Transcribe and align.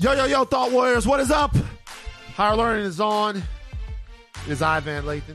Yo, 0.00 0.12
yo, 0.12 0.26
yo, 0.26 0.44
Thought 0.44 0.70
Warriors, 0.70 1.08
what 1.08 1.18
is 1.18 1.32
up? 1.32 1.56
Higher 2.36 2.54
Learning 2.54 2.84
is 2.84 3.00
on. 3.00 3.38
It 4.46 4.52
is 4.52 4.62
I, 4.62 4.78
Van 4.78 5.02
Lathan. 5.02 5.34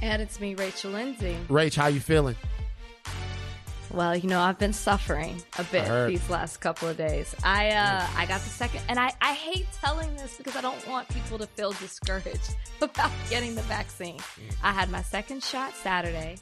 And 0.00 0.22
it's 0.22 0.38
me, 0.38 0.54
Rachel 0.54 0.92
Lindsay. 0.92 1.36
Rach, 1.48 1.74
how 1.74 1.88
you 1.88 1.98
feeling? 1.98 2.36
Well, 3.90 4.16
you 4.16 4.28
know, 4.28 4.38
I've 4.38 4.60
been 4.60 4.72
suffering 4.72 5.42
a 5.58 5.64
bit 5.64 6.06
these 6.06 6.30
last 6.30 6.58
couple 6.58 6.86
of 6.86 6.96
days. 6.96 7.34
I 7.42 7.70
uh 7.70 8.06
I 8.16 8.26
got 8.26 8.42
the 8.42 8.48
second 8.48 8.82
and 8.88 8.96
I, 8.96 9.12
I 9.20 9.32
hate 9.32 9.66
telling 9.82 10.14
this 10.14 10.36
because 10.36 10.54
I 10.54 10.60
don't 10.60 10.86
want 10.86 11.08
people 11.08 11.36
to 11.38 11.46
feel 11.48 11.72
discouraged 11.72 12.54
about 12.80 13.10
getting 13.28 13.56
the 13.56 13.62
vaccine. 13.62 14.20
I 14.62 14.70
had 14.70 14.88
my 14.88 15.02
second 15.02 15.42
shot 15.42 15.74
Saturday. 15.74 16.36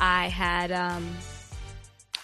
I 0.00 0.26
had 0.26 0.72
um 0.72 1.08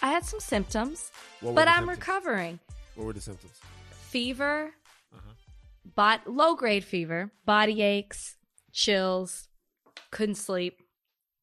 I 0.01 0.09
had 0.09 0.25
some 0.25 0.41
symptoms, 0.41 1.09
but 1.41 1.69
I'm 1.69 1.85
symptoms? 1.85 1.87
recovering. 1.87 2.59
What 2.95 3.07
were 3.07 3.13
the 3.13 3.21
symptoms? 3.21 3.53
Fever, 4.11 4.73
Uh-huh. 5.13 5.33
bot 5.95 6.27
low 6.27 6.55
grade 6.55 6.83
fever, 6.83 7.31
body 7.45 7.81
aches, 7.81 8.35
chills, 8.71 9.47
couldn't 10.11 10.35
sleep 10.35 10.81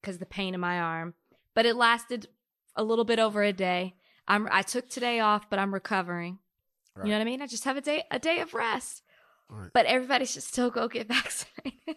because 0.00 0.18
the 0.18 0.26
pain 0.26 0.54
in 0.54 0.60
my 0.60 0.78
arm. 0.78 1.14
But 1.54 1.66
it 1.66 1.76
lasted 1.76 2.28
a 2.76 2.84
little 2.84 3.04
bit 3.04 3.18
over 3.18 3.42
a 3.42 3.52
day. 3.52 3.94
I'm 4.26 4.46
I 4.52 4.62
took 4.62 4.88
today 4.88 5.20
off, 5.20 5.48
but 5.50 5.58
I'm 5.58 5.72
recovering. 5.72 6.38
Right. 6.94 7.06
You 7.06 7.12
know 7.12 7.18
what 7.18 7.22
I 7.22 7.30
mean? 7.30 7.42
I 7.42 7.46
just 7.46 7.64
have 7.64 7.76
a 7.76 7.80
day 7.80 8.04
a 8.10 8.18
day 8.18 8.40
of 8.40 8.52
rest. 8.54 9.02
Right. 9.48 9.70
But 9.72 9.86
everybody 9.86 10.26
should 10.26 10.42
still 10.42 10.70
go 10.70 10.88
get 10.88 11.08
vaccinated. 11.16 11.96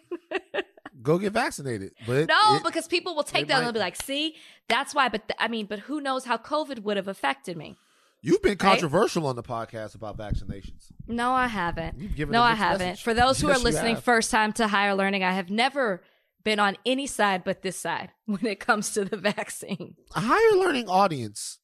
Go 1.02 1.18
get 1.18 1.32
vaccinated. 1.34 1.92
But 2.06 2.28
no, 2.28 2.56
it- 2.56 2.64
because 2.64 2.86
people 2.88 3.14
will 3.14 3.24
take 3.24 3.48
that 3.48 3.58
and 3.58 3.66
they'll 3.66 3.72
be 3.72 3.78
like, 3.78 3.96
"See, 4.00 4.36
that's 4.68 4.94
why." 4.94 5.08
But 5.10 5.28
th- 5.28 5.36
I 5.38 5.48
mean, 5.48 5.66
but 5.66 5.80
who 5.80 6.00
knows 6.00 6.24
how 6.24 6.38
COVID 6.38 6.78
would 6.84 6.96
have 6.96 7.08
affected 7.08 7.56
me? 7.56 7.76
You've 8.22 8.42
been 8.42 8.56
controversial 8.56 9.26
on 9.26 9.36
the 9.36 9.42
podcast 9.42 9.94
about 9.94 10.16
vaccinations. 10.16 10.86
No, 11.06 11.32
I 11.32 11.46
haven't. 11.48 11.98
You've 11.98 12.14
given 12.16 12.32
no, 12.32 12.42
I 12.42 12.54
haven't. 12.54 12.86
message. 12.86 13.02
For 13.04 13.14
those 13.14 13.40
who 13.40 13.48
Yes, 13.48 13.60
are 13.60 13.62
listening 13.64 13.96
first 13.96 14.30
time 14.30 14.52
to 14.54 14.68
higher 14.68 14.94
learning, 14.94 15.22
I 15.24 15.32
have 15.32 15.50
never 15.50 16.02
been 16.44 16.58
on 16.58 16.76
any 16.86 17.06
side 17.06 17.44
but 17.44 17.62
this 17.62 17.78
side 17.78 18.10
when 18.26 18.46
it 18.46 18.60
comes 18.60 18.90
to 18.94 19.04
the 19.04 19.16
vaccine. 19.36 19.96
A 20.14 20.20
higher 20.20 20.58
learning 20.58 20.88
audience, 20.88 21.58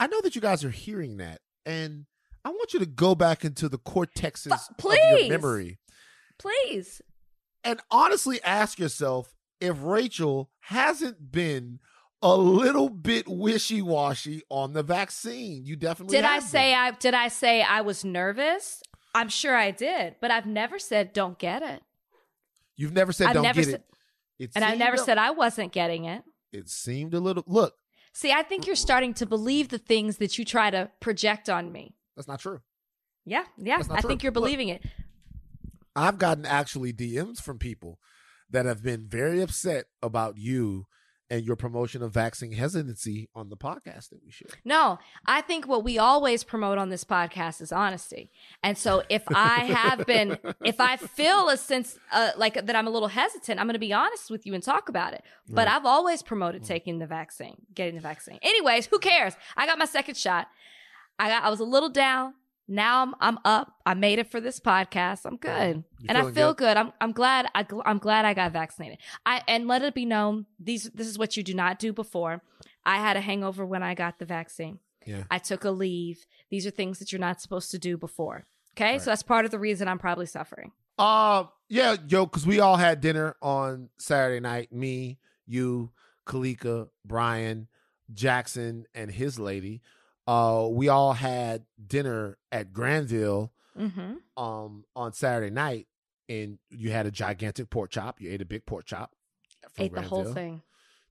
I 0.00 0.06
know 0.06 0.20
that 0.22 0.34
you 0.34 0.40
guys 0.40 0.64
are 0.64 0.70
hearing 0.70 1.16
that, 1.18 1.40
and 1.64 2.06
I 2.44 2.50
want 2.50 2.72
you 2.74 2.80
to 2.80 2.86
go 2.86 3.14
back 3.14 3.44
into 3.44 3.68
the 3.68 3.78
cortexes 3.78 4.48
But 4.82 4.92
of 4.92 5.20
your 5.20 5.28
memory 5.28 5.78
Please. 6.38 7.00
and 7.64 7.80
honestly 7.90 8.40
ask 8.44 8.78
yourself 8.78 9.32
if 9.60 9.76
Rachel 9.80 10.50
hasn't 10.60 11.32
been 11.32 11.80
a 12.26 12.36
little 12.36 12.88
bit 12.88 13.28
wishy-washy 13.28 14.42
on 14.48 14.72
the 14.72 14.82
vaccine. 14.82 15.64
You 15.64 15.76
definitely 15.76 16.16
Did 16.16 16.24
I 16.24 16.40
say 16.40 16.70
been. 16.72 16.78
I 16.78 16.90
did 16.92 17.14
I 17.14 17.28
say 17.28 17.62
I 17.62 17.82
was 17.82 18.04
nervous? 18.04 18.82
I'm 19.14 19.28
sure 19.28 19.54
I 19.56 19.70
did, 19.70 20.16
but 20.20 20.30
I've 20.30 20.46
never 20.46 20.78
said 20.78 21.12
don't 21.12 21.38
get 21.38 21.62
it. 21.62 21.82
You've 22.76 22.92
never 22.92 23.12
said 23.12 23.28
I've 23.28 23.34
don't 23.34 23.42
never 23.44 23.60
get 23.60 23.70
said, 23.70 23.82
it. 24.38 24.44
it 24.44 24.50
and 24.56 24.64
I 24.64 24.74
never 24.74 24.96
a- 24.96 24.98
said 24.98 25.18
I 25.18 25.30
wasn't 25.30 25.72
getting 25.72 26.04
it. 26.04 26.24
it 26.52 26.68
seemed 26.68 27.14
a 27.14 27.20
little 27.20 27.44
look, 27.46 27.74
See, 28.12 28.32
I 28.32 28.42
think 28.42 28.66
you're 28.66 28.76
starting 28.76 29.12
to 29.14 29.26
believe 29.26 29.68
the 29.68 29.78
things 29.78 30.16
that 30.18 30.38
you 30.38 30.44
try 30.44 30.70
to 30.70 30.90
project 31.00 31.48
on 31.50 31.70
me. 31.70 31.94
that's 32.16 32.26
not 32.28 32.40
true. 32.40 32.60
Yeah, 33.24 33.44
yeah. 33.58 33.82
I 33.90 34.00
true. 34.00 34.08
think 34.08 34.22
you're 34.22 34.32
Look. 34.32 34.42
believing 34.44 34.68
it. 34.68 34.82
I've 35.94 36.18
gotten 36.18 36.44
actually 36.46 36.92
DMs 36.92 37.40
from 37.40 37.58
people 37.58 37.98
that 38.50 38.66
have 38.66 38.82
been 38.82 39.06
very 39.08 39.40
upset 39.42 39.86
about 40.02 40.36
you 40.38 40.86
and 41.28 41.44
your 41.44 41.56
promotion 41.56 42.02
of 42.02 42.12
vaccine 42.12 42.52
hesitancy 42.52 43.28
on 43.34 43.48
the 43.48 43.56
podcast 43.56 44.10
that 44.10 44.22
we 44.24 44.30
share. 44.30 44.48
No, 44.64 44.98
I 45.26 45.40
think 45.40 45.66
what 45.66 45.82
we 45.82 45.98
always 45.98 46.44
promote 46.44 46.78
on 46.78 46.88
this 46.88 47.02
podcast 47.04 47.60
is 47.60 47.72
honesty. 47.72 48.30
And 48.62 48.78
so 48.78 49.02
if 49.08 49.24
I 49.34 49.64
have 49.64 50.06
been, 50.06 50.38
if 50.64 50.80
I 50.80 50.96
feel 50.96 51.48
a 51.48 51.56
sense 51.56 51.98
uh, 52.12 52.30
like 52.36 52.54
that 52.66 52.76
I'm 52.76 52.86
a 52.86 52.90
little 52.90 53.08
hesitant, 53.08 53.58
I'm 53.58 53.66
going 53.66 53.74
to 53.74 53.80
be 53.80 53.92
honest 53.92 54.30
with 54.30 54.46
you 54.46 54.54
and 54.54 54.62
talk 54.62 54.88
about 54.88 55.14
it. 55.14 55.22
But 55.48 55.66
Right. 55.66 55.74
I've 55.76 55.84
always 55.86 56.22
promoted 56.22 56.62
taking 56.64 56.98
the 57.00 57.06
vaccine, 57.06 57.56
getting 57.74 57.96
the 57.96 58.00
vaccine. 58.00 58.38
Anyways, 58.42 58.86
who 58.86 58.98
cares? 58.98 59.34
I 59.56 59.66
got 59.66 59.78
my 59.78 59.84
second 59.84 60.16
shot. 60.16 60.46
I 61.18 61.28
got, 61.28 61.42
I 61.44 61.50
was 61.50 61.60
a 61.60 61.64
little 61.64 61.88
down. 61.88 62.34
Now 62.68 63.02
I'm 63.02 63.14
I'm 63.20 63.38
up. 63.44 63.74
I 63.86 63.94
made 63.94 64.18
it 64.18 64.30
for 64.30 64.40
this 64.40 64.58
podcast. 64.60 65.24
I'm 65.24 65.36
good, 65.36 65.84
You 66.00 66.06
and 66.08 66.18
I 66.18 66.22
feel 66.32 66.52
good? 66.52 66.58
good. 66.58 66.76
I'm 66.76 66.92
I'm 67.00 67.12
glad. 67.12 67.46
I 67.54 67.62
gl- 67.64 67.82
I'm 67.86 67.98
glad 67.98 68.24
I 68.24 68.34
got 68.34 68.52
vaccinated. 68.52 68.98
I 69.24 69.42
and 69.46 69.68
let 69.68 69.82
it 69.82 69.94
be 69.94 70.04
known 70.04 70.46
these 70.58 70.90
this 70.94 71.06
is 71.06 71.18
what 71.18 71.36
you 71.36 71.42
do 71.42 71.54
not 71.54 71.78
do 71.78 71.92
before. 71.92 72.42
I 72.84 72.96
had 72.96 73.16
a 73.16 73.20
hangover 73.20 73.64
when 73.64 73.82
I 73.82 73.94
got 73.94 74.18
the 74.18 74.24
vaccine. 74.24 74.80
Yeah. 75.04 75.22
I 75.30 75.38
took 75.38 75.64
a 75.64 75.70
leave. 75.70 76.26
These 76.50 76.66
are 76.66 76.70
things 76.70 76.98
that 76.98 77.12
you're 77.12 77.20
not 77.20 77.40
supposed 77.40 77.70
to 77.70 77.78
do 77.78 77.96
before. 77.96 78.46
Okay, 78.74 78.92
Right. 78.92 79.00
so 79.02 79.10
that's 79.10 79.22
part 79.22 79.44
of 79.44 79.50
the 79.52 79.58
reason 79.58 79.86
I'm 79.88 79.98
probably 80.00 80.26
suffering. 80.26 80.72
Uh 80.98 81.44
yeah, 81.68 81.96
yo, 82.08 82.26
because 82.26 82.46
we 82.46 82.58
all 82.60 82.76
had 82.76 83.00
dinner 83.00 83.36
on 83.40 83.90
Saturday 83.98 84.40
night. 84.40 84.72
Me, 84.72 85.18
you, 85.46 85.90
Kalika, 86.26 86.88
Brian, 87.04 87.68
Jackson, 88.12 88.86
and 88.94 89.10
his 89.10 89.38
lady. 89.38 89.82
Uh, 90.26 90.66
we 90.70 90.88
all 90.88 91.12
had 91.12 91.64
dinner 91.86 92.36
at 92.52 92.72
Granville 92.72 93.52
Mm-hmm. 93.78 94.42
um 94.42 94.86
on 94.96 95.12
Saturday 95.12 95.50
night, 95.50 95.86
and 96.30 96.58
you 96.70 96.90
had 96.92 97.04
a 97.04 97.10
gigantic 97.10 97.68
pork 97.68 97.90
chop. 97.90 98.18
You 98.22 98.30
ate 98.30 98.40
a 98.40 98.46
big 98.46 98.64
pork 98.64 98.86
chop. 98.86 99.12
from 99.74 99.84
Ate 99.84 99.92
the 99.92 100.00
whole 100.00 100.24
thing. 100.32 100.62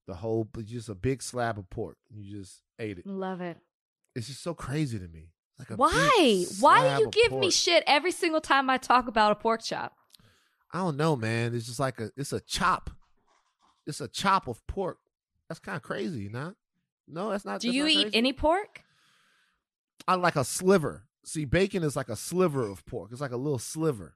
The 0.07 0.15
whole, 0.15 0.47
just 0.63 0.89
a 0.89 0.95
big 0.95 1.21
slab 1.21 1.59
of 1.59 1.69
pork. 1.69 1.97
You 2.09 2.39
just 2.39 2.61
ate 2.79 2.97
it. 2.97 3.05
Love 3.05 3.39
it. 3.41 3.57
It's 4.15 4.25
just 4.27 4.41
so 4.41 4.55
crazy 4.55 4.97
to 4.97 5.07
me. 5.07 5.29
Like 5.59 5.69
a 5.69 5.75
Why? 5.75 6.45
Why 6.59 6.97
do 6.97 7.03
you 7.03 7.09
give 7.11 7.31
me 7.33 7.51
shit 7.51 7.83
every 7.85 8.11
single 8.11 8.41
time 8.41 8.67
I 8.69 8.77
talk 8.79 9.07
about 9.07 9.31
a 9.31 9.35
pork 9.35 9.61
chop? 9.63 9.93
I 10.73 10.79
don't 10.79 10.97
know, 10.97 11.15
man. 11.15 11.53
It's 11.53 11.67
just 11.67 11.79
like 11.79 11.99
a 12.01 12.09
it's 12.17 12.33
a 12.33 12.39
chop. 12.39 12.89
It's 13.85 14.01
a 14.01 14.07
chop 14.07 14.47
of 14.47 14.65
pork. 14.65 14.97
That's 15.47 15.59
kind 15.59 15.75
of 15.75 15.83
crazy, 15.83 16.21
you 16.21 16.29
know? 16.31 16.55
No, 17.07 17.29
that's 17.29 17.45
not. 17.45 17.61
Do 17.61 17.67
that's 17.67 17.75
you 17.75 17.83
not 17.83 17.91
eat 17.91 18.01
crazy. 18.05 18.17
any 18.17 18.33
pork? 18.33 18.81
I 20.07 20.15
like 20.15 20.35
a 20.35 20.43
sliver. 20.43 21.03
See, 21.23 21.45
bacon 21.45 21.83
is 21.83 21.95
like 21.95 22.09
a 22.09 22.15
sliver 22.15 22.67
of 22.67 22.85
pork. 22.85 23.09
It's 23.11 23.21
like 23.21 23.31
a 23.31 23.37
little 23.37 23.57
sliver. 23.59 24.15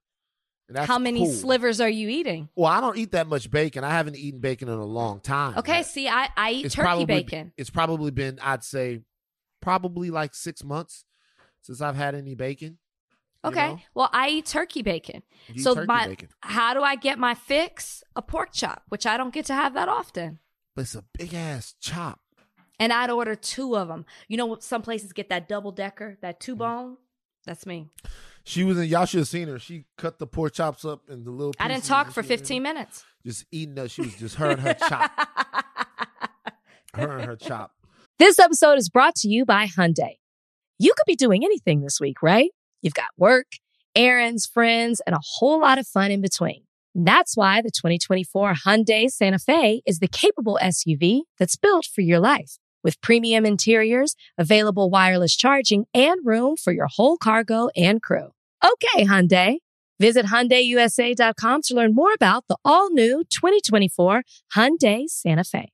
And 0.67 0.75
that's 0.77 0.87
How 0.87 0.99
many 0.99 1.21
cool. 1.25 1.33
slivers 1.33 1.81
are 1.81 1.89
you 1.89 2.09
eating? 2.09 2.49
Well, 2.55 2.67
I 2.71 2.79
don't 2.79 2.95
eat 2.97 3.13
that 3.13 3.25
much 3.25 3.49
bacon. 3.49 3.83
I 3.83 3.89
haven't 3.89 4.15
eaten 4.17 4.39
bacon 4.39 4.67
in 4.69 4.75
a 4.77 4.85
long 4.85 5.19
time. 5.19 5.57
Okay, 5.57 5.81
see, 5.81 6.07
I, 6.07 6.29
I 6.37 6.51
eat 6.51 6.65
it's 6.67 6.75
turkey 6.75 6.85
probably 6.85 7.05
bacon. 7.05 7.53
It's 7.57 7.71
probably 7.71 8.11
been, 8.11 8.37
I'd 8.43 8.63
say, 8.63 9.01
probably 9.61 10.11
like 10.11 10.35
six 10.35 10.63
months 10.63 11.05
since 11.61 11.81
I've 11.81 11.95
had 11.95 12.13
any 12.13 12.35
bacon. 12.35 12.77
you 13.43 13.49
Okay, 13.49 13.67
know? 13.69 13.79
well, 13.95 14.09
I 14.13 14.29
eat 14.29 14.45
turkey 14.45 14.83
bacon. 14.83 15.23
You 15.47 15.63
so 15.63 15.73
turkey 15.73 15.87
my, 15.87 16.07
bacon. 16.07 16.29
how 16.41 16.75
do 16.75 16.83
I 16.83 16.95
get 16.95 17.17
my 17.17 17.33
fix? 17.33 18.03
A 18.15 18.21
pork 18.21 18.49
chop, 18.53 18.83
which 18.89 19.07
I 19.07 19.17
don't 19.17 19.33
get 19.33 19.45
to 19.45 19.55
have 19.55 19.73
that 19.73 19.89
often. 19.89 20.37
But 20.75 20.83
it's 20.83 20.93
a 20.95 21.03
big 21.17 21.33
ass 21.33 21.73
chop. 21.81 22.19
And 22.79 22.93
I'd 22.93 23.09
order 23.09 23.35
two 23.35 23.75
of 23.75 23.87
them. 23.87 24.05
You 24.27 24.37
know, 24.37 24.45
what? 24.45 24.63
some 24.63 24.81
places 24.81 25.13
get 25.13 25.29
that 25.29 25.47
double 25.47 25.71
decker, 25.71 26.17
that 26.21 26.39
two 26.39 26.53
mm-hmm. 26.53 26.59
bone. 26.59 26.97
That's 27.45 27.65
me. 27.65 27.89
She 28.43 28.63
was 28.63 28.77
in. 28.77 28.85
Y'all 28.85 29.05
should 29.05 29.19
have 29.19 29.27
seen 29.27 29.47
her. 29.47 29.59
She 29.59 29.85
cut 29.97 30.19
the 30.19 30.27
pork 30.27 30.53
chops 30.53 30.85
up 30.85 31.09
in 31.09 31.23
the 31.23 31.31
little. 31.31 31.53
I 31.59 31.67
didn't 31.67 31.83
talk 31.83 32.07
for 32.07 32.23
she 32.23 32.29
was 32.29 32.39
15 32.39 32.63
minutes. 32.63 33.05
Just 33.25 33.45
eating. 33.51 33.75
That. 33.75 33.91
She 33.91 34.01
was 34.01 34.15
just 34.15 34.35
her 34.35 34.51
and 34.51 34.61
her 34.61 34.73
chop. 34.73 35.11
Her 36.95 37.17
and 37.19 37.25
her 37.27 37.35
chop. 37.35 37.71
This 38.17 38.39
episode 38.39 38.79
is 38.79 38.89
brought 38.89 39.13
to 39.17 39.29
you 39.29 39.45
by 39.45 39.67
Hyundai. 39.67 40.15
You 40.79 40.91
could 40.97 41.05
be 41.05 41.15
doing 41.15 41.45
anything 41.45 41.81
this 41.81 41.99
week, 42.01 42.23
right? 42.23 42.49
You've 42.81 42.95
got 42.95 43.09
work, 43.15 43.45
errands, 43.95 44.47
friends, 44.47 44.99
and 45.05 45.15
a 45.15 45.19
whole 45.37 45.61
lot 45.61 45.77
of 45.77 45.87
fun 45.87 46.09
in 46.09 46.19
between. 46.19 46.63
That's 46.95 47.37
why 47.37 47.61
the 47.61 47.69
2024 47.69 48.55
Hyundai 48.65 49.09
Santa 49.09 49.37
Fe 49.39 49.81
is 49.85 49.99
the 49.99 50.07
capable 50.07 50.57
SUV 50.61 51.21
that's 51.37 51.55
built 51.55 51.85
for 51.85 52.01
your 52.01 52.19
life. 52.19 52.57
With 52.83 53.01
premium 53.01 53.45
interiors, 53.45 54.15
available 54.37 54.89
wireless 54.89 55.35
charging, 55.35 55.85
and 55.93 56.25
room 56.25 56.55
for 56.57 56.73
your 56.73 56.87
whole 56.87 57.17
cargo 57.17 57.69
and 57.75 58.01
crew. 58.01 58.31
Okay, 58.63 59.05
Hyundai. 59.05 59.57
Visit 59.99 60.27
HyundaiUSA.com 60.27 61.61
to 61.63 61.73
learn 61.73 61.93
more 61.93 62.13
about 62.13 62.45
the 62.47 62.55
all-new 62.63 63.25
2024 63.29 64.23
Hyundai 64.55 65.09
Santa 65.09 65.43
Fe. 65.43 65.71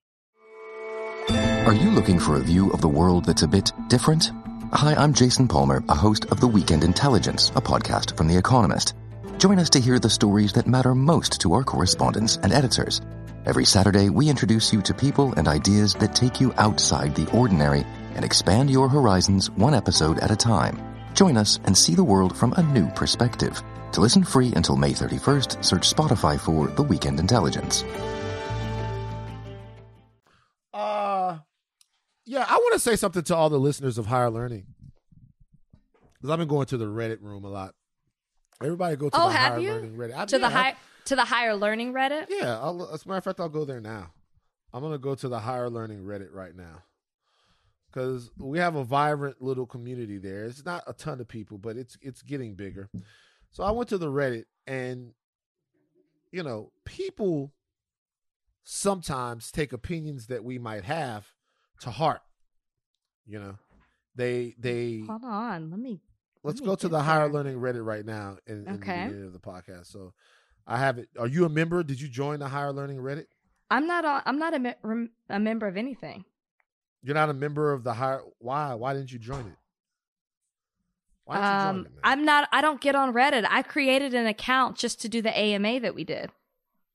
Are 1.66 1.74
you 1.74 1.90
looking 1.92 2.20
for 2.20 2.36
a 2.36 2.42
view 2.42 2.72
of 2.72 2.82
the 2.82 2.88
world 2.88 3.26
that's 3.26 3.44
a 3.44 3.48
bit 3.48 3.72
different? 3.88 4.32
Hi, 4.72 4.94
I'm 4.96 5.14
Jason 5.14 5.48
Palmer, 5.48 5.84
a 5.90 5.96
host 5.96 6.26
of 6.26 6.40
The 6.40 6.48
Weekend 6.48 6.84
Intelligence, 6.84 7.50
a 7.56 7.62
podcast 7.62 8.18
from 8.18 8.28
The 8.28 8.38
Economist. 8.38 8.94
Join 9.38 9.60
us 9.60 9.70
to 9.72 9.80
hear 9.80 10.00
the 10.00 10.10
stories 10.10 10.54
that 10.54 10.68
matter 10.68 10.94
most 10.96 11.42
to 11.42 11.54
our 11.54 11.64
correspondents 11.64 12.38
and 12.38 12.52
editors. 12.52 13.02
Every 13.46 13.66
Saturday, 13.66 14.10
we 14.10 14.30
introduce 14.30 14.74
you 14.74 14.82
to 14.82 14.94
people 14.94 15.34
and 15.34 15.48
ideas 15.48 15.94
that 15.96 16.16
take 16.16 16.42
you 16.42 16.52
outside 16.58 17.14
the 17.16 17.30
ordinary 17.32 17.86
and 18.16 18.24
expand 18.26 18.70
your 18.70 18.90
horizons 18.90 19.52
one 19.52 19.74
episode 19.76 20.20
at 20.20 20.32
a 20.32 20.36
time. 20.36 20.80
Join 21.14 21.38
us 21.38 21.60
and 21.66 21.78
see 21.78 21.96
the 21.96 22.04
world 22.04 22.36
from 22.38 22.54
a 22.58 22.64
new 22.64 22.88
perspective. 22.90 23.62
To 23.94 24.02
listen 24.02 24.24
free 24.24 24.52
until 24.56 24.76
May 24.76 24.92
31st, 24.94 25.64
search 25.64 25.90
Spotify 25.94 26.40
for 26.40 26.68
The 26.68 26.84
Weekend 26.84 27.20
Intelligence. 27.20 27.84
Uh, 30.74 31.38
yeah, 32.26 32.46
I 32.50 32.56
want 32.58 32.74
to 32.74 32.80
say 32.80 32.96
something 32.98 33.24
to 33.24 33.36
all 33.36 33.50
the 33.50 33.60
listeners 33.60 33.98
of 33.98 34.08
higher 34.08 34.30
learning. 34.30 34.66
because 36.16 36.30
I've 36.32 36.40
been 36.40 36.48
going 36.50 36.66
to 36.68 36.78
the 36.78 36.86
Reddit 36.86 37.22
room 37.22 37.44
a 37.46 37.50
lot. 37.50 37.74
Everybody 38.62 38.96
go 38.98 39.10
to 39.10 39.16
Oh, 39.22 39.28
the 39.30 39.34
have 39.36 39.52
higher 39.54 39.62
you? 39.62 39.72
learning 39.72 39.96
Reddit. 39.98 40.18
I 40.18 40.26
to 40.26 40.32
the 40.40 40.40
did. 40.40 40.44
I- 40.46 40.50
high 40.50 40.76
to 41.06 41.16
the 41.16 41.26
higher 41.26 41.56
learning 41.56 41.94
Reddit. 41.94 42.26
Yeah, 42.30 42.60
I'll, 42.60 42.90
as 42.94 43.06
a 43.06 43.08
matter 43.08 43.18
of 43.20 43.24
fact, 43.24 43.40
I'll 43.40 43.50
go 43.50 43.66
there 43.66 43.82
now. 43.82 44.12
I'm 44.74 44.82
gonna 44.82 44.98
go 44.98 45.16
to 45.16 45.28
the 45.30 45.40
higher 45.40 45.70
learning 45.70 46.04
Reddit 46.04 46.34
right 46.34 46.56
now 46.56 46.84
because 47.88 48.30
we 48.38 48.60
have 48.60 48.76
a 48.76 48.84
vibrant 48.84 49.42
little 49.42 49.66
community 49.66 50.18
there. 50.18 50.46
It's 50.46 50.66
not 50.66 50.84
a 50.88 50.94
ton 50.94 51.22
of 51.22 51.28
people, 51.28 51.58
but 51.58 51.78
it's 51.78 51.98
it's 52.02 52.22
getting 52.22 52.56
bigger. 52.56 52.90
So 53.52 53.64
I 53.64 53.72
went 53.72 53.88
to 53.90 53.98
the 53.98 54.12
Reddit, 54.12 54.46
and 54.68 55.14
you 56.32 56.44
know, 56.44 56.72
people 56.84 57.54
sometimes 58.64 59.52
take 59.52 59.72
opinions 59.74 60.28
that 60.28 60.44
we 60.44 60.58
might 60.58 60.84
have 60.84 61.26
to 61.82 61.92
heart. 61.92 62.22
You 63.26 63.40
know, 63.40 63.56
they 64.16 64.56
they 64.60 65.04
Hold 65.08 65.24
on, 65.24 65.72
let 65.72 65.80
me. 65.80 66.02
let's 66.44 66.60
me 66.62 66.68
go 66.68 66.76
to 66.76 66.88
the 66.90 67.02
higher 67.02 67.22
there. 67.30 67.30
learning 67.34 67.58
Reddit 67.60 67.86
right 67.86 68.06
now 68.06 68.38
in, 68.46 68.68
in 68.68 68.74
Okay. 68.76 69.04
the 69.04 69.06
beginning 69.08 69.28
of 69.28 69.34
the 69.34 69.40
podcast. 69.40 69.88
So 69.88 70.14
I 70.68 70.78
have 70.80 70.98
it. 70.98 71.10
Are 71.20 71.28
you 71.28 71.46
a 71.46 71.50
member? 71.50 71.84
Did 71.84 72.02
you 72.02 72.08
join 72.08 72.40
the 72.40 72.48
higher 72.48 72.72
learning 72.74 72.98
Reddit? 72.98 73.26
I'm 73.70 73.86
not. 73.88 74.06
On, 74.06 74.22
I'm 74.26 74.40
not 74.40 74.54
a, 74.54 74.60
me- 74.60 75.08
a 75.30 75.40
member 75.40 75.68
of 75.68 75.78
anything. 75.78 76.26
You're 77.04 77.14
not 77.16 77.30
a 77.30 77.34
member 77.34 77.72
of 77.72 77.84
the 77.84 77.94
higher. 77.94 78.22
Why? 78.40 78.74
Why 78.74 78.94
didn't 78.94 79.12
you 79.12 79.20
join 79.20 79.42
it? 79.48 79.58
Why 81.26 81.36
didn't 81.36 81.48
you 81.50 81.56
Um, 81.70 81.76
join 81.78 81.86
it? 81.86 81.92
I'm 82.04 82.26
not. 82.26 82.50
I 82.52 82.62
don't 82.62 82.82
get 82.82 82.96
on 82.96 83.14
Reddit. 83.14 83.46
I 83.50 83.62
created 83.62 84.14
an 84.14 84.26
account 84.28 84.78
just 84.78 85.02
to 85.02 85.10
do 85.10 85.22
the 85.22 85.36
AMA 85.38 85.80
that 85.82 85.94
we 85.96 86.04
did. 86.04 86.32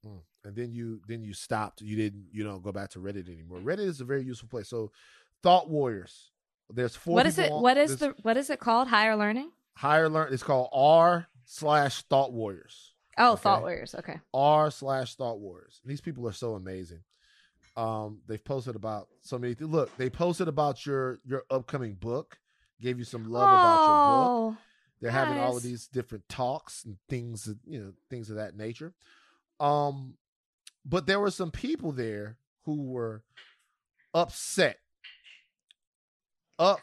Mm. 0.06 0.20
And 0.44 0.56
then 0.56 0.72
you 0.72 1.00
then 1.08 1.22
you 1.22 1.32
stopped. 1.34 1.80
You 1.80 1.96
didn't. 1.96 2.26
You 2.32 2.42
don't 2.44 2.62
go 2.62 2.72
back 2.72 2.90
to 2.90 2.98
Reddit 2.98 3.28
anymore. 3.32 3.58
Reddit 3.60 3.86
is 3.86 4.00
a 4.00 4.04
very 4.04 4.22
useful 4.24 4.48
place. 4.48 4.68
So, 4.68 4.90
Thought 5.42 5.68
Warriors. 5.68 6.30
There's 6.72 6.94
four. 6.96 7.14
What 7.14 7.26
is 7.26 7.38
it? 7.38 7.50
on- 7.50 7.62
What 7.62 7.76
is 7.76 7.96
the? 7.98 8.14
What 8.22 8.36
is 8.36 8.50
it 8.50 8.58
called? 8.60 8.88
Higher 8.88 9.16
learning. 9.16 9.50
higher 9.74 10.08
learn? 10.08 10.32
It's 10.32 10.42
called 10.42 10.70
R 10.72 11.26
slash 11.44 12.02
Thought 12.02 12.32
Warriors. 12.32 12.89
Oh, 13.20 13.32
Okay. 13.34 13.42
Thought 13.42 13.60
Warriors. 13.62 13.94
Okay. 13.94 14.18
r 14.34 14.70
slash 14.70 15.14
thought 15.14 15.38
warriors 15.38 15.80
these 15.84 16.00
people 16.00 16.26
are 16.26 16.32
so 16.32 16.54
amazing 16.54 17.00
um 17.76 18.20
they've 18.26 18.44
posted 18.44 18.74
about 18.74 19.06
so 19.22 19.38
many 19.38 19.54
th- 19.54 19.70
look 19.70 19.96
they 19.96 20.10
posted 20.10 20.48
about 20.48 20.84
your 20.86 21.18
your 21.24 21.44
upcoming 21.50 21.94
book 21.94 22.38
gave 22.80 22.98
you 22.98 23.04
some 23.04 23.24
love 23.30 23.42
about 23.48 23.80
your 23.80 23.88
book 23.88 24.30
Oh, 24.30 24.56
they're 25.00 25.10
having 25.12 25.38
all 25.38 25.56
of 25.56 25.62
these 25.62 25.86
different 25.86 26.28
talks 26.28 26.84
and 26.84 26.96
things 27.08 27.48
you 27.66 27.80
know 27.80 27.92
things 28.08 28.28
of 28.30 28.36
that 28.36 28.56
nature 28.56 28.92
um 29.60 30.14
but 30.84 31.06
there 31.06 31.20
were 31.20 31.30
some 31.30 31.50
people 31.50 31.92
there 31.92 32.38
who 32.64 32.82
were 32.82 33.22
upset 34.14 34.78
up 36.58 36.80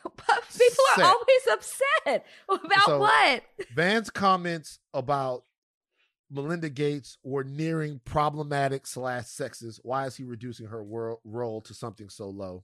people 0.57 0.83
are 0.97 1.03
always 1.03 1.47
upset 1.51 2.25
about 2.49 2.85
So- 2.85 2.99
what? 2.99 3.43
Van's 3.75 4.09
comments 4.09 4.79
about 4.93 5.43
Melinda 6.29 6.69
Gates 6.69 7.17
or 7.23 7.43
nearing 7.43 8.01
problematic 8.05 8.85
slash 8.87 9.23
sexist. 9.25 9.79
Why 9.83 10.05
is 10.05 10.15
he 10.17 10.23
reducing 10.23 10.67
her 10.67 10.83
wor- 10.83 11.19
role 11.23 11.61
to 11.61 11.73
something 11.73 12.09
so 12.09 12.29
low? 12.29 12.63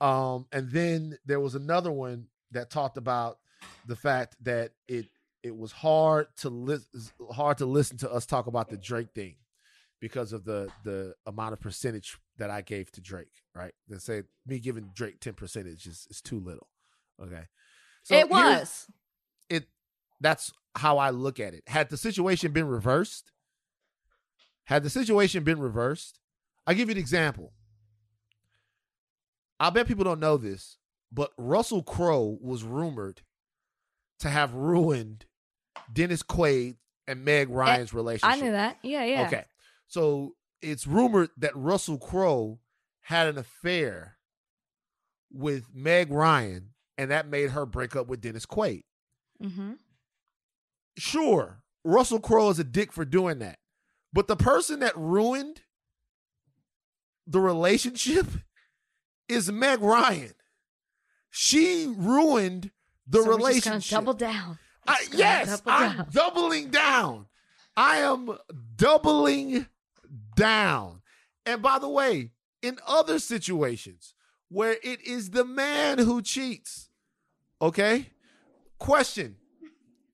Um, 0.00 0.46
and 0.52 0.70
then 0.70 1.18
there 1.24 1.40
was 1.40 1.54
another 1.54 1.90
one 1.90 2.26
that 2.52 2.70
talked 2.70 2.98
about 2.98 3.38
the 3.86 3.96
fact 3.96 4.36
that 4.42 4.72
it 4.88 5.06
it 5.42 5.56
was 5.56 5.72
hard 5.72 6.26
to 6.38 6.50
listen 6.50 6.88
hard 7.30 7.58
to 7.58 7.66
listen 7.66 7.96
to 7.98 8.12
us 8.12 8.26
talk 8.26 8.46
about 8.46 8.68
the 8.68 8.76
Drake 8.76 9.08
thing 9.14 9.36
because 10.00 10.32
of 10.32 10.44
the 10.44 10.70
the 10.84 11.14
amount 11.26 11.54
of 11.54 11.60
percentage 11.60 12.18
that 12.36 12.50
I 12.50 12.60
gave 12.60 12.92
to 12.92 13.00
Drake. 13.00 13.42
Right? 13.54 13.72
They 13.88 13.96
say 13.98 14.24
me 14.46 14.58
giving 14.58 14.90
Drake 14.94 15.20
ten 15.20 15.32
percentage 15.32 15.86
is, 15.86 16.06
is 16.10 16.20
too 16.20 16.38
little. 16.40 16.68
Okay, 17.22 17.44
So 18.02 18.16
it 18.16 18.28
was. 18.28 18.86
it 19.48 19.64
that's 20.20 20.52
how 20.76 20.98
I 20.98 21.10
look 21.10 21.40
at 21.40 21.54
it. 21.54 21.62
Had 21.66 21.90
the 21.90 21.96
situation 21.96 22.52
been 22.52 22.68
reversed, 22.68 23.32
had 24.64 24.82
the 24.82 24.90
situation 24.90 25.44
been 25.44 25.60
reversed, 25.60 26.20
I'll 26.66 26.74
give 26.74 26.88
you 26.88 26.94
an 26.94 26.98
example. 26.98 27.52
I 29.58 29.70
bet 29.70 29.86
people 29.86 30.04
don't 30.04 30.20
know 30.20 30.36
this, 30.36 30.78
but 31.10 31.30
Russell 31.38 31.82
Crowe 31.82 32.36
was 32.40 32.62
rumored 32.62 33.22
to 34.20 34.28
have 34.28 34.54
ruined 34.54 35.26
Dennis 35.92 36.22
Quaid 36.22 36.76
and 37.06 37.24
Meg 37.24 37.48
Ryan's 37.48 37.94
relationship. 37.94 38.36
I 38.36 38.40
knew 38.40 38.52
that. 38.52 38.78
Yeah, 38.82 39.04
yeah. 39.04 39.26
Okay. 39.26 39.44
So 39.86 40.34
it's 40.60 40.86
rumored 40.86 41.30
that 41.38 41.54
Russell 41.54 41.98
Crowe 41.98 42.58
had 43.02 43.28
an 43.28 43.38
affair 43.38 44.16
with 45.32 45.74
Meg 45.74 46.10
Ryan, 46.10 46.70
and 46.98 47.10
that 47.10 47.28
made 47.28 47.50
her 47.50 47.66
break 47.66 47.94
up 47.94 48.08
with 48.08 48.20
Dennis 48.20 48.46
Quaid. 48.46 48.82
Mm-hmm. 49.42 49.72
Sure, 50.98 51.62
Russell 51.84 52.20
Crowe 52.20 52.50
is 52.50 52.58
a 52.58 52.64
dick 52.64 52.92
for 52.92 53.04
doing 53.04 53.38
that. 53.40 53.58
But 54.12 54.28
the 54.28 54.36
person 54.36 54.80
that 54.80 54.96
ruined 54.96 55.60
the 57.26 57.40
relationship 57.40 58.26
is 59.28 59.50
Meg 59.50 59.80
Ryan. 59.82 60.32
She 61.30 61.92
ruined 61.94 62.70
the 63.06 63.22
so 63.22 63.28
relationship. 63.28 63.90
double 63.98 64.14
down. 64.14 64.58
I, 64.86 65.04
yes, 65.12 65.60
double 65.60 65.72
I'm 65.72 65.96
down. 65.96 66.06
doubling 66.12 66.70
down. 66.70 67.26
I 67.76 67.96
am 67.98 68.38
doubling 68.76 69.66
down. 70.34 71.02
And 71.44 71.60
by 71.60 71.78
the 71.78 71.88
way, 71.88 72.30
in 72.62 72.78
other 72.86 73.18
situations 73.18 74.14
where 74.48 74.76
it 74.82 75.00
is 75.02 75.30
the 75.30 75.44
man 75.44 75.98
who 75.98 76.22
cheats, 76.22 76.88
okay? 77.60 78.10
Question. 78.78 79.36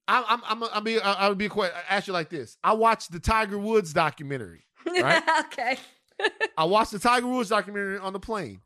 I, 0.09 0.25
I'm 0.29 0.43
I'm 0.45 0.69
I'm 0.73 0.85
be 0.85 1.01
I'll 1.01 1.35
be 1.35 1.49
quick. 1.49 1.73
Ask 1.89 2.07
you 2.07 2.13
like 2.13 2.29
this. 2.29 2.57
I 2.63 2.73
watched 2.73 3.13
the 3.13 3.21
Tiger 3.21 3.59
Woods 3.59 3.93
documentary. 3.93 4.65
Right? 4.87 5.23
okay. 5.47 5.79
I 6.59 6.65
watched 6.65 6.93
the 6.93 6.99
Tiger 6.99 7.27
Woods 7.27 7.51
documentary 7.51 7.99
on 7.99 8.13
the 8.13 8.21
plane. 8.21 8.61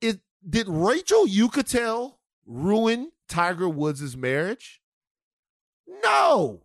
It 0.00 0.20
did 0.48 0.68
Rachel 0.68 1.24
Uchitel 1.26 2.14
ruin 2.46 3.10
Tiger 3.28 3.68
Woods' 3.68 4.16
marriage? 4.16 4.80
No. 6.02 6.62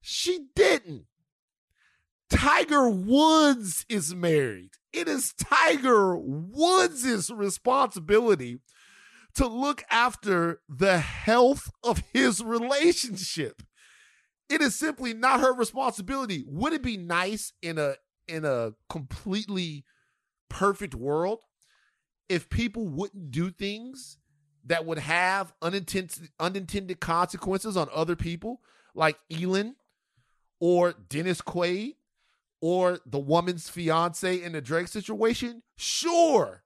She 0.00 0.46
didn't. 0.54 1.04
Tiger 2.30 2.88
Woods 2.88 3.84
is 3.88 4.14
married. 4.14 4.70
It 4.92 5.08
is 5.08 5.34
Tiger 5.34 6.16
Woods' 6.16 7.30
responsibility 7.30 8.60
to 9.34 9.46
look 9.46 9.84
after 9.90 10.60
the 10.68 10.98
health 10.98 11.70
of 11.82 12.02
his 12.12 12.42
relationship. 12.42 13.62
It 14.48 14.60
is 14.60 14.74
simply 14.74 15.14
not 15.14 15.40
her 15.40 15.54
responsibility. 15.54 16.44
Would 16.46 16.72
it 16.72 16.82
be 16.82 16.96
nice 16.96 17.52
in 17.62 17.78
a 17.78 17.94
in 18.26 18.44
a 18.44 18.72
completely 18.88 19.84
perfect 20.48 20.94
world 20.94 21.40
if 22.28 22.48
people 22.48 22.86
wouldn't 22.88 23.30
do 23.30 23.50
things 23.50 24.18
that 24.64 24.84
would 24.84 24.98
have 24.98 25.52
unintended 25.62 26.30
unintended 26.38 27.00
consequences 27.00 27.76
on 27.76 27.88
other 27.94 28.16
people 28.16 28.60
like 28.94 29.18
Elon 29.30 29.76
or 30.58 30.92
Dennis 30.92 31.40
Quaid 31.40 31.94
or 32.60 32.98
the 33.06 33.18
woman's 33.18 33.68
fiance 33.68 34.42
in 34.42 34.52
the 34.52 34.60
Drake 34.60 34.88
situation? 34.88 35.62
Sure. 35.76 36.62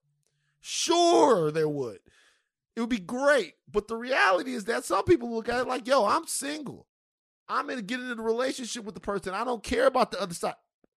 Sure 0.61 1.50
there 1.50 1.69
would. 1.69 1.99
It 2.76 2.81
would 2.81 2.90
be 2.90 2.99
great. 2.99 3.54
But 3.71 3.88
the 3.88 3.97
reality 3.97 4.54
is 4.54 4.64
that 4.64 4.85
some 4.85 5.04
people 5.04 5.33
look 5.35 5.49
at 5.49 5.61
it 5.61 5.69
like, 5.69 5.87
yo, 5.87 6.04
I'm 6.07 6.26
single. 6.26 6.87
I'm 7.49 7.66
gonna 7.69 7.83
get 7.83 8.00
into 8.00 8.14
a 8.21 8.25
relationship 8.25 8.85
with 8.85 8.95
the 8.95 9.00
person. 9.00 9.35
I 9.35 9.45
don't 9.45 9.62
care 9.62 9.87
about 9.87 10.11
the 10.11 10.21
other 10.21 10.35
side. 10.35 10.54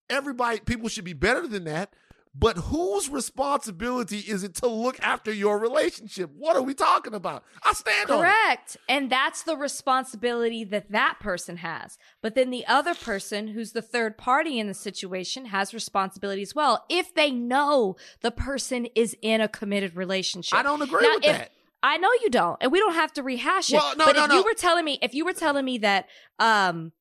Everybody, 0.09 0.59
people 0.61 0.87
should 0.89 1.03
be 1.05 1.13
better 1.13 1.47
than 1.47 1.65
that. 1.65 1.93
But 2.39 2.57
whose 2.57 3.09
responsibility 3.09 4.19
is 4.19 4.43
it 4.43 4.53
to 4.55 4.67
look 4.67 4.99
after 5.01 5.33
your 5.33 5.57
relationship? 5.57 6.29
What 6.37 6.55
are 6.55 6.61
we 6.61 6.75
talking 6.75 7.15
about? 7.15 7.43
I 7.63 7.73
stand 7.73 8.11
on. 8.11 8.19
Correct. 8.19 8.77
And 8.87 9.09
that's 9.09 9.41
the 9.41 9.57
responsibility 9.57 10.63
that 10.65 10.91
that 10.91 11.17
person 11.19 11.57
has. 11.57 11.97
But 12.21 12.35
then 12.35 12.51
the 12.51 12.65
other 12.67 12.93
person, 12.93 13.47
who's 13.47 13.71
the 13.71 13.81
third 13.81 14.19
party 14.19 14.59
in 14.59 14.67
the 14.67 14.75
situation, 14.75 15.45
has 15.45 15.73
responsibility 15.73 16.43
as 16.43 16.53
well 16.53 16.85
if 16.89 17.11
they 17.15 17.31
know 17.31 17.95
the 18.21 18.31
person 18.31 18.85
is 18.93 19.17
in 19.23 19.41
a 19.41 19.47
committed 19.47 19.95
relationship. 19.95 20.59
I 20.59 20.63
don't 20.63 20.83
agree 20.83 21.07
Now, 21.07 21.15
with 21.15 21.25
if- 21.25 21.37
that. 21.37 21.51
I 21.83 21.97
know 21.97 22.09
you 22.21 22.29
don't, 22.29 22.57
and 22.61 22.71
we 22.71 22.79
don't 22.79 22.93
have 22.95 23.13
to 23.13 23.23
rehash 23.23 23.71
it. 23.71 23.75
Well, 23.75 23.95
no, 23.95 24.05
but 24.05 24.15
no, 24.15 24.23
if 24.23 24.29
no. 24.29 24.35
you 24.35 24.43
were 24.43 24.53
telling 24.53 24.83
me, 24.83 24.99
if 25.01 25.13
you 25.13 25.25
were 25.25 25.33
telling 25.33 25.63
me 25.63 25.77
that 25.79 26.07
um, 26.39 26.91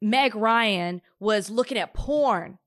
Meg 0.00 0.34
Ryan 0.34 1.02
was 1.20 1.50
looking 1.50 1.78
at 1.78 1.94
porn, 1.94 2.58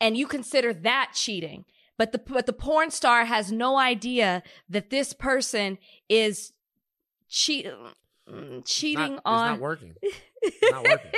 and 0.00 0.16
you 0.16 0.26
consider 0.26 0.72
that 0.72 1.12
cheating, 1.14 1.64
but 1.96 2.12
the 2.12 2.18
but 2.18 2.46
the 2.46 2.52
porn 2.52 2.90
star 2.90 3.24
has 3.24 3.52
no 3.52 3.78
idea 3.78 4.42
that 4.68 4.90
this 4.90 5.12
person 5.12 5.78
is 6.08 6.52
cheat, 7.28 7.66
mm, 8.28 8.62
cheating 8.66 9.14
Not- 9.14 9.22
on. 9.24 9.50
It's 9.52 9.60
not 9.60 9.60
working. 9.60 9.94
It's 10.42 10.72
not 10.72 10.84
working. 10.84 11.10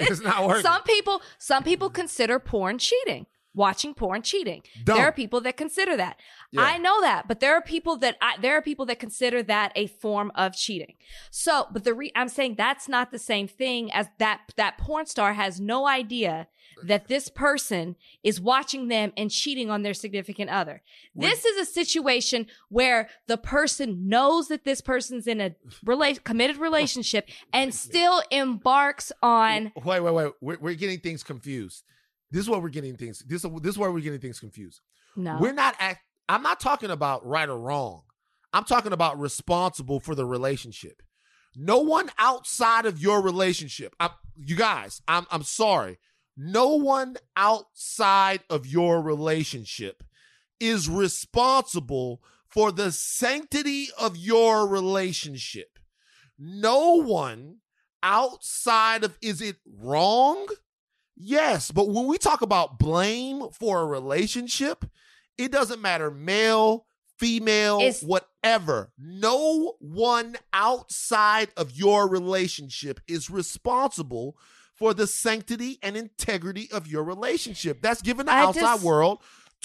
It's 0.00 0.20
not 0.22 0.46
working. 0.48 0.62
Some 0.62 0.82
people, 0.82 1.22
some 1.38 1.62
people 1.62 1.88
consider 1.88 2.40
porn 2.40 2.78
cheating. 2.78 3.26
Watching 3.56 3.94
porn 3.94 4.22
cheating. 4.22 4.62
Dumb. 4.84 4.96
There 4.96 5.06
are 5.06 5.12
people 5.12 5.40
that 5.40 5.56
consider 5.56 5.96
that. 5.96 6.18
Yeah. 6.52 6.62
I 6.62 6.78
know 6.78 7.00
that, 7.00 7.26
but 7.26 7.40
there 7.40 7.54
are 7.54 7.62
people 7.62 7.96
that 7.98 8.16
I, 8.20 8.36
there 8.40 8.56
are 8.56 8.62
people 8.62 8.86
that 8.86 9.00
consider 9.00 9.42
that 9.44 9.72
a 9.74 9.86
form 9.88 10.30
of 10.36 10.54
cheating. 10.54 10.94
So, 11.30 11.66
but 11.72 11.82
the 11.84 11.94
re, 11.94 12.12
I'm 12.14 12.28
saying 12.28 12.54
that's 12.56 12.88
not 12.88 13.10
the 13.10 13.18
same 13.18 13.48
thing 13.48 13.92
as 13.92 14.06
that 14.18 14.52
that 14.56 14.78
porn 14.78 15.06
star 15.06 15.32
has 15.32 15.60
no 15.60 15.88
idea 15.88 16.46
that 16.84 17.08
this 17.08 17.30
person 17.30 17.96
is 18.22 18.38
watching 18.38 18.88
them 18.88 19.12
and 19.16 19.30
cheating 19.30 19.70
on 19.70 19.82
their 19.82 19.94
significant 19.94 20.50
other. 20.50 20.82
This 21.14 21.44
is 21.46 21.56
a 21.56 21.70
situation 21.70 22.46
where 22.68 23.08
the 23.26 23.38
person 23.38 24.08
knows 24.08 24.48
that 24.48 24.64
this 24.64 24.82
person's 24.82 25.26
in 25.26 25.40
a 25.40 25.54
rela- 25.86 26.22
committed 26.22 26.56
relationship 26.58 27.30
and 27.52 27.74
still 27.74 28.22
embarks 28.30 29.10
on 29.22 29.72
Wait, 29.84 30.00
wait, 30.00 30.14
wait. 30.14 30.32
We're, 30.42 30.58
we're 30.60 30.74
getting 30.74 31.00
things 31.00 31.22
confused. 31.22 31.84
This 32.30 32.42
is 32.42 32.50
what 32.50 32.62
we're 32.62 32.68
getting 32.68 32.96
things. 32.96 33.20
This 33.26 33.42
this 33.42 33.72
is 33.72 33.78
where 33.78 33.90
we're 33.92 34.00
getting 34.00 34.20
things 34.20 34.40
confused. 34.40 34.80
no. 35.14 35.38
We're 35.40 35.52
not 35.52 35.74
act. 35.78 36.00
I'm 36.28 36.42
not 36.42 36.60
talking 36.60 36.90
about 36.90 37.24
right 37.24 37.48
or 37.48 37.58
wrong. 37.58 38.02
I'm 38.52 38.64
talking 38.64 38.92
about 38.92 39.18
responsible 39.20 40.00
for 40.00 40.14
the 40.14 40.26
relationship. 40.26 41.02
No 41.54 41.78
one 41.78 42.10
outside 42.18 42.84
of 42.86 42.98
your 42.98 43.22
relationship. 43.22 43.94
I, 44.00 44.10
you 44.36 44.56
guys, 44.56 45.02
I'm 45.06 45.26
I'm 45.30 45.42
sorry. 45.42 45.98
No 46.36 46.74
one 46.76 47.16
outside 47.36 48.40
of 48.50 48.66
your 48.66 49.00
relationship 49.00 50.02
is 50.60 50.88
responsible 50.88 52.22
for 52.48 52.72
the 52.72 52.92
sanctity 52.92 53.88
of 53.98 54.16
your 54.16 54.66
relationship. 54.66 55.78
No 56.38 56.94
one 57.02 57.58
outside 58.02 59.04
of 59.04 59.16
is 59.22 59.40
it 59.40 59.56
wrong? 59.80 60.46
Yes, 61.16 61.70
but 61.70 61.88
when 61.88 62.06
we 62.06 62.18
talk 62.18 62.42
about 62.42 62.78
blame 62.78 63.48
for 63.50 63.80
a 63.80 63.86
relationship, 63.86 64.84
it 65.38 65.50
doesn't 65.50 65.80
matter 65.80 66.10
male, 66.10 66.86
female, 67.18 67.80
It's- 67.80 68.02
whatever. 68.02 68.92
No 68.98 69.76
one 69.80 70.36
outside 70.52 71.50
of 71.56 71.72
your 71.72 72.06
relationship 72.08 73.00
is 73.08 73.30
responsible 73.30 74.36
for 74.74 74.92
the 74.92 75.06
sanctity 75.06 75.78
and 75.82 75.96
integrity 75.96 76.70
of 76.70 76.86
your 76.86 77.02
relationship. 77.02 77.80
That's 77.80 78.02
given 78.02 78.26
the 78.26 78.32
I 78.32 78.42
outside 78.42 78.82
world 78.82 79.20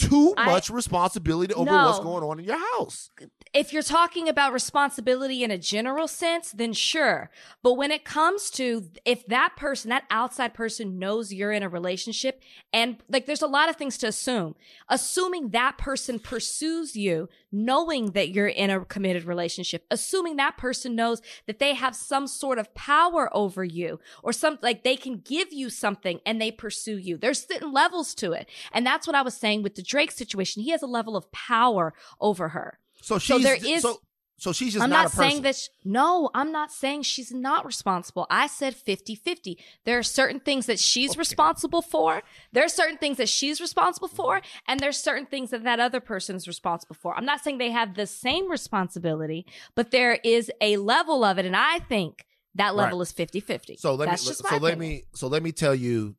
too 0.09 0.33
I- 0.37 0.45
much 0.45 0.69
responsibility 0.69 1.53
over 1.53 1.71
what's 1.71 1.99
going 1.99 2.23
on 2.23 2.39
in 2.39 2.45
your 2.45 2.59
house. 2.77 3.09
if 3.53 3.73
you're 3.73 3.83
talking 3.83 4.29
about 4.29 4.53
responsibility 4.53 5.43
in 5.43 5.51
a 5.51 5.57
general 5.57 6.07
sense, 6.07 6.51
then 6.51 6.73
sure. 6.73 7.29
But 7.61 7.73
when 7.73 7.91
it 7.91 8.05
comes 8.05 8.49
to 8.51 8.89
if 9.05 9.25
that 9.27 9.55
person, 9.55 9.89
that 9.89 10.03
outside 10.09 10.53
person 10.53 10.99
knows 10.99 11.33
you're 11.33 11.51
in 11.51 11.63
a 11.63 11.69
relationship 11.69 12.41
and 12.71 12.97
like 13.09 13.25
there's 13.25 13.41
a 13.41 13.47
lot 13.47 13.69
of 13.69 13.75
things 13.75 13.97
to 13.99 14.07
assume. 14.07 14.55
Assuming 14.89 15.49
that 15.49 15.77
person 15.77 16.19
pursues 16.19 16.95
you 16.95 17.27
knowing 17.51 18.11
that 18.11 18.29
you're 18.29 18.47
in 18.47 18.69
a 18.69 18.85
committed 18.85 19.25
relationship, 19.25 19.85
assuming 19.91 20.37
that 20.37 20.57
person 20.57 20.95
knows 20.95 21.21
that 21.47 21.59
they 21.59 21.73
have 21.73 21.95
some 21.95 22.27
sort 22.27 22.57
of 22.57 22.73
power 22.73 23.29
over 23.35 23.63
you 23.63 23.99
or 24.23 24.31
some 24.31 24.57
like 24.61 24.83
they 24.83 24.95
can 24.95 25.17
give 25.17 25.51
you 25.51 25.69
something 25.69 26.19
and 26.25 26.41
they 26.41 26.51
pursue 26.51 26.97
you. 26.97 27.17
There's 27.17 27.45
certain 27.45 27.71
levels 27.73 28.15
to 28.15 28.31
it. 28.31 28.49
And 28.71 28.85
that's 28.85 29.05
what 29.05 29.15
I 29.15 29.21
was 29.21 29.35
saying 29.35 29.63
with 29.63 29.75
the 29.75 29.81
Drake 29.91 30.11
situation. 30.11 30.63
He 30.63 30.71
has 30.75 30.81
a 30.81 30.87
level 30.97 31.15
of 31.15 31.31
power 31.31 31.93
over 32.19 32.45
her. 32.49 32.69
So 33.01 33.17
she's 33.19 33.27
So 33.27 33.39
there 33.39 33.57
is- 33.73 33.81
so, 33.81 33.99
so 34.37 34.51
she's 34.53 34.73
just 34.73 34.83
I'm 34.83 34.89
not, 34.89 35.03
not, 35.03 35.11
saying 35.11 35.41
that, 35.43 35.55
sh- 35.55 35.67
no, 35.83 36.31
I'm 36.33 36.51
not 36.51 36.71
saying 36.71 37.03
she's 37.03 37.31
not 37.31 37.63
responsible. 37.65 38.25
I 38.43 38.47
said 38.47 38.73
50 38.75 39.13
50. 39.15 39.57
There 39.85 39.99
are 39.99 40.03
certain 40.19 40.39
things 40.39 40.65
that 40.65 40.79
she's 40.79 41.15
responsible 41.15 41.83
for. 41.83 42.23
There 42.51 42.65
are 42.65 42.75
certain 42.81 42.97
things 42.97 43.17
that 43.17 43.29
she's 43.29 43.61
responsible 43.61 44.07
for. 44.07 44.41
And 44.67 44.79
there's 44.79 44.97
certain 44.97 45.27
things 45.27 45.51
that 45.51 45.63
that 45.63 45.79
other 45.79 45.99
person 45.99 46.35
is 46.35 46.47
responsible 46.47 46.95
for. 46.95 47.15
I'm 47.15 47.25
not 47.25 47.41
saying 47.43 47.57
they 47.59 47.69
have 47.71 47.93
the 47.95 48.07
same 48.07 48.49
responsibility, 48.49 49.45
but 49.75 49.91
there 49.91 50.15
is 50.23 50.51
a 50.59 50.77
level 50.77 51.23
of 51.23 51.37
it. 51.37 51.45
And 51.45 51.55
I 51.55 51.77
think 51.79 52.25
that 52.55 52.75
level 52.75 52.97
Right. 52.99 53.03
is 53.03 53.11
50 53.11 53.39
50. 53.41 53.77
So 53.77 53.93
let 53.95 54.09
That's 54.09 54.27
me 54.27 54.33
so 54.33 54.43
let 54.57 54.73
opinion. 54.73 54.79
me 54.79 55.03
so 55.13 55.27
let 55.27 55.43
me 55.43 55.51
tell 55.51 55.75
you 55.75 56.15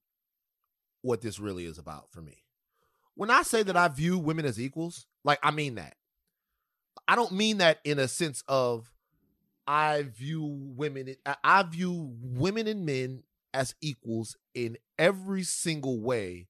what 1.01 1.21
this 1.23 1.41
really 1.41 1.65
is 1.65 1.77
about 1.79 2.11
for 2.13 2.23
me. 2.23 2.42
When 3.15 3.31
I 3.31 3.43
say 3.43 3.63
that 3.63 3.77
I 3.77 3.89
view 3.89 4.19
women 4.19 4.45
as 4.45 4.61
equals, 4.61 5.07
like 5.25 5.39
I 5.43 5.51
mean 5.51 5.77
that. 5.77 5.97
I 7.07 7.17
don't 7.17 7.33
mean 7.33 7.59
that 7.59 7.81
in 7.85 7.99
a 7.99 8.09
sense 8.09 8.43
of 8.49 8.93
I 9.67 10.03
view 10.03 10.43
women 10.45 11.15
I- 11.45 11.63
view 11.65 12.17
women 12.21 12.67
and 12.67 12.87
men 12.87 13.23
as 13.55 13.75
equals 13.81 14.37
in 14.55 14.79
every 14.99 15.43
single 15.43 16.01
way 16.01 16.49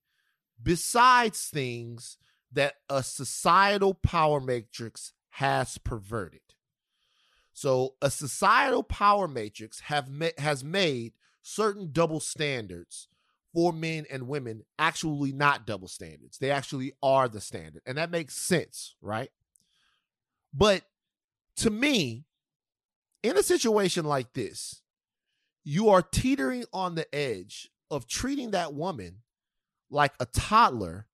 besides 0.61 1.47
things 1.47 2.17
that 2.51 2.75
a 2.89 3.03
societal 3.03 3.93
power 3.93 4.39
matrix 4.39 5.13
has 5.31 5.77
perverted. 5.79 6.41
So 7.53 7.95
a 8.01 8.09
societal 8.09 8.83
power 8.83 9.27
matrix 9.27 9.81
have 9.81 10.09
ma- 10.09 10.37
has 10.37 10.63
made 10.63 11.13
certain 11.41 11.91
double 11.91 12.19
standards 12.19 13.07
for 13.53 13.71
men 13.71 14.05
and 14.09 14.27
women 14.27 14.63
actually 14.79 15.31
not 15.31 15.67
double 15.67 15.87
standards. 15.87 16.37
They 16.39 16.49
actually 16.51 16.93
are 17.03 17.27
the 17.27 17.41
standard. 17.41 17.81
And 17.85 17.97
that 17.97 18.09
makes 18.11 18.35
sense, 18.35 18.95
right? 19.01 19.29
But 20.53 20.83
to 21.57 21.69
me, 21.69 22.25
in 23.21 23.37
a 23.37 23.43
situation 23.43 24.05
like 24.05 24.33
this, 24.33 24.81
you 25.63 25.89
are 25.89 26.01
teetering 26.01 26.65
on 26.73 26.95
the 26.95 27.13
edge 27.15 27.69
of 27.89 28.07
treating 28.07 28.51
that 28.51 28.73
woman 28.73 29.17
like 29.89 30.13
a 30.19 30.25
toddler 30.25 31.05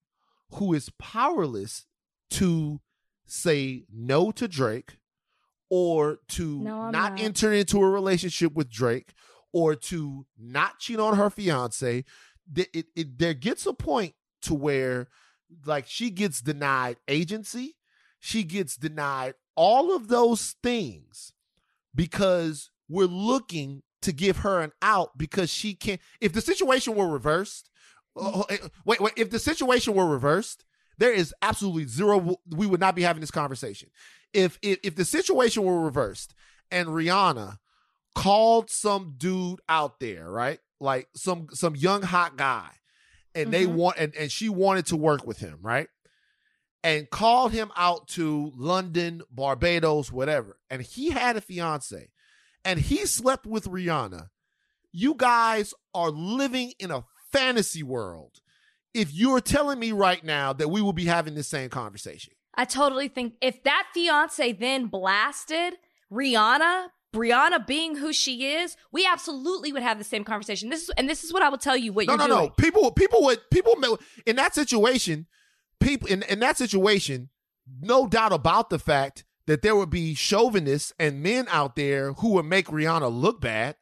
who 0.53 0.73
is 0.73 0.89
powerless 0.97 1.85
to 2.31 2.79
say 3.25 3.83
no 3.93 4.31
to 4.31 4.47
Drake 4.47 4.97
or 5.69 6.19
to 6.29 6.59
No, 6.61 6.89
not, 6.89 7.13
not. 7.13 7.19
enter 7.19 7.53
into 7.53 7.81
a 7.83 7.89
relationship 7.89 8.53
with 8.53 8.69
Drake 8.71 9.13
or 9.51 9.75
to 9.75 10.25
not 10.37 10.79
cheat 10.79 10.99
on 10.99 11.17
her 11.17 11.29
fiance. 11.29 12.05
Th- 12.53 12.69
It, 12.73 12.87
it, 12.95 13.19
there 13.19 13.33
gets 13.33 13.65
a 13.65 13.73
point 13.73 14.13
to 14.43 14.53
where 14.53 15.07
like 15.65 15.87
she 15.87 16.09
gets 16.09 16.41
denied 16.41 16.97
agency, 17.07 17.75
she 18.19 18.43
gets 18.43 18.75
denied 18.75 19.35
all 19.55 19.95
of 19.95 20.07
those 20.07 20.55
things 20.63 21.33
because 21.93 22.69
we're 22.87 23.05
looking 23.05 23.83
to 24.01 24.11
give 24.11 24.37
her 24.37 24.61
an 24.61 24.71
out 24.81 25.17
because 25.17 25.49
she 25.49 25.73
can't. 25.73 25.99
If 26.21 26.33
the 26.33 26.41
situation 26.41 26.95
were 26.95 27.09
reversed, 27.09 27.69
oh, 28.15 28.45
eh, 28.49 28.57
wait, 28.85 29.01
wait. 29.01 29.13
If 29.17 29.29
the 29.29 29.39
situation 29.39 29.93
were 29.93 30.07
reversed, 30.07 30.65
there 30.97 31.11
is 31.11 31.33
absolutely 31.41 31.85
zero. 31.85 32.37
We 32.49 32.67
would 32.67 32.79
not 32.79 32.95
be 32.95 33.03
having 33.03 33.21
this 33.21 33.31
conversation. 33.31 33.89
If 34.33 34.59
if 34.61 34.79
if 34.83 34.95
the 34.95 35.05
situation 35.05 35.63
were 35.63 35.81
reversed 35.81 36.33
and 36.71 36.89
Rihanna 36.89 37.57
called 38.15 38.69
some 38.69 39.15
dude 39.17 39.59
out 39.67 39.99
there, 39.99 40.29
right, 40.29 40.59
like 40.79 41.07
some 41.15 41.47
some 41.51 41.75
young 41.75 42.01
hot 42.01 42.37
guy, 42.37 42.69
and 43.35 43.51
they 43.51 43.65
Mhm. 43.65 43.73
want 43.73 43.97
and, 43.97 44.15
and 44.15 44.31
she 44.31 44.49
wanted 44.49 44.85
to 44.87 44.95
work 44.95 45.25
with 45.25 45.39
him, 45.39 45.59
right, 45.61 45.87
and 46.83 47.09
called 47.09 47.51
him 47.51 47.71
out 47.75 48.07
to 48.09 48.51
London, 48.55 49.21
Barbados, 49.29 50.11
whatever, 50.11 50.59
and 50.69 50.81
he 50.81 51.09
had 51.11 51.35
a 51.37 51.41
fiance, 51.41 52.09
and 52.63 52.79
he 52.79 53.05
slept 53.05 53.45
with 53.45 53.65
Rihanna. 53.65 54.29
You 54.91 55.13
guys 55.15 55.73
are 55.93 56.09
living 56.09 56.73
in 56.79 56.91
a 56.91 57.05
fantasy 57.31 57.83
world. 57.83 58.39
If 58.93 59.13
you're 59.13 59.41
telling 59.41 59.79
me 59.79 59.91
right 59.91 60.23
now 60.23 60.51
that 60.53 60.69
we 60.69 60.81
will 60.81 60.93
be 60.93 61.05
having 61.05 61.35
this 61.35 61.47
same 61.47 61.69
conversation. 61.69 62.33
I 62.55 62.65
totally 62.65 63.07
think 63.07 63.35
if 63.41 63.61
that 63.63 63.87
fiance 63.93 64.51
then 64.53 64.87
blasted 64.87 65.75
Rihanna, 66.11 66.87
Rihanna 67.13 67.65
being 67.65 67.95
who 67.95 68.13
she 68.13 68.47
is, 68.47 68.75
we 68.91 69.05
absolutely 69.05 69.73
would 69.73 69.81
have 69.81 69.97
the 69.97 70.03
same 70.03 70.23
conversation. 70.23 70.69
This 70.69 70.83
is, 70.83 70.89
and 70.91 71.09
this 71.09 71.23
is 71.23 71.33
what 71.33 71.41
I 71.41 71.49
will 71.49 71.57
tell 71.57 71.77
you 71.77 71.91
what 71.91 72.05
no, 72.05 72.13
you're 72.13 72.19
no, 72.19 72.27
doing. 72.27 72.39
no. 72.39 72.49
People, 72.49 72.91
people 72.91 73.23
would, 73.23 73.39
people 73.49 73.75
in 74.25 74.35
that 74.35 74.53
situation, 74.53 75.25
people 75.79 76.07
in, 76.07 76.23
in 76.23 76.39
that 76.39 76.57
situation, 76.57 77.29
no 77.81 78.07
doubt 78.07 78.33
about 78.33 78.69
the 78.69 78.79
fact 78.79 79.23
that 79.47 79.63
there 79.63 79.75
would 79.75 79.89
be 79.89 80.13
chauvinists 80.13 80.93
and 80.99 81.23
men 81.23 81.47
out 81.49 81.75
there 81.75 82.13
who 82.13 82.33
would 82.33 82.45
make 82.45 82.67
Rihanna 82.67 83.11
look 83.11 83.41
bad. 83.41 83.75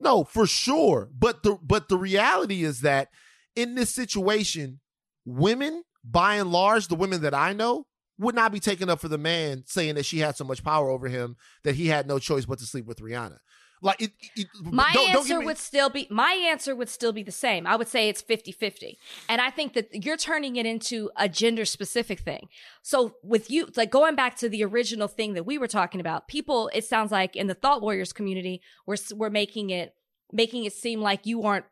No, 0.00 0.24
for 0.24 0.46
sure. 0.46 1.10
But 1.12 1.42
the 1.42 1.58
but 1.62 1.88
the 1.88 1.98
reality 1.98 2.64
is 2.64 2.80
that 2.80 3.08
in 3.54 3.74
this 3.74 3.94
situation, 3.94 4.80
women, 5.24 5.84
by 6.02 6.36
and 6.36 6.50
large, 6.50 6.88
the 6.88 6.94
women 6.94 7.22
that 7.22 7.34
I 7.34 7.52
know, 7.52 7.86
would 8.18 8.34
not 8.34 8.52
be 8.52 8.60
taken 8.60 8.88
up 8.88 9.00
for 9.00 9.08
the 9.08 9.18
man 9.18 9.64
saying 9.66 9.94
that 9.96 10.04
she 10.06 10.18
had 10.20 10.36
so 10.36 10.44
much 10.44 10.62
power 10.62 10.88
over 10.90 11.08
him 11.08 11.36
that 11.64 11.74
he 11.74 11.88
had 11.88 12.06
no 12.06 12.18
choice 12.18 12.44
but 12.46 12.58
to 12.58 12.64
sleep 12.66 12.86
with 12.86 13.00
Rihanna. 13.00 13.38
Like 13.82 14.00
it, 14.00 14.12
it- 14.36 14.46
My 14.62 14.90
don't- 14.94 15.08
don't 15.08 15.16
answer 15.18 15.38
me- 15.40 15.44
would 15.46 15.58
still 15.58 15.90
be 15.90 16.06
my 16.08 16.32
answer 16.32 16.74
would 16.74 16.88
still 16.88 17.12
be 17.12 17.22
the 17.22 17.32
same. 17.32 17.66
I 17.66 17.76
would 17.76 17.88
say 17.88 18.08
it's 18.08 18.22
50-50. 18.22 18.96
And 19.28 19.40
I 19.42 19.50
think 19.50 19.74
that 19.74 20.04
you're 20.04 20.16
turning 20.16 20.56
it 20.56 20.64
into 20.64 21.10
a 21.16 21.28
gender 21.28 21.64
specific 21.66 22.20
thing. 22.20 22.48
So 22.82 23.16
with 23.22 23.50
you 23.50 23.68
like 23.76 23.90
going 23.90 24.14
back 24.14 24.36
to 24.36 24.48
the 24.48 24.64
original 24.64 25.08
thing 25.08 25.34
that 25.34 25.44
we 25.44 25.58
were 25.58 25.66
talking 25.68 26.00
about, 26.00 26.28
people 26.28 26.70
it 26.72 26.84
sounds 26.84 27.10
like 27.12 27.36
in 27.36 27.46
the 27.46 27.54
thought 27.54 27.82
warriors 27.82 28.12
community 28.12 28.62
we're 28.86 28.96
we're 29.14 29.28
making 29.28 29.68
it 29.70 29.94
making 30.32 30.64
it 30.64 30.72
seem 30.72 31.00
like 31.02 31.26
you 31.26 31.42
aren't 31.42 31.66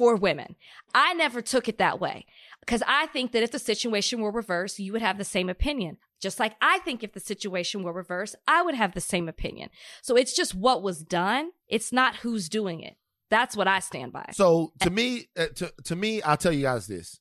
for 0.00 0.16
women. 0.16 0.56
I 0.94 1.12
never 1.12 1.42
took 1.42 1.68
it 1.68 1.76
that 1.76 2.00
way 2.00 2.24
because 2.60 2.82
I 2.86 3.04
think 3.08 3.32
that 3.32 3.42
if 3.42 3.50
the 3.50 3.58
situation 3.58 4.22
were 4.22 4.30
reversed, 4.30 4.78
you 4.78 4.92
would 4.92 5.02
have 5.02 5.18
the 5.18 5.24
same 5.24 5.50
opinion. 5.50 5.98
Just 6.22 6.40
like 6.40 6.54
I 6.62 6.78
think 6.78 7.04
if 7.04 7.12
the 7.12 7.20
situation 7.20 7.82
were 7.82 7.92
reversed, 7.92 8.34
I 8.48 8.62
would 8.62 8.74
have 8.74 8.94
the 8.94 9.02
same 9.02 9.28
opinion. 9.28 9.68
So 10.00 10.16
it's 10.16 10.34
just 10.34 10.54
what 10.54 10.82
was 10.82 11.02
done. 11.02 11.50
It's 11.68 11.92
not 11.92 12.16
who's 12.16 12.48
doing 12.48 12.80
it. 12.80 12.96
That's 13.28 13.54
what 13.54 13.68
I 13.68 13.80
stand 13.80 14.10
by. 14.10 14.30
So 14.32 14.72
to 14.80 14.88
me, 14.88 15.28
uh, 15.36 15.48
to 15.56 15.70
to 15.84 15.94
me, 15.94 16.22
I'll 16.22 16.38
tell 16.38 16.52
you 16.52 16.62
guys 16.62 16.86
this. 16.86 17.20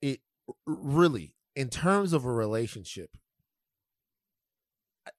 It 0.00 0.20
really, 0.64 1.34
in 1.54 1.68
terms 1.68 2.14
of 2.14 2.24
a 2.24 2.32
relationship, 2.32 3.10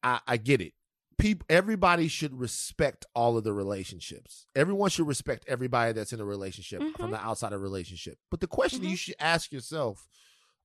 I, 0.01 0.21
I 0.25 0.37
get 0.37 0.59
it. 0.59 0.73
People, 1.17 1.45
everybody 1.49 2.07
should 2.07 2.39
respect 2.39 3.05
all 3.15 3.37
of 3.37 3.43
the 3.43 3.53
relationships. 3.53 4.45
Everyone 4.55 4.89
should 4.91 5.07
respect 5.07 5.45
everybody 5.47 5.91
that's 5.93 6.13
in 6.13 6.19
a 6.19 6.25
relationship 6.25 6.79
Mhm. 6.81 6.95
from 6.95 7.11
the 7.11 7.17
outside 7.19 7.53
of 7.53 7.59
a 7.59 7.63
relationship. 7.63 8.19
But 8.29 8.39
the 8.39 8.47
question 8.47 8.81
Mhm. 8.83 8.89
you 8.91 8.95
should 8.95 9.15
ask 9.19 9.51
yourself 9.51 10.07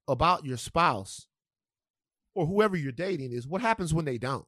about 0.06 0.44
your 0.44 0.58
spouse 0.58 1.26
or 2.34 2.46
whoever 2.46 2.76
you're 2.76 2.92
dating 2.92 3.32
is 3.32 3.46
what 3.46 3.62
happens 3.62 3.94
when 3.94 4.04
they 4.04 4.18
don't. 4.18 4.46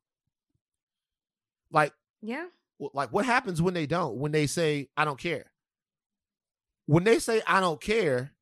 Like 1.71 1.95
yeah. 2.21 2.49
like 2.79 3.11
what 3.13 3.25
happens 3.25 3.63
when 3.63 3.73
they 3.75 3.87
don't 3.87 4.17
when 4.19 4.33
they 4.33 4.47
say 4.47 4.89
i 4.97 5.05
don't 5.05 5.19
care 5.19 5.53
when 6.87 7.05
they 7.05 7.19
say 7.19 7.41
i 7.47 7.61
don't 7.61 7.81
care 7.81 8.35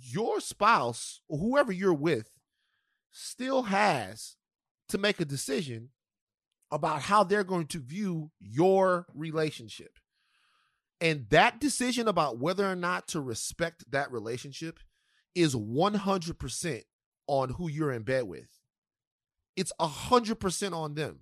your 0.00 0.40
spouse 0.40 1.20
or 1.28 1.38
whoever 1.38 1.72
you're 1.72 1.92
with 1.94 2.30
still 3.10 3.64
has 3.64 4.36
to 4.88 4.98
make 4.98 5.20
a 5.20 5.24
decision 5.24 5.90
about 6.70 7.02
how 7.02 7.24
they're 7.24 7.44
going 7.44 7.66
to 7.66 7.78
view 7.78 8.30
your 8.40 9.06
relationship. 9.14 9.98
And 11.00 11.26
that 11.30 11.60
decision 11.60 12.08
about 12.08 12.38
whether 12.38 12.70
or 12.70 12.76
not 12.76 13.08
to 13.08 13.20
respect 13.20 13.90
that 13.90 14.10
relationship 14.10 14.80
is 15.34 15.54
100% 15.54 16.82
on 17.26 17.50
who 17.50 17.68
you're 17.68 17.92
in 17.92 18.02
bed 18.02 18.24
with. 18.24 18.48
It's 19.56 19.72
100% 19.80 20.72
on 20.72 20.94
them. 20.94 21.20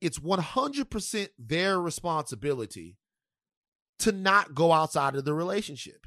It's 0.00 0.18
100% 0.18 1.28
their 1.38 1.80
responsibility 1.80 2.96
to 4.00 4.10
not 4.10 4.54
go 4.54 4.72
outside 4.72 5.14
of 5.14 5.24
the 5.24 5.34
relationship. 5.34 6.06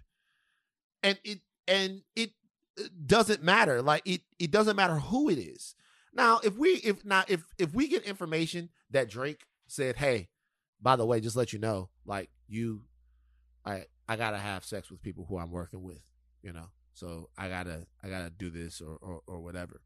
And 1.01 1.17
it 1.23 1.39
and 1.67 2.01
it 2.15 2.31
doesn't 3.05 3.41
matter. 3.41 3.81
Like 3.81 4.01
it 4.05 4.21
it 4.37 4.51
doesn't 4.51 4.75
matter 4.75 4.95
who 4.95 5.29
it 5.29 5.37
is 5.37 5.75
now 6.15 6.39
if 6.43 6.55
we 6.57 6.69
if 6.83 7.03
now 7.05 7.23
if 7.27 7.43
if 7.59 7.73
we 7.73 7.87
get 7.87 8.03
information 8.03 8.69
that 8.91 9.09
drake 9.09 9.45
said 9.67 9.95
hey 9.97 10.29
by 10.81 10.95
the 10.95 11.05
way 11.05 11.19
just 11.19 11.35
let 11.35 11.53
you 11.53 11.59
know 11.59 11.89
like 12.05 12.29
you 12.47 12.81
i 13.65 13.83
i 14.07 14.15
gotta 14.15 14.37
have 14.37 14.63
sex 14.65 14.89
with 14.89 15.01
people 15.01 15.25
who 15.27 15.37
i'm 15.37 15.51
working 15.51 15.83
with 15.83 16.01
you 16.41 16.51
know 16.53 16.67
so 16.93 17.29
i 17.37 17.47
gotta 17.49 17.85
i 18.03 18.07
gotta 18.09 18.29
do 18.29 18.49
this 18.49 18.81
or 18.81 18.97
or, 19.01 19.21
or 19.27 19.39
whatever 19.41 19.81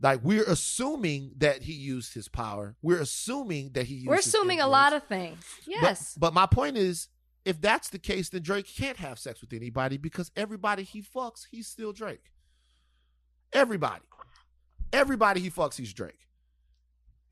like 0.00 0.20
we're 0.22 0.44
assuming 0.44 1.32
that 1.38 1.62
he 1.62 1.72
used 1.72 2.12
his 2.12 2.28
power. 2.28 2.76
We're 2.82 3.00
assuming 3.00 3.70
that 3.72 3.86
he 3.86 3.94
used. 3.94 4.08
We're 4.08 4.16
assuming 4.16 4.60
a 4.60 4.66
lot 4.68 4.92
of 4.92 5.04
things. 5.04 5.38
But- 5.64 5.72
Yes. 5.72 6.14
But, 6.20 6.34
my 6.34 6.44
point 6.44 6.76
is, 6.76 7.08
if 7.46 7.62
that's 7.62 7.88
the 7.88 7.98
case, 7.98 8.28
then 8.28 8.42
Drake 8.42 8.68
can't 8.76 8.98
have 8.98 9.18
sex 9.18 9.40
with 9.40 9.54
anybody 9.54 9.96
because 9.96 10.30
everybody 10.36 10.82
he 10.82 11.00
fucks, 11.00 11.46
he's 11.50 11.66
still 11.66 11.94
Drake. 11.94 12.30
Everybody, 13.54 14.02
everybody 14.92 15.40
he 15.40 15.50
fucks, 15.50 15.76
he's 15.76 15.92
Drake. 15.92 16.28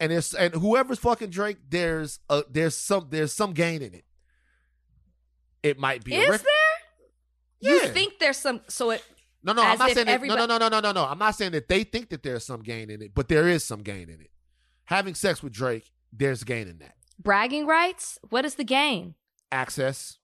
And 0.00 0.12
it's 0.12 0.34
and 0.34 0.54
whoever's 0.54 0.99
fucking 0.99 1.30
Drake, 1.30 1.58
there's 1.68 2.18
a 2.28 2.42
there's 2.50 2.76
some 2.76 3.06
there's 3.11 3.32
some 3.32 3.52
gain 3.52 3.80
in 3.82 3.94
it. 3.94 4.04
It 5.62 5.78
might 5.78 6.04
be 6.04 6.14
Is 6.14 6.28
rec- 6.28 6.42
there? 6.42 7.70
You 7.73 7.80
Yeah. 7.82 7.88
think 7.92 8.18
there's 8.18 8.37
some 8.37 8.61
so 8.68 8.90
it 8.90 9.02
No, 9.42 9.52
no, 9.52 9.62
I'm 9.62 9.78
not 9.78 9.90
saying 9.92 9.96
that, 9.96 10.06
no, 10.06 10.12
everybody- 10.12 10.38
no, 10.40 10.46
no, 10.46 10.58
no, 10.58 10.68
no, 10.68 10.80
no, 10.80 10.92
no. 10.92 11.04
I'm 11.04 11.18
not 11.18 11.34
saying 11.37 11.52
that 11.52 11.68
they 11.68 11.84
think 11.84 12.08
that 12.11 12.23
there's 12.23 12.44
some 12.44 12.62
gain 12.62 12.90
in 12.90 13.02
it, 13.02 13.12
but 13.14 13.28
there 13.28 13.49
is 13.49 13.62
some 13.64 13.82
gain 13.82 14.08
in 14.08 14.20
it. 14.20 14.30
Having 14.87 15.14
sex 15.14 15.42
with 15.42 15.52
Drake, 15.52 15.90
there's 16.12 16.44
gain 16.44 16.68
in 16.68 16.78
that. 16.78 16.94
bragging 17.18 17.64
rights? 17.66 18.18
What 18.30 18.44
is 18.44 18.56
the 18.56 18.64
game? 18.64 19.14
Access. 19.52 20.18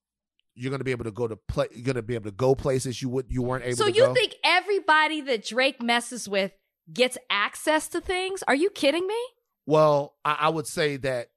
You're 0.56 0.70
gonna 0.72 0.82
be 0.84 0.90
able 0.90 1.04
to 1.04 1.12
go 1.12 1.28
to 1.28 1.36
play. 1.36 1.66
You're 1.70 1.84
gonna 1.84 2.02
be 2.02 2.14
able 2.16 2.24
to 2.30 2.36
go 2.36 2.54
places 2.56 3.00
you 3.00 3.08
would 3.10 3.26
you 3.30 3.40
weren't 3.42 3.64
able 3.64 3.76
So 3.76 3.86
to 3.86 3.92
you 3.92 4.06
go. 4.06 4.14
think 4.14 4.34
everybody 4.42 5.20
that 5.22 5.44
Drake 5.46 5.80
messes 5.80 6.28
with 6.28 6.52
gets 6.92 7.16
access 7.30 7.88
to 7.88 8.00
things? 8.00 8.42
Are 8.48 8.54
you 8.54 8.70
kidding 8.70 9.06
me? 9.06 9.18
Well, 9.66 10.14
I, 10.24 10.36
I 10.40 10.48
would 10.48 10.66
say 10.66 10.96
that. 10.98 11.28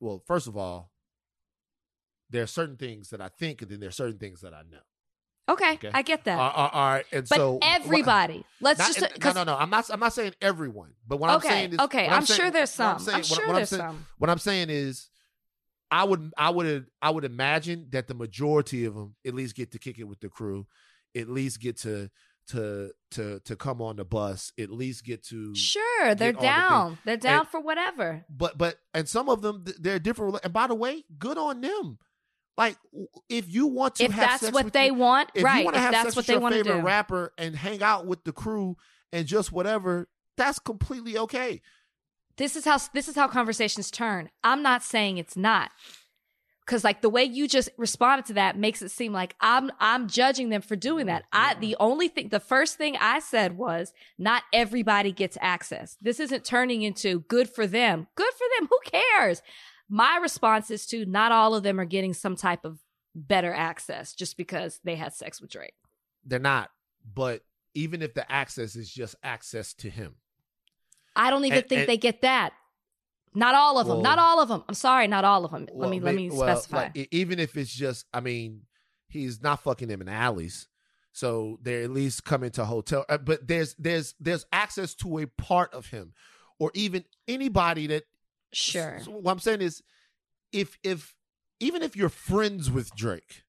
Well, 0.00 0.22
first 0.26 0.46
of 0.46 0.56
all, 0.56 0.90
there 2.30 2.42
are 2.42 2.46
certain 2.48 2.76
things 2.76 3.10
that 3.10 3.20
I 3.20 3.28
think, 3.28 3.62
and 3.62 3.70
then 3.70 3.80
there 3.80 3.88
are 3.88 3.92
certain 3.92 4.18
things 4.18 4.40
that 4.42 4.52
I 4.52 4.62
know. 4.70 4.78
Okay, 5.46 5.74
Okay. 5.74 5.90
I 5.92 6.02
get 6.02 6.24
that. 6.24 6.38
All- 6.38 6.50
all- 6.50 6.68
all 6.70 6.88
right, 6.90 7.04
and 7.12 7.26
but 7.28 7.36
so 7.36 7.58
everybody, 7.62 8.44
let's 8.62 8.78
Not- 8.78 8.94
just 8.94 9.22
no, 9.24 9.32
no, 9.32 9.44
no. 9.44 9.56
I'm 9.56 9.68
not. 9.68 9.90
I'm 9.90 10.00
not 10.00 10.14
saying 10.14 10.32
everyone, 10.40 10.92
but 11.06 11.18
what 11.18 11.28
I'm 11.30 11.40
saying 11.42 11.74
is 11.74 11.78
okay. 11.80 12.04
what 12.04 12.12
I'm, 12.14 12.24
saying- 12.26 12.40
sure 12.40 12.50
there's 12.50 12.70
some. 12.70 12.94
I'm, 12.94 12.98
saying, 12.98 13.14
I'm 13.16 13.20
what- 13.20 13.26
sure 13.26 13.46
what 13.46 13.54
there's 13.56 13.68
saying- 13.68 13.80
some. 13.82 14.06
What 14.18 14.30
I'm 14.30 14.38
saying 14.38 14.70
is, 14.70 15.10
I 15.90 16.04
would, 16.04 16.32
I 16.36 16.48
would, 16.50 16.86
I 17.02 17.10
would 17.10 17.24
imagine 17.26 17.88
that 17.90 18.08
the 18.08 18.14
majority 18.14 18.86
of 18.86 18.94
them 18.94 19.16
at 19.26 19.34
least 19.34 19.54
get 19.54 19.70
to 19.72 19.78
kick 19.78 19.98
it 19.98 20.04
with 20.04 20.20
the 20.20 20.30
crew, 20.30 20.66
at 21.14 21.28
least 21.28 21.60
get 21.60 21.76
to 21.80 22.10
to 22.48 22.90
to 23.12 23.40
to 23.40 23.56
come 23.56 23.80
on 23.80 23.96
the 23.96 24.04
bus, 24.04 24.52
at 24.58 24.70
least 24.70 25.04
get 25.04 25.24
to. 25.26 25.54
Sure, 25.54 26.14
they're 26.14 26.28
all 26.34 26.40
the 26.40 26.46
down. 26.46 26.98
They're 27.04 27.16
down 27.16 27.40
And- 27.40 27.48
for 27.48 27.60
whatever. 27.60 28.24
But 28.28 28.58
but 28.58 28.76
and 28.92 29.08
some 29.08 29.28
of 29.28 29.42
them 29.42 29.64
they're 29.80 29.98
different. 29.98 30.38
And 30.44 30.52
by 30.52 30.66
the 30.66 30.74
way, 30.74 31.04
good 31.18 31.38
on 31.38 31.60
them. 31.60 31.98
Like 32.56 32.76
if 33.28 33.52
you 33.52 33.66
want 33.66 33.96
to 33.96 34.04
If 34.04 34.12
have 34.12 34.30
that's 34.30 34.42
sex 34.42 34.52
what 34.54 34.64
with 34.66 34.72
they 34.74 34.86
your- 34.86 34.94
want, 34.96 35.30
if 35.34 35.42
right? 35.44 35.58
you 35.58 35.64
want 35.64 35.74
to 35.74 35.78
If 35.80 35.84
have 35.84 35.92
that's 35.92 36.04
sex 36.06 36.16
what 36.16 36.20
with 36.20 36.26
they 36.28 36.32
your 36.34 36.40
want 36.42 36.54
to 36.54 36.64
favorite 36.64 36.80
do. 36.80 36.86
rapper 36.86 37.32
and 37.38 37.56
hang 37.56 37.82
out 37.82 38.06
with 38.06 38.24
the 38.24 38.32
crew 38.32 38.76
and 39.12 39.26
just 39.26 39.50
whatever, 39.52 40.08
that's 40.36 40.58
completely 40.58 41.16
okay. 41.18 41.62
this 42.36 42.56
is 42.56 42.64
how 42.64 42.78
this 42.92 43.08
is 43.08 43.14
how 43.16 43.26
conversations 43.28 43.90
turn. 43.90 44.28
I'm 44.42 44.62
not 44.62 44.82
saying 44.82 45.18
it's 45.18 45.36
not. 45.36 45.70
Cause 46.66 46.82
like 46.82 47.02
the 47.02 47.10
way 47.10 47.24
you 47.24 47.46
just 47.46 47.68
responded 47.76 48.24
to 48.26 48.32
that 48.34 48.56
makes 48.56 48.80
it 48.80 48.90
seem 48.90 49.12
like 49.12 49.36
I'm 49.38 49.70
I'm 49.80 50.08
judging 50.08 50.48
them 50.48 50.62
for 50.62 50.76
doing 50.76 51.06
that. 51.06 51.24
I 51.30 51.54
the 51.54 51.72
mm-hmm. 51.72 51.82
only 51.82 52.08
thing 52.08 52.28
the 52.30 52.40
first 52.40 52.78
thing 52.78 52.96
I 52.98 53.18
said 53.18 53.58
was 53.58 53.92
not 54.18 54.44
everybody 54.50 55.12
gets 55.12 55.36
access. 55.42 55.98
This 56.00 56.20
isn't 56.20 56.44
turning 56.44 56.80
into 56.80 57.20
good 57.20 57.50
for 57.50 57.66
them. 57.66 58.06
Good 58.14 58.32
for 58.32 58.46
them. 58.58 58.68
Who 58.70 58.78
cares? 58.90 59.42
My 59.90 60.16
response 60.16 60.70
is 60.70 60.86
to 60.86 61.04
not 61.04 61.32
all 61.32 61.54
of 61.54 61.62
them 61.64 61.78
are 61.78 61.84
getting 61.84 62.14
some 62.14 62.34
type 62.34 62.64
of 62.64 62.78
better 63.14 63.52
access 63.52 64.14
just 64.14 64.38
because 64.38 64.80
they 64.84 64.96
had 64.96 65.12
sex 65.12 65.42
with 65.42 65.50
Drake. 65.50 65.74
They're 66.24 66.38
not. 66.38 66.70
But 67.14 67.42
even 67.74 68.00
if 68.00 68.14
the 68.14 68.30
access 68.30 68.74
is 68.74 68.90
just 68.90 69.16
access 69.22 69.74
to 69.74 69.90
him, 69.90 70.14
I 71.14 71.30
don't 71.30 71.44
even 71.44 71.58
And- 71.58 71.68
think 71.68 71.80
and- 71.80 71.88
they 71.88 71.98
get 71.98 72.22
that. 72.22 72.54
Not 73.34 73.54
all 73.54 73.78
of 73.78 73.86
them. 73.86 74.02
Not 74.02 74.18
all 74.18 74.40
of 74.40 74.48
them. 74.48 74.62
I'm 74.68 74.74
sorry, 74.74 75.08
not 75.08 75.24
all 75.24 75.44
of 75.44 75.50
them. 75.50 75.66
let 75.74 75.90
me 75.90 76.00
let 76.00 76.14
me 76.14 76.30
well, 76.30 76.56
specify. 76.56 76.90
like, 76.94 77.08
even 77.10 77.38
if 77.40 77.56
it's 77.56 77.74
just, 77.74 78.06
I 78.14 78.20
mean, 78.20 78.62
he's 79.08 79.42
not 79.42 79.62
fucking 79.62 79.88
them 79.88 80.00
in 80.00 80.08
alleys, 80.08 80.68
so 81.12 81.58
they're 81.62 81.82
at 81.82 81.90
least 81.90 82.24
coming 82.24 82.50
to 82.52 82.64
hotel. 82.64 83.04
uh, 83.08 83.18
But 83.18 83.48
there's 83.48 83.74
there's 83.74 84.14
there's 84.20 84.46
access 84.52 84.94
to 84.96 85.18
a 85.18 85.26
part 85.26 85.74
of 85.74 85.86
him, 85.86 86.12
or 86.58 86.70
even 86.74 87.04
anybody 87.26 87.88
that 87.88 88.04
sure. 88.52 89.00
So 89.02 89.12
what 89.12 89.32
I'm 89.32 89.38
saying 89.40 89.62
is, 89.62 89.82
if 90.52 90.78
if 90.84 91.14
even 91.58 91.82
if 91.82 91.96
you're 91.96 92.08
friends 92.08 92.70
with 92.70 92.94
Drake, 92.94 93.42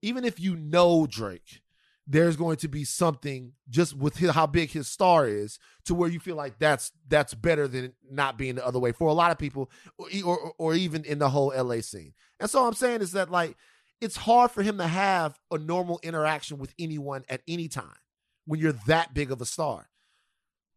even 0.00 0.24
if 0.24 0.40
you 0.40 0.56
know 0.56 1.06
Drake, 1.06 1.60
there's 2.06 2.36
going 2.36 2.56
to 2.56 2.68
be 2.68 2.84
something 2.84 3.52
just 3.68 3.96
with 3.96 4.18
hi- 4.18 4.32
how 4.32 4.46
big 4.46 4.70
his 4.70 4.86
star 4.86 5.26
is 5.26 5.58
to 5.84 5.94
where 5.94 6.08
you 6.08 6.20
feel 6.20 6.36
like 6.36 6.58
that's 6.58 6.92
that's 7.08 7.34
better 7.34 7.66
than 7.66 7.92
not 8.10 8.38
being 8.38 8.54
the 8.54 8.66
other 8.66 8.78
way 8.78 8.92
for 8.92 9.08
a 9.08 9.12
lot 9.12 9.32
of 9.32 9.38
people, 9.38 9.70
or 9.98 10.08
or, 10.24 10.52
or 10.58 10.74
even 10.74 11.04
in 11.04 11.18
the 11.18 11.30
whole 11.30 11.52
LA 11.56 11.80
scene. 11.80 12.14
And 12.38 12.48
so 12.48 12.66
I'm 12.66 12.74
saying 12.74 13.00
is 13.00 13.12
that 13.12 13.30
like 13.30 13.56
it's 14.00 14.16
hard 14.16 14.50
for 14.50 14.62
him 14.62 14.78
to 14.78 14.86
have 14.86 15.38
a 15.50 15.58
normal 15.58 15.98
interaction 16.02 16.58
with 16.58 16.74
anyone 16.78 17.24
at 17.28 17.42
any 17.48 17.68
time 17.68 17.96
when 18.44 18.60
you're 18.60 18.72
that 18.86 19.14
big 19.14 19.32
of 19.32 19.40
a 19.40 19.46
star. 19.46 19.88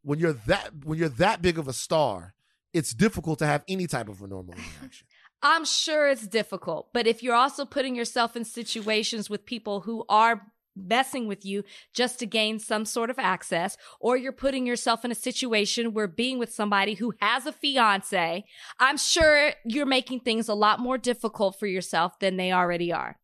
When 0.01 0.19
you're 0.19 0.33
that 0.47 0.85
when 0.85 0.97
you're 0.97 1.09
that 1.09 1.41
big 1.41 1.59
of 1.59 1.67
a 1.67 1.73
star, 1.73 2.33
it's 2.73 2.93
difficult 2.93 3.39
to 3.39 3.45
have 3.45 3.63
any 3.67 3.85
type 3.85 4.09
of 4.09 4.21
a 4.21 4.27
normal 4.27 4.53
interaction. 4.57 5.07
I'm 5.41 5.63
sure 5.63 6.09
it's 6.09 6.27
difficult, 6.27 6.89
but 6.93 7.07
if 7.07 7.23
you're 7.23 7.35
also 7.35 7.63
putting 7.65 7.95
yourself 7.95 8.35
in 8.35 8.43
situations 8.43 9.29
with 9.29 9.45
people 9.45 9.81
who 9.81 10.03
are 10.09 10.41
messing 10.87 11.27
with 11.27 11.45
you 11.45 11.63
just 11.93 12.19
to 12.19 12.25
gain 12.25 12.59
some 12.59 12.85
sort 12.85 13.09
of 13.09 13.19
access, 13.19 13.77
or 13.99 14.17
you're 14.17 14.31
putting 14.31 14.65
yourself 14.65 15.03
in 15.05 15.11
a 15.11 15.15
situation 15.15 15.93
where 15.93 16.07
being 16.07 16.39
with 16.39 16.53
somebody 16.53 16.95
who 16.95 17.13
has 17.21 17.45
a 17.45 17.51
fiance, 17.51 18.45
I'm 18.79 18.97
sure 18.97 19.51
you're 19.65 19.85
making 19.85 20.21
things 20.21 20.47
a 20.47 20.53
lot 20.53 20.79
more 20.79 20.97
difficult 20.97 21.59
for 21.59 21.67
yourself 21.67 22.19
than 22.19 22.37
they 22.37 22.51
already 22.51 22.91
are. 22.91 23.17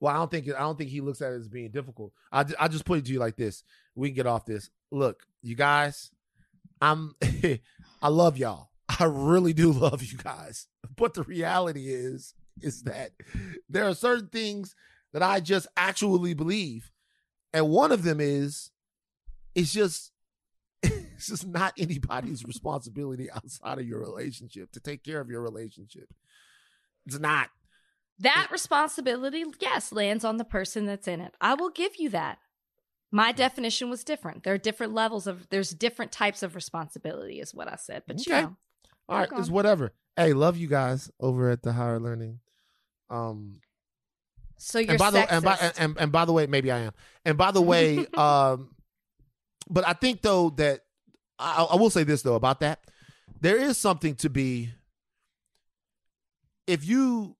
Well, 0.00 0.14
I 0.14 0.16
don't 0.16 0.30
think 0.30 0.48
I 0.48 0.60
don't 0.60 0.78
think 0.78 0.90
he 0.90 1.02
looks 1.02 1.20
at 1.20 1.32
it 1.32 1.36
as 1.36 1.48
being 1.48 1.70
difficult. 1.70 2.12
I 2.32 2.44
I 2.58 2.68
just 2.68 2.86
put 2.86 2.98
it 2.98 3.04
to 3.04 3.12
you 3.12 3.18
like 3.18 3.36
this. 3.36 3.62
We 3.94 4.08
can 4.08 4.16
get 4.16 4.26
off 4.26 4.46
this. 4.46 4.70
Look, 4.90 5.24
you 5.42 5.54
guys, 5.54 6.10
I'm 6.80 7.14
I 8.02 8.08
love 8.08 8.38
y'all. 8.38 8.70
I 8.98 9.04
really 9.04 9.52
do 9.52 9.72
love 9.72 10.02
you 10.02 10.16
guys. 10.16 10.66
But 10.96 11.14
the 11.14 11.22
reality 11.22 11.92
is 11.92 12.34
is 12.62 12.82
that 12.84 13.10
there 13.68 13.86
are 13.86 13.94
certain 13.94 14.28
things 14.28 14.74
that 15.12 15.22
I 15.22 15.40
just 15.40 15.66
actually 15.76 16.34
believe. 16.34 16.90
And 17.52 17.68
one 17.68 17.92
of 17.92 18.02
them 18.02 18.20
is 18.20 18.70
it's 19.54 19.72
just 19.72 20.12
it's 20.82 21.26
just 21.26 21.46
not 21.46 21.74
anybody's 21.78 22.44
responsibility 22.44 23.30
outside 23.30 23.78
of 23.78 23.86
your 23.86 24.00
relationship 24.00 24.70
to 24.72 24.80
take 24.80 25.02
care 25.04 25.20
of 25.20 25.28
your 25.28 25.42
relationship. 25.42 26.08
It's 27.06 27.18
not. 27.18 27.50
That 28.18 28.48
responsibility, 28.52 29.44
yes, 29.60 29.92
lands 29.92 30.24
on 30.24 30.36
the 30.36 30.44
person 30.44 30.84
that's 30.84 31.08
in 31.08 31.20
it. 31.20 31.34
I 31.40 31.54
will 31.54 31.70
give 31.70 31.96
you 31.98 32.10
that. 32.10 32.38
My 33.10 33.32
definition 33.32 33.90
was 33.90 34.04
different. 34.04 34.44
There 34.44 34.54
are 34.54 34.58
different 34.58 34.92
levels 34.92 35.26
of 35.26 35.48
there's 35.48 35.70
different 35.70 36.12
types 36.12 36.42
of 36.42 36.54
responsibility, 36.54 37.40
is 37.40 37.54
what 37.54 37.66
I 37.66 37.76
said. 37.76 38.04
But 38.06 38.24
you 38.26 38.32
Okay. 38.32 38.42
know, 38.42 38.56
All 39.08 39.18
right, 39.18 39.30
it's 39.36 39.50
whatever. 39.50 39.92
Hey, 40.16 40.32
love 40.32 40.56
you 40.56 40.68
guys 40.68 41.10
over 41.18 41.50
at 41.50 41.62
the 41.62 41.72
higher 41.72 41.98
learning. 41.98 42.40
Um 43.08 43.56
so 44.60 44.78
you're 44.78 44.90
and 44.90 44.98
by 44.98 45.10
the 45.10 45.32
and 45.32 45.42
by 45.42 45.54
sexist. 45.56 45.80
and, 45.80 45.96
and 45.98 46.12
by 46.12 46.26
the 46.26 46.32
way, 46.32 46.46
maybe 46.46 46.70
I 46.70 46.80
am. 46.80 46.92
And 47.24 47.38
by 47.38 47.50
the 47.50 47.62
way, 47.62 48.06
um, 48.14 48.74
but 49.70 49.88
I 49.88 49.94
think 49.94 50.20
though 50.20 50.50
that 50.50 50.80
I, 51.38 51.66
I 51.70 51.76
will 51.76 51.88
say 51.88 52.04
this 52.04 52.20
though 52.20 52.34
about 52.34 52.60
that, 52.60 52.80
there 53.40 53.56
is 53.56 53.78
something 53.78 54.14
to 54.16 54.28
be. 54.28 54.70
If 56.66 56.86
you 56.86 57.36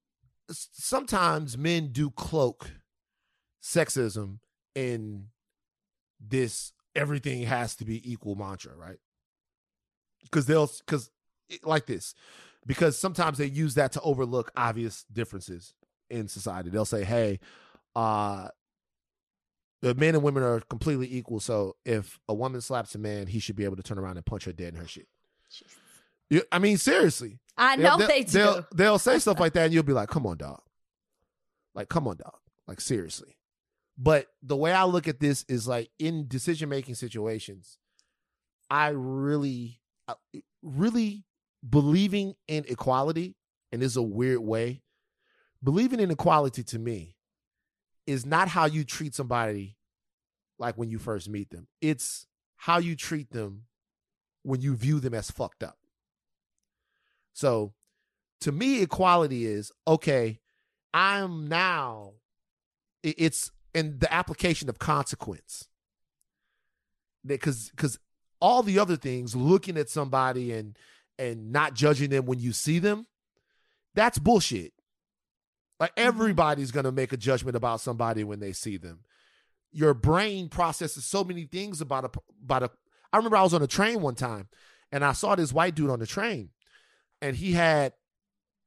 sometimes 0.50 1.58
men 1.58 1.88
do 1.92 2.10
cloak 2.10 2.72
sexism 3.62 4.38
in 4.74 5.26
this 6.18 6.72
everything 6.96 7.42
has 7.42 7.76
to 7.76 7.84
be 7.84 8.10
equal 8.10 8.34
mantra, 8.34 8.74
right? 8.74 8.98
Because 10.22 10.46
they'll 10.46 10.70
because 10.86 11.10
like 11.64 11.84
this, 11.84 12.14
because 12.66 12.98
sometimes 12.98 13.36
they 13.36 13.46
use 13.46 13.74
that 13.74 13.92
to 13.92 14.00
overlook 14.00 14.50
obvious 14.56 15.04
differences 15.12 15.74
in 16.10 16.28
society. 16.28 16.70
They'll 16.70 16.84
say, 16.84 17.04
"Hey, 17.04 17.40
uh 17.94 18.48
the 19.82 19.94
men 19.94 20.14
and 20.14 20.22
women 20.22 20.42
are 20.42 20.60
completely 20.60 21.12
equal. 21.14 21.40
So 21.40 21.76
if 21.86 22.20
a 22.28 22.34
woman 22.34 22.60
slaps 22.60 22.94
a 22.94 22.98
man, 22.98 23.26
he 23.26 23.38
should 23.38 23.56
be 23.56 23.64
able 23.64 23.76
to 23.76 23.82
turn 23.82 23.98
around 23.98 24.16
and 24.18 24.26
punch 24.26 24.44
her 24.44 24.52
dead 24.52 24.74
in 24.74 24.80
her 24.80 24.86
shit." 24.86 25.08
You, 26.28 26.42
I 26.52 26.58
mean, 26.58 26.76
seriously. 26.78 27.40
I 27.56 27.76
know 27.76 27.96
They'll- 27.98 28.06
they 28.08 28.22
do. 28.22 28.30
They'll, 28.32 28.66
they'll 28.74 28.98
say 28.98 29.18
stuff 29.18 29.40
like 29.40 29.52
that, 29.54 29.64
and 29.64 29.72
you'll 29.74 29.82
be 29.82 29.92
like, 29.92 30.08
"Come 30.08 30.26
on, 30.26 30.36
dog." 30.36 30.60
Like, 31.74 31.88
come 31.88 32.06
on, 32.06 32.16
dog. 32.18 32.36
Like, 32.68 32.80
seriously. 32.80 33.36
But 33.98 34.26
the 34.42 34.56
way 34.56 34.72
I 34.72 34.84
look 34.84 35.08
at 35.08 35.20
this 35.20 35.44
is 35.48 35.66
like 35.68 35.90
in 35.98 36.26
decision 36.28 36.68
making 36.68 36.94
situations, 36.94 37.78
I 38.70 38.88
really, 38.88 39.80
really 40.62 41.24
believing 41.68 42.34
in 42.48 42.64
equality, 42.68 43.36
and 43.72 43.82
this 43.82 43.92
is 43.92 43.96
a 43.96 44.02
weird 44.02 44.38
way. 44.40 44.82
Believing 45.62 46.00
in 46.00 46.10
equality 46.10 46.62
to 46.64 46.78
me 46.78 47.16
is 48.06 48.24
not 48.24 48.48
how 48.48 48.64
you 48.64 48.84
treat 48.84 49.14
somebody 49.14 49.76
like 50.58 50.76
when 50.76 50.90
you 50.90 50.98
first 50.98 51.28
meet 51.28 51.50
them. 51.50 51.68
It's 51.80 52.26
how 52.56 52.78
you 52.78 52.96
treat 52.96 53.30
them 53.30 53.64
when 54.42 54.60
you 54.60 54.74
view 54.74 55.00
them 55.00 55.14
as 55.14 55.30
fucked 55.30 55.62
up. 55.62 55.78
So 57.32 57.72
to 58.40 58.52
me, 58.52 58.82
equality 58.82 59.46
is 59.46 59.70
okay, 59.86 60.40
I'm 60.92 61.48
now, 61.48 62.14
it's 63.02 63.50
in 63.74 63.98
the 63.98 64.12
application 64.12 64.68
of 64.68 64.78
consequence. 64.78 65.68
Because 67.24 67.70
because 67.70 67.98
all 68.40 68.62
the 68.62 68.78
other 68.78 68.96
things, 68.96 69.36
looking 69.36 69.76
at 69.76 69.90
somebody 69.90 70.52
and 70.52 70.76
and 71.18 71.52
not 71.52 71.74
judging 71.74 72.10
them 72.10 72.24
when 72.24 72.40
you 72.40 72.52
see 72.52 72.78
them, 72.78 73.06
that's 73.94 74.18
bullshit. 74.18 74.72
Like 75.80 75.92
everybody's 75.96 76.70
gonna 76.70 76.92
make 76.92 77.12
a 77.12 77.16
judgment 77.16 77.56
about 77.56 77.80
somebody 77.80 78.22
when 78.22 78.38
they 78.38 78.52
see 78.52 78.76
them. 78.76 79.00
Your 79.72 79.94
brain 79.94 80.48
processes 80.50 81.06
so 81.06 81.24
many 81.24 81.46
things 81.46 81.80
about 81.80 82.04
a 82.04 82.10
about 82.44 82.62
a. 82.64 82.70
I 83.12 83.16
remember 83.16 83.36
I 83.38 83.42
was 83.42 83.54
on 83.54 83.62
a 83.62 83.66
train 83.66 84.02
one 84.02 84.14
time, 84.14 84.48
and 84.92 85.02
I 85.04 85.12
saw 85.12 85.34
this 85.34 85.52
white 85.52 85.74
dude 85.74 85.90
on 85.90 85.98
the 85.98 86.06
train, 86.06 86.50
and 87.22 87.34
he 87.34 87.52
had 87.52 87.94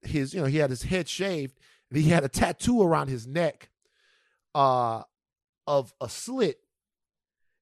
his 0.02 0.34
you 0.34 0.42
know 0.42 0.48
he 0.48 0.58
had 0.58 0.72
his 0.72 0.84
head 0.84 1.08
shaved, 1.08 1.60
and 1.92 2.02
he 2.02 2.10
had 2.10 2.24
a 2.24 2.30
tattoo 2.30 2.82
around 2.82 3.10
his 3.10 3.28
neck, 3.28 3.70
uh, 4.56 5.04
of 5.68 5.94
a 6.02 6.10
slit, 6.10 6.58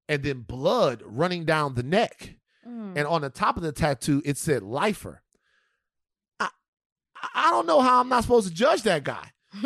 and 0.08 0.24
then 0.24 0.42
blood 0.42 1.04
running 1.06 1.44
down 1.46 1.76
the 1.76 1.84
neck, 1.84 2.36
Mm. 2.66 2.94
and 2.96 3.08
on 3.08 3.22
the 3.22 3.30
top 3.32 3.58
of 3.58 3.64
the 3.64 3.72
tattoo 3.72 4.22
it 4.24 4.38
said 4.38 4.62
"lifer." 4.62 5.24
I 6.40 6.50
I 7.34 7.50
don't 7.50 7.66
know 7.66 7.82
how 7.82 8.00
I'm 8.00 8.08
not 8.10 8.22
supposed 8.24 8.48
to 8.48 8.54
judge 8.54 8.84
that 8.84 9.04
guy. 9.04 9.32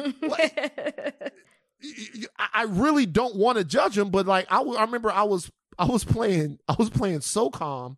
y- 1.81 2.25
I 2.53 2.63
really 2.63 3.05
don't 3.05 3.35
want 3.35 3.57
to 3.57 3.63
judge 3.63 3.97
him, 3.97 4.09
but 4.09 4.25
like 4.25 4.47
I, 4.49 4.61
I 4.61 4.81
remember 4.83 5.11
I 5.11 5.23
was 5.23 5.51
I 5.77 5.85
was 5.85 6.03
playing 6.03 6.59
I 6.67 6.75
was 6.77 6.89
playing 6.89 7.19
SOCOM 7.19 7.97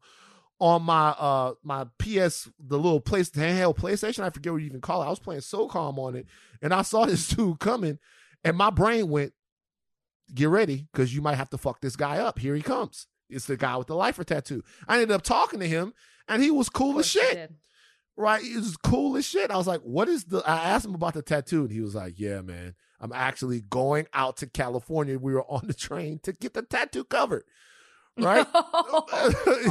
on 0.60 0.82
my 0.82 1.10
uh 1.10 1.54
my 1.64 1.86
PS 2.00 2.50
the 2.60 2.78
little 2.78 3.00
place 3.00 3.30
the 3.30 3.42
handheld 3.42 3.78
PlayStation 3.78 4.24
I 4.24 4.32
forget 4.32 4.52
what 4.52 4.60
you 4.62 4.68
even 4.68 4.82
call 4.82 5.04
it 5.04 5.06
I 5.06 5.10
was 5.10 5.20
playing 5.20 5.42
SOCOM 5.42 5.98
on 6.00 6.16
it 6.16 6.26
and 6.62 6.74
I 6.74 6.82
saw 6.82 7.06
this 7.08 7.28
dude 7.28 7.60
coming 7.60 8.00
and 8.44 8.58
my 8.58 8.72
brain 8.72 9.08
went 9.10 9.34
get 10.34 10.50
ready 10.50 10.88
because 10.92 11.14
you 11.14 11.22
might 11.22 11.36
have 11.36 11.52
to 11.52 11.58
fuck 11.60 11.80
this 11.80 11.96
guy 11.96 12.18
up 12.18 12.40
here 12.40 12.56
he 12.56 12.64
comes 12.64 13.06
it's 13.30 13.46
the 13.46 13.58
guy 13.58 13.76
with 13.78 13.88
the 13.88 13.96
lifer 13.96 14.24
tattoo. 14.24 14.64
I 14.88 14.96
ended 14.96 15.12
up 15.12 15.22
talking 15.22 15.60
to 15.60 15.68
him 15.68 15.94
and 16.28 16.42
he 16.42 16.50
was 16.52 16.70
cool 16.70 16.98
as 17.00 17.08
shit. 17.08 17.52
Right? 18.18 18.42
He 18.42 18.56
was 18.56 18.76
cool 18.76 19.16
as 19.16 19.26
shit. 19.26 19.52
I 19.52 19.58
was 19.58 19.68
like, 19.68 19.82
what 19.82 20.10
is 20.10 20.26
the 20.26 20.40
I 20.46 20.58
asked 20.72 20.86
him 20.86 20.96
about 20.96 21.14
the 21.14 21.22
tattoo, 21.22 21.62
and 21.62 21.72
he 21.72 21.80
was 21.80 21.96
like, 21.96 22.20
Yeah, 22.20 22.42
man. 22.42 22.76
I'm 23.00 23.14
actually 23.14 23.62
going 23.62 24.08
out 24.12 24.38
to 24.38 24.48
California. 24.48 25.20
We 25.20 25.34
were 25.34 25.44
on 25.44 25.68
the 25.68 25.74
train 25.74 26.20
to 26.24 26.34
get 26.34 26.56
the 26.56 26.64
tattoo 26.64 27.04
covered. 27.04 27.44
Right? 28.20 28.48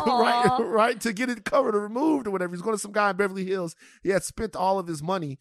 right, 0.07 0.59
right, 0.61 1.01
to 1.01 1.13
get 1.13 1.29
it 1.29 1.45
covered 1.45 1.75
or 1.75 1.81
removed 1.81 2.29
or 2.29 2.31
whatever. 2.31 2.55
He's 2.55 2.63
going 2.63 2.77
to 2.77 2.81
some 2.81 2.93
guy 2.93 3.11
in 3.11 3.17
Beverly 3.17 3.45
Hills. 3.45 3.75
He 4.05 4.11
had 4.11 4.23
spent 4.23 4.55
all 4.55 4.79
of 4.79 4.87
his 4.87 5.03
money 5.03 5.41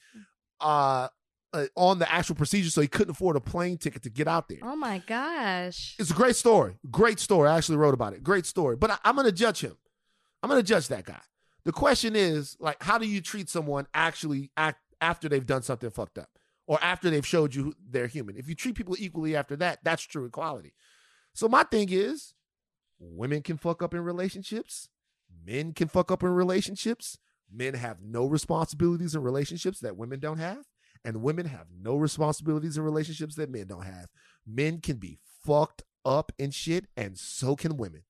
uh, 0.60 1.10
uh 1.54 1.66
on 1.76 2.00
the 2.00 2.12
actual 2.12 2.34
procedure, 2.34 2.72
so 2.72 2.82
he 2.82 2.88
couldn't 2.88 3.12
afford 3.12 3.36
a 3.36 3.40
plane 3.40 3.78
ticket 3.78 4.02
to 4.02 4.10
get 4.10 4.28
out 4.28 4.50
there. 4.50 4.58
Oh 4.64 4.76
my 4.76 4.98
gosh. 5.06 5.96
It's 6.00 6.10
a 6.10 6.16
great 6.16 6.36
story. 6.36 6.80
Great 6.90 7.20
story. 7.20 7.48
I 7.48 7.58
actually 7.58 7.78
wrote 7.78 7.94
about 7.94 8.14
it. 8.14 8.24
Great 8.24 8.48
story. 8.48 8.76
But 8.76 8.90
I, 8.90 8.98
I'm 9.04 9.14
going 9.14 9.28
to 9.28 9.32
judge 9.32 9.62
him. 9.62 9.78
I'm 10.42 10.50
going 10.50 10.60
to 10.60 10.68
judge 10.68 10.88
that 10.88 11.06
guy. 11.06 11.22
The 11.66 11.72
question 11.72 12.16
is, 12.16 12.56
like, 12.60 12.82
how 12.82 12.98
do 12.98 13.08
you 13.08 13.22
treat 13.22 13.50
someone 13.50 13.88
actually 13.94 14.52
act 14.56 14.80
after 15.02 15.28
they've 15.28 15.46
done 15.46 15.64
something 15.64 15.90
fucked 15.90 16.20
up 16.20 16.30
or 16.68 16.80
after 16.82 17.10
they've 17.10 17.26
showed 17.26 17.56
you 17.56 17.74
they're 17.90 18.08
human? 18.08 18.38
If 18.38 18.48
you 18.48 18.56
treat 18.56 18.76
people 18.76 18.96
equally 19.00 19.36
after 19.36 19.56
that, 19.58 19.80
that's 19.84 20.04
true 20.04 20.26
equality. 20.26 20.74
So 21.34 21.50
my 21.50 21.64
thing 21.64 21.90
is, 21.92 22.36
women 23.00 23.42
can 23.42 23.58
fuck 23.58 23.82
up 23.82 23.94
in 23.94 24.02
relationships. 24.02 24.90
Men 25.44 25.74
can 25.74 25.88
fuck 25.88 26.12
up 26.12 26.24
in 26.24 26.30
relationships. 26.30 27.18
Men 27.52 27.74
have 27.74 27.98
no 28.02 28.26
responsibilities 28.26 29.16
in 29.16 29.22
relationships 29.22 29.80
that 29.80 29.98
women 29.98 30.20
don't 30.20 30.38
have. 30.38 30.66
And 31.04 31.22
women 31.22 31.48
have 31.48 31.68
no 31.80 31.96
responsibilities 31.98 32.78
in 32.78 32.84
relationships 32.84 33.36
that 33.36 33.52
men 33.52 33.68
don't 33.68 33.86
have. 33.86 34.08
Men 34.46 34.82
can 34.82 34.98
be 34.98 35.20
fucked 35.44 35.84
up 36.04 36.32
and 36.40 36.54
shit, 36.54 36.86
and 36.96 37.18
so 37.18 37.56
can 37.56 37.78
women. 37.78 38.04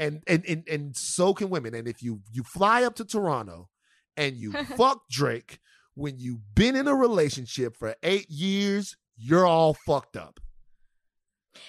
And 0.00 0.22
and 0.26 0.44
and, 0.48 0.64
and 0.66 0.96
so 0.96 1.32
can 1.34 1.48
women. 1.48 1.74
And 1.74 1.86
if 1.86 2.02
you 2.02 2.22
you 2.32 2.42
fly 2.42 2.82
up 2.82 2.96
to 2.96 3.04
Toronto 3.04 3.68
and 4.16 4.34
you 4.34 4.52
fuck 4.76 5.02
Drake 5.08 5.60
when 5.94 6.18
you've 6.18 6.54
been 6.54 6.74
in 6.74 6.88
a 6.88 6.94
relationship 6.94 7.76
for 7.76 7.94
eight 8.02 8.28
years, 8.30 8.96
you're 9.16 9.46
all 9.46 9.74
fucked 9.86 10.16
up. 10.16 10.40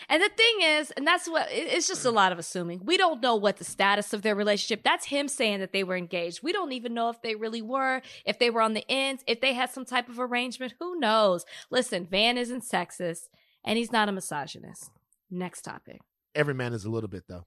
And 0.08 0.22
the 0.22 0.30
thing 0.30 0.62
is, 0.62 0.92
and 0.92 1.06
that's 1.06 1.28
what 1.28 1.48
it's 1.52 1.88
just 1.88 2.06
a 2.06 2.10
mm. 2.10 2.14
lot 2.14 2.32
of 2.32 2.40
assuming. 2.40 2.82
We 2.86 2.98
don't 2.98 3.22
know 3.22 3.36
what 3.36 3.58
the 3.58 3.64
status 3.64 4.14
of 4.14 4.22
their 4.22 4.36
relationship. 4.36 4.84
That's 4.84 5.06
him 5.08 5.28
saying 5.28 5.60
that 5.60 5.74
they 5.74 5.84
were 5.84 5.98
engaged. 5.98 6.42
We 6.44 6.54
don't 6.54 6.72
even 6.72 6.94
know 6.94 7.10
if 7.10 7.22
they 7.22 7.36
really 7.36 7.62
were, 7.62 8.02
if 8.26 8.40
they 8.40 8.50
were 8.50 8.62
on 8.62 8.74
the 8.74 8.90
ends, 8.90 9.24
if 9.28 9.42
they 9.42 9.54
had 9.54 9.72
some 9.72 9.86
type 9.86 10.08
of 10.08 10.20
arrangement. 10.20 10.76
Who 10.80 11.00
knows? 11.00 11.46
Listen, 11.70 12.06
Van 12.06 12.38
isn't 12.38 12.64
sexist 12.64 13.28
and 13.66 13.78
he's 13.78 13.92
not 13.92 14.08
a 14.08 14.12
misogynist. 14.12 14.92
Next 15.30 15.64
topic. 15.64 16.02
Every 16.36 16.54
man 16.54 16.74
is 16.74 16.86
a 16.86 16.90
little 16.90 17.10
bit 17.10 17.24
though. 17.28 17.46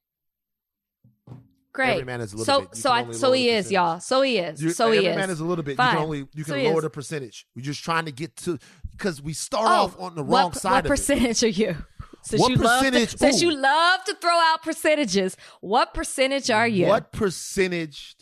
Great. 1.75 1.91
Every 1.91 2.05
man 2.05 2.21
is 2.21 2.33
a 2.33 2.37
little 2.37 2.45
so 2.55 2.61
bit. 2.61 2.71
You 2.77 2.81
so 2.81 2.91
I 2.93 3.13
so 3.13 3.33
he 3.33 3.49
is, 3.51 3.71
y'all. 3.73 3.99
So 4.01 4.23
he 4.23 4.39
is. 4.39 4.63
You- 4.63 4.71
so 4.71 4.91
he 4.93 4.99
every 4.99 5.11
is. 5.11 5.17
man 5.17 5.29
is 5.31 5.41
a 5.41 5.45
little 5.45 5.65
bit. 5.65 5.73
You 5.73 5.77
can 5.77 5.97
only 5.99 6.27
you 6.33 6.45
can 6.45 6.59
he 6.61 6.69
lower 6.69 6.81
the 6.81 6.89
percentage. 6.89 7.47
We're 7.57 7.63
just 7.63 7.83
trying 7.83 8.05
to 8.07 8.13
get 8.13 8.37
to 8.39 8.59
because 8.93 9.21
we 9.21 9.33
start 9.33 9.67
Oh, 9.69 9.85
off 9.85 9.99
on 10.01 10.15
the 10.15 10.23
wrong 10.23 10.51
what, 10.51 10.55
side 10.57 10.71
What 10.71 10.79
of 10.81 10.87
it. 10.87 10.89
percentage 10.91 11.43
are 11.43 11.49
you? 11.49 11.77
Since 12.23 12.41
What 12.41 12.51
you 12.53 12.57
love 12.57 12.83
to- 12.85 12.91
percentage- 12.91 13.19
since 13.19 13.43
you 13.43 13.55
love 13.55 14.03
to 14.05 14.15
throw 14.15 14.31
out 14.39 14.63
percentages, 14.63 15.37
what 15.61 15.93
percentage 15.93 16.49
are 16.51 16.67
you? 16.67 16.87
What 16.87 17.13
percentage? 17.13 18.15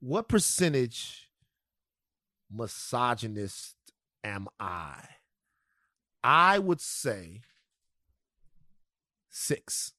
What 0.00 0.26
percentage 0.28 1.28
misogynist 2.50 3.74
am 4.24 4.46
I? 4.58 5.04
I 6.24 6.58
would 6.60 6.80
say 6.80 7.40
six, 9.28 9.92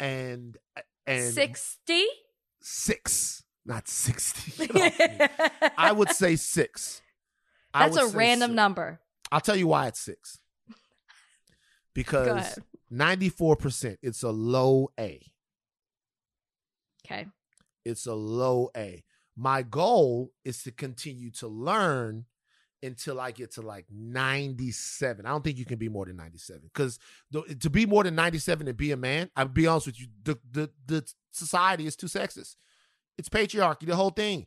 and 0.00 0.56
uh, 0.76 0.80
and 1.08 1.32
Sixty? 1.34 2.04
six, 2.60 3.42
not 3.64 3.88
sixty. 3.88 4.66
Get 4.72 4.76
off 4.76 5.60
me. 5.60 5.70
I 5.76 5.92
would 5.92 6.10
say 6.10 6.36
six. 6.36 7.02
That's 7.74 7.96
a 7.96 8.08
random 8.08 8.50
six. 8.50 8.56
number. 8.56 9.00
I'll 9.30 9.40
tell 9.40 9.56
you 9.56 9.66
why 9.68 9.86
it's 9.88 10.00
six. 10.00 10.38
Because 11.94 12.58
ninety 12.90 13.28
four 13.28 13.56
percent, 13.56 13.98
it's 14.02 14.22
a 14.22 14.30
low 14.30 14.90
A. 14.98 15.20
Okay. 17.04 17.26
It's 17.84 18.06
a 18.06 18.14
low 18.14 18.70
A. 18.76 19.02
My 19.36 19.62
goal 19.62 20.32
is 20.44 20.62
to 20.64 20.72
continue 20.72 21.30
to 21.32 21.48
learn 21.48 22.26
until 22.82 23.20
I 23.20 23.30
get 23.30 23.52
to 23.52 23.62
like 23.62 23.86
97. 23.90 25.26
I 25.26 25.30
don't 25.30 25.42
think 25.42 25.58
you 25.58 25.64
can 25.64 25.78
be 25.78 25.88
more 25.88 26.06
than 26.06 26.16
97 26.16 26.62
because 26.72 26.98
to 27.60 27.70
be 27.70 27.86
more 27.86 28.04
than 28.04 28.14
97 28.14 28.68
and 28.68 28.76
be 28.76 28.92
a 28.92 28.96
man, 28.96 29.30
I'll 29.36 29.48
be 29.48 29.66
honest 29.66 29.86
with 29.86 30.00
you, 30.00 30.06
the, 30.22 30.38
the, 30.50 30.70
the 30.86 31.12
society 31.32 31.86
is 31.86 31.96
too 31.96 32.06
sexist. 32.06 32.56
It's 33.16 33.28
patriarchy, 33.28 33.86
the 33.86 33.96
whole 33.96 34.10
thing. 34.10 34.46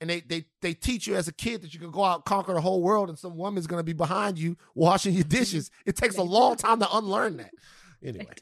And 0.00 0.08
they, 0.08 0.20
they 0.20 0.44
they 0.62 0.74
teach 0.74 1.08
you 1.08 1.16
as 1.16 1.26
a 1.26 1.32
kid 1.32 1.60
that 1.62 1.74
you 1.74 1.80
can 1.80 1.90
go 1.90 2.04
out 2.04 2.24
conquer 2.24 2.54
the 2.54 2.60
whole 2.60 2.80
world 2.82 3.08
and 3.08 3.18
some 3.18 3.36
woman's 3.36 3.66
going 3.66 3.80
to 3.80 3.84
be 3.84 3.92
behind 3.92 4.38
you 4.38 4.56
washing 4.76 5.12
your 5.12 5.24
dishes. 5.24 5.72
It 5.86 5.96
takes 5.96 6.16
a 6.16 6.22
long 6.22 6.54
time 6.54 6.78
to 6.80 6.96
unlearn 6.96 7.38
that. 7.38 7.50
Anyway, 8.00 8.32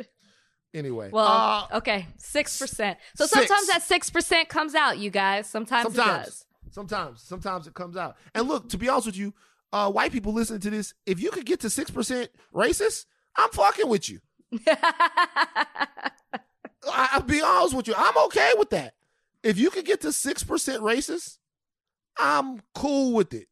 anyway. 0.75 1.09
Well, 1.11 1.27
uh, 1.27 1.79
okay, 1.79 2.09
six 2.19 2.59
percent. 2.59 2.99
So 3.15 3.25
six. 3.25 3.49
sometimes 3.49 3.69
that 3.69 3.83
six 3.83 4.11
percent 4.11 4.51
comes 4.51 4.75
out, 4.75 4.99
you 4.99 5.09
guys. 5.09 5.49
Sometimes, 5.49 5.95
it 5.95 5.97
does. 5.97 6.45
Sometimes, 6.71 7.23
sometimes 7.23 7.67
it 7.67 7.75
comes 7.75 7.97
out. 7.97 8.17
And 8.35 8.49
look, 8.49 8.69
to 8.71 8.79
be 8.79 8.89
honest 8.89 9.07
with 9.07 9.17
you, 9.17 9.35
uh, 9.73 9.91
white 9.91 10.13
people 10.13 10.33
listening 10.33 10.61
to 10.61 10.71
this, 10.71 10.95
if 11.07 11.21
you 11.21 11.31
could 11.31 11.47
get 11.47 11.61
to 11.61 11.71
six 11.71 11.91
percent 11.91 12.31
racist, 12.55 13.07
I'm 13.37 13.51
fucking 13.51 13.89
with 13.89 14.09
you. 14.09 14.21
I, 14.67 15.97
I'll 16.89 17.23
be 17.23 17.41
honest 17.43 17.75
with 17.75 17.89
you, 17.89 17.95
I'm 17.97 18.17
okay 18.27 18.53
with 18.57 18.71
that. 18.71 18.95
If 19.43 19.59
you 19.59 19.71
could 19.71 19.85
get 19.85 20.01
to 20.03 20.13
six 20.13 20.43
percent 20.45 20.83
racist, 20.83 21.39
I'm 22.19 22.63
cool 22.75 23.13
with 23.15 23.35
it. 23.35 23.49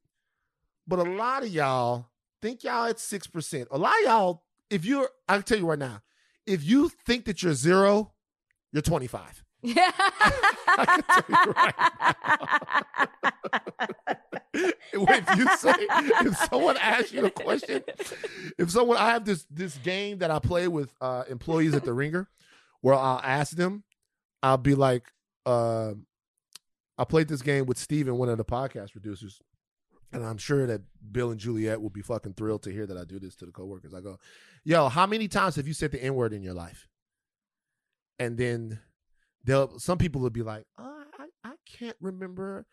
But 0.87 0.98
a 0.98 1.03
lot 1.03 1.42
of 1.42 1.48
y'all 1.48 2.07
think 2.42 2.64
y'all 2.64 2.87
at 2.87 2.98
six 2.98 3.27
percent. 3.27 3.68
A 3.70 3.79
lot 3.79 3.94
of 4.00 4.07
y'all, 4.07 4.42
if 4.70 4.85
you're, 4.85 5.09
I'll 5.29 5.42
tell 5.42 5.59
you 5.59 5.66
right 5.66 5.79
now, 5.79 6.03
if 6.46 6.62
you 6.64 6.90
think 7.07 7.24
that 7.27 7.42
you're 7.42 7.55
zero, 7.55 8.12
you're 8.72 8.83
25. 8.83 9.43
Right 14.96 15.24
if 15.29 15.37
you 15.37 15.57
say 15.57 15.72
if 15.79 16.37
someone 16.50 16.77
asks 16.77 17.12
you 17.12 17.24
a 17.24 17.31
question, 17.31 17.83
if 18.59 18.70
someone 18.70 18.96
I 18.96 19.11
have 19.11 19.24
this 19.24 19.46
this 19.50 19.77
game 19.79 20.18
that 20.18 20.31
I 20.31 20.38
play 20.38 20.68
with 20.68 20.94
uh 21.00 21.24
employees 21.29 21.74
at 21.74 21.85
the 21.85 21.92
ringer 21.92 22.29
where 22.81 22.94
I'll 22.94 23.20
ask 23.24 23.57
them, 23.57 23.83
I'll 24.42 24.59
be 24.59 24.74
like, 24.74 25.11
uh, 25.46 25.94
I 26.98 27.05
played 27.05 27.29
this 27.29 27.40
game 27.40 27.64
with 27.64 27.79
Steven, 27.79 28.18
one 28.18 28.29
of 28.29 28.37
the 28.37 28.44
podcast 28.44 28.92
producers. 28.92 29.40
And 30.12 30.22
I'm 30.22 30.37
sure 30.37 30.66
that 30.66 30.83
Bill 31.11 31.31
and 31.31 31.40
Juliet 31.40 31.81
will 31.81 31.90
be 31.90 32.03
fucking 32.03 32.35
thrilled 32.35 32.62
to 32.64 32.70
hear 32.70 32.87
that 32.87 32.96
I 32.98 33.05
do 33.05 33.18
this 33.18 33.35
to 33.37 33.46
the 33.46 33.53
coworkers. 33.53 33.94
I 33.94 34.00
go, 34.00 34.18
yo, 34.62 34.88
how 34.88 35.07
many 35.07 35.29
times 35.29 35.57
have 35.57 35.66
you 35.66 35.72
said 35.72 35.92
the 35.92 36.05
N 36.05 36.14
word 36.14 36.35
in 36.35 36.42
your 36.42 36.55
life? 36.55 36.87
And 38.18 38.37
then 38.37 38.79
they'll 39.44 39.78
some 39.78 39.98
people 39.98 40.20
will 40.20 40.30
be 40.30 40.42
like, 40.42 40.64
oh, 40.78 41.04
I, 41.18 41.26
I 41.44 41.54
can't 41.66 41.96
remember 42.00 42.66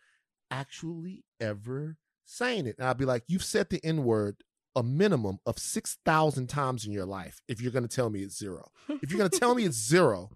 actually 0.50 1.24
ever 1.40 1.96
saying 2.24 2.66
it. 2.66 2.76
And 2.78 2.86
I'll 2.86 2.94
be 2.94 3.04
like, 3.04 3.24
you've 3.28 3.44
said 3.44 3.70
the 3.70 3.84
N 3.84 4.04
word 4.04 4.36
a 4.74 4.82
minimum 4.82 5.38
of 5.44 5.58
6,000 5.58 6.46
times 6.46 6.86
in 6.86 6.92
your 6.92 7.04
life 7.04 7.40
if 7.46 7.60
you're 7.60 7.72
going 7.72 7.86
to 7.86 7.94
tell 7.94 8.08
me 8.08 8.20
it's 8.20 8.38
zero. 8.38 8.70
If 8.88 9.10
you're 9.10 9.18
going 9.18 9.30
to 9.30 9.38
tell 9.38 9.54
me 9.54 9.64
it's 9.64 9.76
zero, 9.88 10.30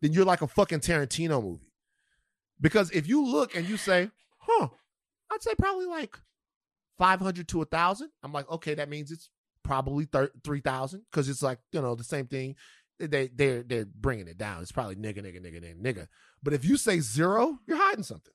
then 0.00 0.12
you're 0.12 0.24
like 0.24 0.42
a 0.42 0.46
fucking 0.46 0.80
Tarantino 0.80 1.42
movie. 1.42 1.72
Because 2.60 2.90
if 2.90 3.06
you 3.06 3.24
look 3.24 3.54
and 3.54 3.68
you 3.68 3.76
say, 3.76 4.10
huh, 4.38 4.68
I'd 5.30 5.42
say 5.42 5.54
probably 5.58 5.86
like 5.86 6.18
500 6.98 7.48
to 7.48 7.58
a 7.58 7.60
1,000, 7.60 8.10
I'm 8.22 8.32
like, 8.32 8.50
okay, 8.50 8.74
that 8.74 8.88
means 8.88 9.10
it's 9.10 9.30
probably 9.62 10.08
3,000 10.44 11.02
because 11.10 11.28
it's 11.28 11.42
like, 11.42 11.58
you 11.72 11.80
know, 11.80 11.94
the 11.94 12.04
same 12.04 12.26
thing 12.26 12.56
they 13.06 13.28
they're 13.28 13.62
they're 13.62 13.84
bringing 13.86 14.28
it 14.28 14.38
down. 14.38 14.62
It's 14.62 14.72
probably 14.72 14.96
nigga, 14.96 15.18
nigga, 15.18 15.40
nigga, 15.40 15.62
nigga, 15.62 15.80
nigga. 15.80 16.08
But 16.42 16.52
if 16.54 16.64
you 16.64 16.76
say 16.76 17.00
zero, 17.00 17.58
you're 17.66 17.76
hiding 17.76 18.04
something. 18.04 18.32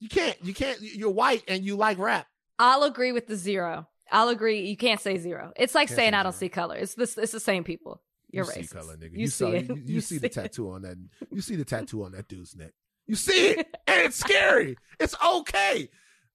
You 0.00 0.08
can't. 0.08 0.36
You 0.42 0.54
can't. 0.54 0.80
You're 0.80 1.10
white 1.10 1.42
and 1.48 1.64
you 1.64 1.76
like 1.76 1.98
rap. 1.98 2.26
I'll 2.58 2.82
agree 2.84 3.12
with 3.12 3.26
the 3.26 3.36
zero. 3.36 3.88
I'll 4.10 4.28
agree. 4.28 4.60
You 4.68 4.76
can't 4.76 5.00
say 5.00 5.18
zero. 5.18 5.52
It's 5.56 5.74
like 5.74 5.88
Can't 5.88 5.96
saying 5.96 6.12
say 6.12 6.16
I 6.18 6.22
don't 6.22 6.32
zero. 6.32 6.38
see 6.40 6.48
color. 6.48 6.76
It's 6.76 6.94
this. 6.94 7.16
It's 7.18 7.32
the 7.32 7.40
same 7.40 7.64
people. 7.64 8.02
You're 8.30 8.44
you 8.44 8.50
racist. 8.50 8.68
see 8.68 8.76
color, 8.76 8.96
nigga. 8.96 9.12
You, 9.12 9.18
You, 9.20 9.26
see 9.28 9.30
saw, 9.44 9.50
it. 9.52 9.68
You, 9.68 9.82
you 9.86 10.00
see 10.00 10.18
the 10.18 10.26
it. 10.26 10.32
tattoo 10.32 10.70
on 10.70 10.82
that. 10.82 10.96
You 11.32 11.40
see 11.40 11.56
the 11.56 11.64
tattoo 11.74 12.04
on 12.04 12.12
that 12.12 12.28
dude's 12.28 12.54
neck. 12.56 12.72
You 13.06 13.14
see 13.14 13.48
it, 13.50 13.58
and 13.86 14.00
it's 14.02 14.16
scary. 14.16 14.76
It's 15.00 15.14
okay. 15.24 15.88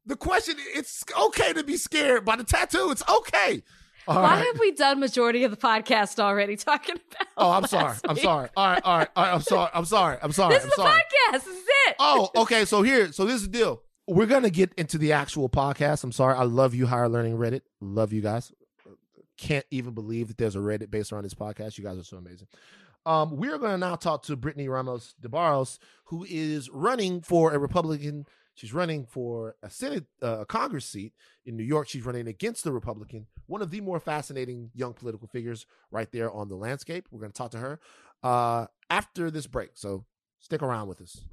The 0.05 0.15
question: 0.15 0.55
It's 0.75 1.03
okay 1.17 1.53
to 1.53 1.63
be 1.63 1.77
scared 1.77 2.25
by 2.25 2.35
the 2.37 2.43
tattoo. 2.43 2.89
It's 2.91 3.03
okay. 3.07 3.61
All 4.07 4.15
Why 4.15 4.21
right. 4.35 4.45
have 4.45 4.59
we 4.59 4.71
done 4.71 4.99
majority 4.99 5.43
of 5.43 5.51
the 5.51 5.57
podcast 5.57 6.19
already 6.19 6.55
talking 6.55 6.95
about? 6.95 7.27
Oh, 7.37 7.51
I'm 7.51 7.67
sorry. 7.67 7.83
last 7.85 8.05
I'm 8.09 8.17
sorry. 8.17 8.49
All 8.57 8.67
right, 8.67 8.81
all 8.83 8.97
right, 8.97 9.07
all 9.15 9.23
right. 9.23 9.33
I'm 9.33 9.41
sorry. 9.41 9.69
I'm 9.73 9.85
sorry. 9.85 10.17
I'm 10.21 10.31
sorry. 10.31 10.55
This 10.55 10.63
I'm 10.63 10.69
is 10.69 10.75
the 10.75 10.81
sorry. 10.81 11.01
podcast. 11.01 11.33
This 11.33 11.47
is 11.47 11.63
it. 11.87 11.95
oh, 11.99 12.29
okay. 12.35 12.65
So 12.65 12.81
here, 12.81 13.11
so 13.11 13.25
this 13.25 13.35
is 13.35 13.43
the 13.43 13.57
deal. 13.57 13.83
We're 14.07 14.25
gonna 14.25 14.49
get 14.49 14.73
into 14.75 14.97
the 14.97 15.13
actual 15.13 15.49
podcast. 15.49 16.03
I'm 16.03 16.11
sorry. 16.11 16.35
I 16.35 16.43
love 16.43 16.73
you, 16.73 16.87
higher 16.87 17.07
learning 17.07 17.37
Reddit. 17.37 17.61
Love 17.79 18.11
you 18.11 18.21
guys. 18.21 18.51
Can't 19.37 19.65
even 19.71 19.93
believe 19.93 20.27
that 20.29 20.37
there's 20.37 20.55
a 20.55 20.59
Reddit 20.59 20.91
based 20.91 21.11
around 21.11 21.23
this 21.23 21.33
podcast. 21.33 21.77
You 21.77 21.83
guys 21.83 21.97
are 21.97 22.03
so 22.03 22.17
amazing. 22.17 22.47
Um, 23.05 23.37
we're 23.37 23.57
gonna 23.57 23.77
now 23.77 23.95
talk 23.95 24.23
to 24.23 24.35
Brittany 24.35 24.67
Ramos 24.67 25.15
DeBarros, 25.21 25.79
who 26.05 26.25
is 26.29 26.69
running 26.69 27.21
for 27.21 27.53
a 27.53 27.59
Republican. 27.59 28.25
She's 28.61 28.75
running 28.75 29.07
for 29.07 29.55
a 29.63 29.71
Senate, 29.71 30.05
uh, 30.21 30.41
a 30.41 30.45
Congress 30.45 30.85
seat 30.85 31.13
in 31.47 31.57
New 31.57 31.63
York. 31.63 31.87
She's 31.87 32.05
running 32.05 32.27
against 32.27 32.63
the 32.63 32.71
Republican, 32.71 33.25
one 33.47 33.63
of 33.63 33.71
the 33.71 33.81
more 33.81 33.99
fascinating 33.99 34.69
young 34.75 34.93
political 34.93 35.27
figures 35.27 35.65
right 35.89 36.07
there 36.11 36.31
on 36.31 36.47
the 36.47 36.55
landscape. 36.55 37.07
We're 37.09 37.21
going 37.21 37.31
to 37.31 37.35
talk 37.35 37.49
to 37.53 37.57
her 37.57 37.79
uh, 38.21 38.67
after 38.91 39.31
this 39.31 39.47
break. 39.47 39.71
So 39.73 40.05
stick 40.37 40.61
around 40.61 40.89
with 40.89 41.01
us. 41.01 41.25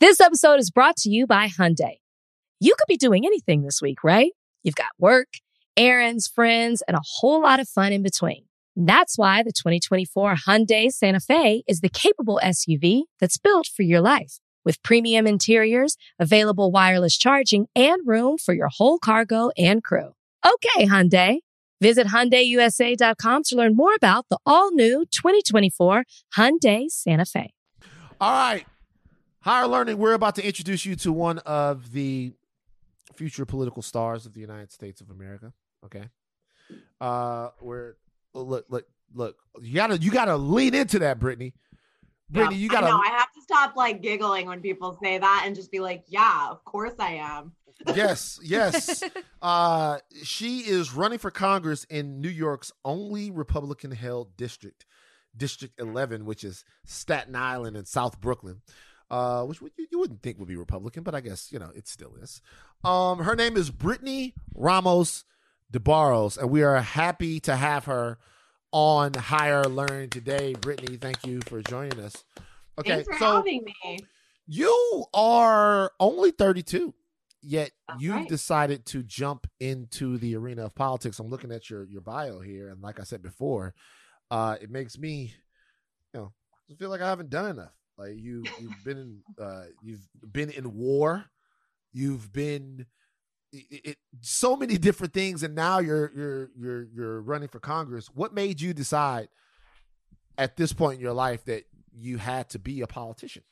This 0.00 0.20
episode 0.20 0.58
is 0.58 0.72
brought 0.72 0.96
to 0.96 1.08
you 1.08 1.24
by 1.24 1.46
Hyundai. 1.46 1.98
You 2.58 2.74
could 2.76 2.88
be 2.88 2.96
doing 2.96 3.24
anything 3.26 3.62
this 3.62 3.80
week, 3.80 4.02
right? 4.02 4.32
You've 4.64 4.74
got 4.74 4.90
work, 4.98 5.28
errands, 5.76 6.26
friends, 6.26 6.82
and 6.88 6.96
a 6.96 7.02
whole 7.20 7.42
lot 7.42 7.60
of 7.60 7.68
fun 7.68 7.92
in 7.92 8.02
between. 8.02 8.46
That's 8.74 9.16
why 9.16 9.44
the 9.44 9.52
2024 9.52 10.34
Hyundai 10.48 10.90
Santa 10.90 11.20
Fe 11.20 11.62
is 11.68 11.78
the 11.78 11.88
capable 11.88 12.40
SUV 12.42 13.02
that's 13.20 13.38
built 13.38 13.68
for 13.68 13.84
your 13.84 14.00
life. 14.00 14.40
With 14.64 14.82
premium 14.82 15.26
interiors, 15.26 15.96
available 16.18 16.70
wireless 16.70 17.16
charging, 17.16 17.66
and 17.74 18.00
room 18.06 18.38
for 18.38 18.54
your 18.54 18.68
whole 18.68 18.98
cargo 18.98 19.50
and 19.58 19.82
crew. 19.82 20.14
Okay, 20.44 20.86
Hyundai. 20.86 21.38
Visit 21.80 22.06
HyundaiUSA.com 22.06 23.42
to 23.44 23.56
learn 23.56 23.74
more 23.74 23.92
about 23.94 24.26
the 24.30 24.38
all-new 24.46 25.04
2024 25.10 26.04
Hyundai 26.36 26.88
Santa 26.88 27.24
Fe. 27.24 27.52
All 28.20 28.30
right. 28.30 28.64
Higher 29.40 29.66
learning, 29.66 29.98
we're 29.98 30.12
about 30.12 30.36
to 30.36 30.46
introduce 30.46 30.86
you 30.86 30.94
to 30.96 31.12
one 31.12 31.38
of 31.38 31.90
the 31.90 32.34
future 33.16 33.44
political 33.44 33.82
stars 33.82 34.26
of 34.26 34.34
the 34.34 34.40
United 34.40 34.70
States 34.70 35.00
of 35.00 35.10
America. 35.10 35.52
Okay. 35.84 36.04
Uh 37.00 37.48
we're 37.60 37.96
look 38.32 38.64
look 38.68 38.86
look 39.12 39.36
you 39.60 39.74
gotta 39.74 39.98
you 39.98 40.10
gotta 40.10 40.36
lean 40.36 40.74
into 40.74 41.00
that, 41.00 41.18
Brittany. 41.18 41.52
Brittany, 42.30 42.56
you 42.56 42.68
gotta 42.68 42.86
I 42.86 43.08
have 43.18 43.31
to 43.31 43.31
stop 43.52 43.76
like 43.76 44.02
giggling 44.02 44.46
when 44.46 44.60
people 44.60 44.98
say 45.02 45.18
that 45.18 45.42
and 45.46 45.54
just 45.54 45.70
be 45.70 45.80
like, 45.80 46.04
yeah, 46.08 46.48
of 46.50 46.64
course 46.64 46.94
I 46.98 47.14
am. 47.14 47.52
yes, 47.94 48.40
yes. 48.42 49.02
Uh, 49.42 49.98
she 50.22 50.60
is 50.60 50.94
running 50.94 51.18
for 51.18 51.32
Congress 51.32 51.82
in 51.90 52.20
New 52.20 52.28
York's 52.28 52.70
only 52.84 53.28
Republican 53.28 53.90
held 53.90 54.36
district, 54.36 54.86
District 55.36 55.80
11, 55.80 56.24
which 56.26 56.44
is 56.44 56.64
Staten 56.86 57.34
Island 57.34 57.76
and 57.76 57.88
South 57.88 58.20
Brooklyn. 58.20 58.62
Uh, 59.10 59.42
which 59.42 59.60
you, 59.60 59.86
you 59.90 59.98
wouldn't 59.98 60.22
think 60.22 60.38
would 60.38 60.46
be 60.46 60.54
Republican, 60.54 61.02
but 61.02 61.12
I 61.12 61.20
guess 61.20 61.50
you 61.50 61.58
know 61.58 61.70
it 61.74 61.88
still 61.88 62.14
is. 62.22 62.40
Um, 62.84 63.18
her 63.18 63.34
name 63.34 63.56
is 63.56 63.70
Brittany 63.70 64.32
Ramos 64.54 65.24
DeBarros, 65.72 66.38
and 66.38 66.50
we 66.50 66.62
are 66.62 66.80
happy 66.80 67.40
to 67.40 67.56
have 67.56 67.86
her 67.86 68.18
on 68.70 69.14
Higher 69.14 69.64
Learn 69.64 70.08
today. 70.08 70.54
Brittany, 70.54 70.96
thank 70.98 71.26
you 71.26 71.40
for 71.42 71.60
joining 71.62 71.98
us. 71.98 72.24
Okay, 72.78 72.90
Thanks 72.96 73.08
for 73.08 73.18
so 73.18 73.36
having 73.36 73.64
me. 73.64 73.98
you 74.46 75.04
are 75.12 75.92
only 76.00 76.30
32, 76.30 76.94
yet 77.42 77.70
That's 77.88 78.00
you've 78.02 78.14
right. 78.14 78.28
decided 78.28 78.86
to 78.86 79.02
jump 79.02 79.46
into 79.60 80.16
the 80.18 80.36
arena 80.36 80.64
of 80.64 80.74
politics. 80.74 81.18
I'm 81.18 81.28
looking 81.28 81.52
at 81.52 81.68
your 81.68 81.84
your 81.84 82.00
bio 82.00 82.40
here, 82.40 82.70
and 82.70 82.80
like 82.80 82.98
I 82.98 83.04
said 83.04 83.22
before, 83.22 83.74
uh, 84.30 84.56
it 84.60 84.70
makes 84.70 84.98
me, 84.98 85.34
you 86.14 86.20
know, 86.20 86.32
feel 86.78 86.88
like 86.88 87.02
I 87.02 87.08
haven't 87.08 87.30
done 87.30 87.50
enough. 87.50 87.72
Like 87.98 88.14
you, 88.16 88.42
you've 88.60 88.84
been 88.84 88.96
in, 88.98 89.18
uh, 89.44 89.64
you've 89.82 90.08
been 90.32 90.50
in 90.50 90.74
war, 90.74 91.26
you've 91.92 92.32
been. 92.32 92.86
It, 93.54 93.80
it, 93.84 93.96
so 94.22 94.56
many 94.56 94.78
different 94.78 95.12
things, 95.12 95.42
and 95.42 95.54
now 95.54 95.78
you're 95.80 96.10
you're 96.16 96.50
you're 96.58 96.84
you're 96.94 97.20
running 97.20 97.48
for 97.48 97.60
Congress. 97.60 98.06
What 98.14 98.32
made 98.32 98.62
you 98.62 98.72
decide 98.72 99.28
at 100.38 100.56
this 100.56 100.72
point 100.72 100.94
in 100.94 101.00
your 101.02 101.12
life 101.12 101.44
that 101.44 101.64
you 101.92 102.18
had 102.18 102.48
to 102.50 102.58
be 102.58 102.80
a 102.80 102.86
politician? 102.86 103.42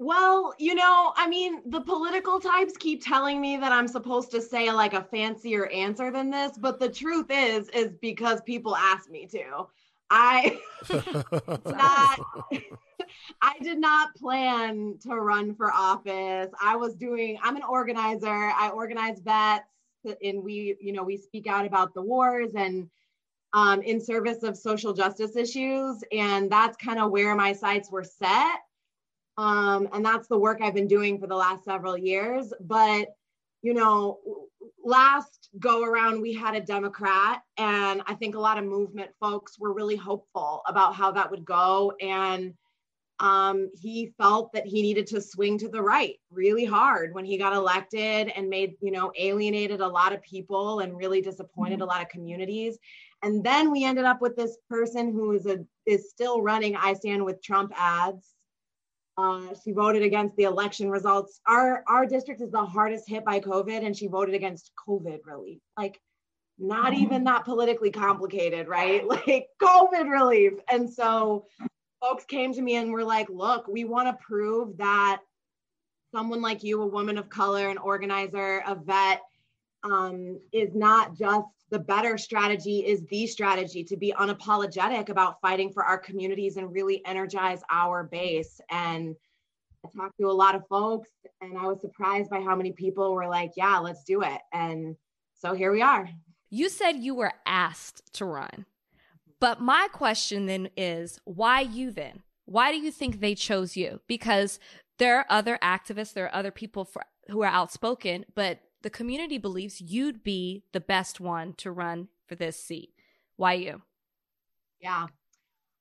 Well, 0.00 0.54
you 0.58 0.76
know, 0.76 1.12
I 1.16 1.26
mean, 1.28 1.60
the 1.66 1.80
political 1.80 2.38
types 2.38 2.76
keep 2.76 3.04
telling 3.04 3.40
me 3.40 3.56
that 3.56 3.72
I'm 3.72 3.88
supposed 3.88 4.30
to 4.30 4.40
say 4.40 4.70
like 4.70 4.94
a 4.94 5.02
fancier 5.02 5.66
answer 5.66 6.12
than 6.12 6.30
this, 6.30 6.56
but 6.56 6.78
the 6.78 6.88
truth 6.88 7.26
is, 7.30 7.68
is 7.70 7.92
because 8.00 8.40
people 8.42 8.76
ask 8.76 9.10
me 9.10 9.26
to. 9.26 9.66
I 10.10 10.58
not 11.66 12.20
I 13.42 13.54
did 13.60 13.78
not 13.78 14.14
plan 14.14 14.98
to 15.02 15.14
run 15.16 15.54
for 15.54 15.72
office. 15.72 16.50
I 16.62 16.76
was 16.76 16.94
doing 16.94 17.38
I'm 17.42 17.56
an 17.56 17.62
organizer. 17.62 18.28
I 18.28 18.70
organize 18.72 19.20
vets 19.20 19.64
and 20.22 20.42
we, 20.42 20.76
you 20.80 20.92
know, 20.92 21.02
we 21.02 21.16
speak 21.16 21.46
out 21.46 21.66
about 21.66 21.92
the 21.92 22.02
wars 22.02 22.52
and 22.54 22.88
um, 23.52 23.82
in 23.82 24.00
service 24.00 24.42
of 24.42 24.56
social 24.56 24.92
justice 24.92 25.36
issues. 25.36 26.02
And 26.12 26.50
that's 26.50 26.76
kind 26.76 26.98
of 26.98 27.10
where 27.10 27.34
my 27.34 27.52
sights 27.52 27.90
were 27.90 28.04
set. 28.04 28.60
Um, 29.36 29.88
and 29.92 30.04
that's 30.04 30.28
the 30.28 30.38
work 30.38 30.60
I've 30.60 30.74
been 30.74 30.88
doing 30.88 31.18
for 31.18 31.26
the 31.26 31.36
last 31.36 31.64
several 31.64 31.96
years. 31.96 32.52
But, 32.60 33.08
you 33.62 33.72
know, 33.72 34.18
last 34.84 35.48
go 35.58 35.82
around, 35.82 36.20
we 36.20 36.32
had 36.32 36.54
a 36.54 36.60
Democrat, 36.60 37.42
and 37.56 38.02
I 38.06 38.14
think 38.14 38.34
a 38.34 38.40
lot 38.40 38.58
of 38.58 38.64
movement 38.64 39.10
folks 39.20 39.58
were 39.58 39.72
really 39.72 39.96
hopeful 39.96 40.62
about 40.66 40.94
how 40.94 41.12
that 41.12 41.30
would 41.30 41.44
go. 41.44 41.92
And 42.00 42.54
um, 43.20 43.70
he 43.74 44.12
felt 44.18 44.52
that 44.52 44.66
he 44.66 44.80
needed 44.82 45.06
to 45.08 45.20
swing 45.20 45.58
to 45.58 45.68
the 45.68 45.82
right 45.82 46.16
really 46.30 46.64
hard 46.64 47.14
when 47.14 47.24
he 47.24 47.36
got 47.36 47.52
elected 47.52 48.32
and 48.34 48.48
made, 48.48 48.74
you 48.80 48.92
know, 48.92 49.12
alienated 49.18 49.80
a 49.80 49.88
lot 49.88 50.12
of 50.12 50.22
people 50.22 50.80
and 50.80 50.96
really 50.96 51.20
disappointed 51.20 51.74
mm-hmm. 51.74 51.82
a 51.82 51.86
lot 51.86 52.02
of 52.02 52.08
communities. 52.08 52.78
And 53.22 53.42
then 53.44 53.70
we 53.72 53.84
ended 53.84 54.04
up 54.04 54.20
with 54.20 54.36
this 54.36 54.56
person 54.68 55.12
who 55.12 55.32
is 55.32 55.46
a 55.46 55.64
is 55.86 56.10
still 56.10 56.42
running 56.42 56.76
I 56.76 56.94
stand 56.94 57.24
with 57.24 57.42
Trump 57.42 57.72
ads. 57.76 58.26
Uh, 59.16 59.48
she 59.64 59.72
voted 59.72 60.02
against 60.02 60.36
the 60.36 60.44
election 60.44 60.88
results. 60.90 61.40
Our 61.46 61.82
our 61.88 62.06
district 62.06 62.40
is 62.40 62.50
the 62.50 62.64
hardest 62.64 63.08
hit 63.08 63.24
by 63.24 63.40
COVID, 63.40 63.84
and 63.84 63.96
she 63.96 64.06
voted 64.06 64.34
against 64.34 64.70
COVID 64.88 65.20
relief. 65.24 65.60
Like, 65.76 66.00
not 66.58 66.92
mm-hmm. 66.92 67.02
even 67.02 67.24
that 67.24 67.44
politically 67.44 67.90
complicated, 67.90 68.68
right? 68.68 69.04
Like 69.08 69.48
COVID 69.60 70.10
relief. 70.10 70.54
And 70.70 70.88
so 70.88 71.46
folks 72.00 72.24
came 72.24 72.52
to 72.52 72.62
me 72.62 72.76
and 72.76 72.92
were 72.92 73.04
like, 73.04 73.28
look, 73.28 73.66
we 73.66 73.84
want 73.84 74.08
to 74.08 74.24
prove 74.24 74.76
that 74.78 75.20
someone 76.14 76.40
like 76.40 76.62
you, 76.62 76.82
a 76.82 76.86
woman 76.86 77.18
of 77.18 77.28
color, 77.28 77.68
an 77.68 77.78
organizer, 77.78 78.62
a 78.66 78.74
vet, 78.74 79.20
um, 79.84 80.40
is 80.52 80.74
not 80.74 81.16
just 81.16 81.46
the 81.70 81.78
better 81.78 82.16
strategy, 82.16 82.86
is 82.86 83.04
the 83.06 83.26
strategy 83.26 83.84
to 83.84 83.96
be 83.96 84.14
unapologetic 84.18 85.08
about 85.08 85.40
fighting 85.40 85.72
for 85.72 85.84
our 85.84 85.98
communities 85.98 86.56
and 86.56 86.72
really 86.72 87.04
energize 87.04 87.60
our 87.70 88.04
base. 88.04 88.60
And 88.70 89.14
I 89.84 89.88
talked 89.96 90.18
to 90.18 90.26
a 90.26 90.32
lot 90.32 90.54
of 90.54 90.66
folks, 90.68 91.08
and 91.40 91.58
I 91.58 91.66
was 91.66 91.80
surprised 91.80 92.30
by 92.30 92.40
how 92.40 92.56
many 92.56 92.72
people 92.72 93.14
were 93.14 93.28
like, 93.28 93.52
yeah, 93.56 93.78
let's 93.78 94.02
do 94.04 94.22
it. 94.22 94.40
And 94.52 94.96
so 95.34 95.54
here 95.54 95.70
we 95.70 95.82
are. 95.82 96.08
You 96.50 96.68
said 96.68 96.92
you 96.92 97.14
were 97.14 97.34
asked 97.46 98.12
to 98.14 98.24
run. 98.24 98.64
But 99.40 99.60
my 99.60 99.88
question 99.92 100.46
then 100.46 100.70
is 100.76 101.20
why 101.24 101.60
you 101.60 101.90
then? 101.90 102.22
Why 102.46 102.72
do 102.72 102.78
you 102.78 102.90
think 102.90 103.20
they 103.20 103.34
chose 103.34 103.76
you? 103.76 104.00
Because 104.08 104.58
there 104.98 105.18
are 105.18 105.26
other 105.28 105.58
activists, 105.62 106.14
there 106.14 106.24
are 106.24 106.34
other 106.34 106.50
people 106.50 106.84
for, 106.84 107.04
who 107.28 107.42
are 107.42 107.46
outspoken, 107.46 108.24
but 108.34 108.58
the 108.82 108.90
community 108.90 109.38
believes 109.38 109.80
you'd 109.80 110.22
be 110.22 110.64
the 110.72 110.80
best 110.80 111.20
one 111.20 111.54
to 111.54 111.70
run 111.70 112.08
for 112.26 112.34
this 112.34 112.62
seat. 112.62 112.90
Why 113.36 113.54
you? 113.54 113.82
Yeah. 114.80 115.06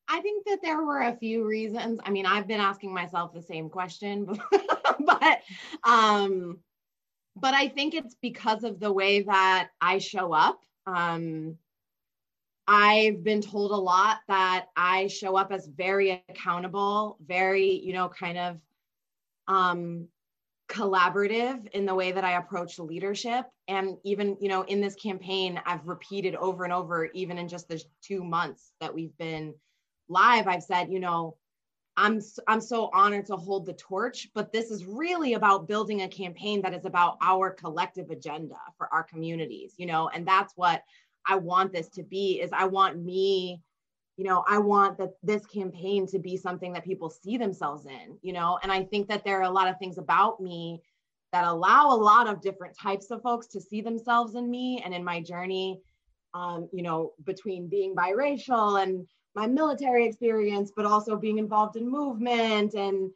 I 0.08 0.22
think 0.22 0.46
that 0.46 0.60
there 0.64 0.84
were 0.84 1.02
a 1.02 1.18
few 1.18 1.46
reasons. 1.46 2.00
I 2.04 2.12
mean, 2.12 2.26
I've 2.26 2.48
been 2.48 2.62
asking 2.62 2.94
myself 2.94 3.34
the 3.34 3.42
same 3.42 3.70
question, 3.70 4.40
but 5.00 5.42
um 5.84 6.60
but 7.36 7.54
I 7.54 7.68
think 7.68 7.94
it's 7.94 8.16
because 8.20 8.64
of 8.64 8.80
the 8.80 8.92
way 8.92 9.22
that 9.24 9.70
I 9.82 10.00
show 10.00 10.34
up. 10.34 10.62
Um 10.86 11.58
I've 12.68 13.24
been 13.24 13.42
told 13.42 13.72
a 13.72 13.76
lot 13.76 14.18
that 14.28 14.66
I 14.76 15.08
show 15.08 15.38
up 15.38 15.54
as 15.54 15.68
very 15.68 16.24
accountable, 16.28 17.18
very, 17.26 17.72
you 17.72 17.94
know, 17.94 18.10
kind 18.10 18.38
of 18.38 18.58
um, 19.48 20.10
collaborative 20.68 21.68
in 21.70 21.86
the 21.86 21.96
way 21.96 22.12
that 22.12 22.24
I 22.24 22.34
approach 22.38 22.78
leadership. 22.80 23.46
And 23.68 23.98
even, 24.04 24.38
you 24.40 24.50
know, 24.50 24.64
in 24.64 24.82
this 24.82 24.96
campaign, 24.96 25.62
I've 25.66 25.88
repeated 25.88 26.36
over 26.36 26.64
and 26.64 26.74
over, 26.74 27.06
even 27.14 27.38
in 27.38 27.48
just 27.48 27.68
the 27.70 27.82
two 28.02 28.24
months 28.24 28.72
that 28.82 28.94
we've 28.94 29.18
been 29.18 29.54
live, 30.10 30.48
I've 30.48 30.64
said, 30.64 30.92
you 30.92 31.00
know, 31.00 31.38
I'm 31.98 32.22
I'm 32.48 32.62
so 32.62 32.92
honored 32.94 33.26
to 33.26 33.36
hold 33.36 33.66
the 33.66 33.74
torch, 33.74 34.30
but 34.36 34.54
this 34.54 34.70
is 34.70 34.86
really 34.86 35.34
about 35.34 35.68
building 35.68 36.04
a 36.04 36.08
campaign 36.08 36.62
that 36.62 36.76
is 36.76 36.86
about 36.86 37.18
our 37.22 37.50
collective 37.50 38.12
agenda 38.12 38.58
for 38.78 38.88
our 38.94 39.04
communities, 39.04 39.74
you 39.78 39.88
know, 39.88 40.10
and 40.10 40.28
that's 40.28 40.54
what 40.56 40.84
I 41.28 41.36
want 41.38 41.74
this 41.74 41.90
to 41.90 42.04
be 42.04 42.40
is 42.40 42.52
I 42.54 42.66
want 42.66 43.04
me, 43.04 43.62
you 44.18 44.24
know, 44.24 44.44
I 44.48 44.58
want 44.58 44.98
that 44.98 45.12
this 45.22 45.46
campaign 45.46 46.08
to 46.08 46.20
be 46.20 46.38
something 46.38 46.74
that 46.74 46.84
people 46.84 47.10
see 47.10 47.38
themselves 47.38 47.86
in, 47.86 48.18
you 48.24 48.34
know, 48.34 48.58
and 48.64 48.72
I 48.72 48.84
think 48.84 49.08
that 49.10 49.24
there 49.24 49.40
are 49.40 49.44
a 49.44 49.50
lot 49.50 49.68
of 49.68 49.78
things 49.78 50.00
about 50.00 50.42
me 50.42 50.82
that 51.32 51.46
allow 51.46 51.92
a 51.92 51.96
lot 51.96 52.28
of 52.28 52.42
different 52.42 52.76
types 52.76 53.12
of 53.12 53.22
folks 53.22 53.46
to 53.48 53.62
see 53.62 53.82
themselves 53.82 54.34
in 54.34 54.50
me 54.50 54.82
and 54.84 54.94
in 54.94 55.04
my 55.04 55.22
journey, 55.22 55.80
um, 56.34 56.68
you 56.74 56.82
know, 56.82 57.12
between 57.26 57.68
being 57.70 57.96
biracial 57.96 58.82
and 58.82 59.06
my 59.36 59.46
military 59.46 60.08
experience, 60.08 60.72
but 60.76 60.86
also 60.86 61.16
being 61.16 61.38
involved 61.38 61.76
in 61.76 61.88
movement 61.90 62.74
and 62.74 63.12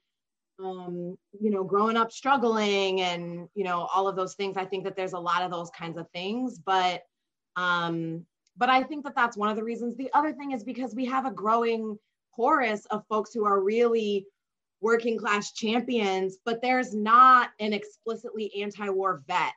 um, 0.63 1.17
you 1.39 1.49
know, 1.49 1.63
growing 1.63 1.97
up 1.97 2.11
struggling 2.11 3.01
and, 3.01 3.47
you 3.55 3.63
know, 3.63 3.87
all 3.95 4.07
of 4.07 4.15
those 4.15 4.35
things. 4.35 4.57
I 4.57 4.65
think 4.65 4.83
that 4.83 4.95
there's 4.95 5.13
a 5.13 5.19
lot 5.19 5.41
of 5.41 5.49
those 5.49 5.71
kinds 5.71 5.97
of 5.97 6.07
things, 6.13 6.59
but 6.59 7.01
um, 7.55 8.25
but 8.57 8.69
I 8.69 8.83
think 8.83 9.03
that 9.05 9.15
that's 9.15 9.37
one 9.37 9.49
of 9.49 9.55
the 9.55 9.63
reasons. 9.63 9.95
The 9.95 10.11
other 10.13 10.33
thing 10.33 10.51
is 10.51 10.63
because 10.63 10.95
we 10.95 11.05
have 11.05 11.25
a 11.25 11.31
growing 11.31 11.97
chorus 12.35 12.85
of 12.87 13.05
folks 13.07 13.33
who 13.33 13.45
are 13.45 13.61
really 13.61 14.25
working 14.81 15.17
class 15.17 15.51
champions, 15.51 16.37
but 16.43 16.61
there's 16.61 16.93
not 16.93 17.51
an 17.59 17.73
explicitly 17.73 18.51
anti 18.61 18.89
war 18.89 19.23
vet 19.27 19.53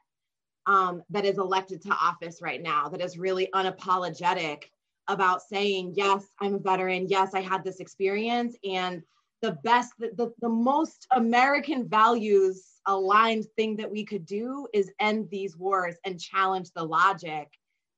um, 0.67 1.03
that 1.11 1.25
is 1.25 1.39
elected 1.39 1.83
to 1.83 1.91
office 1.91 2.41
right 2.41 2.63
now 2.63 2.89
that 2.89 3.01
is 3.01 3.19
really 3.19 3.49
unapologetic 3.55 4.65
about 5.09 5.43
saying, 5.43 5.93
yes, 5.97 6.25
I'm 6.41 6.55
a 6.55 6.59
veteran. 6.59 7.09
Yes, 7.09 7.35
I 7.35 7.41
had 7.41 7.63
this 7.63 7.81
experience. 7.81 8.57
And 8.65 9.03
the 9.43 9.53
best, 9.65 9.93
the, 9.99 10.11
the, 10.17 10.33
the 10.41 10.49
most 10.49 11.07
American 11.13 11.87
values 11.87 12.65
aligned 12.87 13.47
thing 13.57 13.77
that 13.77 13.91
we 13.91 14.05
could 14.05 14.25
do 14.25 14.67
is 14.73 14.91
end 15.01 15.29
these 15.31 15.57
wars 15.57 15.97
and 16.05 16.19
challenge 16.19 16.71
the 16.75 16.83
logic 16.83 17.49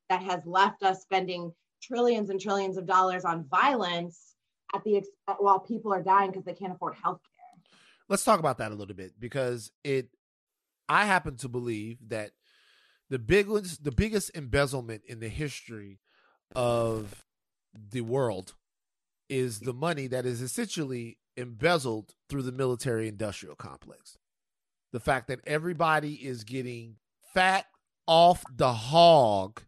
that 0.08 0.22
has 0.22 0.40
left 0.46 0.82
us 0.82 1.02
spending 1.02 1.52
trillions 1.82 2.30
and 2.30 2.40
trillions 2.40 2.76
of 2.76 2.86
dollars 2.86 3.24
on 3.24 3.44
violence 3.50 4.34
at 4.74 4.82
the 4.84 5.02
while 5.38 5.60
people 5.60 5.92
are 5.92 6.02
dying 6.02 6.30
because 6.30 6.44
they 6.44 6.54
can't 6.54 6.72
afford 6.72 6.94
health 7.02 7.20
care. 7.22 7.78
Let's 8.08 8.24
talk 8.24 8.40
about 8.40 8.58
that 8.58 8.72
a 8.72 8.74
little 8.74 8.94
bit 8.94 9.12
because 9.18 9.70
it 9.84 10.08
I 10.88 11.04
happen 11.04 11.36
to 11.38 11.48
believe 11.48 11.98
that 12.08 12.30
the 13.10 13.18
biggest 13.18 13.84
the 13.84 13.92
biggest 13.92 14.30
embezzlement 14.36 15.02
in 15.06 15.20
the 15.20 15.28
history 15.28 16.00
of 16.54 17.24
the 17.74 18.00
world 18.00 18.54
is 19.28 19.60
the 19.60 19.72
money 19.72 20.06
that 20.06 20.24
is 20.24 20.40
essentially 20.40 21.18
embezzled 21.36 22.14
through 22.28 22.42
the 22.42 22.52
military 22.52 23.08
industrial 23.08 23.56
complex. 23.56 24.18
The 24.92 25.00
fact 25.00 25.28
that 25.28 25.40
everybody 25.46 26.14
is 26.14 26.44
getting 26.44 26.96
fat 27.34 27.66
off 28.06 28.44
the 28.54 28.72
hog 28.72 29.62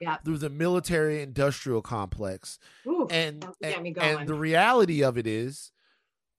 yeah. 0.00 0.16
through 0.24 0.38
the 0.38 0.50
military 0.50 1.22
industrial 1.22 1.82
complex. 1.82 2.58
Ooh, 2.86 3.06
and 3.10 3.46
and, 3.62 3.96
and 3.98 4.28
the 4.28 4.34
reality 4.34 5.02
of 5.02 5.18
it 5.18 5.26
is, 5.26 5.70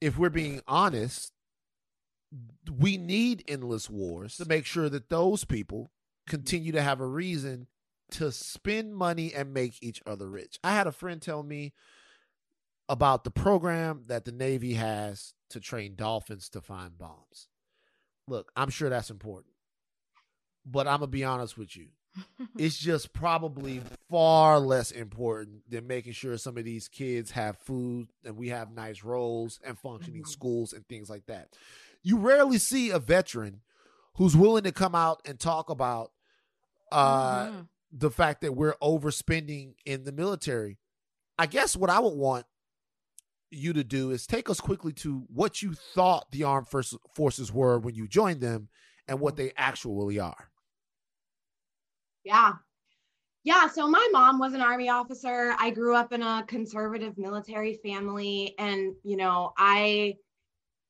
if 0.02 0.17
we're 0.17 0.30
being 0.30 0.62
honest, 0.67 1.32
we 2.69 2.97
need 2.97 3.43
endless 3.47 3.89
wars 3.89 4.38
to 4.38 4.45
make 4.45 4.65
sure 4.65 4.89
that 4.89 5.10
those 5.10 5.43
people 5.43 5.91
continue 6.28 6.71
to 6.71 6.82
have 6.82 7.00
a 7.00 7.08
reason 7.08 7.67
to 8.12 8.32
spend 8.32 8.95
money 8.95 9.34
and 9.34 9.54
make 9.54 9.82
each 9.82 10.02
other 10.06 10.27
rich. 10.27 10.60
I 10.63 10.73
had 10.73 10.88
a 10.88 10.92
friend 10.92 11.21
tell 11.21 11.44
me 11.44 11.73
about 12.90 13.23
the 13.23 13.31
program 13.31 14.04
that 14.08 14.25
the 14.25 14.31
Navy 14.33 14.73
has 14.73 15.33
to 15.50 15.60
train 15.60 15.96
dolphins 15.96 16.50
to 16.50 16.62
find 16.62 16.98
bombs. 16.98 17.48
Look, 18.27 18.52
I'm 18.56 18.69
sure 18.69 18.90
that's 18.90 19.10
important. 19.10 19.54
But 20.65 20.88
I'm 20.88 21.00
going 21.00 21.08
to 21.10 21.17
be 21.17 21.23
honest 21.23 21.58
with 21.58 21.75
you 21.75 21.88
it's 22.57 22.77
just 22.77 23.13
probably 23.13 23.81
far 24.09 24.59
less 24.59 24.91
important 24.91 25.69
than 25.69 25.87
making 25.87 26.13
sure 26.13 26.37
some 26.37 26.57
of 26.57 26.65
these 26.65 26.87
kids 26.87 27.31
have 27.31 27.57
food 27.59 28.07
and 28.25 28.35
we 28.35 28.49
have 28.49 28.71
nice 28.71 29.03
roles 29.03 29.59
and 29.65 29.77
functioning 29.77 30.21
mm-hmm. 30.21 30.29
schools 30.29 30.73
and 30.73 30.87
things 30.87 31.09
like 31.09 31.25
that. 31.27 31.49
You 32.03 32.17
rarely 32.17 32.57
see 32.57 32.89
a 32.89 32.99
veteran 32.99 33.62
who's 34.15 34.35
willing 34.35 34.63
to 34.63 34.71
come 34.71 34.95
out 34.95 35.21
and 35.25 35.39
talk 35.39 35.69
about 35.69 36.12
uh, 36.91 37.45
mm-hmm. 37.45 37.59
the 37.91 38.12
fact 38.12 38.41
that 38.41 38.55
we're 38.55 38.75
overspending 38.81 39.75
in 39.85 40.03
the 40.03 40.12
military. 40.12 40.77
I 41.37 41.45
guess 41.45 41.75
what 41.75 41.89
I 41.89 41.99
would 41.99 42.15
want 42.15 42.45
you 43.49 43.73
to 43.73 43.83
do 43.83 44.12
is 44.12 44.25
take 44.25 44.49
us 44.49 44.59
quickly 44.59 44.93
to 44.93 45.25
what 45.27 45.62
you 45.62 45.73
thought 45.73 46.31
the 46.31 46.43
armed 46.43 46.67
forces 46.67 47.51
were 47.51 47.79
when 47.79 47.95
you 47.95 48.07
joined 48.07 48.41
them 48.41 48.69
and 49.07 49.19
what 49.19 49.35
they 49.35 49.51
actually 49.57 50.19
are. 50.19 50.50
Yeah. 52.24 52.54
Yeah. 53.44 53.67
So 53.67 53.88
my 53.88 54.08
mom 54.12 54.40
was 54.40 54.54
an 54.54 54.62
army 54.62 54.90
officer. 54.90 55.56
I 55.60 55.72
grew 55.72 55.96
up 55.96 56.13
in 56.13 56.22
a 56.24 56.46
conservative 56.48 57.17
military 57.17 57.76
family. 57.76 58.56
And, 58.60 58.96
you 59.04 59.17
know, 59.17 59.54
I 59.58 60.17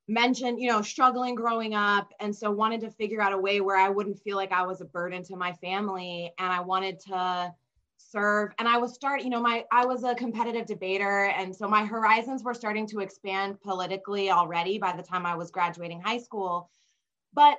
mentioned, 0.08 0.60
you 0.60 0.70
know, 0.70 0.82
struggling 0.82 1.34
growing 1.34 1.74
up. 1.74 2.12
And 2.20 2.34
so 2.34 2.50
wanted 2.50 2.80
to 2.82 2.90
figure 2.90 3.22
out 3.22 3.32
a 3.32 3.38
way 3.38 3.60
where 3.60 3.76
I 3.76 3.90
wouldn't 3.90 4.20
feel 4.20 4.36
like 4.36 4.52
I 4.52 4.66
was 4.66 4.80
a 4.80 4.86
burden 4.86 5.22
to 5.24 5.36
my 5.36 5.52
family. 5.54 6.32
And 6.38 6.52
I 6.52 6.60
wanted 6.60 7.00
to 7.08 7.54
serve. 7.98 8.52
And 8.58 8.68
I 8.68 8.78
was 8.78 8.94
start, 8.94 9.22
you 9.22 9.30
know, 9.30 9.40
my 9.42 9.64
I 9.72 9.86
was 9.86 10.04
a 10.04 10.14
competitive 10.14 10.66
debater. 10.66 11.26
And 11.36 11.54
so 11.54 11.68
my 11.68 11.84
horizons 11.86 12.44
were 12.44 12.54
starting 12.54 12.86
to 12.88 13.00
expand 13.00 13.60
politically 13.62 14.30
already 14.30 14.78
by 14.78 14.96
the 14.96 15.02
time 15.02 15.26
I 15.26 15.36
was 15.36 15.50
graduating 15.50 16.00
high 16.02 16.18
school. 16.18 16.70
But 17.34 17.58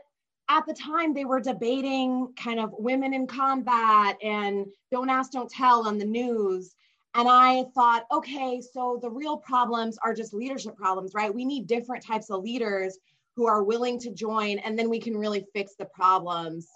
at 0.54 0.68
the 0.68 0.74
time 0.74 1.14
they 1.14 1.26
were 1.26 1.40
debating 1.40 2.32
kind 2.38 2.60
of 2.60 2.74
women 2.78 3.14
in 3.14 3.26
combat 3.26 4.18
and 4.22 4.68
don't 4.92 5.10
ask 5.10 5.32
don't 5.32 5.50
tell 5.50 5.88
on 5.88 5.98
the 5.98 6.06
news. 6.06 6.76
And 7.16 7.28
i 7.28 7.64
thought 7.76 8.06
okay 8.12 8.62
so 8.62 9.00
the 9.02 9.10
real 9.10 9.38
problems 9.38 9.98
are 10.04 10.14
just 10.14 10.34
leadership 10.34 10.76
problems 10.76 11.14
right? 11.16 11.34
We 11.34 11.46
need 11.46 11.68
different 11.68 12.06
types 12.06 12.30
of 12.30 12.44
leaders 12.44 12.98
who 13.36 13.48
are 13.48 13.64
willing 13.64 14.00
to 14.00 14.12
join 14.12 14.60
and 14.60 14.78
then 14.78 14.90
we 14.90 15.00
can 15.00 15.18
really 15.18 15.46
fix 15.54 15.74
the 15.76 15.86
problems. 15.86 16.68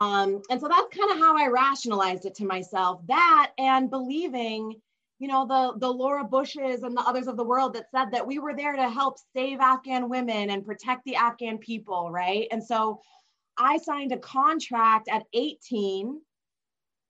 Um, 0.00 0.42
and 0.50 0.60
so 0.60 0.68
that's 0.68 0.94
kind 0.96 1.10
of 1.12 1.18
how 1.18 1.38
i 1.38 1.46
rationalized 1.46 2.26
it 2.26 2.34
to 2.36 2.44
myself 2.44 3.00
that 3.06 3.52
and 3.56 3.88
believing 3.88 4.80
you 5.18 5.28
know 5.28 5.46
the 5.46 5.78
the 5.78 5.90
laura 5.90 6.24
bushes 6.24 6.82
and 6.82 6.96
the 6.96 7.02
others 7.02 7.26
of 7.26 7.36
the 7.36 7.44
world 7.44 7.74
that 7.74 7.90
said 7.90 8.10
that 8.12 8.26
we 8.26 8.38
were 8.38 8.54
there 8.54 8.74
to 8.74 8.88
help 8.88 9.16
save 9.34 9.58
afghan 9.60 10.08
women 10.08 10.50
and 10.50 10.64
protect 10.64 11.04
the 11.04 11.16
afghan 11.16 11.58
people 11.58 12.10
right 12.10 12.48
and 12.50 12.62
so 12.62 13.00
i 13.58 13.78
signed 13.78 14.12
a 14.12 14.18
contract 14.18 15.08
at 15.10 15.24
18 15.32 16.20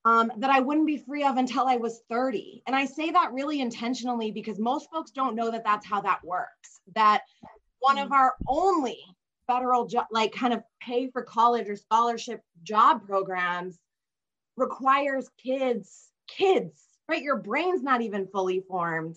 um, 0.05 0.31
that 0.39 0.51
i 0.51 0.61
wouldn't 0.61 0.87
be 0.87 0.99
free 0.99 1.25
of 1.25 1.37
until 1.37 1.67
i 1.67 1.77
was 1.77 2.03
30 2.09 2.63
and 2.67 2.77
i 2.77 2.85
say 2.85 3.11
that 3.11 3.33
really 3.33 3.61
intentionally 3.61 4.31
because 4.31 4.59
most 4.59 4.89
folks 4.91 5.11
don't 5.11 5.35
know 5.35 5.51
that 5.51 5.65
that's 5.65 5.87
how 5.87 6.01
that 6.01 6.25
works 6.25 6.81
that 6.95 7.23
one 7.81 7.99
of 7.99 8.09
mm. 8.09 8.15
our 8.15 8.35
only 8.47 8.99
federal 9.47 9.87
jo- 9.87 10.07
like 10.11 10.33
kind 10.33 10.53
of 10.53 10.63
pay 10.81 11.09
for 11.11 11.23
college 11.23 11.69
or 11.69 11.77
scholarship 11.77 12.41
job 12.63 13.05
programs 13.05 13.79
requires 14.57 15.29
kids 15.43 16.11
kids 16.29 16.86
right? 17.09 17.23
Your 17.23 17.37
brain's 17.37 17.83
not 17.83 18.03
even 18.03 18.27
fully 18.29 18.61
formed 18.69 19.17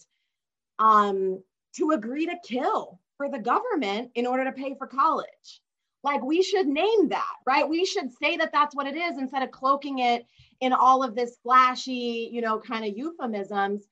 um, 0.78 1.42
to 1.76 1.92
agree 1.92 2.26
to 2.26 2.36
kill 2.44 3.00
for 3.18 3.30
the 3.30 3.40
government 3.40 4.12
in 4.16 4.26
order 4.26 4.46
to 4.46 4.52
pay 4.52 4.76
for 4.78 4.88
college. 4.88 5.62
Like 6.04 6.24
we 6.24 6.42
should 6.42 6.68
name 6.68 7.10
that, 7.10 7.36
right? 7.46 7.68
We 7.68 7.86
should 7.86 8.10
say 8.22 8.38
that 8.38 8.52
that's 8.54 8.76
what 8.76 8.88
it 8.88 8.96
is 8.96 9.18
instead 9.18 9.44
of 9.44 9.52
cloaking 9.52 10.00
it 10.00 10.26
in 10.62 10.72
all 10.72 11.04
of 11.04 11.16
this 11.16 11.38
flashy, 11.44 12.30
you 12.32 12.42
know, 12.42 12.60
kind 12.60 12.86
of 12.86 12.96
euphemisms. 12.96 13.84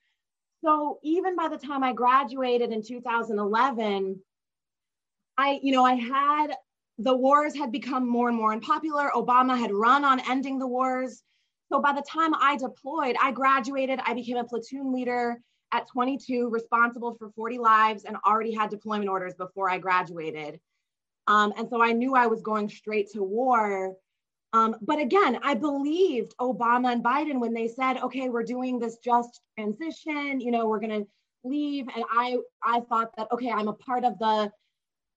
So 0.64 0.98
even 1.02 1.36
by 1.36 1.48
the 1.48 1.58
time 1.58 1.84
I 1.84 1.92
graduated 1.92 2.72
in 2.72 2.82
2011, 2.82 4.20
I, 5.36 5.60
you 5.62 5.72
know, 5.72 5.84
I 5.84 5.94
had 5.94 6.54
the 6.98 7.16
wars 7.16 7.56
had 7.56 7.70
become 7.70 8.08
more 8.08 8.28
and 8.28 8.36
more 8.36 8.52
unpopular. 8.52 9.10
Obama 9.14 9.56
had 9.56 9.70
run 9.72 10.04
on 10.04 10.20
ending 10.28 10.58
the 10.58 10.66
wars. 10.66 11.22
So 11.70 11.80
by 11.80 11.92
the 11.92 12.02
time 12.02 12.34
I 12.34 12.56
deployed, 12.56 13.16
I 13.20 13.32
graduated, 13.32 14.00
I 14.04 14.14
became 14.14 14.36
a 14.36 14.44
platoon 14.44 14.92
leader 14.92 15.40
at 15.72 15.86
22, 15.88 16.48
responsible 16.48 17.14
for 17.18 17.30
40 17.30 17.58
lives, 17.58 18.04
and 18.04 18.16
already 18.26 18.54
had 18.54 18.70
deployment 18.70 19.10
orders 19.10 19.34
before 19.34 19.68
I 19.70 19.78
graduated. 19.78 20.60
Um, 21.26 21.52
and 21.58 21.68
so 21.68 21.82
I 21.82 21.92
knew 21.92 22.14
I 22.14 22.26
was 22.26 22.40
going 22.40 22.70
straight 22.70 23.10
to 23.10 23.22
war. 23.22 23.94
Um, 24.54 24.76
but 24.80 24.98
again, 24.98 25.38
I 25.42 25.54
believed 25.54 26.34
Obama 26.40 26.90
and 26.90 27.04
Biden 27.04 27.38
when 27.38 27.52
they 27.52 27.68
said, 27.68 27.98
okay, 27.98 28.30
we're 28.30 28.44
doing 28.44 28.78
this 28.78 28.96
just 29.04 29.40
transition, 29.58 30.40
you 30.40 30.50
know, 30.50 30.66
we're 30.66 30.80
going 30.80 31.02
to 31.02 31.06
leave. 31.44 31.86
And 31.94 32.02
I, 32.10 32.38
I 32.64 32.80
thought 32.80 33.10
that, 33.18 33.28
okay, 33.30 33.50
I'm 33.50 33.68
a 33.68 33.74
part 33.74 34.04
of 34.04 34.18
the 34.18 34.50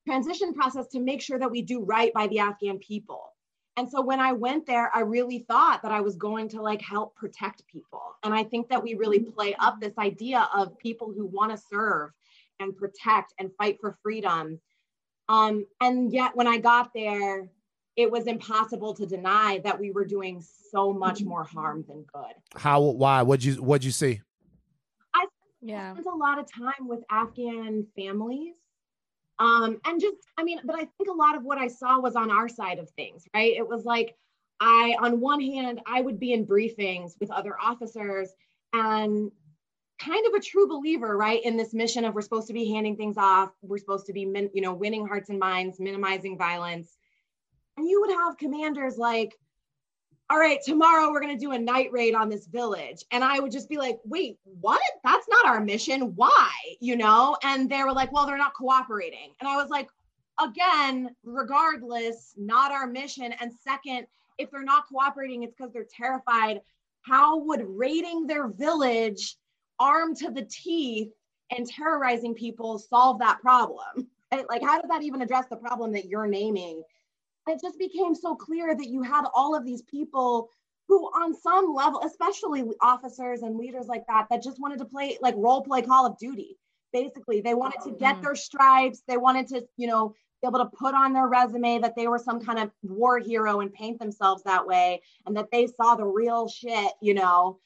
transition 0.06 0.54
process 0.54 0.88
to 0.90 1.00
make 1.00 1.22
sure 1.22 1.40
that 1.40 1.50
we 1.50 1.62
do 1.62 1.82
right 1.86 2.14
by 2.14 2.28
the 2.28 2.40
Afghan 2.40 2.80
people. 2.80 3.31
And 3.78 3.90
so 3.90 4.02
when 4.02 4.20
I 4.20 4.34
went 4.34 4.66
there, 4.66 4.92
I 4.94 5.00
really 5.02 5.40
thought 5.40 5.82
that 5.84 5.92
I 5.92 6.02
was 6.02 6.16
going 6.16 6.50
to 6.50 6.62
like 6.62 6.82
help 6.82 7.16
protect 7.16 7.66
people. 7.68 8.02
And 8.24 8.34
I 8.34 8.44
think 8.44 8.70
that 8.70 8.84
we 8.84 8.96
really 8.96 9.20
play 9.20 9.56
up 9.60 9.80
this 9.80 9.98
idea 9.98 10.50
of 10.54 10.78
people 10.78 11.14
who 11.14 11.26
want 11.26 11.52
to 11.52 11.58
serve 11.58 12.12
and 12.60 12.76
protect 12.76 13.34
and 13.40 13.50
fight 13.58 13.78
for 13.80 13.98
freedom. 14.04 14.60
Um, 15.30 15.66
and 15.80 16.12
yet 16.12 16.36
when 16.36 16.48
I 16.48 16.58
got 16.58 16.92
there, 16.94 17.50
it 17.96 18.12
was 18.12 18.28
impossible 18.28 18.94
to 18.96 19.06
deny 19.06 19.62
that 19.64 19.80
we 19.80 19.92
were 19.92 20.06
doing 20.06 20.44
so 20.72 20.94
much 20.94 21.22
more 21.22 21.44
harm 21.44 21.86
than 21.88 22.06
good. 22.14 22.34
How 22.56 22.82
why? 22.82 23.22
What'd 23.22 23.44
you 23.44 23.56
what'd 23.56 23.84
you 23.84 23.92
see? 23.92 24.22
I 25.14 25.26
yeah. 25.62 25.94
spent 25.94 26.08
a 26.08 26.16
lot 26.16 26.40
of 26.40 26.52
time 26.52 26.88
with 26.88 27.04
Afghan 27.10 27.86
families 27.96 28.56
um, 29.42 29.82
and 29.86 30.00
just, 30.00 30.18
I 30.38 30.44
mean, 30.44 30.60
but 30.64 30.76
I 30.76 30.86
think 30.86 31.10
a 31.10 31.14
lot 31.14 31.36
of 31.36 31.44
what 31.44 31.58
I 31.58 31.68
saw 31.68 32.00
was 32.00 32.16
on 32.16 32.30
our 32.30 32.48
side 32.48 32.78
of 32.78 32.92
things, 32.92 33.26
right? 33.34 33.56
It 33.58 33.68
was 33.68 33.86
like, 33.86 34.16
I, 34.60 34.96
on 35.00 35.20
one 35.20 35.42
hand, 35.42 35.82
I 35.88 36.02
would 36.02 36.20
be 36.20 36.34
in 36.34 36.46
briefings 36.46 37.20
with 37.20 37.32
other 37.32 37.56
officers 37.60 38.30
and 38.72 39.32
kind 40.00 40.28
of 40.28 40.36
a 40.36 40.40
true 40.40 40.68
believer, 40.68 41.18
right, 41.18 41.44
in 41.44 41.58
this 41.58 41.74
mission 41.74 42.06
of 42.06 42.14
we're 42.14 42.22
supposed 42.22 42.48
to 42.48 42.54
be 42.54 42.72
handing 42.72 42.96
things 42.96 43.18
off, 43.18 43.50
we're 43.64 43.80
supposed 43.80 44.06
to 44.06 44.14
be, 44.14 44.26
min, 44.26 44.52
you 44.54 44.62
know, 44.62 44.74
winning 44.74 45.08
hearts 45.08 45.30
and 45.30 45.40
minds, 45.40 45.80
minimizing 45.80 46.38
violence. 46.38 46.96
And 47.78 47.90
you 47.90 48.00
would 48.02 48.12
have 48.12 48.38
commanders 48.38 49.00
like, 49.00 49.34
all 50.32 50.40
right, 50.40 50.60
tomorrow 50.64 51.12
we're 51.12 51.20
going 51.20 51.38
to 51.38 51.46
do 51.46 51.52
a 51.52 51.60
night 51.60 51.92
raid 51.92 52.16
on 52.16 52.30
this 52.30 52.48
village. 52.48 53.04
And 53.12 53.22
I 53.22 53.42
would 53.42 53.52
just 53.52 53.68
be 53.68 53.78
like, 53.78 54.00
wait, 54.06 54.40
what? 54.62 54.80
That's 55.04 55.28
not 55.28 55.46
our 55.46 55.60
mission. 55.60 56.16
Why? 56.16 56.50
You 56.80 56.96
know? 56.96 57.36
And 57.44 57.70
they 57.70 57.84
were 57.84 57.92
like, 57.92 58.14
well, 58.14 58.26
they're 58.26 58.38
not 58.38 58.54
cooperating. 58.54 59.34
And 59.42 59.50
I 59.50 59.58
was 59.58 59.70
like, 59.70 59.90
again, 60.42 61.14
regardless, 61.26 62.34
not 62.38 62.72
our 62.72 62.88
mission. 62.88 63.34
And 63.42 63.52
second, 63.54 64.08
if 64.38 64.50
they're 64.50 64.64
not 64.64 64.88
cooperating, 64.88 65.44
it's 65.44 65.54
because 65.54 65.74
they're 65.74 65.84
terrified. 65.84 66.62
How 67.02 67.38
would 67.40 67.66
raiding 67.68 68.26
their 68.26 68.48
village, 68.48 69.36
armed 69.80 70.16
to 70.18 70.32
the 70.32 70.44
teeth, 70.44 71.12
and 71.50 71.68
terrorizing 71.68 72.36
people 72.36 72.80
solve 72.80 73.20
that 73.20 73.42
problem? 73.42 74.08
Like, 74.32 74.62
how 74.62 74.80
does 74.80 74.88
that 74.90 75.04
even 75.04 75.22
address 75.22 75.48
the 75.50 75.58
problem 75.58 75.92
that 75.92 76.06
you're 76.06 76.28
naming? 76.28 76.84
It 77.48 77.60
just 77.62 77.78
became 77.80 78.16
so 78.16 78.36
clear 78.36 78.76
that 78.76 78.88
you 78.88 79.02
had 79.02 79.26
all 79.34 79.56
of 79.56 79.66
these 79.66 79.82
people 79.84 80.50
who 80.88 81.06
on 81.08 81.34
some 81.34 81.74
level 81.74 82.02
especially 82.06 82.64
officers 82.82 83.42
and 83.42 83.58
leaders 83.58 83.88
like 83.88 84.06
that 84.08 84.28
that 84.30 84.44
just 84.44 84.60
wanted 84.60 84.80
to 84.80 84.86
play 84.86 85.18
like 85.22 85.36
role 85.38 85.62
play 85.62 85.82
call 85.82 86.06
of 86.06 86.18
duty 86.18 86.58
basically. 86.94 87.42
They 87.42 87.54
wanted 87.54 87.82
to 87.82 87.92
get 87.92 88.16
mm-hmm. 88.16 88.24
their 88.24 88.36
stripes. 88.36 89.04
They 89.08 89.18
wanted 89.18 89.48
to 89.50 89.66
you 89.78 89.88
know 89.88 90.14
be 90.42 90.48
able 90.48 90.60
to 90.60 90.66
put 90.78 90.96
on 90.96 91.14
their 91.14 91.28
resume 91.28 91.80
that 91.80 91.96
they 91.96 92.08
were 92.08 92.18
some 92.18 92.44
kind 92.44 92.60
of 92.60 92.72
war 92.82 93.20
hero 93.20 93.60
and 93.60 93.74
paint 93.74 94.00
themselves 94.00 94.44
that 94.44 94.66
way 94.66 95.02
and 95.26 95.36
that 95.38 95.52
they 95.52 95.68
saw 95.68 95.96
the 95.96 96.06
real 96.06 96.48
shit 96.48 96.92
you 97.02 97.14
know? 97.14 97.60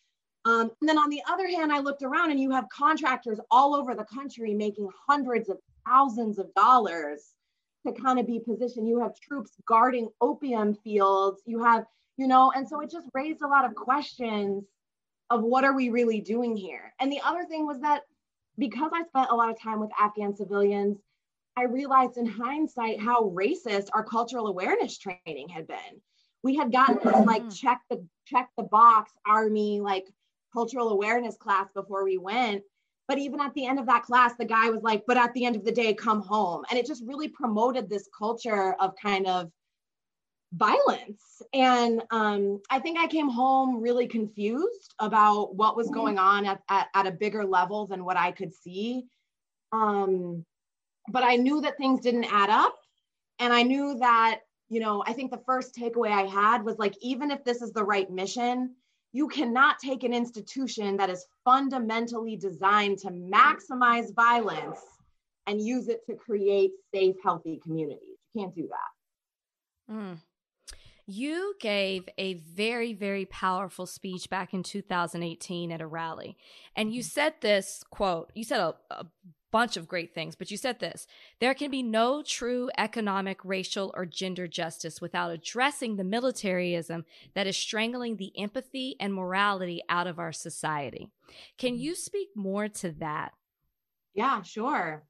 Um, 0.44 0.70
and 0.80 0.88
then 0.90 0.98
on 1.00 1.10
the 1.10 1.22
other 1.30 1.48
hand 1.48 1.72
i 1.72 1.80
looked 1.80 2.04
around 2.04 2.32
and 2.32 2.40
you 2.40 2.52
have 2.52 2.68
contractors 2.70 3.40
all 3.50 3.74
over 3.74 3.96
the 3.96 4.04
country 4.04 4.54
making 4.54 4.90
hundreds 5.08 5.50
of 5.50 5.58
thousands 5.88 6.38
of 6.38 6.54
dollars 6.54 7.35
to 7.86 7.94
kind 7.94 8.20
of 8.20 8.28
be 8.28 8.40
positioned. 8.40 8.88
You 8.88 9.00
have 9.00 9.20
troops 9.20 9.52
guarding 9.68 10.10
opium 10.22 10.76
fields. 10.76 11.42
You 11.46 11.64
have, 11.64 11.86
you 12.18 12.28
know, 12.28 12.52
and 12.56 12.68
so 12.68 12.82
it 12.82 12.92
just 12.92 13.08
raised 13.14 13.42
a 13.42 13.48
lot 13.48 13.66
of 13.66 13.76
questions 13.76 14.66
of 15.30 15.44
what 15.44 15.64
are 15.64 15.76
we 15.76 15.90
really 15.90 16.22
doing 16.22 16.56
here? 16.56 16.94
And 17.00 17.12
the 17.12 17.22
other 17.24 17.46
thing 17.46 17.66
was 17.66 17.80
that 17.82 18.02
because 18.58 18.92
I 18.94 19.04
spent 19.04 19.32
a 19.32 19.36
lot 19.36 19.50
of 19.50 19.60
time 19.60 19.80
with 19.80 19.90
Afghan 20.00 20.36
civilians, 20.36 20.98
I 21.58 21.64
realized 21.64 22.18
in 22.18 22.26
hindsight 22.26 23.00
how 23.00 23.30
racist 23.30 23.88
our 23.94 24.04
cultural 24.04 24.48
awareness 24.48 24.98
training 24.98 25.50
had 25.50 25.68
been. 25.68 26.02
We 26.44 26.56
had 26.56 26.72
gotten 26.72 27.00
this 27.04 27.26
like 27.26 27.44
mm. 27.44 27.60
check 27.60 27.82
the 27.90 28.06
check 28.28 28.50
the 28.58 28.64
box 28.64 29.12
army 29.26 29.80
like 29.80 30.06
cultural 30.54 30.90
awareness 30.90 31.38
class 31.38 31.68
before 31.74 32.04
we 32.04 32.18
went 32.18 32.64
but 33.08 33.18
even 33.18 33.40
at 33.40 33.54
the 33.54 33.66
end 33.66 33.80
of 33.80 33.86
that 33.86 34.04
class, 34.04 34.34
the 34.38 34.46
guy 34.46 34.70
was 34.70 34.82
like, 34.82 35.04
but 35.06 35.18
at 35.18 35.34
the 35.34 35.46
end 35.46 35.56
of 35.56 35.64
the 35.64 35.72
day, 35.72 35.94
come 35.94 36.22
home. 36.22 36.64
And 36.70 36.80
it 36.80 36.86
just 36.86 37.04
really 37.06 37.28
promoted 37.28 37.90
this 37.90 38.10
culture 38.18 38.76
of 38.80 38.96
kind 39.02 39.28
of 39.28 39.52
violence. 40.54 41.42
And 41.54 42.02
um, 42.12 42.62
I 42.70 42.80
think 42.80 42.98
I 42.98 43.08
came 43.08 43.30
home 43.30 43.82
really 43.82 44.08
confused 44.08 44.94
about 45.00 45.56
what 45.56 45.76
was 45.76 45.88
mm-hmm. 45.88 45.96
going 45.96 46.20
on 46.20 46.46
at, 46.46 46.62
at, 46.70 46.88
at 46.96 47.08
a 47.08 47.12
bigger 47.12 47.46
level 47.46 47.86
than 47.86 48.06
what 48.06 48.18
I 48.18 48.32
could 48.32 48.54
see. 48.54 49.06
Um, 49.72 50.46
but 51.12 51.24
I 51.24 51.36
knew 51.36 51.62
that 51.62 51.78
things 51.78 52.02
didn't 52.02 52.32
add 52.32 52.50
up. 52.50 52.76
And 53.40 53.54
I 53.54 53.64
knew 53.64 53.98
that, 54.00 54.40
you 54.70 54.80
know, 54.80 55.04
I 55.06 55.14
think 55.14 55.30
the 55.30 55.44
first 55.46 55.76
takeaway 55.76 56.10
I 56.10 56.24
had 56.24 56.64
was 56.64 56.80
like, 56.80 56.96
even 57.02 57.30
if 57.30 57.44
this 57.44 57.62
is 57.62 57.72
the 57.74 57.84
right 57.84 58.10
mission, 58.10 58.76
you 59.16 59.30
cannot 59.30 59.80
take 59.80 60.04
an 60.04 60.14
institution 60.14 60.98
that 60.98 61.10
is 61.10 61.26
fundamentally 61.46 62.36
designed 62.36 62.98
to 62.98 63.08
maximize 63.08 64.14
violence 64.14 64.82
and 65.48 65.62
use 65.62 65.88
it 65.88 66.06
to 66.06 66.16
create 66.16 66.72
safe, 66.94 67.16
healthy 67.24 67.58
communities. 67.64 68.18
You 68.34 68.42
can't 68.42 68.54
do 68.54 68.68
that. 68.68 69.94
Mm. 69.94 70.18
You 71.08 71.56
gave 71.60 72.10
a 72.18 72.36
very, 72.36 72.94
very 72.94 73.26
powerful 73.26 73.86
speech 73.86 74.30
back 74.30 74.54
in 74.54 74.64
2018 74.64 75.72
at 75.72 75.82
a 75.82 75.88
rally. 75.88 76.38
And 76.76 76.94
you 76.94 77.02
mm-hmm. 77.02 77.08
said 77.08 77.34
this 77.42 77.84
quote, 77.90 78.32
you 78.34 78.44
said 78.44 78.60
a, 78.60 78.76
a 78.90 79.06
bunch 79.52 79.78
of 79.78 79.88
great 79.88 80.14
things, 80.14 80.36
but 80.36 80.52
you 80.52 80.58
said 80.58 80.80
this 80.80 81.08
there 81.40 81.54
can 81.54 81.72
be 81.72 81.84
no 81.84 82.22
true 82.22 82.70
economic, 82.78 83.40
racial, 83.46 83.94
or 83.96 84.06
gender 84.06 84.48
justice 84.48 85.00
without 85.00 85.32
addressing 85.32 85.96
the 85.96 86.04
militarism 86.04 87.06
that 87.36 87.48
is 87.48 87.56
strangling 87.56 88.18
the 88.18 88.34
empathy 88.38 88.96
and 89.00 89.14
morality 89.14 89.82
out 89.88 90.08
of 90.08 90.20
our 90.20 90.34
society. 90.34 91.10
Can 91.58 91.74
mm-hmm. 91.74 91.84
you 91.84 91.96
speak 91.96 92.30
more 92.36 92.68
to 92.68 92.92
that? 93.00 93.32
Yeah, 94.14 94.42
sure. 94.42 95.04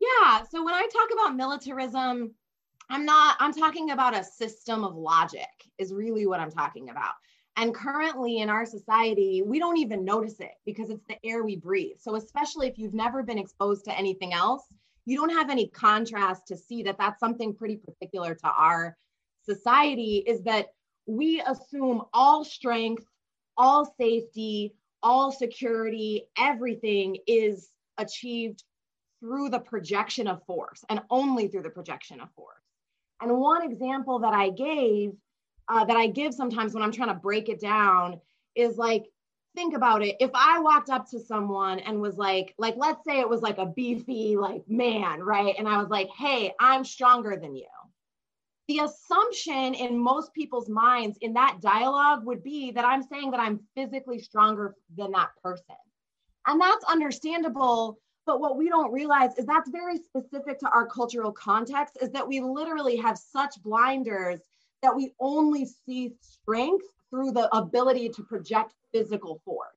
Yeah. 0.00 0.44
So 0.50 0.64
when 0.64 0.74
I 0.74 0.88
talk 0.92 1.10
about 1.12 1.36
militarism, 1.36 2.34
I'm 2.90 3.04
not, 3.04 3.36
I'm 3.38 3.52
talking 3.52 3.92
about 3.92 4.16
a 4.16 4.24
system 4.24 4.82
of 4.82 4.96
logic, 4.96 5.48
is 5.78 5.94
really 5.94 6.26
what 6.26 6.40
I'm 6.40 6.50
talking 6.50 6.90
about. 6.90 7.12
And 7.56 7.72
currently 7.72 8.38
in 8.38 8.50
our 8.50 8.66
society, 8.66 9.42
we 9.46 9.60
don't 9.60 9.76
even 9.78 10.04
notice 10.04 10.40
it 10.40 10.52
because 10.66 10.90
it's 10.90 11.04
the 11.08 11.16
air 11.24 11.44
we 11.44 11.56
breathe. 11.56 11.98
So, 12.00 12.16
especially 12.16 12.66
if 12.66 12.78
you've 12.78 12.94
never 12.94 13.22
been 13.22 13.38
exposed 13.38 13.84
to 13.84 13.96
anything 13.96 14.32
else, 14.32 14.64
you 15.06 15.16
don't 15.16 15.30
have 15.30 15.50
any 15.50 15.68
contrast 15.68 16.48
to 16.48 16.56
see 16.56 16.82
that 16.82 16.98
that's 16.98 17.20
something 17.20 17.54
pretty 17.54 17.76
particular 17.76 18.34
to 18.34 18.46
our 18.48 18.96
society 19.44 20.24
is 20.26 20.42
that 20.42 20.68
we 21.06 21.40
assume 21.40 22.02
all 22.12 22.44
strength, 22.44 23.04
all 23.56 23.94
safety, 24.00 24.74
all 25.02 25.30
security, 25.30 26.28
everything 26.36 27.18
is 27.26 27.70
achieved 27.98 28.64
through 29.20 29.48
the 29.48 29.58
projection 29.60 30.26
of 30.26 30.44
force 30.44 30.84
and 30.88 31.00
only 31.10 31.48
through 31.48 31.62
the 31.62 31.70
projection 31.70 32.20
of 32.20 32.30
force. 32.32 32.59
And 33.20 33.38
one 33.38 33.70
example 33.70 34.20
that 34.20 34.34
I 34.34 34.50
gave 34.50 35.12
uh, 35.68 35.84
that 35.84 35.96
I 35.96 36.08
give 36.08 36.34
sometimes 36.34 36.74
when 36.74 36.82
I'm 36.82 36.92
trying 36.92 37.08
to 37.08 37.14
break 37.14 37.48
it 37.48 37.60
down 37.60 38.20
is 38.56 38.76
like, 38.76 39.06
think 39.54 39.74
about 39.74 40.02
it. 40.02 40.16
If 40.20 40.30
I 40.34 40.58
walked 40.58 40.90
up 40.90 41.08
to 41.10 41.20
someone 41.20 41.78
and 41.80 42.00
was 42.00 42.16
like, 42.16 42.54
like, 42.58 42.74
let's 42.76 43.04
say 43.04 43.20
it 43.20 43.28
was 43.28 43.42
like 43.42 43.58
a 43.58 43.66
beefy, 43.66 44.36
like 44.36 44.62
man, 44.68 45.20
right? 45.22 45.54
And 45.58 45.68
I 45.68 45.78
was 45.78 45.88
like, 45.88 46.08
hey, 46.16 46.52
I'm 46.58 46.84
stronger 46.84 47.36
than 47.40 47.56
you. 47.56 47.66
The 48.68 48.80
assumption 48.80 49.74
in 49.74 49.98
most 49.98 50.32
people's 50.32 50.68
minds 50.68 51.18
in 51.20 51.32
that 51.34 51.58
dialogue 51.60 52.24
would 52.24 52.42
be 52.42 52.70
that 52.72 52.84
I'm 52.84 53.02
saying 53.02 53.32
that 53.32 53.40
I'm 53.40 53.60
physically 53.74 54.20
stronger 54.20 54.76
than 54.96 55.10
that 55.12 55.30
person. 55.42 55.76
And 56.46 56.60
that's 56.60 56.84
understandable. 56.84 57.98
But 58.26 58.40
what 58.40 58.56
we 58.56 58.68
don't 58.68 58.92
realize 58.92 59.36
is 59.36 59.46
that's 59.46 59.70
very 59.70 59.98
specific 59.98 60.58
to 60.60 60.68
our 60.70 60.86
cultural 60.86 61.32
context, 61.32 61.98
is 62.00 62.10
that 62.10 62.26
we 62.26 62.40
literally 62.40 62.96
have 62.96 63.18
such 63.18 63.60
blinders 63.62 64.40
that 64.82 64.94
we 64.94 65.14
only 65.20 65.66
see 65.66 66.12
strength 66.20 66.86
through 67.10 67.32
the 67.32 67.54
ability 67.56 68.08
to 68.10 68.22
project 68.22 68.74
physical 68.92 69.40
force. 69.44 69.76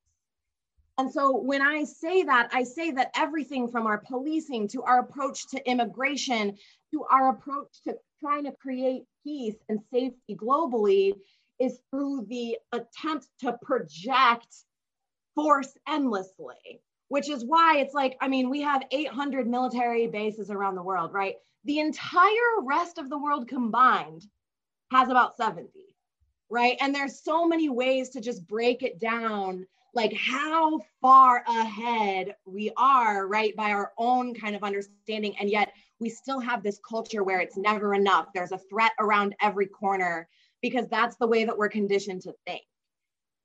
And 0.97 1.11
so 1.11 1.35
when 1.35 1.61
I 1.61 1.83
say 1.85 2.23
that, 2.23 2.49
I 2.53 2.63
say 2.63 2.91
that 2.91 3.11
everything 3.15 3.67
from 3.67 3.87
our 3.87 3.97
policing 3.97 4.67
to 4.69 4.83
our 4.83 4.99
approach 4.99 5.47
to 5.49 5.69
immigration 5.69 6.55
to 6.91 7.03
our 7.09 7.29
approach 7.29 7.81
to 7.85 7.95
trying 8.19 8.43
to 8.43 8.51
create 8.51 9.03
peace 9.23 9.55
and 9.67 9.79
safety 9.91 10.35
globally 10.35 11.13
is 11.59 11.79
through 11.89 12.27
the 12.29 12.57
attempt 12.71 13.27
to 13.39 13.57
project 13.63 14.53
force 15.33 15.73
endlessly, 15.87 16.81
which 17.13 17.29
is 17.29 17.45
why 17.45 17.77
it's 17.77 17.93
like, 17.93 18.17
I 18.21 18.27
mean, 18.27 18.49
we 18.49 18.61
have 18.61 18.81
800 18.89 19.47
military 19.47 20.07
bases 20.07 20.49
around 20.49 20.73
the 20.73 20.81
world, 20.81 21.13
right? 21.13 21.35
The 21.63 21.77
entire 21.77 22.55
rest 22.63 22.97
of 22.97 23.07
the 23.07 23.19
world 23.19 23.47
combined 23.47 24.25
has 24.89 25.09
about 25.09 25.37
70, 25.37 25.69
right? 26.49 26.75
And 26.81 26.95
there's 26.95 27.21
so 27.21 27.47
many 27.47 27.69
ways 27.69 28.09
to 28.09 28.19
just 28.19 28.47
break 28.47 28.81
it 28.81 28.99
down, 28.99 29.67
like 29.93 30.11
how 30.15 30.79
far 31.03 31.43
ahead 31.47 32.33
we 32.47 32.71
are, 32.77 33.27
right, 33.27 33.55
by 33.55 33.69
our 33.69 33.91
own 33.99 34.33
kind 34.33 34.55
of 34.55 34.63
understanding. 34.63 35.35
And 35.39 35.51
yet 35.51 35.71
we 35.99 36.09
still 36.09 36.39
have 36.39 36.63
this 36.63 36.79
culture 36.79 37.23
where 37.23 37.41
it's 37.41 37.57
never 37.57 37.93
enough. 37.93 38.29
There's 38.33 38.53
a 38.53 38.57
threat 38.57 38.93
around 38.99 39.35
every 39.39 39.67
corner 39.67 40.27
because 40.63 40.87
that's 40.87 41.17
the 41.17 41.27
way 41.27 41.45
that 41.45 41.59
we're 41.59 41.69
conditioned 41.69 42.23
to 42.23 42.33
think. 42.47 42.63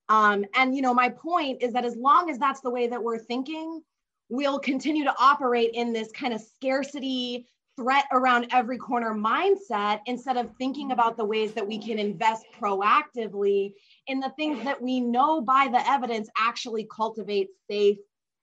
Um, 0.08 0.44
and 0.54 0.74
you 0.74 0.82
know, 0.82 0.94
my 0.94 1.10
point 1.10 1.62
is 1.62 1.72
that 1.72 1.84
as 1.84 1.96
long 1.96 2.30
as 2.30 2.38
that's 2.38 2.60
the 2.60 2.70
way 2.70 2.86
that 2.86 3.02
we're 3.02 3.18
thinking, 3.18 3.82
we'll 4.28 4.58
continue 4.58 5.04
to 5.04 5.14
operate 5.18 5.70
in 5.74 5.92
this 5.92 6.10
kind 6.12 6.32
of 6.32 6.40
scarcity 6.40 7.46
threat 7.76 8.06
around 8.12 8.48
every 8.50 8.76
corner 8.76 9.14
mindset 9.14 10.00
instead 10.06 10.36
of 10.36 10.50
thinking 10.58 10.90
about 10.90 11.16
the 11.16 11.24
ways 11.24 11.52
that 11.52 11.66
we 11.66 11.78
can 11.78 11.98
invest 11.98 12.44
proactively 12.60 13.72
in 14.08 14.18
the 14.18 14.30
things 14.30 14.62
that 14.64 14.82
we 14.82 15.00
know 15.00 15.40
by 15.40 15.68
the 15.70 15.88
evidence 15.88 16.28
actually 16.36 16.88
cultivate 16.90 17.50
safe, 17.70 17.98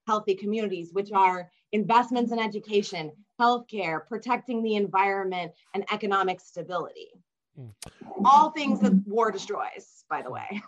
healthy 0.08 0.36
communities, 0.36 0.94
which 0.94 1.12
are 1.12 1.50
investments 1.74 2.32
in 2.32 2.40
education, 2.40 3.12
healthcare, 3.40 4.08
protecting 4.08 4.64
the 4.64 4.76
environment, 4.76 5.52
and 5.74 5.84
economic 5.92 6.40
stability. 6.40 7.10
Hmm. 7.58 7.70
All 8.24 8.52
things 8.52 8.80
that 8.80 8.94
war 9.06 9.32
destroys, 9.32 10.06
by 10.10 10.22
the 10.22 10.32
way. 10.32 10.62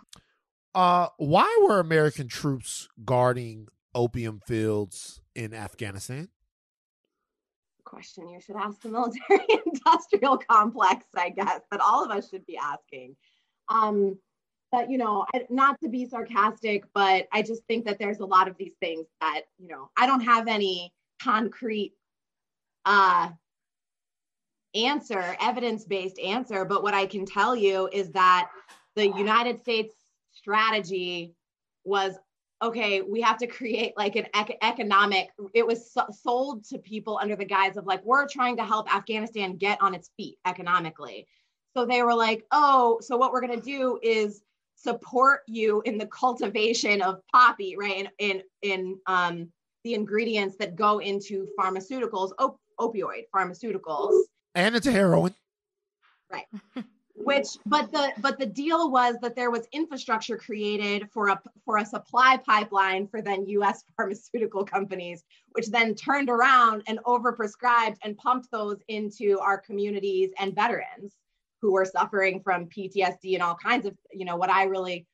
Uh, 0.78 1.08
why 1.16 1.58
were 1.66 1.80
American 1.80 2.28
troops 2.28 2.88
guarding 3.04 3.66
opium 3.96 4.40
fields 4.46 5.20
in 5.34 5.52
Afghanistan? 5.52 6.28
question 7.84 8.28
you 8.28 8.40
should 8.40 8.54
ask 8.54 8.80
the 8.82 8.88
military 8.88 9.44
industrial 9.66 10.38
complex, 10.38 11.04
I 11.16 11.30
guess, 11.30 11.62
that 11.72 11.80
all 11.80 12.04
of 12.04 12.12
us 12.12 12.30
should 12.30 12.46
be 12.46 12.56
asking. 12.56 13.16
Um, 13.68 14.18
but, 14.70 14.88
you 14.88 14.98
know, 14.98 15.26
not 15.50 15.80
to 15.82 15.88
be 15.88 16.06
sarcastic, 16.06 16.84
but 16.94 17.26
I 17.32 17.42
just 17.42 17.64
think 17.64 17.84
that 17.86 17.98
there's 17.98 18.20
a 18.20 18.26
lot 18.26 18.46
of 18.46 18.56
these 18.56 18.74
things 18.80 19.06
that, 19.20 19.42
you 19.58 19.66
know, 19.66 19.90
I 19.96 20.06
don't 20.06 20.20
have 20.20 20.46
any 20.46 20.92
concrete 21.20 21.94
uh, 22.84 23.30
answer, 24.76 25.36
evidence 25.40 25.84
based 25.84 26.20
answer. 26.20 26.64
But 26.64 26.84
what 26.84 26.94
I 26.94 27.06
can 27.06 27.26
tell 27.26 27.56
you 27.56 27.88
is 27.92 28.12
that 28.12 28.50
the 28.94 29.08
United 29.08 29.58
States 29.60 29.94
strategy 30.38 31.34
was 31.84 32.14
okay, 32.60 33.02
we 33.02 33.20
have 33.20 33.38
to 33.38 33.46
create 33.46 33.92
like 33.96 34.16
an 34.16 34.26
ec- 34.34 34.58
economic, 34.62 35.30
it 35.54 35.66
was 35.66 35.92
so- 35.92 36.08
sold 36.10 36.64
to 36.64 36.78
people 36.78 37.18
under 37.22 37.36
the 37.36 37.44
guise 37.44 37.76
of 37.76 37.86
like, 37.86 38.04
we're 38.04 38.26
trying 38.26 38.56
to 38.56 38.64
help 38.64 38.92
Afghanistan 38.92 39.56
get 39.56 39.80
on 39.80 39.94
its 39.94 40.10
feet 40.16 40.38
economically. 40.44 41.26
So 41.76 41.86
they 41.86 42.02
were 42.02 42.14
like, 42.14 42.44
oh, 42.50 42.98
so 43.00 43.16
what 43.16 43.32
we're 43.32 43.42
going 43.42 43.60
to 43.60 43.64
do 43.64 44.00
is 44.02 44.42
support 44.74 45.42
you 45.46 45.82
in 45.84 45.98
the 45.98 46.06
cultivation 46.06 47.00
of 47.00 47.20
poppy, 47.32 47.76
right? 47.78 47.96
In, 47.96 48.08
in, 48.18 48.42
in 48.62 48.98
um, 49.06 49.52
the 49.84 49.94
ingredients 49.94 50.56
that 50.58 50.74
go 50.74 50.98
into 50.98 51.46
pharmaceuticals, 51.58 52.32
op- 52.40 52.60
opioid 52.80 53.24
pharmaceuticals. 53.34 54.22
And 54.56 54.74
it's 54.74 54.86
a 54.88 54.92
heroin. 54.92 55.34
Right. 56.32 56.46
which 57.28 57.58
but 57.66 57.92
the 57.92 58.10
but 58.20 58.38
the 58.38 58.46
deal 58.46 58.90
was 58.90 59.16
that 59.20 59.36
there 59.36 59.50
was 59.50 59.68
infrastructure 59.72 60.38
created 60.38 61.10
for 61.12 61.28
a 61.28 61.40
for 61.62 61.76
a 61.76 61.84
supply 61.84 62.38
pipeline 62.38 63.06
for 63.06 63.20
then 63.20 63.46
US 63.46 63.84
pharmaceutical 63.96 64.64
companies 64.64 65.24
which 65.52 65.68
then 65.68 65.94
turned 65.94 66.30
around 66.30 66.82
and 66.86 66.98
overprescribed 67.04 67.96
and 68.02 68.16
pumped 68.16 68.50
those 68.50 68.78
into 68.88 69.38
our 69.40 69.58
communities 69.58 70.30
and 70.38 70.54
veterans 70.54 71.12
who 71.60 71.72
were 71.72 71.84
suffering 71.84 72.40
from 72.40 72.66
PTSD 72.66 73.34
and 73.34 73.42
all 73.42 73.56
kinds 73.56 73.84
of 73.84 73.94
you 74.10 74.24
know 74.24 74.36
what 74.36 74.50
I 74.50 74.64
really 74.64 75.06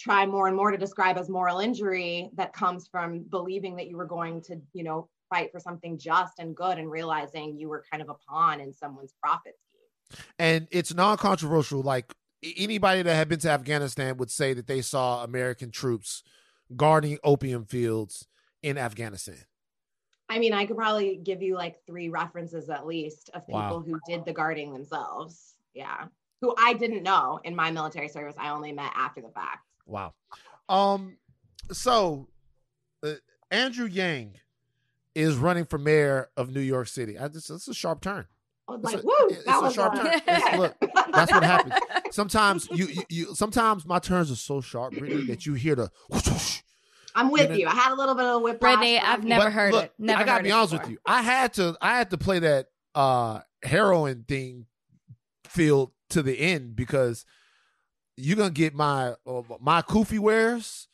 try 0.00 0.24
more 0.24 0.46
and 0.46 0.56
more 0.56 0.70
to 0.70 0.78
describe 0.78 1.18
as 1.18 1.28
moral 1.28 1.58
injury 1.58 2.30
that 2.34 2.54
comes 2.54 2.88
from 2.88 3.24
believing 3.24 3.76
that 3.76 3.88
you 3.88 3.98
were 3.98 4.06
going 4.06 4.40
to 4.42 4.58
you 4.72 4.84
know 4.84 5.08
fight 5.28 5.52
for 5.52 5.60
something 5.60 5.98
just 5.98 6.38
and 6.38 6.56
good 6.56 6.78
and 6.78 6.90
realizing 6.90 7.58
you 7.58 7.68
were 7.68 7.84
kind 7.90 8.02
of 8.02 8.08
a 8.08 8.16
pawn 8.26 8.58
in 8.58 8.72
someone's 8.72 9.12
profit 9.22 9.54
and 10.38 10.68
it's 10.70 10.94
non-controversial. 10.94 11.82
Like 11.82 12.14
anybody 12.56 13.02
that 13.02 13.14
had 13.14 13.28
been 13.28 13.38
to 13.40 13.50
Afghanistan 13.50 14.16
would 14.16 14.30
say 14.30 14.54
that 14.54 14.66
they 14.66 14.80
saw 14.80 15.24
American 15.24 15.70
troops 15.70 16.22
guarding 16.76 17.18
opium 17.24 17.64
fields 17.64 18.26
in 18.62 18.78
Afghanistan. 18.78 19.44
I 20.28 20.38
mean, 20.38 20.52
I 20.52 20.66
could 20.66 20.76
probably 20.76 21.16
give 21.16 21.42
you 21.42 21.54
like 21.54 21.84
three 21.86 22.08
references 22.08 22.68
at 22.68 22.86
least 22.86 23.30
of 23.32 23.46
people 23.46 23.60
wow. 23.60 23.84
who 23.84 23.98
did 24.06 24.24
the 24.24 24.32
guarding 24.32 24.72
themselves. 24.72 25.54
Yeah. 25.74 26.06
Who 26.40 26.54
I 26.58 26.74
didn't 26.74 27.02
know 27.02 27.40
in 27.44 27.56
my 27.56 27.70
military 27.70 28.08
service. 28.08 28.34
I 28.38 28.50
only 28.50 28.72
met 28.72 28.92
after 28.94 29.20
the 29.22 29.30
fact. 29.30 29.66
Wow. 29.86 30.12
Um 30.68 31.16
so 31.72 32.28
uh, 33.02 33.14
Andrew 33.50 33.86
Yang 33.86 34.34
is 35.14 35.36
running 35.36 35.64
for 35.64 35.78
mayor 35.78 36.28
of 36.36 36.52
New 36.52 36.60
York 36.60 36.88
City. 36.88 37.18
I 37.18 37.28
just 37.28 37.50
it's 37.50 37.66
a 37.66 37.74
sharp 37.74 38.02
turn. 38.02 38.26
I 38.68 38.72
was 38.72 38.82
like, 38.82 38.94
It's 38.96 39.02
a- 39.04 39.06
woo, 39.06 39.14
it's 39.30 39.44
that 39.44 39.58
a 39.58 39.62
was 39.62 39.74
sharp 39.74 39.94
a- 39.94 39.96
turn. 39.96 40.06
It's- 40.26 40.58
look, 40.58 40.76
that's 41.12 41.32
what 41.32 41.42
happens. 41.42 41.74
Sometimes 42.10 42.68
you, 42.70 42.86
you, 42.86 43.02
you 43.08 43.34
sometimes 43.34 43.86
my 43.86 43.98
turns 43.98 44.30
are 44.30 44.36
so 44.36 44.60
sharp, 44.60 44.92
Brittany, 44.94 45.24
that 45.26 45.46
you 45.46 45.54
hear 45.54 45.74
the 45.74 45.90
whoosh, 46.10 46.26
whoosh. 46.28 46.60
I'm 47.14 47.30
with 47.30 47.50
know- 47.50 47.56
you. 47.56 47.66
I 47.66 47.74
had 47.74 47.92
a 47.92 47.94
little 47.96 48.14
bit 48.14 48.24
of 48.26 48.36
a 48.36 48.38
whip. 48.38 48.60
Brittany, 48.60 48.98
I've 48.98 49.24
never 49.24 49.44
But 49.46 49.52
heard 49.52 49.72
look, 49.72 49.84
it. 49.86 49.92
Never 49.98 50.22
I 50.22 50.24
gotta 50.24 50.44
be 50.44 50.50
honest 50.52 50.72
before. 50.72 50.84
with 50.84 50.92
you. 50.92 50.98
I 51.06 51.22
had 51.22 51.54
to 51.54 51.76
I 51.80 51.96
had 51.98 52.10
to 52.10 52.18
play 52.18 52.38
that 52.40 52.66
uh 52.94 53.40
heroin 53.62 54.24
thing 54.28 54.66
field 55.44 55.92
to 56.10 56.22
the 56.22 56.38
end 56.38 56.76
because 56.76 57.24
you're 58.16 58.36
gonna 58.36 58.50
get 58.50 58.74
my 58.74 59.14
uh, 59.26 59.42
my 59.60 59.82
kufi 59.82 60.18
wears. 60.18 60.88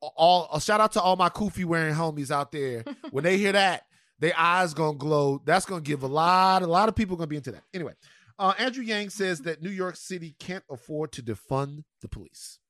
All 0.00 0.48
a 0.52 0.60
shout 0.60 0.80
out 0.80 0.92
to 0.92 1.00
all 1.00 1.14
my 1.16 1.28
kufi 1.28 1.64
wearing 1.64 1.94
homies 1.94 2.30
out 2.30 2.50
there. 2.52 2.84
when 3.10 3.22
they 3.24 3.38
hear 3.38 3.52
that, 3.52 3.84
their 4.22 4.38
eyes 4.38 4.72
gonna 4.72 4.96
glow. 4.96 5.42
That's 5.44 5.66
gonna 5.66 5.80
give 5.82 6.04
a 6.04 6.06
lot, 6.06 6.62
a 6.62 6.66
lot 6.66 6.88
of 6.88 6.94
people 6.94 7.16
gonna 7.16 7.26
be 7.26 7.36
into 7.36 7.50
that. 7.50 7.64
Anyway, 7.74 7.94
uh, 8.38 8.54
Andrew 8.56 8.84
Yang 8.84 9.10
says 9.10 9.40
that 9.40 9.60
New 9.60 9.70
York 9.70 9.96
City 9.96 10.36
can't 10.38 10.62
afford 10.70 11.10
to 11.12 11.22
defund 11.22 11.82
the 12.00 12.08
police. 12.08 12.60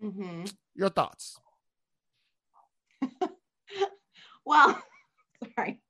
hmm 0.00 0.44
Your 0.74 0.88
thoughts? 0.88 1.38
Well, 4.46 4.82
sorry. 5.54 5.80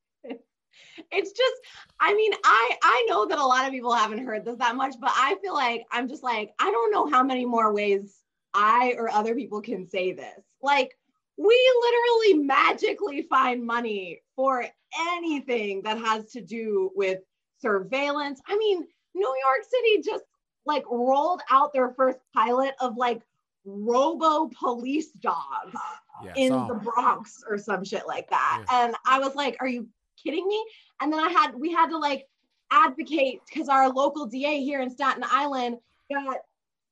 It's 1.12 1.32
just, 1.32 1.54
I 1.98 2.14
mean, 2.14 2.32
I 2.44 2.76
I 2.82 3.06
know 3.08 3.26
that 3.26 3.38
a 3.38 3.46
lot 3.46 3.64
of 3.64 3.70
people 3.72 3.92
haven't 3.94 4.24
heard 4.24 4.44
this 4.44 4.56
that 4.56 4.76
much, 4.76 4.96
but 5.00 5.10
I 5.14 5.36
feel 5.42 5.54
like 5.54 5.86
I'm 5.92 6.08
just 6.08 6.22
like 6.22 6.52
I 6.58 6.70
don't 6.70 6.92
know 6.92 7.06
how 7.08 7.22
many 7.22 7.46
more 7.46 7.72
ways 7.72 8.18
I 8.52 8.94
or 8.98 9.08
other 9.08 9.34
people 9.34 9.62
can 9.62 9.86
say 9.86 10.12
this. 10.12 10.40
Like 10.62 10.90
we 11.38 11.80
literally 11.82 12.44
magically 12.44 13.22
find 13.22 13.64
money 13.64 14.20
for 14.36 14.66
anything 15.12 15.82
that 15.82 15.98
has 15.98 16.30
to 16.32 16.40
do 16.40 16.90
with 16.94 17.20
surveillance. 17.60 18.40
I 18.46 18.56
mean, 18.56 18.86
New 19.14 19.36
York 19.44 19.64
City 19.68 20.02
just 20.02 20.24
like 20.66 20.84
rolled 20.90 21.40
out 21.50 21.72
their 21.72 21.90
first 21.90 22.18
pilot 22.34 22.74
of 22.80 22.96
like 22.96 23.22
robo 23.64 24.50
police 24.58 25.10
dogs 25.12 25.76
Yeah, 26.24 26.32
in 26.36 26.52
the 26.52 26.74
Bronx 26.74 27.42
or 27.48 27.58
some 27.58 27.84
shit 27.84 28.06
like 28.06 28.28
that. 28.30 28.64
And 28.72 28.94
I 29.06 29.18
was 29.18 29.34
like, 29.34 29.56
are 29.60 29.68
you 29.68 29.88
kidding 30.22 30.46
me? 30.46 30.64
And 31.00 31.12
then 31.12 31.20
I 31.20 31.30
had 31.30 31.54
we 31.54 31.72
had 31.72 31.88
to 31.88 31.98
like 31.98 32.26
advocate 32.70 33.40
because 33.48 33.68
our 33.68 33.88
local 33.90 34.26
DA 34.26 34.62
here 34.62 34.80
in 34.80 34.90
Staten 34.90 35.24
Island 35.28 35.78
got 36.10 36.38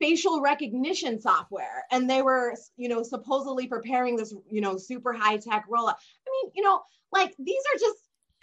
facial 0.01 0.41
recognition 0.41 1.21
software. 1.21 1.85
And 1.91 2.09
they 2.09 2.23
were 2.23 2.55
you 2.77 2.89
know 2.89 3.03
supposedly 3.03 3.67
preparing 3.67 4.17
this 4.17 4.35
you 4.51 4.61
know 4.61 4.77
super 4.77 5.13
high 5.13 5.37
tech 5.37 5.67
rollout. 5.71 5.95
I 5.95 6.31
mean, 6.43 6.53
you 6.55 6.63
know, 6.63 6.81
like 7.13 7.35
these 7.39 7.63
are 7.75 7.79
just 7.79 7.99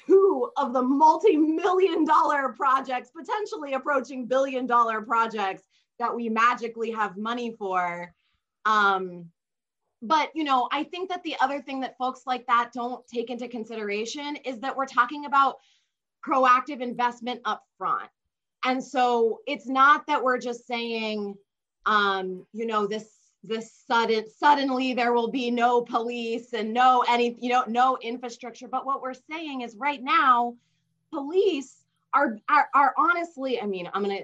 two 0.06 0.50
of 0.58 0.74
the 0.74 0.82
multi-million 0.82 2.06
dollar 2.06 2.50
projects 2.50 3.10
potentially 3.18 3.74
approaching 3.74 4.26
billion 4.26 4.66
dollar 4.66 5.02
projects 5.02 5.64
that 5.98 6.14
we 6.14 6.30
magically 6.30 6.92
have 6.92 7.18
money 7.18 7.56
for. 7.58 8.14
Um 8.66 9.32
but 10.02 10.30
you 10.36 10.44
know 10.44 10.68
i 10.72 10.84
think 10.84 11.10
that 11.10 11.24
the 11.24 11.36
other 11.42 11.62
thing 11.62 11.80
that 11.80 11.98
folks 11.98 12.22
like 12.26 12.46
that 12.48 12.72
don't 12.74 13.06
take 13.08 13.30
into 13.30 13.48
consideration 13.48 14.36
is 14.46 14.60
that 14.60 14.76
we're 14.76 14.86
talking 14.86 15.26
about 15.26 15.58
proactive 16.26 16.82
investment 16.82 17.40
up 17.46 17.64
front 17.78 18.10
and 18.66 18.84
so 18.84 19.40
it's 19.48 19.68
not 19.68 20.06
that 20.08 20.24
we're 20.24 20.40
just 20.40 20.68
saying 20.68 21.36
um 21.86 22.46
you 22.54 22.66
know 22.66 22.88
this 22.88 23.10
this 23.44 23.72
sudden 23.88 24.26
suddenly 24.30 24.94
there 24.94 25.14
will 25.14 25.30
be 25.30 25.52
no 25.52 25.82
police 25.82 26.54
and 26.54 26.74
no 26.74 27.04
any 27.08 27.38
you 27.40 27.50
know 27.50 27.64
no 27.68 27.98
infrastructure 28.02 28.68
but 28.68 28.86
what 28.86 29.02
we're 29.02 29.14
saying 29.14 29.62
is 29.62 29.76
right 29.76 30.02
now 30.02 30.56
police 31.14 31.86
are 32.14 32.40
are, 32.50 32.68
are 32.74 32.94
honestly 32.98 33.62
i 33.62 33.66
mean 33.66 33.90
i'm 33.94 34.02
gonna 34.02 34.22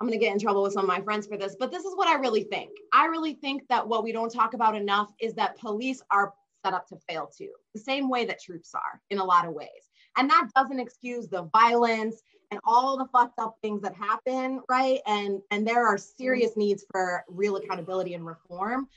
I'm 0.00 0.06
going 0.06 0.18
to 0.18 0.24
get 0.24 0.32
in 0.32 0.38
trouble 0.38 0.62
with 0.62 0.72
some 0.72 0.84
of 0.84 0.88
my 0.88 1.00
friends 1.00 1.26
for 1.26 1.36
this, 1.36 1.56
but 1.58 1.72
this 1.72 1.84
is 1.84 1.96
what 1.96 2.06
I 2.06 2.14
really 2.14 2.44
think. 2.44 2.70
I 2.92 3.06
really 3.06 3.34
think 3.34 3.66
that 3.68 3.86
what 3.86 4.04
we 4.04 4.12
don't 4.12 4.32
talk 4.32 4.54
about 4.54 4.76
enough 4.76 5.12
is 5.20 5.34
that 5.34 5.58
police 5.58 6.00
are 6.10 6.34
set 6.64 6.72
up 6.72 6.86
to 6.88 6.96
fail 7.08 7.28
too, 7.36 7.50
the 7.74 7.80
same 7.80 8.08
way 8.08 8.24
that 8.26 8.40
troops 8.40 8.74
are 8.74 9.00
in 9.10 9.18
a 9.18 9.24
lot 9.24 9.46
of 9.46 9.54
ways. 9.54 9.90
And 10.16 10.30
that 10.30 10.48
doesn't 10.54 10.78
excuse 10.78 11.28
the 11.28 11.48
violence 11.52 12.22
and 12.50 12.60
all 12.64 12.96
the 12.96 13.06
fucked 13.06 13.38
up 13.38 13.56
things 13.62 13.82
that 13.82 13.94
happen, 13.94 14.62
right? 14.68 15.00
And 15.06 15.40
and 15.50 15.66
there 15.66 15.86
are 15.86 15.98
serious 15.98 16.52
mm-hmm. 16.52 16.60
needs 16.60 16.84
for 16.90 17.24
real 17.28 17.56
accountability 17.56 18.14
and 18.14 18.26
reform. 18.26 18.88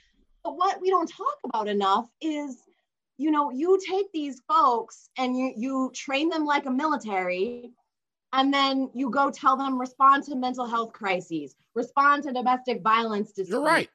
But 0.43 0.57
what 0.57 0.81
we 0.81 0.89
don't 0.89 1.07
talk 1.07 1.37
about 1.43 1.67
enough 1.67 2.09
is 2.21 2.63
you 3.17 3.29
know, 3.29 3.51
you 3.51 3.79
take 3.87 4.11
these 4.11 4.41
folks 4.47 5.09
and 5.17 5.37
you 5.37 5.53
you 5.55 5.91
train 5.93 6.29
them 6.29 6.45
like 6.45 6.65
a 6.65 6.71
military 6.71 7.71
and 8.33 8.53
then 8.53 8.89
you 8.93 9.09
go 9.09 9.29
tell 9.29 9.57
them 9.57 9.79
respond 9.79 10.23
to 10.23 10.35
mental 10.35 10.65
health 10.65 10.93
crises, 10.93 11.55
respond 11.75 12.23
to 12.23 12.33
domestic 12.33 12.81
violence 12.81 13.29
disputes, 13.29 13.51
You're 13.51 13.63
right. 13.63 13.89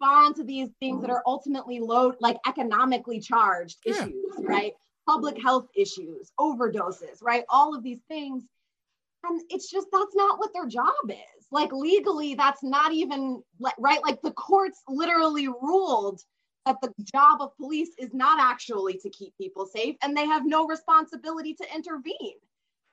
respond 0.00 0.36
to 0.36 0.44
these 0.44 0.70
things 0.80 1.02
that 1.02 1.08
mm-hmm. 1.08 1.16
are 1.16 1.22
ultimately 1.26 1.80
low, 1.80 2.14
like 2.20 2.38
economically 2.46 3.20
charged 3.20 3.78
Yeah. 3.84 4.04
issues, 4.04 4.34
right? 4.38 4.72
Public 5.06 5.40
health 5.42 5.68
issues, 5.76 6.32
overdoses, 6.40 7.22
right? 7.22 7.44
All 7.50 7.74
of 7.74 7.82
these 7.82 8.00
things. 8.08 8.44
And 9.24 9.40
it's 9.48 9.70
just 9.70 9.88
that's 9.92 10.14
not 10.14 10.38
what 10.38 10.52
their 10.52 10.66
job 10.66 10.92
is. 11.08 11.46
Like 11.50 11.72
legally, 11.72 12.34
that's 12.34 12.62
not 12.62 12.92
even 12.92 13.42
like 13.58 13.74
right. 13.78 14.02
Like 14.02 14.20
the 14.22 14.32
courts 14.32 14.82
literally 14.88 15.48
ruled 15.48 16.20
that 16.66 16.76
the 16.80 16.92
job 17.14 17.40
of 17.40 17.56
police 17.56 17.90
is 17.98 18.14
not 18.14 18.40
actually 18.40 18.98
to 18.98 19.10
keep 19.10 19.36
people 19.36 19.66
safe, 19.66 19.96
and 20.02 20.16
they 20.16 20.26
have 20.26 20.46
no 20.46 20.66
responsibility 20.66 21.54
to 21.54 21.74
intervene 21.74 22.38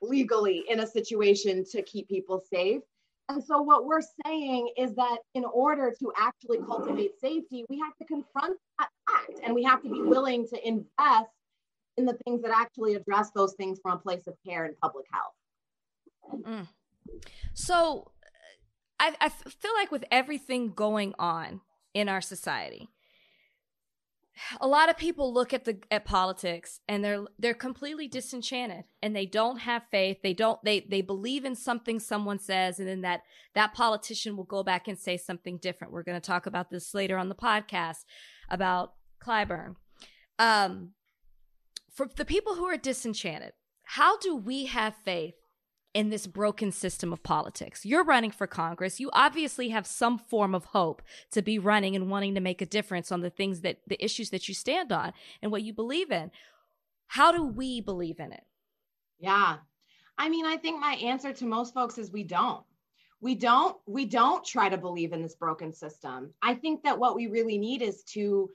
legally 0.00 0.64
in 0.68 0.80
a 0.80 0.86
situation 0.86 1.64
to 1.70 1.82
keep 1.82 2.08
people 2.08 2.42
safe. 2.52 2.82
And 3.28 3.42
so, 3.42 3.62
what 3.62 3.86
we're 3.86 4.02
saying 4.26 4.72
is 4.76 4.94
that 4.94 5.18
in 5.34 5.44
order 5.44 5.94
to 6.00 6.12
actually 6.18 6.58
cultivate 6.58 7.18
safety, 7.20 7.64
we 7.68 7.78
have 7.78 7.96
to 7.98 8.04
confront 8.04 8.58
that 8.78 8.88
fact 9.08 9.40
and 9.42 9.54
we 9.54 9.62
have 9.64 9.82
to 9.82 9.88
be 9.88 10.02
willing 10.02 10.46
to 10.48 10.68
invest 10.68 11.30
in 11.96 12.04
the 12.04 12.16
things 12.24 12.42
that 12.42 12.50
actually 12.54 12.94
address 12.94 13.30
those 13.34 13.54
things 13.54 13.78
from 13.82 13.92
a 13.92 13.98
place 13.98 14.26
of 14.26 14.34
care 14.46 14.64
and 14.64 14.76
public 14.80 15.06
health. 15.12 15.32
So 17.54 18.12
I, 18.98 19.14
I 19.20 19.28
feel 19.28 19.74
like 19.76 19.90
with 19.90 20.04
everything 20.10 20.72
going 20.72 21.14
on 21.18 21.60
in 21.94 22.08
our 22.08 22.20
society, 22.20 22.88
a 24.60 24.66
lot 24.66 24.88
of 24.88 24.96
people 24.96 25.32
look 25.32 25.52
at 25.52 25.64
the 25.64 25.78
at 25.90 26.04
politics 26.04 26.80
and 26.88 27.04
they're 27.04 27.24
they're 27.38 27.54
completely 27.54 28.08
disenchanted 28.08 28.84
and 29.02 29.14
they 29.14 29.26
don't 29.26 29.58
have 29.58 29.82
faith. 29.90 30.18
They 30.22 30.34
don't 30.34 30.62
they 30.64 30.80
they 30.80 31.02
believe 31.02 31.44
in 31.44 31.54
something 31.54 32.00
someone 32.00 32.38
says 32.38 32.78
and 32.78 32.88
then 32.88 33.02
that 33.02 33.22
that 33.54 33.74
politician 33.74 34.36
will 34.36 34.44
go 34.44 34.62
back 34.62 34.88
and 34.88 34.98
say 34.98 35.16
something 35.16 35.58
different. 35.58 35.92
We're 35.92 36.02
going 36.02 36.20
to 36.20 36.26
talk 36.26 36.46
about 36.46 36.70
this 36.70 36.94
later 36.94 37.18
on 37.18 37.28
the 37.28 37.34
podcast 37.34 38.04
about 38.48 38.94
Clyburn. 39.22 39.76
Um 40.38 40.92
for 41.92 42.08
the 42.16 42.24
people 42.24 42.54
who 42.54 42.64
are 42.64 42.78
disenchanted, 42.78 43.52
how 43.84 44.16
do 44.16 44.34
we 44.34 44.64
have 44.64 44.94
faith 45.04 45.34
in 45.94 46.10
this 46.10 46.26
broken 46.26 46.72
system 46.72 47.12
of 47.12 47.22
politics. 47.22 47.84
You're 47.84 48.04
running 48.04 48.30
for 48.30 48.46
Congress. 48.46 48.98
You 48.98 49.10
obviously 49.12 49.68
have 49.70 49.86
some 49.86 50.18
form 50.18 50.54
of 50.54 50.66
hope 50.66 51.02
to 51.32 51.42
be 51.42 51.58
running 51.58 51.94
and 51.94 52.10
wanting 52.10 52.34
to 52.34 52.40
make 52.40 52.62
a 52.62 52.66
difference 52.66 53.12
on 53.12 53.20
the 53.20 53.30
things 53.30 53.60
that 53.60 53.78
the 53.86 54.02
issues 54.02 54.30
that 54.30 54.48
you 54.48 54.54
stand 54.54 54.90
on 54.90 55.12
and 55.42 55.52
what 55.52 55.62
you 55.62 55.72
believe 55.72 56.10
in. 56.10 56.30
How 57.08 57.30
do 57.30 57.44
we 57.44 57.80
believe 57.80 58.20
in 58.20 58.32
it? 58.32 58.44
Yeah. 59.18 59.56
I 60.16 60.28
mean, 60.28 60.46
I 60.46 60.56
think 60.56 60.80
my 60.80 60.94
answer 60.94 61.32
to 61.32 61.44
most 61.44 61.74
folks 61.74 61.98
is 61.98 62.10
we 62.10 62.24
don't. 62.24 62.64
We 63.20 63.34
don't 63.36 63.76
we 63.86 64.04
don't 64.06 64.44
try 64.44 64.68
to 64.68 64.76
believe 64.76 65.12
in 65.12 65.22
this 65.22 65.36
broken 65.36 65.72
system. 65.72 66.34
I 66.42 66.54
think 66.54 66.82
that 66.82 66.98
what 66.98 67.14
we 67.14 67.28
really 67.28 67.56
need 67.56 67.80
is 67.80 68.02
to 68.14 68.50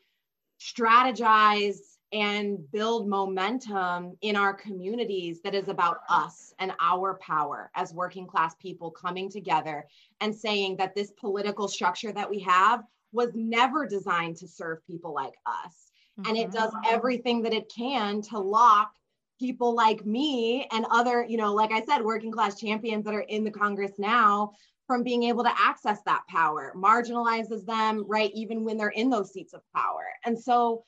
strategize 0.59 1.77
and 2.13 2.59
build 2.71 3.07
momentum 3.07 4.15
in 4.21 4.35
our 4.35 4.53
communities 4.53 5.41
that 5.41 5.53
is 5.53 5.67
about 5.67 5.97
us 6.09 6.53
and 6.59 6.71
our 6.79 7.17
power 7.21 7.69
as 7.75 7.93
working 7.93 8.25
class 8.25 8.55
people 8.55 8.89
coming 8.91 9.29
together 9.29 9.85
and 10.21 10.33
saying 10.33 10.77
that 10.77 10.95
this 10.95 11.11
political 11.11 11.67
structure 11.67 12.11
that 12.11 12.29
we 12.29 12.39
have 12.39 12.83
was 13.11 13.31
never 13.35 13.85
designed 13.85 14.37
to 14.37 14.47
serve 14.47 14.85
people 14.85 15.13
like 15.13 15.33
us. 15.45 15.91
And 16.25 16.37
it 16.37 16.49
mm-hmm. 16.49 16.57
does 16.57 16.73
everything 16.89 17.43
that 17.43 17.53
it 17.53 17.71
can 17.73 18.21
to 18.23 18.39
lock 18.39 18.91
people 19.39 19.75
like 19.75 20.05
me 20.05 20.67
and 20.71 20.85
other, 20.89 21.25
you 21.27 21.37
know, 21.37 21.53
like 21.53 21.71
I 21.71 21.83
said, 21.83 22.01
working 22.01 22.31
class 22.31 22.59
champions 22.59 23.05
that 23.05 23.13
are 23.13 23.21
in 23.21 23.43
the 23.43 23.51
Congress 23.51 23.91
now 23.99 24.53
from 24.87 25.03
being 25.03 25.23
able 25.23 25.43
to 25.43 25.53
access 25.55 26.01
that 26.05 26.23
power, 26.27 26.73
marginalizes 26.75 27.65
them, 27.65 28.05
right? 28.07 28.31
Even 28.33 28.63
when 28.63 28.77
they're 28.77 28.89
in 28.89 29.09
those 29.09 29.31
seats 29.31 29.53
of 29.53 29.61
power. 29.75 30.05
And 30.25 30.39
so, 30.39 30.85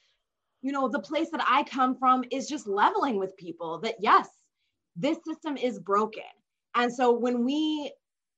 you 0.61 0.71
know, 0.71 0.87
the 0.87 0.99
place 0.99 1.29
that 1.31 1.43
I 1.47 1.63
come 1.63 1.95
from 1.95 2.23
is 2.31 2.47
just 2.47 2.67
leveling 2.67 3.17
with 3.17 3.37
people 3.37 3.79
that, 3.79 3.95
yes, 3.99 4.27
this 4.95 5.17
system 5.25 5.57
is 5.57 5.79
broken. 5.79 6.23
And 6.75 6.93
so 6.93 7.11
when 7.11 7.45
we, 7.45 7.91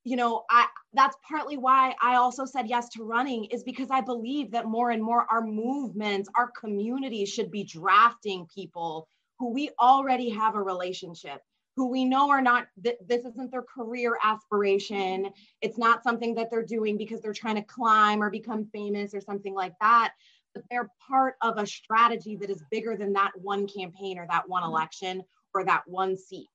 you 0.03 0.15
know, 0.15 0.43
I 0.49 0.67
that's 0.93 1.15
partly 1.27 1.57
why 1.57 1.95
I 2.01 2.15
also 2.15 2.45
said 2.45 2.67
yes 2.67 2.89
to 2.89 3.03
running 3.03 3.45
is 3.45 3.63
because 3.63 3.89
I 3.91 4.01
believe 4.01 4.51
that 4.51 4.65
more 4.65 4.91
and 4.91 5.03
more 5.03 5.25
our 5.31 5.45
movements, 5.45 6.29
our 6.35 6.51
communities 6.59 7.29
should 7.29 7.51
be 7.51 7.63
drafting 7.63 8.47
people 8.53 9.07
who 9.39 9.51
we 9.51 9.69
already 9.79 10.29
have 10.29 10.55
a 10.55 10.61
relationship, 10.61 11.41
who 11.75 11.87
we 11.87 12.05
know 12.05 12.29
are 12.29 12.41
not 12.41 12.67
th- 12.83 12.97
this 13.07 13.25
isn't 13.25 13.51
their 13.51 13.63
career 13.63 14.17
aspiration 14.23 15.29
it's 15.61 15.77
not 15.77 16.03
something 16.03 16.35
that 16.35 16.49
they're 16.51 16.65
doing 16.65 16.97
because 16.97 17.21
they're 17.21 17.33
trying 17.33 17.55
to 17.55 17.61
climb 17.61 18.21
or 18.21 18.29
become 18.29 18.65
famous 18.65 19.13
or 19.13 19.21
something 19.21 19.53
like 19.53 19.73
that 19.79 20.13
but 20.53 20.63
they're 20.69 20.89
part 21.07 21.35
of 21.41 21.57
a 21.57 21.65
strategy 21.65 22.35
that 22.35 22.49
is 22.49 22.63
bigger 22.71 22.95
than 22.95 23.13
that 23.13 23.31
one 23.35 23.67
campaign 23.67 24.17
or 24.17 24.27
that 24.29 24.47
one 24.47 24.63
election 24.63 25.23
or 25.53 25.63
that 25.65 25.83
one 25.87 26.17
seat. 26.17 26.47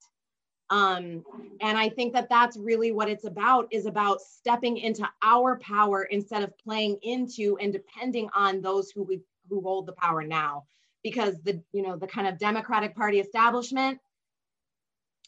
Um, 0.69 1.23
and 1.61 1.79
i 1.79 1.89
think 1.89 2.13
that 2.15 2.29
that's 2.29 2.57
really 2.57 2.91
what 2.91 3.09
it's 3.09 3.25
about 3.25 3.69
is 3.71 3.87
about 3.87 4.21
stepping 4.21 4.79
into 4.79 5.09
our 5.23 5.61
power 5.61 6.03
instead 6.05 6.43
of 6.43 6.59
playing 6.59 6.99
into 7.03 7.57
and 7.61 7.73
depending 7.73 8.29
on 8.35 8.61
those 8.61 8.91
who 8.91 9.05
we, 9.05 9.21
who 9.49 9.61
hold 9.61 9.87
the 9.87 9.93
power 9.93 10.25
now. 10.25 10.65
Because 11.05 11.41
the 11.43 11.63
you 11.73 11.83
know 11.83 11.97
the 11.97 12.09
kind 12.09 12.27
of 12.27 12.37
democratic 12.39 12.97
party 12.97 13.21
establishment 13.21 14.01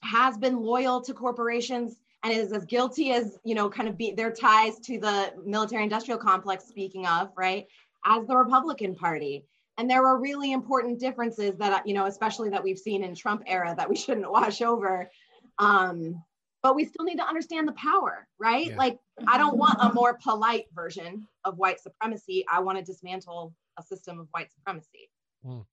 has 0.02 0.36
been 0.36 0.56
loyal 0.56 1.00
to 1.02 1.14
corporations 1.14 1.96
and 2.24 2.32
is 2.32 2.52
as 2.52 2.64
guilty 2.64 3.12
as 3.12 3.38
you 3.44 3.54
know 3.54 3.68
kind 3.70 3.88
of 3.88 3.96
be 3.96 4.12
their 4.12 4.32
ties 4.32 4.78
to 4.80 4.98
the 4.98 5.32
military 5.44 5.82
industrial 5.82 6.18
complex 6.18 6.64
speaking 6.64 7.06
of 7.06 7.30
right 7.36 7.66
as 8.04 8.26
the 8.26 8.36
republican 8.36 8.94
party 8.94 9.44
and 9.78 9.88
there 9.88 10.04
are 10.06 10.18
really 10.20 10.52
important 10.52 10.98
differences 10.98 11.56
that 11.58 11.86
you 11.86 11.94
know 11.94 12.06
especially 12.06 12.50
that 12.50 12.62
we've 12.62 12.78
seen 12.78 13.02
in 13.04 13.14
trump 13.14 13.42
era 13.46 13.74
that 13.76 13.88
we 13.88 13.96
shouldn't 14.04 14.30
wash 14.30 14.60
over 14.62 15.10
um 15.58 16.22
but 16.62 16.74
we 16.74 16.84
still 16.84 17.04
need 17.04 17.16
to 17.16 17.24
understand 17.26 17.66
the 17.68 17.72
power 17.72 18.26
right 18.38 18.68
Yeah. 18.68 18.76
like 18.76 18.98
i 19.26 19.38
don't 19.38 19.56
want 19.56 19.78
a 19.80 19.92
more 19.92 20.18
polite 20.22 20.66
version 20.74 21.26
of 21.44 21.56
white 21.58 21.80
supremacy 21.80 22.44
i 22.50 22.60
want 22.60 22.78
to 22.78 22.84
dismantle 22.84 23.54
a 23.78 23.82
system 23.82 24.18
of 24.18 24.28
white 24.32 24.52
supremacy 24.52 25.10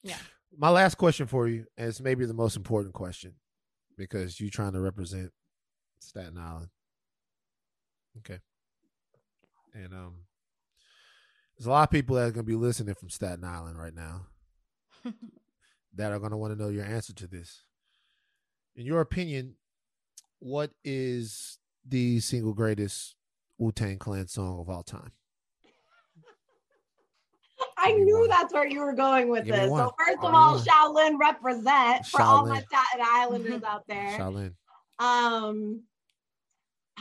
Yeah. 0.04 0.18
My 0.58 0.70
last 0.70 0.96
question 0.96 1.28
for 1.28 1.50
you, 1.50 1.66
is 1.78 2.00
maybe 2.00 2.26
the 2.26 2.34
most 2.34 2.56
important 2.56 2.94
question, 2.94 3.34
because 3.98 4.40
you're 4.40 4.50
trying 4.50 4.72
to 4.72 4.80
represent 4.80 5.32
Staten 6.00 6.38
Island. 6.38 6.70
Okay. 8.20 8.40
And 9.74 9.94
um 9.94 10.14
there's 11.58 11.68
a 11.68 11.72
lot 11.72 11.84
of 11.84 11.92
people 11.92 12.16
that 12.16 12.28
are 12.28 12.32
gonna 12.32 12.44
be 12.44 12.56
listening 12.56 12.96
from 12.96 13.10
Staten 13.10 13.44
Island 13.44 13.78
right 13.78 13.96
now 13.96 14.28
that 15.96 16.12
are 16.12 16.20
gonna 16.20 16.38
want 16.38 16.54
to 16.54 16.62
know 16.62 16.70
your 16.70 16.86
answer 16.86 17.14
to 17.14 17.28
this. 17.28 17.62
In 18.76 18.86
your 18.86 19.02
opinion, 19.02 19.56
what 20.40 20.72
is 20.84 21.60
the 21.88 22.20
single 22.20 22.54
greatest 22.54 23.16
Wu 23.58 23.72
Tang 23.72 23.98
Clan 23.98 24.28
song 24.28 24.60
of 24.60 24.70
all 24.70 24.84
time? 24.84 25.12
I 27.78 27.94
knew 27.94 28.20
one. 28.20 28.30
that's 28.30 28.54
where 28.54 28.68
you 28.68 28.82
were 28.82 28.94
going 28.94 29.30
with 29.30 29.46
Give 29.46 29.56
this. 29.56 29.70
So 29.70 29.94
first 29.98 30.18
of 30.18 30.34
all, 30.34 30.56
one. 30.56 30.66
Shaolin 30.66 31.18
represent 31.20 32.06
for 32.06 32.22
all 32.22 32.46
my 32.46 32.60
Staten 32.60 33.02
Islanders 33.02 33.64
out 33.64 33.88
there. 33.88 34.18
Shaolin. 34.20 34.54
Um, 35.00 35.84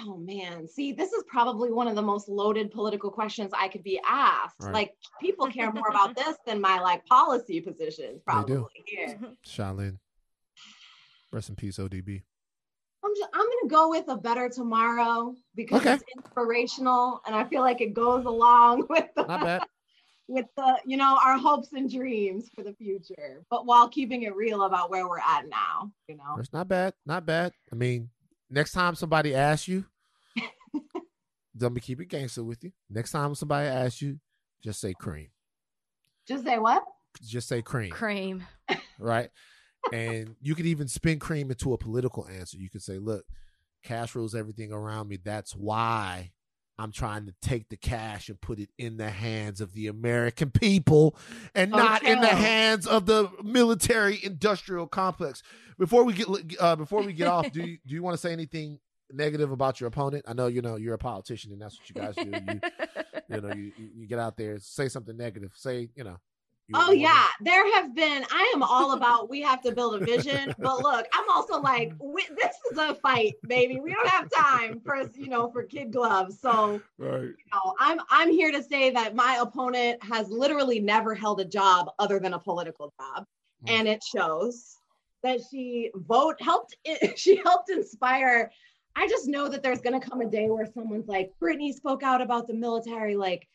oh 0.01 0.17
man, 0.17 0.67
see, 0.69 0.93
this 0.93 1.13
is 1.13 1.23
probably 1.29 1.71
one 1.73 1.87
of 1.89 1.95
the 1.95 2.03
most 2.03 2.29
loaded 2.29 2.71
political 2.71 3.11
questions 3.11 3.53
I 3.57 3.69
could 3.69 3.83
be 3.85 4.01
asked. 4.07 4.57
Right. 4.61 4.73
Like 4.75 4.95
people 5.21 5.47
care 5.47 5.73
more 5.73 5.89
about 5.89 6.17
this 6.17 6.37
than 6.47 6.61
my 6.61 6.81
like 6.81 7.05
policy 7.07 7.61
positions, 7.61 7.99
They 7.99 8.13
do. 8.15 8.23
probably. 8.27 8.65
Here. 8.87 9.19
Shaolin. 9.47 9.99
Rest 11.33 11.49
in 11.49 11.57
peace, 11.57 11.79
ODB. 11.79 12.23
I'm 13.05 13.11
just, 13.17 13.29
I'm 13.35 13.41
gonna 13.43 13.69
go 13.69 13.91
with 13.91 14.05
a 14.09 14.17
better 14.17 14.49
tomorrow 14.49 15.35
because 15.55 15.81
Okay. 15.83 15.93
it's 15.95 16.05
inspirational 16.17 17.21
and 17.27 17.35
I 17.35 17.45
feel 17.45 17.61
like 17.61 17.81
it 17.81 17.93
goes 17.93 18.25
along 18.25 18.87
with 18.91 19.07
the 19.15 19.25
Not 19.27 19.41
bad. 19.43 19.63
with 20.27 20.47
the 20.57 20.79
you 20.87 20.97
know 20.97 21.19
our 21.23 21.37
hopes 21.37 21.69
and 21.75 21.91
dreams 21.91 22.49
for 22.55 22.63
the 22.65 22.73
future, 22.75 23.45
but 23.51 23.67
while 23.67 23.89
keeping 23.89 24.23
it 24.23 24.35
real 24.35 24.63
about 24.63 24.91
where 24.91 25.07
we're 25.09 25.19
at 25.19 25.49
now. 25.49 25.91
You 26.09 26.17
know. 26.17 26.37
It's 26.39 26.53
not 26.53 26.67
bad. 26.69 26.95
Not 27.05 27.27
bad. 27.27 27.53
I 27.71 27.75
mean, 27.75 28.09
next 28.51 28.73
time 28.73 28.95
somebody 28.95 29.35
asks 29.35 29.69
you, 29.69 29.85
let 31.59 31.73
me 31.73 31.81
keep 31.81 32.01
it 32.01 32.07
gangster 32.07 32.43
with 32.45 32.63
you. 32.65 32.73
Next 32.91 33.13
time 33.13 33.35
somebody 33.35 33.69
asks 33.69 34.03
you, 34.03 34.19
just 34.63 34.81
say 34.81 34.95
cream. 34.99 35.29
Just 36.27 36.45
say 36.45 36.59
what? 36.59 36.85
Just 37.23 37.49
say 37.49 37.63
cream. 37.63 37.91
Cream. 37.91 38.45
Right. 38.99 39.31
and 39.93 40.37
you 40.41 40.55
could 40.55 40.67
even 40.67 40.89
spin 40.89 41.19
cream 41.19 41.51
into 41.51 41.73
a 41.73 41.79
political 41.79 42.27
answer. 42.27 42.57
You 42.57 42.71
could 42.71 42.83
say, 42.83 42.99
look, 42.99 43.25
cash 43.85 44.15
rules 44.15 44.35
everything 44.35 44.73
around 44.73 45.09
me. 45.09 45.19
That's 45.23 45.53
why 45.55 46.33
I'm 46.79 46.91
trying 46.93 47.27
to 47.27 47.35
take 47.41 47.69
the 47.69 47.77
cash 47.77 48.29
and 48.29 48.41
put 48.41 48.59
it 48.59 48.71
in 48.79 48.97
the 48.97 49.11
hands 49.11 49.61
of 49.61 49.73
the 49.75 49.87
American 49.87 50.51
people 50.51 51.17
and 51.55 51.71
not 51.71 52.03
in 52.03 52.21
the 52.21 52.27
hands 52.27 52.87
of 52.87 53.07
the 53.07 53.31
military 53.43 54.19
industrial 54.23 54.87
complex. 54.87 55.43
Before 55.79 56.05
we 56.05 56.13
get 56.13 56.27
uh, 56.61 56.77
before 56.77 57.03
we 57.03 57.13
get 57.13 57.29
off, 57.29 57.51
do 57.53 57.61
you, 57.61 57.79
do 57.87 57.95
you 57.95 58.03
want 58.03 58.15
to 58.15 58.21
say 58.21 58.33
anything 58.33 58.79
negative 59.13 59.53
about 59.53 59.81
your 59.81 59.89
opponent? 59.89 60.25
I 60.27 60.33
know 60.33 60.47
you 60.49 60.63
know 60.63 60.77
you're 60.77 60.95
a 60.95 60.99
politician 60.99 61.53
and 61.53 61.61
that's 61.63 61.79
what 61.79 61.89
you 61.89 61.95
guys 61.95 62.15
do. 62.17 62.31
You, 62.31 62.61
you 63.29 63.41
know, 63.41 63.55
you 63.55 63.73
you 63.97 64.07
get 64.07 64.19
out 64.19 64.37
there, 64.37 64.59
say 64.59 64.89
something 64.89 65.17
negative. 65.17 65.53
Say, 65.55 65.91
you 65.95 66.05
know. 66.05 66.19
Oh 66.73 66.93
yeah, 66.93 67.27
there 67.41 67.71
have 67.75 67.95
been. 67.95 68.25
I 68.31 68.53
am 68.55 68.63
all 68.63 68.93
about 68.93 69.29
we 69.29 69.43
have 69.43 69.61
to 69.63 69.73
build 69.73 70.01
a 70.01 70.05
vision, 70.05 70.55
but 70.59 70.81
look, 70.83 71.07
I'm 71.13 71.29
also 71.29 71.61
like 71.61 71.93
we, 72.01 72.27
this 72.37 72.57
is 72.73 72.79
a 72.79 72.95
fight, 72.95 73.35
baby. 73.47 73.81
We 73.81 73.93
don't 73.93 74.09
have 74.09 74.31
time 74.31 74.81
for 74.81 75.03
you 75.15 75.29
know 75.29 75.51
for 75.51 75.65
kid 75.65 75.93
gloves. 75.93 76.41
So 76.41 76.81
Right. 76.97 77.23
you 77.23 77.35
know, 77.53 77.75
I'm 77.79 78.01
I'm 78.09 78.31
here 78.31 78.51
to 78.51 78.63
say 78.63 78.91
that 78.91 79.15
my 79.15 79.39
opponent 79.43 80.03
has 80.03 80.31
literally 80.31 80.81
never 80.81 81.15
held 81.15 81.41
a 81.41 81.45
job 81.45 81.91
other 81.99 82.19
than 82.19 82.33
a 82.35 82.39
political 82.39 82.93
job, 82.99 83.27
Mm. 83.65 83.71
and 83.71 83.89
it 83.89 84.03
shows 84.03 84.77
that 85.23 85.41
she 85.51 85.91
vote 85.95 86.41
helped. 86.41 86.77
She 87.17 87.37
helped 87.37 87.71
inspire. 87.71 88.51
I 88.97 89.09
just 89.09 89.27
know 89.29 89.49
that 89.49 89.63
there's 89.63 89.81
gonna 89.81 90.01
come 90.01 90.21
a 90.23 90.27
day 90.31 90.49
where 90.49 90.67
someone's 90.73 91.09
like, 91.09 91.33
Brittany 91.41 91.73
spoke 91.73 92.03
out 92.03 92.23
about 92.23 92.47
the 92.47 92.55
military, 92.55 93.17
like 93.17 93.47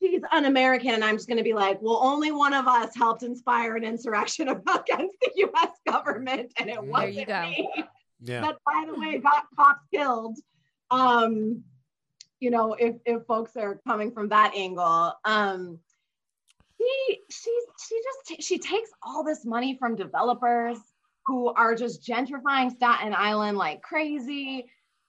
she's 0.00 0.22
un-American, 0.32 0.90
and 0.90 1.04
I'm 1.04 1.16
just 1.16 1.28
gonna 1.28 1.42
be 1.42 1.54
like, 1.54 1.80
well, 1.82 2.00
only 2.02 2.30
one 2.32 2.54
of 2.54 2.66
us 2.66 2.94
helped 2.96 3.22
inspire 3.22 3.76
an 3.76 3.84
insurrection 3.84 4.48
against 4.48 5.16
the 5.20 5.30
U.S. 5.36 5.70
government, 5.86 6.52
and 6.58 6.68
it 6.70 6.74
There 6.76 6.84
you 6.84 6.90
wasn't 6.90 7.28
go. 7.28 7.42
me 7.42 7.84
Yeah. 8.20 8.40
that 8.42 8.56
by 8.66 8.84
the 8.86 8.98
way 8.98 9.18
got 9.18 9.44
cops 9.56 9.84
killed 9.92 10.38
um 10.90 11.62
you 12.40 12.50
know 12.50 12.72
if 12.74 12.96
if 13.04 13.24
folks 13.26 13.56
are 13.56 13.80
coming 13.86 14.10
from 14.10 14.30
that 14.30 14.52
angle 14.56 15.12
um 15.24 15.78
she 16.78 17.18
she 17.30 17.60
she 17.86 18.00
just 18.02 18.28
ta- 18.28 18.40
she 18.42 18.58
takes 18.58 18.90
all 19.02 19.22
this 19.22 19.44
money 19.44 19.76
from 19.78 19.96
developers 19.96 20.78
who 21.26 21.48
are 21.52 21.74
just 21.74 22.06
gentrifying 22.06 22.70
Staten 22.70 23.12
Island 23.14 23.58
like 23.58 23.82
crazy 23.82 24.66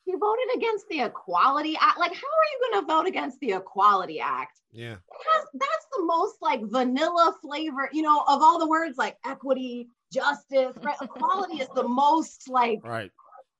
she 0.10 0.18
voted 0.18 0.46
against 0.56 0.88
the 0.90 1.02
equality 1.02 1.78
act 1.80 2.00
like 2.00 2.14
how 2.14 2.18
are 2.28 2.50
you 2.52 2.72
going 2.72 2.86
to 2.86 2.94
vote 2.94 3.08
against 3.08 3.40
the 3.40 3.54
equality 3.54 4.20
act 4.20 4.60
Yeah. 4.72 4.96
that's, 5.10 5.48
that's 5.54 5.86
the 5.96 6.04
most 6.06 6.38
like 6.42 6.62
vanilla 6.64 7.36
flavor, 7.42 7.90
you 7.92 8.02
know, 8.02 8.22
of 8.28 8.42
all 8.42 8.60
the 8.60 8.68
words 8.68 8.98
like 8.98 9.18
equity, 9.26 9.90
justice, 10.12 10.78
right? 10.84 10.96
Equality 11.02 11.58
is 11.62 11.68
the 11.76 11.88
most 11.88 12.48
like 12.50 12.80
Right. 12.84 13.12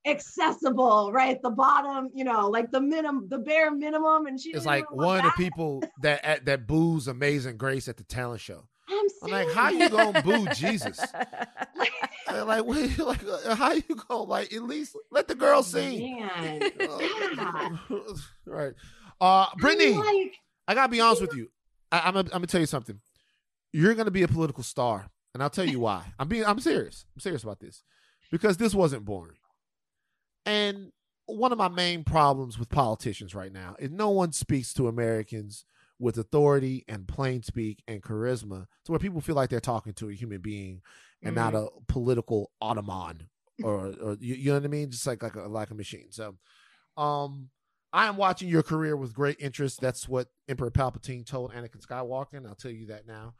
accessible, 0.06 1.12
right? 1.12 1.40
The 1.42 1.50
bottom, 1.50 2.10
you 2.14 2.24
know, 2.24 2.48
like 2.48 2.70
the 2.70 2.80
minimum, 2.80 3.28
the 3.28 3.38
bare 3.38 3.70
minimum. 3.70 4.26
And 4.26 4.40
she 4.40 4.50
It's 4.50 4.66
like 4.66 4.90
one 4.90 5.18
of 5.18 5.24
the 5.24 5.32
people 5.32 5.82
that 6.00 6.24
at, 6.24 6.44
that 6.46 6.66
boos 6.66 7.08
Amazing 7.08 7.56
Grace 7.58 7.88
at 7.88 7.96
the 7.96 8.04
talent 8.04 8.40
show. 8.40 8.66
I'm 8.88 9.06
I'm 9.22 9.30
like, 9.30 9.48
how 9.48 9.70
you 9.70 9.88
gonna 9.88 10.22
boo 10.22 10.48
Jesus? 10.48 10.98
like, 12.32 12.46
Like, 12.46 12.66
wait, 12.66 12.98
like, 12.98 13.24
uh, 13.26 13.54
how 13.54 13.72
you 13.72 13.82
gonna 14.08 14.22
like 14.22 14.52
at 14.52 14.62
least 14.62 14.96
let 15.10 15.28
the 15.28 15.34
girl 15.34 15.62
sing? 15.62 16.20
man, 16.20 16.62
Uh, 17.38 17.70
right. 18.46 18.72
Uh, 19.20 19.46
Brittany, 19.58 19.94
I'm 19.94 20.00
like, 20.00 20.34
I 20.68 20.74
gotta 20.74 20.90
be 20.90 21.00
honest 21.00 21.20
with 21.20 21.34
you. 21.34 21.50
I, 21.92 22.00
I'm 22.00 22.14
gonna, 22.14 22.28
I'm 22.28 22.38
gonna 22.38 22.46
tell 22.46 22.60
you 22.60 22.66
something. 22.66 23.00
You're 23.72 23.94
gonna 23.94 24.10
be 24.10 24.22
a 24.22 24.28
political 24.28 24.62
star, 24.64 25.10
and 25.34 25.42
I'll 25.42 25.50
tell 25.50 25.68
you 25.68 25.80
why. 25.80 26.12
I'm 26.18 26.28
being, 26.28 26.44
I'm 26.44 26.60
serious. 26.60 27.04
I'm 27.14 27.20
serious 27.20 27.42
about 27.42 27.60
this 27.60 27.82
because 28.30 28.56
this 28.56 28.74
wasn't 28.74 29.04
boring. 29.04 29.36
And 30.46 30.92
one 31.26 31.52
of 31.52 31.58
my 31.58 31.68
main 31.68 32.02
problems 32.04 32.58
with 32.58 32.68
politicians 32.68 33.34
right 33.34 33.52
now 33.52 33.76
is 33.78 33.90
no 33.90 34.10
one 34.10 34.32
speaks 34.32 34.72
to 34.74 34.88
Americans 34.88 35.64
with 35.98 36.16
authority 36.16 36.84
and 36.88 37.06
plain 37.06 37.42
speak 37.42 37.82
and 37.86 38.02
charisma 38.02 38.66
to 38.84 38.92
where 38.92 38.98
people 38.98 39.20
feel 39.20 39.34
like 39.36 39.50
they're 39.50 39.60
talking 39.60 39.92
to 39.92 40.08
a 40.08 40.14
human 40.14 40.40
being 40.40 40.80
and 41.22 41.34
not 41.34 41.54
a 41.54 41.68
political 41.86 42.50
automaton 42.60 43.28
or, 43.62 43.94
or 44.00 44.16
you, 44.20 44.34
you 44.34 44.50
know 44.50 44.54
what 44.54 44.64
I 44.64 44.68
mean? 44.68 44.90
Just 44.90 45.06
like 45.06 45.22
like 45.22 45.34
a, 45.34 45.42
like 45.42 45.70
a 45.70 45.74
machine. 45.74 46.06
So, 46.10 46.36
um, 46.96 47.50
I 47.92 48.06
am 48.06 48.16
watching 48.16 48.48
your 48.48 48.62
career 48.62 48.96
with 48.96 49.14
great 49.14 49.36
interest. 49.40 49.80
That's 49.80 50.08
what 50.08 50.28
Emperor 50.48 50.70
Palpatine 50.70 51.26
told 51.26 51.52
Anakin 51.52 51.84
Skywalker, 51.84 52.34
and 52.34 52.46
I'll 52.46 52.54
tell 52.54 52.70
you 52.70 52.86
that 52.86 53.06
now. 53.06 53.34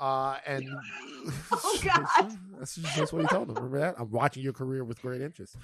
Uh, 0.00 0.36
and 0.46 0.68
Oh, 1.52 1.80
God. 1.82 2.36
that's, 2.58 2.74
just, 2.74 3.12
what 3.12 3.22
he 3.22 3.28
told 3.28 3.48
him. 3.48 3.54
Remember 3.54 3.78
that? 3.78 3.94
I'm 3.98 4.10
watching 4.10 4.42
your 4.42 4.52
career 4.52 4.84
with 4.84 5.00
great 5.00 5.22
interest. 5.22 5.56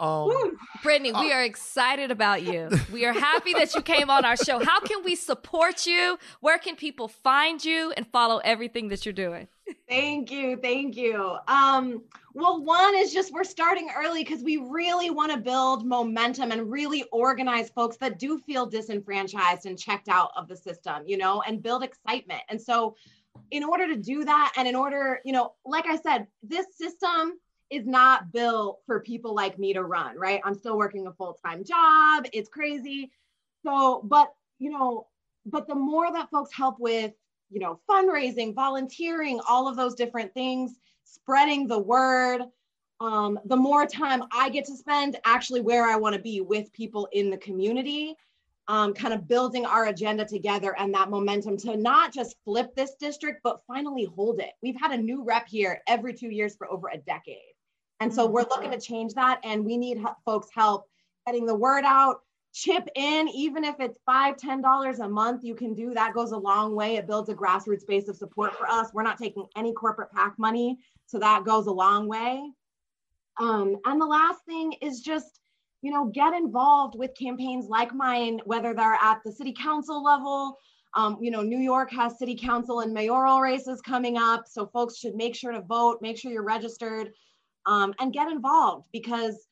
Um, 0.00 0.24
whew. 0.24 0.58
Brittany, 0.82 1.12
we 1.12 1.32
are 1.32 1.44
excited 1.44 2.10
about 2.10 2.42
you. 2.42 2.70
We 2.92 3.04
are 3.04 3.12
happy 3.12 3.52
that 3.52 3.74
you 3.74 3.82
came 3.82 4.10
on 4.10 4.24
our 4.24 4.36
show. 4.36 4.64
How 4.64 4.80
can 4.80 5.04
we 5.04 5.14
support 5.14 5.86
you? 5.86 6.18
Where 6.40 6.58
can 6.58 6.76
people 6.76 7.08
find 7.08 7.62
you 7.64 7.92
and 7.96 8.06
follow 8.06 8.38
everything 8.38 8.88
that 8.88 9.04
you're 9.04 9.12
doing? 9.12 9.48
Thank 9.88 10.30
you. 10.30 10.56
Thank 10.56 10.96
you. 10.96 11.36
Um, 11.46 12.02
well, 12.34 12.62
one 12.62 12.94
is 12.96 13.12
just 13.12 13.32
we're 13.32 13.44
starting 13.44 13.90
early 13.96 14.22
because 14.22 14.42
we 14.42 14.58
really 14.58 15.10
want 15.10 15.32
to 15.32 15.38
build 15.38 15.86
momentum 15.86 16.52
and 16.52 16.70
really 16.70 17.04
organize 17.10 17.70
folks 17.70 17.96
that 17.98 18.18
do 18.18 18.38
feel 18.38 18.66
disenfranchised 18.66 19.66
and 19.66 19.78
checked 19.78 20.08
out 20.08 20.30
of 20.36 20.48
the 20.48 20.56
system, 20.56 21.02
you 21.06 21.16
know, 21.16 21.42
and 21.42 21.62
build 21.62 21.82
excitement. 21.82 22.42
And 22.48 22.60
so, 22.60 22.96
in 23.50 23.64
order 23.64 23.86
to 23.88 23.96
do 23.96 24.24
that, 24.24 24.52
and 24.56 24.66
in 24.66 24.74
order, 24.74 25.20
you 25.24 25.32
know, 25.32 25.54
like 25.64 25.86
I 25.86 25.96
said, 25.96 26.26
this 26.42 26.66
system 26.76 27.38
is 27.70 27.86
not 27.86 28.32
built 28.32 28.80
for 28.86 29.00
people 29.00 29.34
like 29.34 29.58
me 29.58 29.72
to 29.74 29.82
run, 29.84 30.16
right? 30.16 30.40
I'm 30.44 30.54
still 30.54 30.76
working 30.76 31.06
a 31.06 31.12
full 31.12 31.38
time 31.44 31.64
job. 31.64 32.26
It's 32.32 32.48
crazy. 32.48 33.10
So, 33.64 34.00
but, 34.04 34.32
you 34.58 34.70
know, 34.70 35.06
but 35.44 35.66
the 35.66 35.74
more 35.74 36.10
that 36.12 36.30
folks 36.30 36.52
help 36.52 36.76
with 36.78 37.12
you 37.50 37.60
know, 37.60 37.80
fundraising, 37.88 38.54
volunteering, 38.54 39.40
all 39.48 39.68
of 39.68 39.76
those 39.76 39.94
different 39.94 40.32
things, 40.34 40.78
spreading 41.04 41.66
the 41.66 41.78
word. 41.78 42.42
Um, 43.00 43.38
the 43.44 43.56
more 43.56 43.86
time 43.86 44.24
I 44.32 44.48
get 44.48 44.64
to 44.66 44.76
spend 44.76 45.18
actually 45.24 45.60
where 45.60 45.86
I 45.86 45.96
want 45.96 46.16
to 46.16 46.20
be 46.20 46.40
with 46.40 46.72
people 46.72 47.08
in 47.12 47.30
the 47.30 47.38
community, 47.38 48.16
um, 48.66 48.92
kind 48.92 49.14
of 49.14 49.28
building 49.28 49.64
our 49.64 49.86
agenda 49.86 50.24
together 50.24 50.74
and 50.78 50.92
that 50.94 51.08
momentum 51.08 51.56
to 51.58 51.76
not 51.76 52.12
just 52.12 52.36
flip 52.44 52.74
this 52.74 52.94
district, 53.00 53.40
but 53.42 53.62
finally 53.66 54.04
hold 54.04 54.40
it. 54.40 54.50
We've 54.62 54.78
had 54.78 54.90
a 54.90 54.96
new 54.96 55.24
rep 55.24 55.48
here 55.48 55.80
every 55.86 56.12
two 56.12 56.28
years 56.28 56.56
for 56.56 56.70
over 56.70 56.88
a 56.88 56.98
decade. 56.98 57.54
And 58.00 58.12
so 58.12 58.26
we're 58.26 58.42
looking 58.42 58.70
to 58.70 58.80
change 58.80 59.14
that, 59.14 59.40
and 59.42 59.64
we 59.64 59.76
need 59.76 60.00
folks' 60.24 60.48
help 60.54 60.86
getting 61.26 61.46
the 61.46 61.54
word 61.54 61.84
out, 61.84 62.20
chip 62.58 62.88
in, 62.96 63.28
even 63.28 63.62
if 63.62 63.76
it's 63.78 63.98
five, 64.04 64.36
ten 64.36 64.60
dollars 64.60 64.98
a 64.98 65.08
month, 65.08 65.44
you 65.44 65.54
can 65.54 65.74
do 65.74 65.94
that 65.94 66.12
goes 66.14 66.32
a 66.32 66.36
long 66.36 66.74
way. 66.74 66.96
It 66.96 67.06
builds 67.06 67.28
a 67.28 67.34
grassroots 67.34 67.86
base 67.86 68.08
of 68.08 68.16
support 68.16 68.54
for 68.56 68.66
us. 68.68 68.90
We're 68.92 69.04
not 69.04 69.18
taking 69.18 69.46
any 69.56 69.72
corporate 69.72 70.10
PAC 70.12 70.38
money, 70.38 70.78
so 71.06 71.18
that 71.18 71.44
goes 71.44 71.66
a 71.66 71.72
long 71.72 72.08
way. 72.08 72.50
Um, 73.38 73.76
and 73.84 74.00
the 74.00 74.06
last 74.06 74.44
thing 74.44 74.74
is 74.82 75.00
just, 75.00 75.38
you 75.82 75.92
know, 75.92 76.06
get 76.06 76.34
involved 76.34 76.98
with 76.98 77.12
campaigns 77.16 77.66
like 77.68 77.94
mine, 77.94 78.40
whether 78.44 78.74
they're 78.74 78.98
at 79.00 79.20
the 79.24 79.30
city 79.30 79.54
council 79.56 80.02
level. 80.02 80.58
Um, 80.94 81.18
you 81.20 81.30
know, 81.30 81.42
New 81.42 81.58
York 81.58 81.92
has 81.92 82.18
city 82.18 82.34
council 82.34 82.80
and 82.80 82.92
mayoral 82.92 83.40
races 83.40 83.80
coming 83.80 84.16
up, 84.16 84.48
so 84.48 84.66
folks 84.66 84.98
should 84.98 85.14
make 85.14 85.36
sure 85.36 85.52
to 85.52 85.60
vote, 85.60 85.98
make 86.00 86.18
sure 86.18 86.32
you're 86.32 86.42
registered, 86.42 87.12
um, 87.66 87.94
and 88.00 88.12
get 88.12 88.32
involved 88.32 88.88
because 88.90 89.47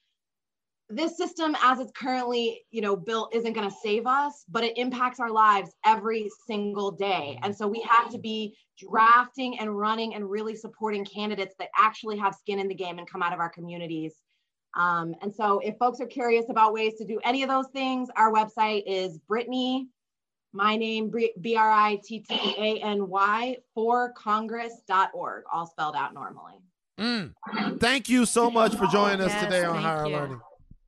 this 0.89 1.16
system 1.16 1.57
as 1.62 1.80
it's 1.80 1.91
currently 1.93 2.62
you 2.70 2.80
know 2.80 2.95
built 2.95 3.34
isn't 3.34 3.55
going 3.55 3.68
to 3.68 3.76
save 3.82 4.07
us 4.07 4.45
but 4.49 4.62
it 4.62 4.78
impacts 4.78 5.18
our 5.18 5.30
lives 5.30 5.72
every 5.84 6.30
single 6.47 6.93
day 6.93 7.37
and 7.43 7.55
so 7.55 7.66
we 7.66 7.80
have 7.80 8.09
to 8.11 8.18
be 8.18 8.57
drafting 8.78 9.59
and 9.59 9.76
running 9.76 10.14
and 10.14 10.30
really 10.30 10.55
supporting 10.55 11.05
candidates 11.05 11.57
that 11.59 11.70
actually 11.76 12.16
have 12.16 12.34
skin 12.34 12.61
in 12.61 12.68
the 12.68 12.74
game 12.74 12.99
and 12.99 13.11
come 13.11 13.22
out 13.22 13.32
of 13.32 13.41
our 13.41 13.51
communities 13.51 14.14
um, 14.76 15.14
and 15.22 15.34
so 15.34 15.59
if 15.61 15.76
folks 15.78 16.01
are 16.01 16.07
curious 16.07 16.45
about 16.51 16.72
ways 16.72 16.95
to 16.99 17.05
do 17.05 17.18
any 17.24 17.43
of 17.43 17.49
those 17.49 17.66
things 17.72 18.09
our 18.16 18.32
website 18.32 18.84
is 18.87 19.18
brittany 19.26 19.89
my 20.53 20.76
name 20.76 21.11
b-r-i-t-t-a-n-y 21.41 21.97
for 23.74 24.12
congress.org 24.12 25.43
all 25.53 25.66
spelled 25.66 25.97
out 25.97 26.14
normally 26.14 26.61
mm. 27.01 27.32
thank 27.80 28.09
you 28.09 28.24
so 28.24 28.49
much 28.49 28.76
for 28.76 28.87
joining 28.87 29.20
us 29.20 29.32
yes, 29.32 29.45
today 29.45 29.64
on 29.64 29.82
higher 29.82 30.07
you. 30.07 30.12
learning 30.12 30.41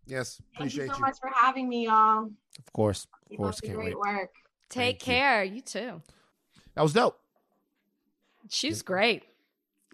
Yes, 0.09 0.41
appreciate 0.55 0.89
Thank 0.89 0.89
you 0.89 0.95
so 0.95 0.99
you. 0.99 1.01
much 1.03 1.17
for 1.21 1.31
having 1.35 1.69
me, 1.69 1.87
y'all. 1.87 2.31
Of 2.59 2.73
course, 2.73 3.07
of 3.23 3.29
Keep 3.29 3.39
course, 3.39 3.61
can't 3.61 3.75
great 3.77 3.97
wait. 3.97 3.99
work. 3.99 4.31
Take 4.69 4.97
Thank 4.97 4.99
care. 5.01 5.45
You 5.45 5.61
too. 5.61 6.03
That 6.75 6.83
was 6.83 6.93
dope. 6.93 7.19
She's 8.49 8.83
great. 8.83 9.25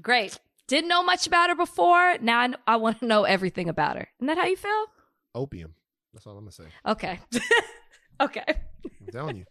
Great. 0.00 0.38
Didn't 0.66 0.88
know 0.88 1.02
much 1.02 1.26
about 1.26 1.50
her 1.50 1.56
before. 1.56 2.16
Now 2.20 2.40
I, 2.40 2.54
I 2.66 2.76
want 2.76 3.00
to 3.00 3.06
know 3.06 3.24
everything 3.24 3.68
about 3.68 3.96
her. 3.96 4.08
Isn't 4.18 4.28
that 4.28 4.38
how 4.38 4.46
you 4.46 4.56
feel? 4.56 4.86
Opium. 5.34 5.74
That's 6.12 6.26
all 6.26 6.38
I'm 6.38 6.44
gonna 6.44 6.52
say. 6.52 6.64
Okay. 6.86 7.18
okay. 8.20 8.44
I'm 8.48 9.06
telling 9.12 9.36
you, 9.36 9.44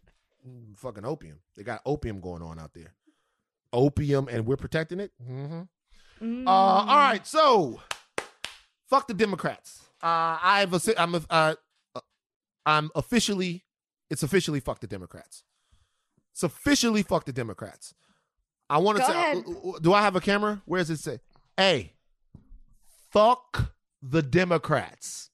Mm, 0.48 0.78
fucking 0.78 1.06
opium. 1.06 1.40
They 1.56 1.64
got 1.64 1.82
opium 1.86 2.20
going 2.20 2.42
on 2.42 2.60
out 2.60 2.74
there. 2.74 2.94
Opium, 3.72 4.28
and 4.30 4.46
we're 4.46 4.58
protecting 4.58 5.00
it. 5.00 5.12
Mm-hmm. 5.22 5.62
Mm. 6.22 6.48
Uh, 6.48 6.50
all 6.50 6.86
right, 6.86 7.26
so 7.26 7.82
fuck 8.90 9.08
the 9.08 9.14
Democrats. 9.14 9.83
Uh, 10.04 10.38
I've 10.42 10.74
I'm 10.98 11.16
uh, 11.16 11.20
uh, 11.30 12.00
I'm 12.66 12.92
officially 12.94 13.64
it's 14.10 14.22
officially 14.24 14.60
fuck 14.60 14.80
the 14.82 14.88
Democrats. 14.88 15.44
It's 16.34 16.44
officially 16.44 17.04
fuck 17.04 17.26
the 17.26 17.32
Democrats. 17.34 17.94
I 18.70 18.78
want 18.80 18.98
to 18.98 19.04
Go 19.04 19.08
say, 19.08 19.14
ahead. 19.14 19.44
uh, 19.48 19.80
do 19.80 19.94
I 19.94 20.02
have 20.02 20.16
a 20.16 20.22
camera? 20.22 20.62
Where 20.66 20.80
does 20.82 20.90
it 20.90 21.00
say? 21.00 21.20
Hey, 21.56 21.94
fuck 23.12 23.74
the 24.02 24.22
Democrats. 24.22 25.30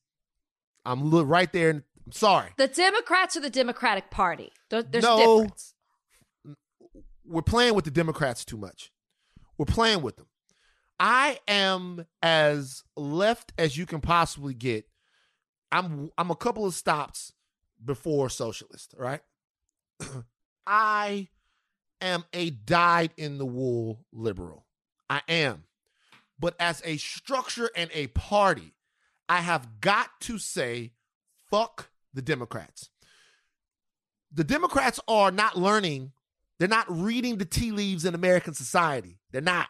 I'm 0.85 1.09
li- 1.11 1.23
right 1.23 1.51
there. 1.51 1.69
I'm 2.05 2.11
sorry. 2.11 2.49
The 2.57 2.67
Democrats 2.67 3.35
are 3.37 3.41
the 3.41 3.49
Democratic 3.49 4.09
Party. 4.11 4.51
There- 4.69 4.83
There's 4.83 5.03
No. 5.03 5.47
we're 7.25 7.41
playing 7.41 7.75
with 7.75 7.85
the 7.85 7.91
Democrats 7.91 8.43
too 8.45 8.57
much. 8.57 8.91
We're 9.57 9.65
playing 9.65 10.01
with 10.01 10.17
them. 10.17 10.27
I 10.99 11.39
am 11.47 12.05
as 12.21 12.83
left 12.95 13.53
as 13.57 13.77
you 13.77 13.85
can 13.85 14.01
possibly 14.01 14.53
get. 14.53 14.85
I'm 15.71 16.11
I'm 16.17 16.31
a 16.31 16.35
couple 16.35 16.65
of 16.65 16.73
stops 16.73 17.33
before 17.83 18.29
socialist, 18.29 18.93
right? 18.97 19.21
I 20.67 21.27
am 22.01 22.25
a 22.33 22.49
dyed 22.49 23.11
in 23.17 23.37
the 23.37 23.45
wool 23.45 24.05
liberal. 24.11 24.65
I 25.09 25.21
am. 25.27 25.63
But 26.39 26.55
as 26.59 26.81
a 26.85 26.97
structure 26.97 27.69
and 27.75 27.89
a 27.93 28.07
party, 28.07 28.73
I 29.27 29.41
have 29.41 29.81
got 29.81 30.09
to 30.21 30.37
say 30.37 30.91
fuck 31.49 31.89
the 32.13 32.21
Democrats. 32.21 32.89
The 34.31 34.43
Democrats 34.43 34.99
are 35.07 35.31
not 35.31 35.57
learning 35.57 36.11
they're 36.59 36.67
not 36.67 36.85
reading 36.89 37.37
the 37.37 37.45
tea 37.45 37.71
leaves 37.71 38.05
in 38.05 38.13
American 38.13 38.53
society. 38.53 39.17
They're 39.31 39.41
not. 39.41 39.69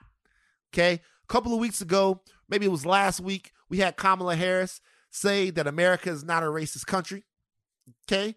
Okay. 0.74 1.02
Couple 1.30 1.54
of 1.54 1.60
weeks 1.60 1.80
ago, 1.80 2.22
maybe 2.50 2.66
it 2.66 2.72
was 2.72 2.86
last 2.86 3.20
week, 3.20 3.52
we 3.70 3.78
had 3.78 3.96
Kamala 3.96 4.36
Harris 4.36 4.82
say 5.12 5.52
that 5.52 5.68
America 5.68 6.10
is 6.10 6.24
not 6.24 6.44
a 6.44 6.48
racist 6.48 6.88
country. 6.88 7.24
Okay. 8.08 8.36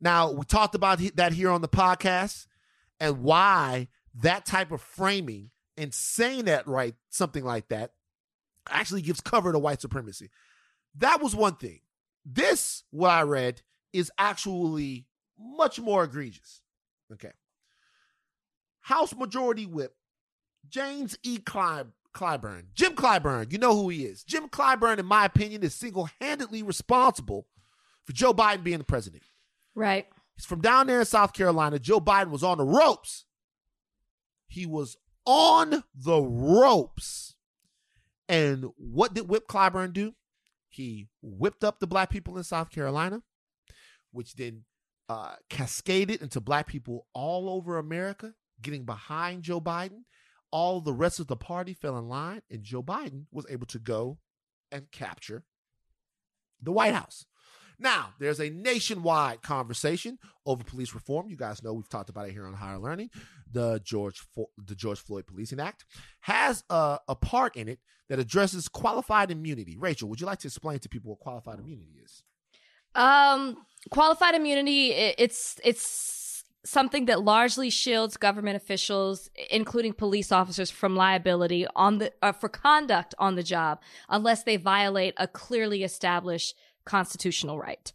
Now, 0.00 0.30
we 0.30 0.44
talked 0.44 0.74
about 0.74 1.00
that 1.16 1.32
here 1.32 1.50
on 1.50 1.60
the 1.60 1.68
podcast 1.68 2.46
and 2.98 3.22
why 3.22 3.88
that 4.14 4.46
type 4.46 4.72
of 4.72 4.80
framing 4.80 5.50
and 5.76 5.92
saying 5.92 6.46
that 6.46 6.66
right, 6.66 6.94
something 7.10 7.44
like 7.44 7.68
that, 7.68 7.92
actually 8.68 9.02
gives 9.02 9.20
cover 9.20 9.52
to 9.52 9.58
white 9.58 9.80
supremacy. 9.80 10.30
That 10.96 11.22
was 11.22 11.34
one 11.34 11.56
thing. 11.56 11.80
This, 12.24 12.84
what 12.90 13.10
I 13.10 13.22
read, 13.22 13.62
is 13.92 14.10
actually 14.18 15.06
much 15.38 15.80
more 15.80 16.04
egregious. 16.04 16.62
Okay. 17.12 17.32
House 18.82 19.14
Majority 19.14 19.66
Whip 19.66 19.94
James 20.68 21.16
E. 21.22 21.38
Cly- 21.38 21.84
Clyburn. 22.14 22.64
Jim 22.74 22.94
Clyburn, 22.94 23.52
you 23.52 23.58
know 23.58 23.74
who 23.74 23.88
he 23.88 24.04
is. 24.04 24.22
Jim 24.24 24.48
Clyburn, 24.48 24.98
in 24.98 25.06
my 25.06 25.24
opinion, 25.24 25.62
is 25.62 25.74
single 25.74 26.08
handedly 26.20 26.62
responsible 26.62 27.46
for 28.04 28.12
Joe 28.12 28.32
Biden 28.32 28.64
being 28.64 28.78
the 28.78 28.84
president. 28.84 29.22
Right. 29.74 30.06
He's 30.36 30.46
from 30.46 30.60
down 30.60 30.86
there 30.86 31.00
in 31.00 31.06
South 31.06 31.32
Carolina. 31.32 31.78
Joe 31.78 32.00
Biden 32.00 32.30
was 32.30 32.42
on 32.42 32.58
the 32.58 32.64
ropes. 32.64 33.26
He 34.48 34.66
was 34.66 34.96
on 35.24 35.84
the 35.94 36.20
ropes. 36.20 37.34
And 38.28 38.66
what 38.76 39.14
did 39.14 39.28
Whip 39.28 39.48
Clyburn 39.48 39.92
do? 39.92 40.14
He 40.68 41.08
whipped 41.20 41.64
up 41.64 41.80
the 41.80 41.86
black 41.86 42.10
people 42.10 42.36
in 42.38 42.44
South 42.44 42.70
Carolina, 42.70 43.22
which 44.12 44.34
then 44.34 44.64
uh, 45.08 45.34
cascaded 45.48 46.22
into 46.22 46.40
black 46.40 46.68
people 46.68 47.06
all 47.12 47.50
over 47.50 47.78
America 47.78 48.34
getting 48.62 48.84
behind 48.84 49.42
Joe 49.42 49.60
Biden. 49.60 50.04
All 50.52 50.80
the 50.80 50.92
rest 50.92 51.20
of 51.20 51.26
the 51.28 51.36
party 51.36 51.74
fell 51.74 51.96
in 51.98 52.08
line, 52.08 52.42
and 52.50 52.62
Joe 52.62 52.82
Biden 52.82 53.26
was 53.30 53.46
able 53.48 53.66
to 53.66 53.78
go 53.78 54.18
and 54.72 54.90
capture 54.90 55.44
the 56.60 56.72
White 56.72 56.94
House. 56.94 57.24
Now, 57.78 58.10
there's 58.18 58.40
a 58.40 58.50
nationwide 58.50 59.40
conversation 59.40 60.18
over 60.44 60.62
police 60.62 60.94
reform. 60.94 61.30
You 61.30 61.36
guys 61.36 61.62
know 61.62 61.72
we've 61.72 61.88
talked 61.88 62.10
about 62.10 62.28
it 62.28 62.32
here 62.32 62.46
on 62.46 62.52
Higher 62.52 62.78
Learning. 62.78 63.08
The 63.50 63.80
George 63.82 64.18
Fo- 64.34 64.50
the 64.58 64.74
George 64.74 64.98
Floyd 65.00 65.26
Policing 65.26 65.60
Act 65.60 65.86
has 66.20 66.62
a, 66.68 66.98
a 67.08 67.14
part 67.14 67.56
in 67.56 67.68
it 67.68 67.78
that 68.10 68.18
addresses 68.18 68.68
qualified 68.68 69.30
immunity. 69.30 69.78
Rachel, 69.78 70.10
would 70.10 70.20
you 70.20 70.26
like 70.26 70.40
to 70.40 70.48
explain 70.48 70.78
to 70.80 70.90
people 70.90 71.10
what 71.10 71.20
qualified 71.20 71.58
immunity 71.58 71.94
is? 72.04 72.22
Um, 72.94 73.56
qualified 73.90 74.34
immunity. 74.34 74.90
It's 74.92 75.58
it's 75.64 75.80
something 76.64 77.06
that 77.06 77.22
largely 77.22 77.70
shields 77.70 78.16
government 78.16 78.56
officials, 78.56 79.30
including 79.50 79.92
police 79.92 80.30
officers, 80.30 80.70
from 80.70 80.96
liability 80.96 81.66
on 81.74 81.98
the 81.98 82.12
uh, 82.22 82.32
for 82.32 82.48
conduct 82.48 83.14
on 83.18 83.34
the 83.34 83.42
job, 83.42 83.80
unless 84.08 84.42
they 84.42 84.56
violate 84.56 85.14
a 85.16 85.26
clearly 85.26 85.82
established 85.82 86.54
constitutional 86.84 87.58
right. 87.58 87.92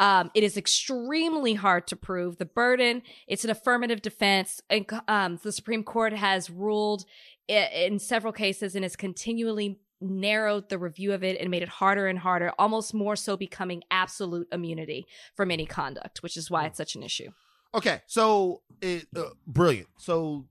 Um, 0.00 0.30
it 0.34 0.42
is 0.42 0.56
extremely 0.56 1.54
hard 1.54 1.86
to 1.88 1.96
prove 1.96 2.38
the 2.38 2.44
burden. 2.44 3.02
It's 3.28 3.44
an 3.44 3.50
affirmative 3.50 4.02
defense, 4.02 4.60
and 4.68 4.86
um, 5.06 5.38
the 5.42 5.52
Supreme 5.52 5.84
Court 5.84 6.12
has 6.12 6.50
ruled 6.50 7.04
in 7.48 7.98
several 7.98 8.32
cases 8.32 8.74
and 8.74 8.84
has 8.84 8.96
continually 8.96 9.78
narrowed 10.00 10.68
the 10.68 10.78
review 10.78 11.12
of 11.12 11.22
it 11.22 11.40
and 11.40 11.50
made 11.50 11.62
it 11.62 11.68
harder 11.68 12.08
and 12.08 12.18
harder, 12.18 12.52
almost 12.58 12.92
more 12.92 13.16
so 13.16 13.36
becoming 13.36 13.82
absolute 13.90 14.48
immunity 14.52 15.06
from 15.34 15.50
any 15.50 15.66
conduct, 15.66 16.22
which 16.22 16.36
is 16.36 16.50
why 16.50 16.62
hmm. 16.62 16.66
it's 16.66 16.78
such 16.78 16.94
an 16.94 17.02
issue. 17.02 17.30
Okay, 17.74 18.00
so 18.06 18.62
it, 18.80 19.06
uh, 19.16 19.30
brilliant. 19.46 19.88
So 19.98 20.46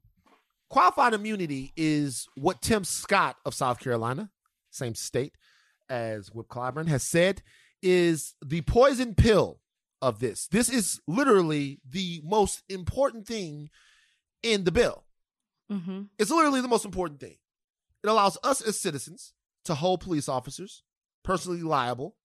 qualified 0.70 1.14
immunity 1.14 1.72
is 1.78 2.28
what 2.36 2.62
Tim 2.62 2.84
Scott 2.84 3.38
of 3.46 3.54
South 3.54 3.80
Carolina, 3.80 4.30
same 4.72 4.94
state 4.94 5.34
as 5.90 6.32
Whip 6.32 6.48
Clyburn, 6.50 6.88
has 6.88 7.04
said 7.04 7.42
is 7.82 8.36
the 8.46 8.62
poison 8.62 9.16
pill 9.16 9.60
of 10.02 10.20
this. 10.20 10.48
This 10.48 10.70
is 10.70 11.00
literally 11.08 11.80
the 11.90 12.22
most 12.26 12.62
important 12.68 13.26
thing 13.26 13.70
in 14.42 14.66
the 14.66 14.72
bill. 14.72 15.06
Mm-hmm. 15.72 16.04
It's 16.20 16.32
literally 16.32 16.62
the 16.62 16.68
most 16.68 16.86
important 16.86 17.22
thing. 17.22 17.38
It 18.04 18.10
allows 18.10 18.38
us 18.44 18.62
as 18.62 18.80
citizens 18.80 19.34
to 19.64 19.76
hold 19.76 20.02
police 20.02 20.28
officers 20.28 20.84
personally 21.24 21.62
liable 21.62 22.18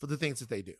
for 0.00 0.06
the 0.06 0.16
things 0.16 0.40
that 0.40 0.48
they 0.48 0.62
do. 0.62 0.74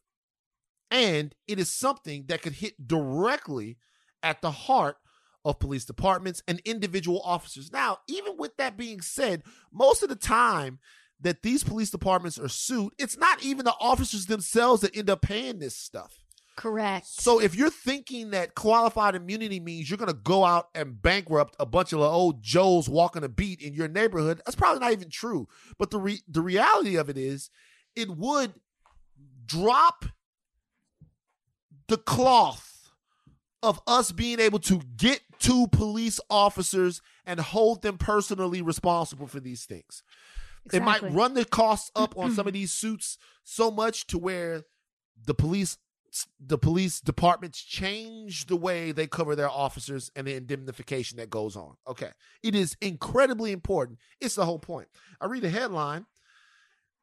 And 0.91 1.35
it 1.49 1.59
is 1.59 1.73
something 1.73 2.27
that 2.29 2.43
could 2.43 2.55
hit 2.55 2.87
directly 2.87 3.79
at 4.23 4.41
the 4.43 4.51
heart 4.51 4.97
of 5.45 5.59
police 5.59 5.85
departments 5.85 6.43
and 6.49 6.61
individual 6.65 7.21
officers. 7.25 7.71
Now, 7.73 7.99
even 8.09 8.37
with 8.37 8.57
that 8.57 8.77
being 8.77 9.01
said, 9.01 9.43
most 9.73 10.03
of 10.03 10.09
the 10.09 10.17
time 10.17 10.81
that 11.21 11.43
these 11.43 11.65
police 11.65 11.91
departments 11.91 12.39
are 12.39 12.49
sued, 12.49 12.93
it's 12.99 13.17
not 13.17 13.43
even 13.43 13.65
the 13.65 13.75
officers 13.81 14.27
themselves 14.27 14.83
that 14.83 14.97
end 14.97 15.09
up 15.09 15.23
paying 15.23 15.59
this 15.59 15.77
stuff. 15.77 16.19
Correct. 16.57 17.07
So 17.07 17.39
if 17.39 17.55
you're 17.55 17.71
thinking 17.71 18.31
that 18.31 18.55
qualified 18.55 19.15
immunity 19.15 19.61
means 19.61 19.91
you're 19.91 19.99
going 19.99 20.09
to 20.09 20.15
go 20.15 20.43
out 20.43 20.69
and 20.75 21.01
bankrupt 21.01 21.55
a 21.61 21.67
bunch 21.67 21.93
of 21.93 22.01
old 22.01 22.43
Joes 22.43 22.89
walking 22.89 23.23
a 23.25 23.29
beat 23.29 23.61
in 23.61 23.75
your 23.75 23.89
neighborhood, 23.89 24.41
that's 24.45 24.57
probably 24.57 24.81
not 24.81 24.93
even 24.93 25.11
true. 25.11 25.49
But 25.79 25.91
the 25.91 25.99
re- 25.99 26.23
the 26.27 26.41
reality 26.41 26.97
of 26.97 27.11
it 27.11 27.19
is, 27.19 27.51
it 27.95 28.09
would 28.11 28.55
drop 29.45 30.07
the 31.89 31.97
cloth 31.97 32.93
of 33.63 33.81
us 33.87 34.13
being 34.13 34.41
able 34.41 34.59
to 34.61 34.81
get 34.97 35.21
to 35.41 35.67
police 35.69 36.21
officers 36.31 37.01
and 37.25 37.41
hold 37.41 37.83
them 37.83 37.99
personally 37.99 38.63
responsible 38.63 39.27
for 39.27 39.41
these 39.41 39.65
things. 39.65 40.03
Exactly. 40.67 40.79
It 40.79 40.83
might 40.83 41.15
run 41.15 41.35
the 41.35 41.45
costs 41.45 41.91
up 41.95 42.17
on 42.17 42.33
some 42.33 42.47
of 42.47 42.53
these 42.55 42.73
suits 42.73 43.19
so 43.45 43.71
much 43.71 44.07
to 44.09 44.19
where 44.19 44.63
the 45.25 45.35
police 45.35 45.79
the 46.41 46.57
police 46.57 47.01
departments 47.01 47.63
change 47.63 48.47
the 48.47 48.57
way 48.57 48.91
they 48.91 49.07
cover 49.07 49.37
their 49.37 49.51
officers 49.51 50.11
and 50.17 50.27
the 50.27 50.35
indemnification 50.35 51.19
that 51.19 51.29
goes 51.29 51.57
on. 51.57 51.75
Okay. 51.87 52.11
It 52.43 52.55
is 52.55 52.75
incredibly 52.81 53.53
important. 53.53 53.99
It's 54.19 54.35
the 54.35 54.47
whole 54.47 54.59
point. 54.59 54.89
I 55.21 55.27
read 55.27 55.45
a 55.45 55.51
headline 55.51 56.07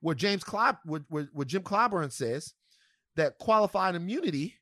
where 0.01 0.15
James 0.15 0.43
Clyb 0.43 0.79
where, 0.85 1.05
where, 1.09 1.29
where 1.31 1.45
Jim 1.45 1.61
Clyburn 1.61 2.11
says 2.11 2.55
that 3.15 3.37
qualified 3.37 3.93
immunity 3.93 4.55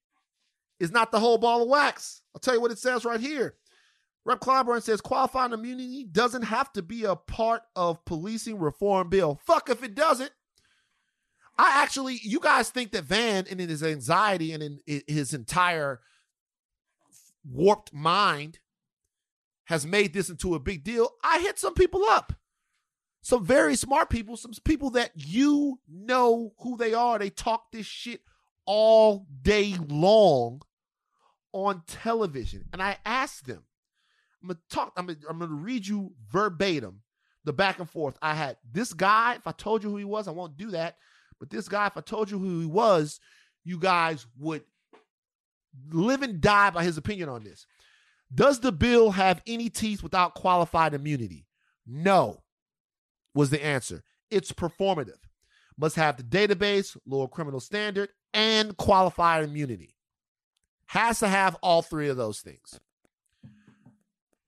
is 0.82 0.92
not 0.92 1.12
the 1.12 1.20
whole 1.20 1.38
ball 1.38 1.62
of 1.62 1.70
wax. 1.70 2.24
I'll 2.34 2.40
tell 2.40 2.56
you 2.56 2.62
what 2.62 2.72
it 2.72 2.80
says 2.80 3.06
right 3.06 3.20
here. 3.20 3.54
Rep 4.26 4.40
Clyburn 4.40 4.82
says 4.82 5.00
qualifying 5.00 5.54
immunity 5.54 6.08
doesn't 6.12 6.42
have 6.42 6.74
to 6.74 6.82
be 6.82 7.04
a 7.04 7.16
part 7.16 7.62
of 7.76 8.04
policing 8.04 8.58
reform 8.58 9.10
bill. 9.10 9.40
Fuck 9.46 9.70
if 9.70 9.84
it 9.84 9.94
doesn't. 9.94 10.32
I 11.58 11.84
actually, 11.84 12.20
you 12.24 12.40
guys 12.40 12.72
think 12.72 12.92
that 12.92 13.04
Van, 13.04 13.46
and 13.50 13.62
in 13.62 13.70
his 13.70 13.84
anxiety 13.84 14.54
and 14.54 14.64
in 14.64 15.02
his 15.08 15.36
entire 15.36 16.00
warped 17.48 17.94
mind, 17.94 18.58
has 19.66 19.86
made 19.86 20.14
this 20.14 20.30
into 20.30 20.56
a 20.56 20.60
big 20.60 20.84
deal. 20.84 21.12
I 21.24 21.40
hit 21.42 21.60
some 21.60 21.76
people 21.76 22.04
up, 22.06 22.34
some 23.22 23.46
very 23.46 23.76
smart 23.76 24.10
people, 24.10 24.36
some 24.36 24.54
people 24.66 24.90
that 24.92 25.12
you 25.16 25.80
know 25.88 26.54
who 26.60 26.76
they 26.76 26.96
are. 26.96 27.20
They 27.20 27.30
talk 27.30 27.72
this 27.72 27.86
shit 27.86 28.22
all 28.66 29.28
day 29.44 29.76
long 29.88 30.64
on 31.54 31.84
television, 31.88 32.66
and 32.72 32.82
I 32.82 32.98
asked 33.06 33.46
them 33.46 33.64
I'm 34.42 34.48
gonna 34.48 34.60
talk. 34.70 34.94
I'm 34.98 35.06
gonna, 35.06 35.20
I'm 35.30 35.40
gonna 35.40 35.54
read 35.54 35.86
you 35.86 36.14
verbatim 36.30 37.02
the 37.44 37.54
back 37.54 37.80
and 37.80 37.90
forth 37.90 38.18
I 38.22 38.34
had. 38.34 38.58
This 38.72 38.94
guy, 38.94 39.36
if 39.36 39.48
I 39.48 39.52
told 39.52 39.84
you 39.84 39.90
who 39.90 39.98
he 39.98 40.06
was, 40.06 40.28
I 40.28 40.32
won't 40.32 40.58
do 40.58 40.72
that. 40.72 40.98
But 41.40 41.50
this 41.50 41.68
guy, 41.68 41.88
if 41.88 41.98
I 41.98 42.02
told 42.02 42.30
you 42.30 42.38
who 42.38 42.60
he 42.60 42.66
was, 42.66 43.20
you 43.64 43.78
guys 43.78 44.26
would 44.40 44.64
live 45.92 46.22
and 46.22 46.42
die 46.42 46.70
by 46.70 46.84
his 46.84 46.98
opinion 46.98 47.30
on 47.30 47.44
this. 47.44 47.66
Does 48.34 48.60
the 48.60 48.72
bill 48.72 49.12
have 49.12 49.42
any 49.46 49.70
teeth 49.70 50.04
without 50.04 50.36
qualified 50.36 50.94
immunity? 50.94 51.46
No, 51.86 52.44
was 53.34 53.50
the 53.50 53.64
answer. 53.64 54.04
It's 54.30 54.52
performative. 54.52 55.20
Must 55.78 55.96
have 55.96 56.18
the 56.18 56.24
database, 56.24 56.96
lower 57.06 57.28
criminal 57.28 57.60
standard, 57.60 58.10
and 58.34 58.78
qualified 58.78 59.44
immunity. 59.44 59.96
Has 60.92 61.20
to 61.20 61.28
have 61.30 61.56
all 61.64 61.82
three 61.82 62.10
of 62.10 62.18
those 62.18 62.42
things. 62.42 62.78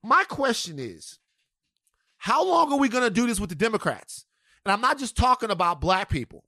My 0.02 0.24
question 0.24 0.78
is 0.78 1.18
how 2.18 2.46
long 2.46 2.70
are 2.70 2.78
we 2.78 2.90
going 2.90 3.02
to 3.02 3.08
do 3.08 3.26
this 3.26 3.40
with 3.40 3.48
the 3.48 3.56
Democrats? 3.56 4.26
And 4.62 4.70
I'm 4.70 4.82
not 4.82 4.98
just 4.98 5.16
talking 5.16 5.50
about 5.50 5.80
black 5.80 6.10
people. 6.10 6.44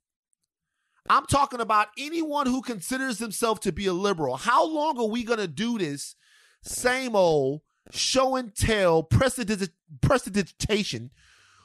I'm 1.08 1.24
talking 1.24 1.60
about 1.60 1.88
anyone 1.96 2.46
who 2.46 2.60
considers 2.60 3.16
themselves 3.16 3.60
to 3.60 3.72
be 3.72 3.86
a 3.86 3.94
liberal. 3.94 4.36
How 4.36 4.68
long 4.68 4.98
are 4.98 5.08
we 5.08 5.24
going 5.24 5.38
to 5.38 5.48
do 5.48 5.78
this 5.78 6.14
same 6.60 7.16
old 7.16 7.62
show 7.90 8.36
and 8.36 8.54
tell 8.54 9.02
prestidigitation 9.02 11.10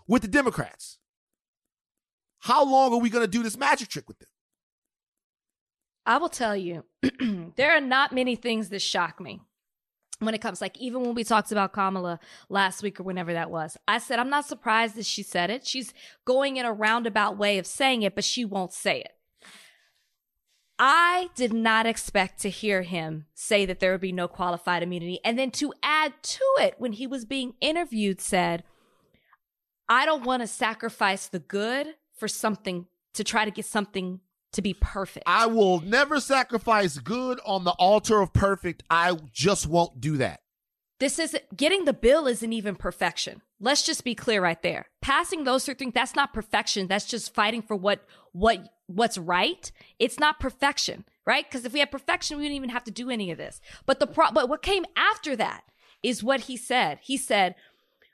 with 0.07 0.21
the 0.21 0.29
Democrats? 0.29 0.99
How 2.39 2.63
long 2.63 2.93
are 2.93 3.01
we 3.01 3.09
going 3.09 3.25
to 3.25 3.31
do 3.31 3.43
this 3.43 3.57
magic 3.57 3.89
trick 3.89 4.07
with 4.07 4.19
them? 4.19 4.29
I 6.05 6.17
will 6.17 6.29
tell 6.29 6.55
you, 6.55 6.85
there 7.55 7.75
are 7.75 7.81
not 7.81 8.13
many 8.13 8.35
things 8.35 8.69
that 8.69 8.81
shock 8.81 9.19
me 9.19 9.41
when 10.21 10.35
it 10.35 10.41
comes 10.41 10.61
like 10.61 10.77
even 10.77 11.01
when 11.01 11.15
we 11.15 11.23
talked 11.23 11.51
about 11.51 11.73
Kamala 11.73 12.19
last 12.47 12.83
week 12.83 12.99
or 12.99 13.03
whenever 13.03 13.33
that 13.33 13.49
was, 13.49 13.77
I 13.87 13.97
said 13.97 14.19
I'm 14.19 14.29
not 14.29 14.45
surprised 14.45 14.95
that 14.95 15.05
she 15.05 15.23
said 15.23 15.49
it. 15.49 15.65
She's 15.65 15.93
going 16.25 16.57
in 16.57 16.65
a 16.65 16.73
roundabout 16.73 17.37
way 17.37 17.57
of 17.57 17.65
saying 17.65 18.03
it, 18.03 18.15
but 18.15 18.23
she 18.23 18.45
won't 18.45 18.73
say 18.73 19.01
it. 19.01 19.11
I 20.77 21.29
did 21.35 21.53
not 21.53 21.85
expect 21.85 22.39
to 22.41 22.49
hear 22.49 22.81
him 22.81 23.25
say 23.35 23.65
that 23.65 23.79
there 23.79 23.91
would 23.91 24.01
be 24.01 24.11
no 24.11 24.27
qualified 24.27 24.81
immunity. 24.81 25.19
And 25.23 25.37
then 25.37 25.51
to 25.51 25.73
add 25.83 26.13
to 26.23 26.43
it, 26.57 26.75
when 26.79 26.93
he 26.93 27.05
was 27.05 27.23
being 27.23 27.53
interviewed, 27.61 28.19
said, 28.19 28.63
I 29.87 30.05
don't 30.05 30.23
want 30.23 30.41
to 30.41 30.47
sacrifice 30.47 31.27
the 31.27 31.37
good 31.37 31.95
for 32.15 32.27
something 32.27 32.87
to 33.13 33.23
try 33.23 33.45
to 33.45 33.51
get 33.51 33.65
something 33.65 34.21
to 34.53 34.61
be 34.61 34.73
perfect. 34.73 35.23
I 35.27 35.45
will 35.47 35.81
never 35.81 36.19
sacrifice 36.19 36.97
good 36.97 37.39
on 37.45 37.63
the 37.63 37.71
altar 37.71 38.21
of 38.21 38.33
perfect. 38.33 38.83
I 38.89 39.17
just 39.31 39.67
won't 39.67 40.01
do 40.01 40.17
that. 40.17 40.41
This 40.99 41.17
is 41.17 41.35
getting 41.55 41.85
the 41.85 41.93
bill 41.93 42.27
isn't 42.27 42.53
even 42.53 42.75
perfection. 42.75 43.41
Let's 43.59 43.81
just 43.81 44.03
be 44.03 44.13
clear 44.13 44.41
right 44.41 44.61
there. 44.61 44.87
Passing 45.01 45.43
those 45.43 45.65
three 45.65 45.73
things, 45.73 45.93
that's 45.95 46.15
not 46.15 46.33
perfection. 46.33 46.87
That's 46.87 47.05
just 47.05 47.33
fighting 47.33 47.63
for 47.63 47.75
what 47.75 48.05
what 48.33 48.69
what's 48.85 49.17
right. 49.17 49.71
It's 49.97 50.19
not 50.19 50.39
perfection, 50.39 51.05
right? 51.25 51.43
Because 51.43 51.65
if 51.65 51.73
we 51.73 51.79
had 51.79 51.89
perfection, 51.91 52.37
we 52.37 52.43
wouldn't 52.43 52.57
even 52.57 52.69
have 52.69 52.83
to 52.83 52.91
do 52.91 53.09
any 53.09 53.31
of 53.31 53.39
this. 53.39 53.61
But 53.87 53.99
the 53.99 54.05
pro- 54.05 54.31
but 54.31 54.47
what 54.47 54.61
came 54.61 54.85
after 54.95 55.35
that 55.37 55.63
is 56.03 56.23
what 56.23 56.41
he 56.41 56.57
said. 56.57 56.99
He 57.01 57.17
said, 57.17 57.55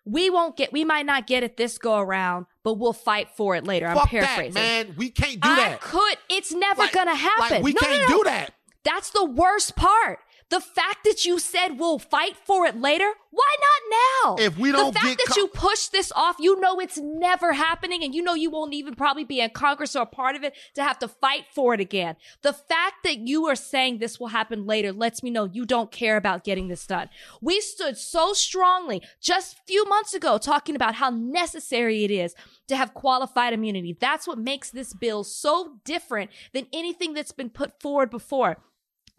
we 0.08 0.30
won't 0.30 0.56
get, 0.56 0.72
we 0.72 0.86
might 0.86 1.06
not 1.06 1.28
get 1.28 1.44
it 1.44 1.58
this 1.58 1.78
go 1.78 1.98
around, 1.98 2.46
but 2.64 2.76
we'll 2.76 2.94
fight 2.94 3.30
for 3.36 3.56
it 3.56 3.66
later. 3.66 3.88
I'm 3.88 3.98
paraphrasing. 4.08 4.54
That, 4.54 4.88
man, 4.88 4.96
we 4.98 5.10
can't 5.10 5.34
do 5.34 5.50
that. 5.50 5.74
I 5.74 5.76
could. 5.78 6.18
It's 6.30 6.54
never 6.54 6.84
like, 6.84 6.94
gonna 6.94 7.16
happen. 7.16 7.58
Like 7.58 7.64
we 7.64 7.74
no, 7.74 7.82
can't 7.82 8.10
no, 8.10 8.18
no. 8.18 8.24
do 8.24 8.30
that. 8.30 8.54
That's 8.84 9.10
the 9.10 9.26
worst 9.26 9.76
part. 9.76 10.20
The 10.50 10.62
fact 10.62 11.04
that 11.04 11.26
you 11.26 11.40
said 11.40 11.78
we'll 11.78 12.00
fight 12.00 12.38
for 12.38 12.66
it 12.66 12.80
later, 12.80 13.12
why 13.32 13.56
not 13.60 14.38
now? 14.38 14.46
If 14.46 14.58
we 14.58 14.72
don't 14.72 14.94
the 14.94 15.00
fact 15.00 15.22
that 15.26 15.34
co- 15.34 15.42
you 15.42 15.48
push 15.50 15.88
this 15.88 16.12
off, 16.16 16.38
you 16.40 16.60
know 16.62 16.80
it's 16.80 16.98
never 16.98 17.54
happening, 17.54 18.02
and 18.02 18.16
you 18.16 18.22
know 18.22 18.34
you 18.34 18.50
won't 18.50 18.74
even 18.74 18.96
probably 18.96 19.26
be 19.26 19.42
in 19.42 19.50
Congress 19.50 19.96
or 19.96 20.04
a 20.04 20.06
part 20.06 20.36
of 20.38 20.44
it 20.44 20.56
to 20.76 20.84
have 20.84 21.00
to 21.00 21.08
fight 21.10 21.46
for 21.54 21.74
it 21.74 21.82
again. 21.82 22.16
The 22.44 22.54
fact 22.54 23.04
that 23.04 23.20
you 23.20 23.46
are 23.48 23.56
saying 23.56 23.98
this 23.98 24.20
will 24.20 24.28
happen 24.28 24.66
later 24.66 24.94
lets 24.94 25.22
me 25.22 25.30
know 25.30 25.46
you 25.46 25.66
don't 25.66 25.92
care 25.92 26.16
about 26.16 26.46
getting 26.46 26.70
this 26.70 26.88
done. 26.88 27.10
We 27.42 27.60
stood 27.60 27.98
so 27.98 28.32
strongly 28.32 29.02
just 29.20 29.56
a 29.56 29.62
few 29.68 29.86
months 29.86 30.14
ago 30.14 30.38
talking 30.38 30.76
about 30.76 30.96
how 30.96 31.10
necessary 31.10 32.06
it 32.06 32.12
is 32.12 32.34
to 32.70 32.78
have 32.78 32.94
qualified 32.94 33.54
immunity. 33.54 33.98
That's 34.00 34.28
what 34.28 34.38
makes 34.38 34.70
this 34.72 34.94
bill 34.94 35.26
so 35.26 35.80
different 35.84 36.32
than 36.54 36.68
anything 36.72 37.14
that's 37.14 37.34
been 37.34 37.50
put 37.50 37.82
forward 37.82 38.10
before. 38.10 38.58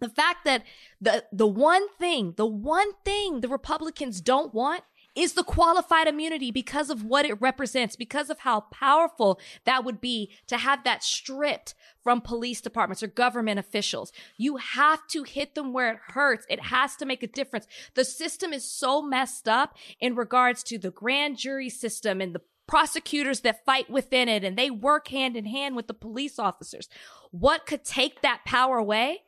The 0.00 0.08
fact 0.08 0.44
that 0.44 0.64
the 1.00 1.24
the 1.32 1.46
one 1.46 1.88
thing, 1.98 2.34
the 2.36 2.46
one 2.46 2.92
thing 3.04 3.40
the 3.40 3.48
Republicans 3.48 4.20
don't 4.20 4.54
want 4.54 4.84
is 5.18 5.32
the 5.32 5.42
qualified 5.42 6.06
immunity 6.06 6.52
because 6.52 6.90
of 6.90 7.02
what 7.02 7.24
it 7.26 7.40
represents, 7.40 7.96
because 7.96 8.30
of 8.30 8.40
how 8.40 8.60
powerful 8.60 9.40
that 9.64 9.84
would 9.84 10.00
be 10.00 10.30
to 10.46 10.56
have 10.56 10.84
that 10.84 11.02
stripped 11.02 11.74
from 12.04 12.20
police 12.20 12.60
departments 12.60 13.02
or 13.02 13.08
government 13.08 13.58
officials. 13.58 14.12
You 14.36 14.58
have 14.58 15.06
to 15.08 15.24
hit 15.24 15.56
them 15.56 15.72
where 15.72 15.92
it 15.92 15.98
hurts. 16.08 16.46
It 16.48 16.66
has 16.66 16.94
to 16.96 17.06
make 17.06 17.24
a 17.24 17.26
difference. 17.26 17.66
The 17.94 18.04
system 18.04 18.52
is 18.52 18.64
so 18.64 19.02
messed 19.02 19.48
up 19.48 19.76
in 19.98 20.14
regards 20.14 20.62
to 20.64 20.78
the 20.78 20.92
grand 20.92 21.36
jury 21.36 21.68
system 21.68 22.20
and 22.20 22.32
the 22.32 22.42
prosecutors 22.68 23.40
that 23.40 23.64
fight 23.64 23.90
within 23.90 24.28
it 24.28 24.44
and 24.44 24.56
they 24.56 24.70
work 24.70 25.08
hand 25.08 25.36
in 25.36 25.46
hand 25.46 25.74
with 25.74 25.88
the 25.88 25.94
police 25.94 26.38
officers. 26.38 26.88
What 27.32 27.66
could 27.66 27.84
take 27.84 28.20
that 28.20 28.44
power 28.44 28.76
away 28.76 29.22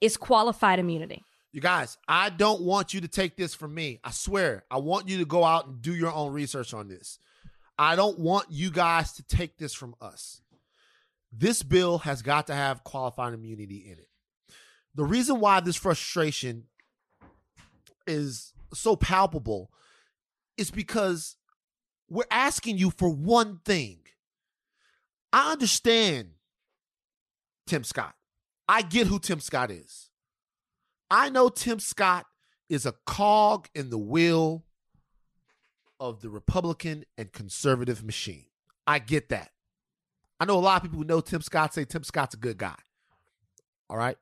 is 0.00 0.16
qualified 0.16 0.78
immunity. 0.78 1.24
You 1.52 1.60
guys, 1.60 1.98
I 2.06 2.30
don't 2.30 2.62
want 2.62 2.94
you 2.94 3.00
to 3.00 3.08
take 3.08 3.36
this 3.36 3.54
from 3.54 3.74
me. 3.74 4.00
I 4.04 4.12
swear. 4.12 4.64
I 4.70 4.78
want 4.78 5.08
you 5.08 5.18
to 5.18 5.24
go 5.24 5.44
out 5.44 5.66
and 5.66 5.82
do 5.82 5.94
your 5.94 6.12
own 6.12 6.32
research 6.32 6.72
on 6.72 6.88
this. 6.88 7.18
I 7.76 7.96
don't 7.96 8.18
want 8.18 8.46
you 8.50 8.70
guys 8.70 9.12
to 9.14 9.22
take 9.24 9.58
this 9.58 9.74
from 9.74 9.94
us. 10.00 10.42
This 11.32 11.62
bill 11.62 11.98
has 11.98 12.22
got 12.22 12.46
to 12.48 12.54
have 12.54 12.84
qualified 12.84 13.34
immunity 13.34 13.84
in 13.86 13.92
it. 13.92 14.08
The 14.94 15.04
reason 15.04 15.40
why 15.40 15.60
this 15.60 15.76
frustration 15.76 16.64
is 18.06 18.52
so 18.74 18.96
palpable 18.96 19.70
is 20.56 20.70
because 20.70 21.36
we're 22.08 22.24
asking 22.30 22.78
you 22.78 22.90
for 22.90 23.08
one 23.08 23.60
thing. 23.64 24.00
I 25.32 25.52
understand 25.52 26.30
Tim 27.66 27.84
Scott. 27.84 28.14
I 28.70 28.82
get 28.82 29.08
who 29.08 29.18
Tim 29.18 29.40
Scott 29.40 29.72
is. 29.72 30.10
I 31.10 31.28
know 31.28 31.48
Tim 31.48 31.80
Scott 31.80 32.26
is 32.68 32.86
a 32.86 32.94
cog 33.04 33.66
in 33.74 33.90
the 33.90 33.98
wheel 33.98 34.64
of 35.98 36.20
the 36.20 36.30
Republican 36.30 37.04
and 37.18 37.32
conservative 37.32 38.04
machine. 38.04 38.46
I 38.86 39.00
get 39.00 39.30
that. 39.30 39.50
I 40.38 40.44
know 40.44 40.56
a 40.56 40.60
lot 40.60 40.76
of 40.76 40.82
people 40.82 40.98
who 40.98 41.04
know 41.04 41.20
Tim 41.20 41.42
Scott 41.42 41.74
say 41.74 41.84
Tim 41.84 42.04
Scott's 42.04 42.36
a 42.36 42.38
good 42.38 42.58
guy. 42.58 42.76
All 43.88 43.96
right. 43.96 44.16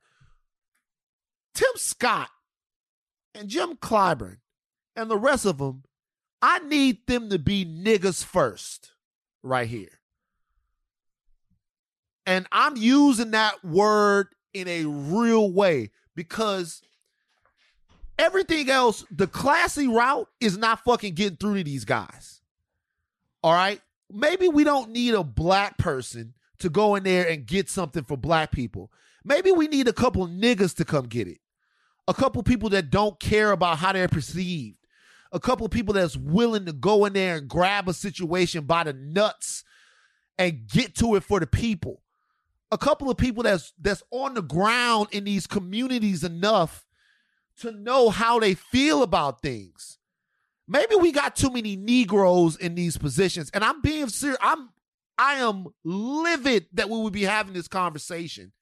Tim 1.55 1.73
Scott 1.75 2.31
and 3.35 3.51
Jim 3.51 3.77
Clyburn 3.77 4.39
and 4.97 5.11
the 5.11 5.19
rest 5.19 5.45
of 5.45 5.59
them 5.59 5.83
I 6.41 6.61
need 6.61 7.07
them 7.07 7.29
to 7.29 7.39
be 7.39 7.67
niggas 7.67 8.25
first 8.25 8.93
right 9.43 9.69
here. 9.69 10.01
And 12.25 12.47
I'm 12.51 12.79
using 12.79 13.33
that 13.33 13.63
word 13.63 14.29
in 14.53 14.69
a 14.69 14.85
real 14.85 15.51
way 15.53 15.91
because 16.15 16.83
everything 18.19 18.71
else, 18.71 19.05
the 19.11 19.27
classy 19.27 19.87
route 19.89 20.29
is 20.41 20.57
not 20.57 20.85
fucking 20.85 21.15
getting 21.15 21.37
through 21.37 21.59
to 21.59 21.65
these 21.65 21.85
guys. 21.85 22.41
All 23.43 23.53
right? 23.53 23.81
Maybe 24.11 24.49
we 24.49 24.65
don't 24.65 24.91
need 24.91 25.15
a 25.15 25.23
black 25.23 25.79
person 25.79 26.35
to 26.61 26.71
go 26.71 26.95
in 26.95 27.05
there 27.05 27.29
and 27.29 27.47
get 27.47 27.69
something 27.69 28.05
for 28.05 28.17
black 28.17 28.51
people. 28.51 28.91
Maybe 29.25 29.51
we 29.51 29.69
need 29.69 29.87
a 29.87 29.93
couple 29.93 30.27
niggas 30.27 30.75
to 30.77 30.85
come 30.85 31.07
get 31.07 31.29
it. 31.29 31.39
A 32.09 32.15
couple 32.15 32.43
people 32.43 32.71
that 32.71 32.91
don't 32.91 33.21
care 33.21 33.53
about 33.53 33.79
how 33.79 33.93
they're 33.93 34.09
perceived 34.09 34.79
a 35.33 35.41
couple 35.41 35.69
people 35.69 35.95
that's 35.95 36.17
willing 36.17 36.67
to 36.67 36.73
go 36.73 37.05
in 37.05 37.13
there 37.13 37.37
and 37.37 37.49
grab 37.49 37.89
a 37.89 37.93
situation 37.93 38.65
by 38.65 38.85
the 38.85 38.93
nuts 38.93 39.65
and 40.39 40.67
get 40.67 40.95
to 40.97 41.17
it 41.17 41.23
for 41.23 41.41
the 41.41 41.47
people. 41.47 42.03
A 42.71 42.79
couple 42.79 43.11
of 43.11 43.17
people 43.17 43.43
that's 43.43 43.73
that's 43.81 44.03
on 44.11 44.35
the 44.35 44.43
ground 44.43 45.09
in 45.13 45.25
these 45.25 45.47
communities 45.47 46.23
enough 46.23 46.87
to 47.61 47.73
know 47.73 48.11
how 48.11 48.39
they 48.39 48.55
feel 48.55 49.03
about 49.03 49.43
things. 49.43 49.99
Maybe 50.67 50.95
we 50.95 51.13
got 51.13 51.35
too 51.35 51.51
many 51.51 51.77
Negroes 51.77 52.57
in 52.57 52.75
these 52.75 52.99
positions. 52.99 53.51
And 53.55 53.65
I'm 53.65 53.81
being 53.81 54.09
serious. 54.09 54.39
I'm 54.43 54.69
I 55.19 55.37
am 55.37 55.67
livid 55.83 56.67
that 56.75 56.89
we 56.89 56.99
would 57.01 57.13
be 57.13 57.25
having 57.25 57.55
this 57.55 57.69
conversation 57.69 58.53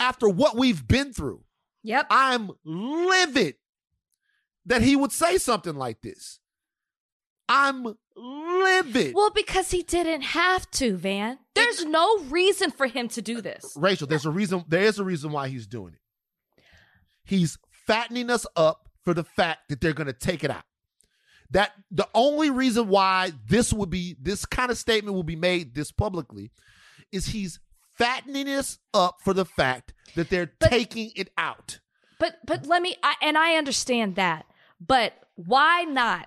after 0.00 0.28
what 0.28 0.56
we've 0.56 0.86
been 0.86 1.12
through. 1.12 1.44
Yep. 1.84 2.06
I'm 2.10 2.50
livid 2.64 3.56
that 4.66 4.82
he 4.82 4.96
would 4.96 5.12
say 5.12 5.38
something 5.38 5.76
like 5.76 6.00
this. 6.00 6.40
I'm 7.48 7.94
livid. 8.16 9.14
Well, 9.14 9.30
because 9.30 9.70
he 9.70 9.82
didn't 9.82 10.22
have 10.22 10.70
to, 10.72 10.96
Van. 10.96 11.38
There's 11.54 11.84
no 11.84 12.18
reason 12.24 12.70
for 12.70 12.86
him 12.86 13.08
to 13.08 13.22
do 13.22 13.38
uh, 13.38 13.42
this. 13.42 13.74
Rachel, 13.76 14.06
there's 14.06 14.26
a 14.26 14.30
reason. 14.30 14.64
There 14.68 14.82
is 14.82 14.98
a 14.98 15.04
reason 15.04 15.32
why 15.32 15.48
he's 15.48 15.66
doing 15.66 15.94
it. 15.94 16.62
He's 17.24 17.58
fattening 17.86 18.30
us 18.30 18.46
up 18.56 18.88
for 19.02 19.14
the 19.14 19.24
fact 19.24 19.68
that 19.68 19.80
they're 19.80 19.92
going 19.92 20.06
to 20.06 20.12
take 20.12 20.44
it 20.44 20.50
out. 20.50 20.64
That 21.50 21.72
the 21.90 22.08
only 22.14 22.50
reason 22.50 22.88
why 22.88 23.32
this 23.46 23.72
would 23.72 23.90
be 23.90 24.16
this 24.20 24.46
kind 24.46 24.70
of 24.70 24.78
statement 24.78 25.14
will 25.14 25.22
be 25.22 25.36
made 25.36 25.74
this 25.74 25.92
publicly 25.92 26.50
is 27.12 27.26
he's 27.26 27.60
fattening 27.96 28.48
us 28.48 28.78
up 28.92 29.18
for 29.22 29.34
the 29.34 29.44
fact 29.44 29.92
that 30.16 30.30
they're 30.30 30.52
but, 30.58 30.70
taking 30.70 31.12
it 31.14 31.30
out. 31.36 31.80
But 32.18 32.38
but 32.46 32.66
let 32.66 32.82
me 32.82 32.96
I, 33.02 33.14
and 33.22 33.36
I 33.36 33.56
understand 33.56 34.16
that. 34.16 34.46
But 34.80 35.12
why 35.36 35.84
not 35.84 36.26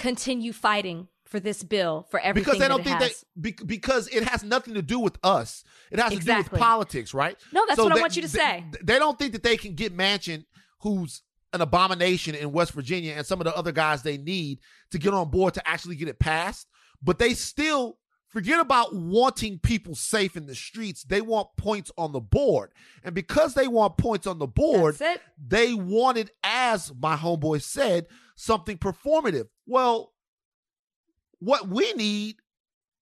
continue 0.00 0.52
fighting 0.52 1.08
for 1.24 1.38
this 1.38 1.62
bill 1.62 2.06
for 2.10 2.18
everything? 2.20 2.44
Because 2.44 2.58
they 2.58 2.68
don't 2.68 2.82
think 2.82 3.00
has? 3.00 3.24
that 3.36 3.66
because 3.66 4.08
it 4.08 4.24
has 4.24 4.42
nothing 4.42 4.74
to 4.74 4.82
do 4.82 4.98
with 4.98 5.18
us. 5.22 5.64
It 5.90 5.98
has 5.98 6.12
exactly. 6.12 6.44
to 6.44 6.48
do 6.48 6.52
with 6.52 6.60
politics, 6.60 7.14
right? 7.14 7.36
No, 7.52 7.64
that's 7.66 7.76
so 7.76 7.84
what 7.84 7.94
they, 7.94 8.00
I 8.00 8.02
want 8.02 8.16
you 8.16 8.22
to 8.22 8.28
they, 8.28 8.38
say. 8.38 8.64
They 8.82 8.98
don't 8.98 9.18
think 9.18 9.32
that 9.32 9.42
they 9.42 9.56
can 9.56 9.74
get 9.74 9.96
Manchin, 9.96 10.44
who's 10.80 11.22
an 11.52 11.60
abomination 11.60 12.34
in 12.34 12.52
West 12.52 12.72
Virginia, 12.72 13.14
and 13.16 13.26
some 13.26 13.40
of 13.40 13.44
the 13.44 13.56
other 13.56 13.72
guys 13.72 14.02
they 14.02 14.18
need 14.18 14.60
to 14.90 14.98
get 14.98 15.12
on 15.12 15.30
board 15.30 15.54
to 15.54 15.68
actually 15.68 15.96
get 15.96 16.08
it 16.08 16.18
passed. 16.18 16.66
But 17.02 17.18
they 17.18 17.34
still 17.34 17.98
Forget 18.30 18.60
about 18.60 18.94
wanting 18.94 19.58
people 19.58 19.96
safe 19.96 20.36
in 20.36 20.46
the 20.46 20.54
streets. 20.54 21.02
They 21.02 21.20
want 21.20 21.48
points 21.56 21.90
on 21.98 22.12
the 22.12 22.20
board. 22.20 22.70
And 23.02 23.12
because 23.12 23.54
they 23.54 23.66
want 23.66 23.96
points 23.96 24.24
on 24.24 24.38
the 24.38 24.46
board, 24.46 24.96
they 25.44 25.74
wanted, 25.74 26.30
as 26.44 26.92
my 26.96 27.16
homeboy 27.16 27.60
said, 27.60 28.06
something 28.36 28.78
performative. 28.78 29.48
Well, 29.70 30.12
what 31.38 31.68
we 31.68 31.92
need 31.92 32.38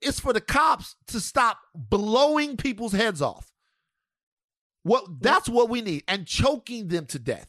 is 0.03 0.21
for 0.21 0.35
the 0.35 0.41
cops 0.43 0.97
to 1.07 1.19
stop 1.19 1.59
blowing 1.75 2.59
people's 2.59 2.93
heads 2.93 3.23
off. 3.23 3.51
What 4.83 5.23
that's 5.23 5.49
what 5.49 5.71
we 5.71 5.81
need 5.81 6.05
and 6.07 6.27
choking 6.27 6.89
them 6.89 7.07
to 7.07 7.19
death. 7.19 7.49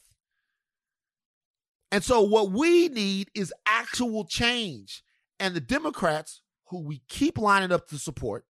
And 1.91 2.01
so 2.01 2.21
what 2.21 2.51
we 2.51 2.87
need 2.87 3.29
is 3.35 3.53
actual 3.65 4.23
change. 4.23 5.03
And 5.37 5.53
the 5.53 5.59
Democrats 5.59 6.41
who 6.67 6.79
we 6.79 7.01
keep 7.09 7.37
lining 7.37 7.73
up 7.73 7.89
to 7.89 7.97
support, 7.97 8.45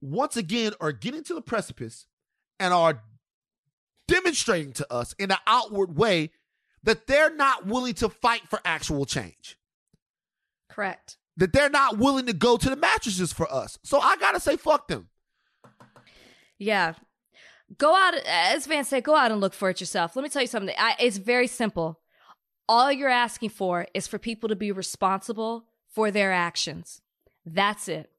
once 0.00 0.36
again 0.36 0.72
are 0.80 0.90
getting 0.90 1.22
to 1.22 1.34
the 1.34 1.40
precipice 1.40 2.06
and 2.58 2.74
are 2.74 3.04
demonstrating 4.08 4.72
to 4.72 4.92
us 4.92 5.14
in 5.20 5.30
an 5.30 5.38
outward 5.46 5.96
way 5.96 6.32
that 6.86 7.06
they're 7.06 7.34
not 7.34 7.66
willing 7.66 7.94
to 7.94 8.08
fight 8.08 8.48
for 8.48 8.60
actual 8.64 9.04
change. 9.04 9.58
Correct. 10.70 11.18
That 11.36 11.52
they're 11.52 11.68
not 11.68 11.98
willing 11.98 12.26
to 12.26 12.32
go 12.32 12.56
to 12.56 12.70
the 12.70 12.76
mattresses 12.76 13.32
for 13.32 13.52
us. 13.52 13.78
So 13.82 14.00
I 14.00 14.16
got 14.16 14.32
to 14.32 14.40
say, 14.40 14.56
fuck 14.56 14.88
them. 14.88 15.08
Yeah. 16.58 16.94
Go 17.76 17.94
out, 17.94 18.14
as 18.14 18.66
Van 18.66 18.84
said, 18.84 19.04
go 19.04 19.16
out 19.16 19.32
and 19.32 19.40
look 19.40 19.52
for 19.52 19.68
it 19.68 19.80
yourself. 19.80 20.16
Let 20.16 20.22
me 20.22 20.28
tell 20.28 20.42
you 20.42 20.48
something. 20.48 20.74
I, 20.78 20.94
it's 21.00 21.18
very 21.18 21.48
simple. 21.48 22.00
All 22.68 22.90
you're 22.90 23.08
asking 23.08 23.50
for 23.50 23.86
is 23.92 24.06
for 24.06 24.18
people 24.18 24.48
to 24.48 24.56
be 24.56 24.72
responsible 24.72 25.66
for 25.92 26.10
their 26.10 26.32
actions. 26.32 27.02
That's 27.44 27.88
it. 27.88 28.10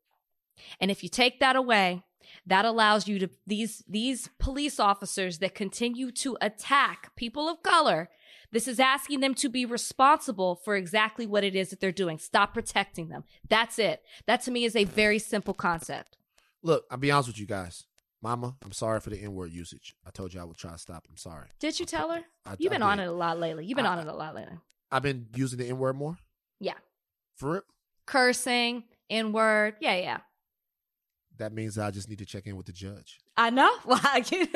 And 0.80 0.91
if 0.91 1.03
you 1.03 1.09
take 1.09 1.39
that 1.39 1.55
away, 1.55 2.03
that 2.45 2.65
allows 2.65 3.07
you 3.07 3.20
to 3.20 3.30
these 3.45 3.84
these 3.88 4.30
police 4.39 4.80
officers 4.80 5.39
that 5.39 5.55
continue 5.55 6.11
to 6.11 6.38
attack 6.41 7.15
people 7.15 7.48
of 7.48 7.64
color 7.64 8.10
this 8.52 8.68
is 8.68 8.80
asking 8.80 9.19
them 9.19 9.34
to 9.36 9.49
be 9.49 9.65
responsible 9.65 10.56
for 10.56 10.76
exactly 10.76 11.28
what 11.28 11.44
it 11.44 11.56
is 11.56 11.69
that 11.69 11.80
they're 11.80 11.91
doing. 11.91 12.18
Stop 12.18 12.53
protecting 12.53 13.10
them. 13.10 13.24
That's 13.48 13.80
it. 13.80 14.03
That 14.26 14.41
to 14.44 14.52
me 14.52 14.65
is 14.65 14.76
a 14.76 14.86
very 14.86 15.19
simple 15.19 15.53
concept. 15.53 16.18
Look 16.64 16.86
i'll 16.90 16.98
be 16.98 17.11
honest 17.11 17.30
with 17.30 17.40
you 17.40 17.45
guys. 17.45 17.86
Mama 18.22 18.56
i'm 18.64 18.72
sorry 18.72 18.99
for 18.99 19.10
the 19.10 19.22
n-word 19.22 19.52
usage. 19.52 19.95
I 20.06 20.11
told 20.11 20.34
you 20.34 20.41
i 20.41 20.44
would 20.44 20.57
try 20.57 20.72
to 20.72 20.78
stop. 20.78 21.06
I'm 21.10 21.18
sorry. 21.18 21.48
Did 21.60 21.80
you 21.80 21.86
tell 21.86 22.11
her? 22.11 22.24
I, 22.45 22.56
you've 22.57 22.72
been 22.72 22.84
on 22.84 22.99
it 22.99 23.07
a 23.07 23.11
lot 23.11 23.40
lately. 23.40 23.65
You've 23.65 23.78
been 23.78 23.86
I, 23.86 23.94
on 23.94 23.99
it 23.99 24.07
a 24.07 24.14
lot 24.14 24.36
lately. 24.36 24.57
I've 24.91 25.03
been 25.03 25.28
using 25.36 25.60
the 25.60 25.68
n-word 25.68 25.95
more? 25.95 26.18
Yeah. 26.60 26.74
For 27.36 27.52
real? 27.52 27.61
Cursing, 28.06 28.86
N 29.10 29.32
word. 29.34 29.76
Yeah, 29.80 29.95
yeah. 29.98 30.18
That 31.38 31.53
means 31.53 31.77
I 31.77 31.91
just 31.91 32.09
need 32.09 32.19
to 32.19 32.26
check 32.26 32.47
in 32.47 32.55
with 32.55 32.65
the 32.65 32.72
judge. 32.72 33.19
I 33.35 33.49
know. 33.49 33.72
Well, 33.85 33.99
I 34.03 34.22
can, 34.22 34.47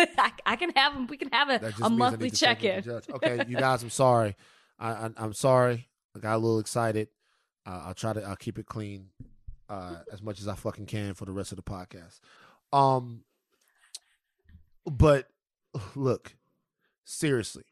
I, 0.45 0.55
can 0.55 0.71
have 0.75 0.93
them. 0.93 1.07
We 1.07 1.17
can 1.17 1.29
have 1.31 1.49
a, 1.49 1.73
a 1.83 1.89
monthly 1.89 2.29
check 2.31 2.63
in. 2.63 2.83
Okay, 2.89 3.45
you 3.47 3.57
guys. 3.57 3.83
I'm 3.83 3.89
sorry. 3.89 4.35
I, 4.79 5.09
I 5.17 5.23
am 5.23 5.33
sorry. 5.33 5.87
I 6.15 6.19
got 6.19 6.35
a 6.35 6.37
little 6.37 6.59
excited. 6.59 7.07
Uh, 7.65 7.83
I'll 7.85 7.93
try 7.93 8.13
to. 8.13 8.23
I'll 8.23 8.35
keep 8.35 8.57
it 8.59 8.65
clean 8.65 9.09
uh, 9.69 9.97
as 10.11 10.21
much 10.21 10.41
as 10.41 10.47
I 10.47 10.55
fucking 10.55 10.87
can 10.87 11.13
for 11.13 11.25
the 11.25 11.31
rest 11.31 11.51
of 11.51 11.55
the 11.55 11.63
podcast. 11.63 12.19
Um, 12.73 13.23
but 14.85 15.27
look, 15.95 16.35
seriously, 17.05 17.63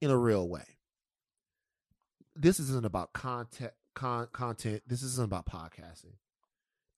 in 0.00 0.10
a 0.10 0.16
real 0.16 0.48
way, 0.48 0.78
this 2.36 2.60
isn't 2.60 2.86
about 2.86 3.12
content 3.12 3.72
con- 3.94 4.28
content. 4.32 4.82
This 4.86 5.02
isn't 5.02 5.24
about 5.24 5.46
podcasting. 5.46 6.14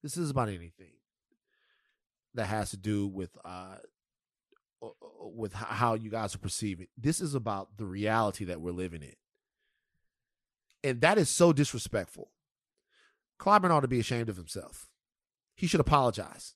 This 0.02 0.16
is 0.16 0.31
about 0.31 0.48
anything 0.48 0.93
that 2.35 2.47
has 2.47 2.70
to 2.70 2.77
do 2.77 3.06
with 3.06 3.36
uh 3.44 3.77
with 5.20 5.52
how 5.52 5.94
you 5.94 6.10
guys 6.10 6.35
are 6.35 6.39
perceiving. 6.39 6.86
This 6.97 7.20
is 7.20 7.35
about 7.35 7.77
the 7.77 7.85
reality 7.85 8.47
that 8.47 8.60
we're 8.60 8.72
living 8.72 9.02
in. 9.02 9.14
And 10.82 11.02
that 11.02 11.18
is 11.18 11.28
so 11.28 11.52
disrespectful. 11.52 12.31
Clyburn 13.39 13.70
ought 13.70 13.81
to 13.81 13.89
be 13.89 14.01
ashamed 14.01 14.31
of 14.31 14.36
himself. 14.36 14.89
He 15.55 15.66
should 15.66 15.81
apologize. 15.81 16.55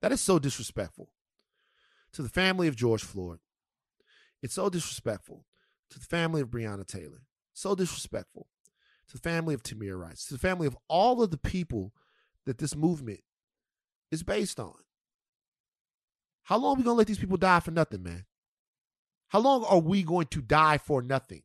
That 0.00 0.12
is 0.12 0.20
so 0.20 0.38
disrespectful 0.38 1.10
to 2.12 2.22
the 2.22 2.28
family 2.30 2.68
of 2.68 2.76
George 2.76 3.02
Floyd. 3.04 3.40
It's 4.42 4.54
so 4.54 4.70
disrespectful 4.70 5.44
to 5.90 5.98
the 5.98 6.06
family 6.06 6.40
of 6.40 6.48
Breonna 6.48 6.86
Taylor. 6.86 7.22
So 7.52 7.74
disrespectful 7.74 8.48
to 9.08 9.14
the 9.14 9.22
family 9.22 9.54
of 9.54 9.62
Tamir 9.62 9.98
Rice, 9.98 10.26
to 10.26 10.34
the 10.34 10.40
family 10.40 10.66
of 10.66 10.76
all 10.88 11.22
of 11.22 11.30
the 11.30 11.38
people 11.38 11.92
that 12.46 12.58
this 12.58 12.74
movement 12.74 13.20
is 14.10 14.22
based 14.22 14.58
on. 14.58 14.74
How 16.44 16.58
long 16.58 16.74
are 16.74 16.78
we 16.78 16.84
going 16.84 16.94
to 16.94 16.98
let 16.98 17.06
these 17.08 17.18
people 17.18 17.36
die 17.36 17.60
for 17.60 17.72
nothing, 17.72 18.02
man? 18.02 18.24
How 19.28 19.40
long 19.40 19.64
are 19.64 19.80
we 19.80 20.02
going 20.02 20.28
to 20.28 20.40
die 20.40 20.78
for 20.78 21.02
nothing? 21.02 21.42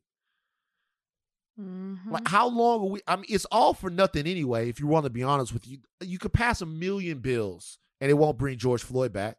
Mm-hmm. 1.60 2.10
Like 2.10 2.28
how 2.28 2.48
long 2.48 2.80
are 2.80 2.86
we? 2.86 3.00
I 3.06 3.16
mean, 3.16 3.26
it's 3.28 3.44
all 3.46 3.74
for 3.74 3.90
nothing 3.90 4.26
anyway. 4.26 4.68
If 4.68 4.80
you 4.80 4.86
want 4.86 5.04
to 5.04 5.10
be 5.10 5.22
honest 5.22 5.52
with 5.52 5.66
you, 5.66 5.78
you 6.00 6.18
could 6.18 6.32
pass 6.32 6.60
a 6.60 6.66
million 6.66 7.18
bills 7.18 7.78
and 8.00 8.10
it 8.10 8.14
won't 8.14 8.38
bring 8.38 8.58
George 8.58 8.82
Floyd 8.82 9.12
back. 9.12 9.36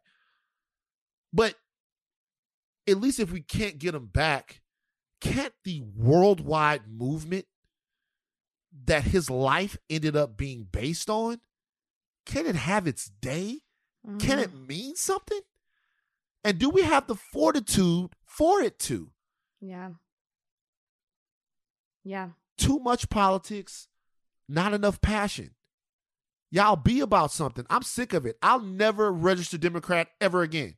But 1.32 1.54
at 2.86 3.00
least 3.00 3.18
if 3.18 3.32
we 3.32 3.40
can't 3.40 3.78
get 3.78 3.94
him 3.94 4.06
back, 4.06 4.60
can't 5.20 5.54
the 5.64 5.82
worldwide 5.96 6.82
movement 6.88 7.46
that 8.86 9.04
his 9.04 9.30
life 9.30 9.76
ended 9.88 10.16
up 10.16 10.36
being 10.36 10.68
based 10.70 11.08
on, 11.10 11.40
can 12.24 12.46
it 12.46 12.56
have 12.56 12.86
its 12.86 13.06
day? 13.20 13.60
Mm-hmm. 14.06 14.18
Can 14.18 14.38
it 14.38 14.54
mean 14.54 14.96
something? 14.96 15.40
And 16.42 16.58
do 16.58 16.68
we 16.68 16.82
have 16.82 17.06
the 17.06 17.14
fortitude 17.14 18.12
for 18.24 18.60
it 18.60 18.78
to? 18.80 19.10
Yeah. 19.60 19.90
Yeah. 22.04 22.30
Too 22.58 22.78
much 22.78 23.08
politics, 23.08 23.88
not 24.48 24.74
enough 24.74 25.00
passion. 25.00 25.52
Y'all 26.50 26.76
be 26.76 27.00
about 27.00 27.32
something. 27.32 27.66
I'm 27.68 27.82
sick 27.82 28.12
of 28.12 28.26
it. 28.26 28.36
I'll 28.42 28.60
never 28.60 29.10
register 29.10 29.58
Democrat 29.58 30.08
ever 30.20 30.42
again. 30.42 30.76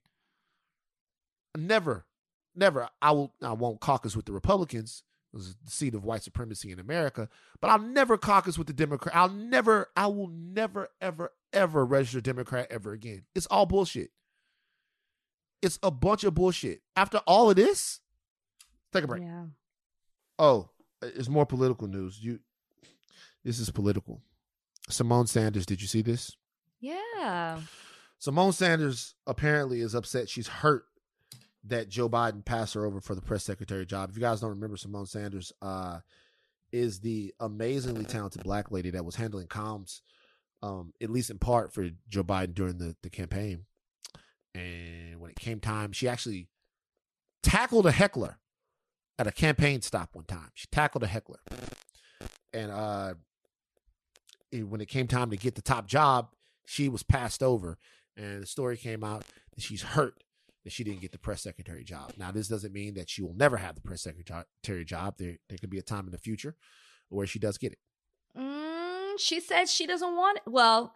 Never. 1.56 2.06
Never. 2.54 2.88
I 3.02 3.10
will 3.10 3.34
I 3.42 3.52
won't 3.52 3.80
caucus 3.80 4.16
with 4.16 4.24
the 4.24 4.32
Republicans. 4.32 5.02
The 5.36 5.70
seat 5.70 5.94
of 5.94 6.04
white 6.04 6.22
supremacy 6.22 6.72
in 6.72 6.78
America. 6.78 7.28
But 7.60 7.70
I'll 7.70 7.78
never 7.78 8.16
caucus 8.16 8.58
with 8.58 8.66
the 8.66 8.72
Democrat. 8.72 9.14
I'll 9.14 9.28
never, 9.28 9.88
I 9.96 10.06
will 10.06 10.28
never, 10.28 10.88
ever, 11.00 11.32
ever 11.52 11.84
register 11.84 12.20
Democrat 12.20 12.68
ever 12.70 12.92
again. 12.92 13.24
It's 13.34 13.46
all 13.46 13.66
bullshit. 13.66 14.10
It's 15.62 15.78
a 15.82 15.90
bunch 15.90 16.24
of 16.24 16.34
bullshit. 16.34 16.82
After 16.96 17.18
all 17.26 17.50
of 17.50 17.56
this, 17.56 18.00
take 18.92 19.04
a 19.04 19.06
break. 19.06 19.22
Yeah. 19.22 19.46
Oh, 20.38 20.70
it's 21.02 21.28
more 21.28 21.46
political 21.46 21.88
news. 21.88 22.22
You, 22.22 22.40
this 23.44 23.58
is 23.58 23.70
political. 23.70 24.22
Symone 24.90 25.28
Sanders, 25.28 25.66
did 25.66 25.80
you 25.80 25.88
see 25.88 26.02
this? 26.02 26.36
Yeah. 26.80 27.60
Symone 28.20 28.54
Sanders 28.54 29.14
apparently 29.26 29.80
is 29.80 29.94
upset. 29.94 30.28
She's 30.28 30.48
hurt 30.48 30.84
that 31.68 31.88
Joe 31.88 32.08
Biden 32.08 32.44
passed 32.44 32.74
her 32.74 32.84
over 32.84 33.00
for 33.00 33.14
the 33.14 33.20
press 33.20 33.44
secretary 33.44 33.86
job. 33.86 34.10
If 34.10 34.16
you 34.16 34.22
guys 34.22 34.40
don't 34.40 34.50
remember, 34.50 34.76
Symone 34.76 35.08
Sanders 35.08 35.52
uh, 35.62 36.00
is 36.72 37.00
the 37.00 37.34
amazingly 37.40 38.04
talented 38.04 38.44
black 38.44 38.70
lady 38.70 38.90
that 38.90 39.04
was 39.04 39.16
handling 39.16 39.46
comms, 39.46 40.00
um, 40.62 40.92
at 41.00 41.10
least 41.10 41.30
in 41.30 41.38
part 41.38 41.72
for 41.72 41.88
Joe 42.08 42.24
Biden 42.24 42.54
during 42.54 42.78
the, 42.78 42.96
the 43.02 43.10
campaign. 43.10 43.64
And 44.54 45.20
when 45.20 45.30
it 45.30 45.38
came 45.38 45.60
time, 45.60 45.92
she 45.92 46.08
actually 46.08 46.48
tackled 47.42 47.86
a 47.86 47.92
heckler 47.92 48.38
at 49.18 49.26
a 49.26 49.32
campaign 49.32 49.82
stop 49.82 50.10
one 50.14 50.24
time. 50.24 50.50
She 50.54 50.66
tackled 50.70 51.02
a 51.02 51.06
heckler. 51.06 51.40
And 52.52 52.70
uh, 52.70 53.14
when 54.52 54.80
it 54.80 54.88
came 54.88 55.06
time 55.06 55.30
to 55.30 55.36
get 55.36 55.54
the 55.54 55.62
top 55.62 55.86
job, 55.86 56.28
she 56.64 56.88
was 56.88 57.02
passed 57.02 57.42
over. 57.42 57.78
And 58.16 58.42
the 58.42 58.46
story 58.46 58.76
came 58.76 59.04
out 59.04 59.24
that 59.54 59.62
she's 59.62 59.82
hurt 59.82 60.22
that 60.66 60.72
she 60.72 60.82
didn't 60.82 61.00
get 61.00 61.12
the 61.12 61.18
press 61.18 61.42
secretary 61.42 61.84
job. 61.84 62.12
Now, 62.18 62.32
this 62.32 62.48
doesn't 62.48 62.72
mean 62.72 62.94
that 62.94 63.08
she 63.08 63.22
will 63.22 63.34
never 63.34 63.56
have 63.56 63.76
the 63.76 63.80
press 63.80 64.02
secretary 64.02 64.84
job. 64.84 65.14
There, 65.16 65.36
there 65.48 65.58
could 65.58 65.70
be 65.70 65.78
a 65.78 65.82
time 65.82 66.06
in 66.06 66.10
the 66.10 66.18
future 66.18 66.56
where 67.08 67.24
she 67.24 67.38
does 67.38 67.56
get 67.56 67.74
it. 67.74 67.78
Mm, 68.36 69.12
she 69.16 69.38
said 69.38 69.68
she 69.68 69.86
doesn't 69.86 70.16
want 70.16 70.38
it. 70.38 70.42
Well, 70.50 70.92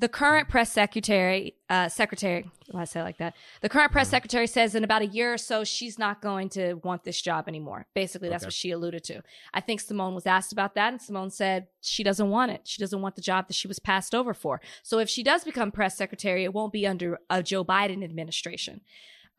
the 0.00 0.08
current 0.08 0.48
press 0.48 0.70
secretary, 0.70 1.54
uh, 1.68 1.88
secretary, 1.88 2.48
why 2.70 2.82
I 2.82 2.84
say 2.84 3.00
it 3.00 3.02
like 3.02 3.18
that? 3.18 3.34
The 3.62 3.68
current 3.68 3.90
press 3.90 4.08
secretary 4.08 4.46
says 4.46 4.76
in 4.76 4.84
about 4.84 5.02
a 5.02 5.06
year 5.06 5.34
or 5.34 5.38
so, 5.38 5.64
she's 5.64 5.98
not 5.98 6.22
going 6.22 6.50
to 6.50 6.74
want 6.74 7.02
this 7.02 7.20
job 7.20 7.48
anymore. 7.48 7.86
Basically, 7.94 8.28
that's 8.28 8.44
Okay. 8.44 8.46
what 8.46 8.52
she 8.54 8.70
alluded 8.70 9.02
to. 9.04 9.22
I 9.52 9.60
think 9.60 9.82
Symone 9.82 10.14
was 10.14 10.24
asked 10.24 10.52
about 10.52 10.76
that, 10.76 10.92
and 10.92 11.00
Symone 11.00 11.32
said 11.32 11.66
she 11.80 12.04
doesn't 12.04 12.30
want 12.30 12.52
it. 12.52 12.60
She 12.64 12.80
doesn't 12.80 13.02
want 13.02 13.16
the 13.16 13.22
job 13.22 13.48
that 13.48 13.54
she 13.54 13.66
was 13.66 13.80
passed 13.80 14.14
over 14.14 14.32
for. 14.34 14.60
So 14.84 15.00
if 15.00 15.08
she 15.08 15.24
does 15.24 15.42
become 15.42 15.72
press 15.72 15.96
secretary, 15.96 16.44
it 16.44 16.54
won't 16.54 16.72
be 16.72 16.86
under 16.86 17.18
a 17.28 17.42
Joe 17.42 17.64
Biden 17.64 18.04
administration. 18.04 18.82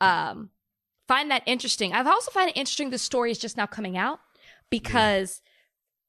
Um, 0.02 0.49
find 1.07 1.31
that 1.31 1.44
interesting. 1.45 1.94
I've 1.94 2.07
also 2.07 2.31
find 2.31 2.49
it 2.49 2.57
interesting 2.57 2.90
the 2.90 2.98
story 2.98 3.31
is 3.31 3.40
just 3.40 3.56
now 3.56 3.65
coming 3.65 3.95
out 3.98 4.19
because 4.69 5.41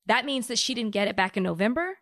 that 0.07 0.25
means 0.25 0.49
that 0.49 0.59
she 0.59 0.75
didn't 0.75 0.91
get 0.93 1.07
it 1.07 1.15
back 1.15 1.37
in 1.37 1.45
November 1.45 1.97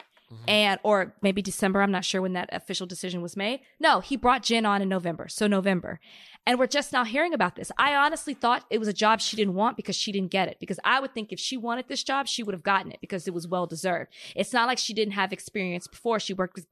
and 0.47 0.79
or 0.83 1.15
maybe 1.23 1.43
December. 1.43 1.83
I'm 1.83 1.91
not 1.91 2.05
sure 2.05 2.23
when 2.23 2.35
that 2.35 2.49
official 2.53 2.87
decision 2.87 3.23
was 3.23 3.37
made. 3.37 3.61
No, 3.81 4.01
he 4.01 4.17
brought 4.17 4.43
Jen 4.43 4.67
on 4.67 4.83
in 4.83 4.89
November, 4.89 5.29
so 5.29 5.47
November, 5.47 6.01
and 6.49 6.59
we're 6.59 6.67
just 6.67 6.95
now 6.95 7.05
hearing 7.05 7.35
about 7.35 7.57
this. 7.57 7.71
I 7.77 7.95
honestly 7.95 8.33
thought 8.33 8.65
it 8.71 8.79
was 8.79 8.89
a 8.89 8.93
job 8.95 9.21
she 9.21 9.37
didn't 9.37 9.53
want 9.53 9.77
because 9.77 9.97
she 9.97 10.13
didn't 10.13 10.31
get 10.31 10.49
it. 10.49 10.57
Because 10.59 10.81
I 10.83 10.99
would 10.99 11.13
think 11.13 11.31
if 11.31 11.39
she 11.39 11.59
wanted 11.59 11.89
this 11.89 12.03
job, 12.03 12.27
she 12.27 12.43
would 12.43 12.55
have 12.55 12.63
gotten 12.63 12.91
it 12.91 13.03
because 13.03 13.29
it 13.29 13.35
was 13.35 13.47
well 13.47 13.67
deserved. 13.67 14.13
It's 14.35 14.55
not 14.55 14.67
like 14.67 14.79
she 14.79 14.95
didn't 14.95 15.13
have 15.13 15.31
experience 15.31 15.87
before. 15.87 16.19
She 16.19 16.33
worked 16.33 16.57
with 16.57 16.67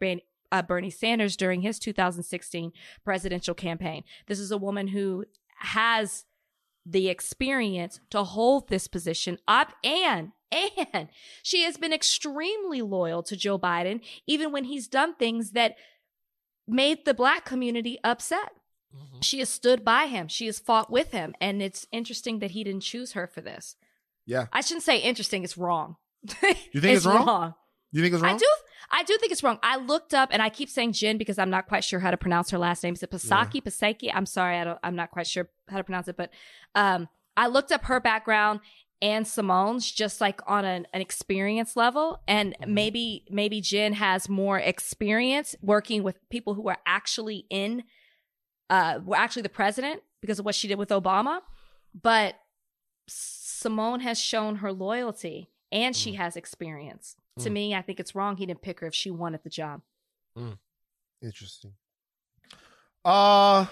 uh, 0.50 0.62
Bernie 0.62 0.88
Sanders 0.88 1.36
during 1.36 1.60
his 1.60 1.78
2016 1.78 2.72
presidential 3.04 3.54
campaign. 3.54 4.04
This 4.26 4.38
is 4.38 4.50
a 4.50 4.56
woman 4.56 4.88
who 4.88 5.26
has 5.58 6.24
the 6.88 7.08
experience 7.08 8.00
to 8.10 8.22
hold 8.22 8.68
this 8.68 8.86
position 8.86 9.38
up 9.48 9.72
and 9.82 10.30
and 10.52 11.08
she 11.42 11.64
has 11.64 11.76
been 11.76 11.92
extremely 11.92 12.80
loyal 12.80 13.22
to 13.24 13.36
Joe 13.36 13.58
Biden 13.58 14.00
even 14.26 14.52
when 14.52 14.64
he's 14.64 14.86
done 14.86 15.14
things 15.14 15.50
that 15.50 15.74
made 16.68 17.04
the 17.04 17.14
black 17.14 17.44
community 17.44 17.98
upset. 18.04 18.52
Mm-hmm. 18.96 19.20
She 19.20 19.40
has 19.40 19.48
stood 19.48 19.84
by 19.84 20.06
him. 20.06 20.28
She 20.28 20.46
has 20.46 20.60
fought 20.60 20.90
with 20.90 21.10
him 21.10 21.34
and 21.40 21.60
it's 21.60 21.86
interesting 21.90 22.38
that 22.38 22.52
he 22.52 22.62
didn't 22.62 22.82
choose 22.82 23.12
her 23.12 23.26
for 23.26 23.40
this. 23.40 23.74
Yeah. 24.24 24.46
I 24.52 24.60
shouldn't 24.60 24.84
say 24.84 24.98
interesting, 24.98 25.42
it's 25.42 25.58
wrong. 25.58 25.96
You 26.72 26.80
think 26.80 26.96
it's 26.96 27.06
wrong? 27.06 27.54
You 27.92 28.02
think 28.02 28.14
it's 28.14 28.22
wrong? 28.22 28.34
I 28.34 28.38
do. 28.38 28.46
I 28.90 29.02
do 29.02 29.16
think 29.18 29.32
it's 29.32 29.42
wrong. 29.42 29.58
I 29.62 29.76
looked 29.78 30.14
up, 30.14 30.28
and 30.32 30.40
I 30.40 30.48
keep 30.48 30.68
saying 30.70 30.92
Jen 30.92 31.18
because 31.18 31.38
I'm 31.38 31.50
not 31.50 31.66
quite 31.66 31.82
sure 31.82 31.98
how 31.98 32.10
to 32.10 32.16
pronounce 32.16 32.50
her 32.50 32.58
last 32.58 32.82
name. 32.84 32.94
Is 32.94 33.02
it 33.02 33.10
Pasaki? 33.10 33.62
Pasaki? 33.62 34.10
I'm 34.14 34.26
sorry, 34.26 34.58
I 34.58 34.64
don't. 34.64 34.78
I'm 34.84 34.94
not 34.96 35.10
quite 35.10 35.26
sure 35.26 35.48
how 35.68 35.78
to 35.78 35.84
pronounce 35.84 36.06
it, 36.08 36.16
but 36.16 36.30
um, 36.74 37.08
I 37.36 37.48
looked 37.48 37.72
up 37.72 37.84
her 37.86 37.98
background 38.00 38.60
and 39.02 39.26
Symone's 39.26 39.90
just 39.92 40.20
like 40.22 40.40
on 40.46 40.64
an, 40.64 40.86
an 40.94 41.00
experience 41.00 41.76
level, 41.76 42.22
and 42.26 42.54
Mm-hmm. 42.60 42.74
maybe 42.74 43.24
maybe 43.28 43.60
Jen 43.60 43.92
has 43.94 44.28
more 44.28 44.58
experience 44.58 45.54
working 45.60 46.02
with 46.02 46.16
people 46.30 46.54
who 46.54 46.68
are 46.68 46.78
actually 46.86 47.44
in, 47.50 47.82
uh, 48.70 49.00
were 49.04 49.16
actually 49.16 49.42
the 49.42 49.48
president 49.48 50.02
because 50.20 50.38
of 50.38 50.44
what 50.44 50.54
she 50.54 50.68
did 50.68 50.78
with 50.78 50.88
Obama, 50.90 51.40
but 52.00 52.36
Symone 53.08 54.00
has 54.00 54.18
shown 54.20 54.56
her 54.56 54.72
loyalty 54.72 55.50
and 55.70 55.94
she 55.94 56.14
has 56.14 56.36
experience. 56.36 57.16
To 57.40 57.50
Mm. 57.50 57.52
me, 57.52 57.74
I 57.74 57.82
think 57.82 58.00
it's 58.00 58.14
wrong 58.14 58.36
he 58.36 58.46
didn't 58.46 58.62
pick 58.62 58.80
her 58.80 58.86
if 58.86 58.94
she 58.94 59.10
wanted 59.10 59.42
the 59.44 59.50
job. 59.50 59.82
Interesting. 61.22 61.74
Uh 63.04 63.66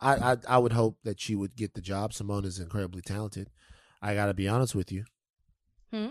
I, 0.00 0.32
I 0.32 0.36
I 0.48 0.58
would 0.58 0.72
hope 0.72 0.98
that 1.04 1.20
she 1.20 1.34
would 1.34 1.56
get 1.56 1.74
the 1.74 1.80
job. 1.80 2.12
Symone 2.12 2.44
is 2.44 2.58
incredibly 2.58 3.00
talented. 3.02 3.50
I 4.02 4.14
gotta 4.14 4.34
be 4.34 4.48
honest 4.48 4.74
with 4.74 4.92
you. 4.92 5.04
Hmm? 5.92 6.08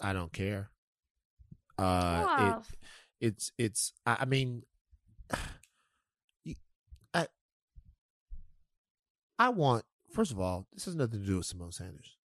I 0.00 0.12
don't 0.12 0.32
care. 0.32 0.70
Uh 1.78 2.26
Wow. 2.26 2.36
it, 3.20 3.26
it's 3.26 3.52
it's 3.58 3.92
I, 4.04 4.18
I 4.20 4.24
mean 4.26 4.62
I 7.14 7.26
I 9.38 9.48
want 9.50 9.84
first 10.10 10.32
of 10.32 10.40
all, 10.40 10.66
this 10.74 10.84
has 10.84 10.94
nothing 10.94 11.20
to 11.20 11.26
do 11.26 11.36
with 11.38 11.46
Symone 11.46 11.72
Sanders. 11.72 12.16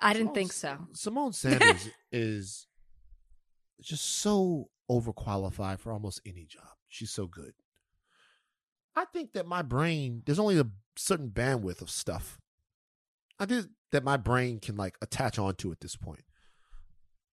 I 0.00 0.12
didn't 0.12 0.30
Symone 0.30 0.34
think 0.34 0.52
so. 0.52 0.78
Symone 0.92 1.34
Sanders 1.34 1.88
is 2.10 2.66
just 3.80 4.20
so 4.20 4.68
overqualified 4.90 5.78
for 5.78 5.92
almost 5.92 6.20
any 6.26 6.46
job. 6.46 6.64
She's 6.88 7.10
so 7.10 7.26
good. 7.26 7.52
I 8.96 9.04
think 9.06 9.32
that 9.34 9.46
my 9.46 9.62
brain, 9.62 10.22
there's 10.26 10.38
only 10.38 10.58
a 10.58 10.66
certain 10.96 11.30
bandwidth 11.30 11.80
of 11.80 11.90
stuff. 11.90 12.38
I 13.38 13.44
did 13.46 13.68
that 13.92 14.04
my 14.04 14.16
brain 14.16 14.58
can 14.60 14.76
like 14.76 14.96
attach 15.00 15.38
onto 15.38 15.72
at 15.72 15.80
this 15.80 15.96
point. 15.96 16.24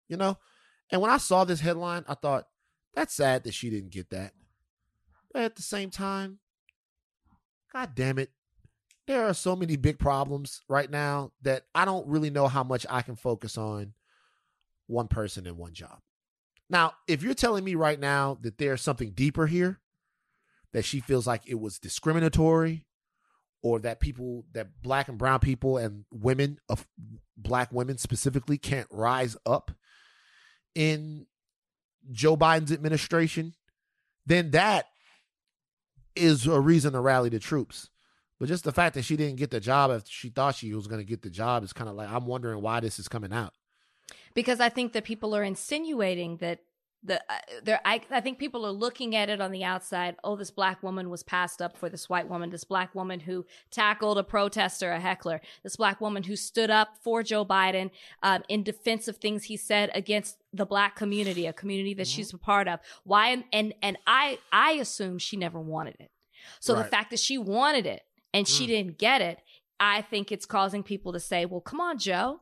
You 0.08 0.18
know? 0.18 0.38
And 0.92 1.02
when 1.02 1.12
I 1.12 1.18
saw 1.18 1.44
this 1.44 1.60
headline, 1.60 2.06
I 2.08 2.14
thought, 2.14 2.46
that's 2.94 3.14
sad 3.14 3.44
that 3.44 3.54
she 3.54 3.70
didn't 3.70 3.92
get 3.92 4.10
that. 4.12 4.34
But 5.34 5.44
at 5.44 5.56
the 5.56 5.62
same 5.62 5.92
time, 5.92 6.40
God 7.74 7.94
damn 7.94 8.18
it. 8.18 8.32
There 9.08 9.26
are 9.26 9.34
so 9.34 9.56
many 9.56 9.78
big 9.78 10.00
problems 10.00 10.62
right 10.68 10.92
now 10.92 11.32
that 11.42 11.64
I 11.74 11.86
don't 11.86 12.08
really 12.08 12.30
know 12.30 12.48
how 12.48 12.64
much 12.64 12.86
I 12.90 13.02
can 13.02 13.16
focus 13.16 13.58
on 13.58 13.94
one 14.88 15.08
person 15.08 15.48
and 15.48 15.58
one 15.58 15.74
job. 15.74 16.00
Now, 16.70 16.94
if 17.08 17.24
you're 17.24 17.34
telling 17.34 17.64
me 17.64 17.76
right 17.76 18.00
now 18.00 18.38
that 18.42 18.58
there's 18.58 18.82
something 18.82 19.12
deeper 19.12 19.48
here, 19.48 19.80
that 20.74 20.84
she 20.84 21.00
feels 21.00 21.26
like 21.26 21.44
it 21.48 21.60
was 21.60 21.80
discriminatory, 21.80 22.86
or 23.64 23.80
that 23.80 24.00
people, 24.00 24.46
that 24.54 24.82
black 24.82 25.08
and 25.08 25.18
brown 25.18 25.40
people 25.40 25.78
and 25.78 26.06
women 26.12 26.60
of 26.70 26.86
black 27.36 27.72
women 27.72 27.98
specifically 27.98 28.58
can't 28.58 28.88
rise 28.92 29.36
up 29.46 29.72
in 30.76 31.26
Joe 32.12 32.38
Biden's 32.38 32.72
administration, 32.72 33.54
then 34.26 34.52
that 34.52 34.86
is 36.16 36.46
a 36.46 36.60
reason 36.60 36.94
to 36.94 37.00
rally 37.00 37.30
the 37.30 37.40
troops. 37.40 37.90
But 38.40 38.50
just 38.50 38.64
the 38.64 38.72
fact 38.72 38.96
that 38.96 39.04
she 39.04 39.18
didn't 39.18 39.38
get 39.38 39.52
the 39.52 39.60
job 39.60 39.92
if 39.92 40.04
she 40.08 40.30
thought 40.30 40.56
she 40.56 40.74
was 40.74 40.88
going 40.88 41.02
to 41.02 41.08
get 41.08 41.22
the 41.22 41.30
job 41.30 41.64
is 41.64 41.74
kind 41.74 41.90
of 41.90 41.96
like 41.96 42.10
I'm 42.10 42.26
wondering 42.26 42.62
why 42.62 42.80
this 42.80 43.00
is 43.00 43.08
coming 43.08 43.34
out. 43.34 43.54
Because 44.34 44.60
I 44.60 44.70
think 44.70 44.94
that 44.94 45.04
people 45.04 45.36
are 45.36 45.44
insinuating 45.44 46.38
that 46.38 46.60
the 47.04 47.22
uh, 47.30 47.38
there 47.64 47.80
I, 47.86 48.02
I 48.10 48.22
think 48.22 48.40
people 48.40 48.66
are 48.66 48.72
looking 48.72 49.16
at 49.16 49.30
it 49.30 49.40
on 49.40 49.52
the 49.52 49.64
outside 49.64 50.16
oh 50.24 50.36
this 50.36 50.52
black 50.52 50.82
woman 50.82 51.10
was 51.10 51.24
passed 51.24 51.62
up 51.62 51.78
for 51.78 51.90
this 51.90 52.10
white 52.10 52.28
woman 52.28 52.50
this 52.50 52.64
black 52.64 52.94
woman 52.96 53.20
who 53.20 53.46
tackled 53.70 54.18
a 54.18 54.24
protester 54.24 54.92
a 54.92 55.00
heckler 55.00 55.42
this 55.64 55.76
black 55.76 56.02
woman 56.02 56.24
who 56.24 56.36
stood 56.36 56.70
up 56.70 56.98
for 57.02 57.22
joe 57.22 57.46
biden 57.46 57.92
um, 58.24 58.44
in 58.50 58.64
defense 58.64 59.08
of 59.08 59.18
things 59.18 59.46
he 59.46 59.58
said 59.58 59.92
against 59.94 60.38
the 60.54 60.66
black 60.66 60.96
community 60.96 61.46
a 61.46 61.54
community 61.54 61.94
that 61.94 62.08
mm-hmm. 62.08 62.16
she's 62.16 62.34
a 62.34 62.38
part 62.38 62.68
of 62.68 62.80
why 63.04 63.30
and 63.30 63.44
and, 63.54 63.74
and 63.82 63.98
i 64.08 64.40
i 64.52 64.72
assume 64.72 65.18
she 65.20 65.38
never 65.38 65.60
wanted 65.60 65.96
it 66.00 66.12
so 66.60 66.74
right. 66.74 66.84
the 66.84 66.90
fact 66.90 67.12
that 67.12 67.20
she 67.20 67.38
wanted 67.38 67.86
it 67.86 68.02
and 68.38 68.46
mm. 68.46 68.58
she 68.58 68.68
didn't 68.68 68.98
get 68.98 69.22
it 69.22 69.40
i 69.80 70.02
think 70.02 70.32
it's 70.32 70.46
causing 70.46 70.84
people 70.84 71.12
to 71.14 71.20
say 71.20 71.46
well 71.46 71.62
come 71.62 71.82
on 71.82 71.98
joe 71.98 72.42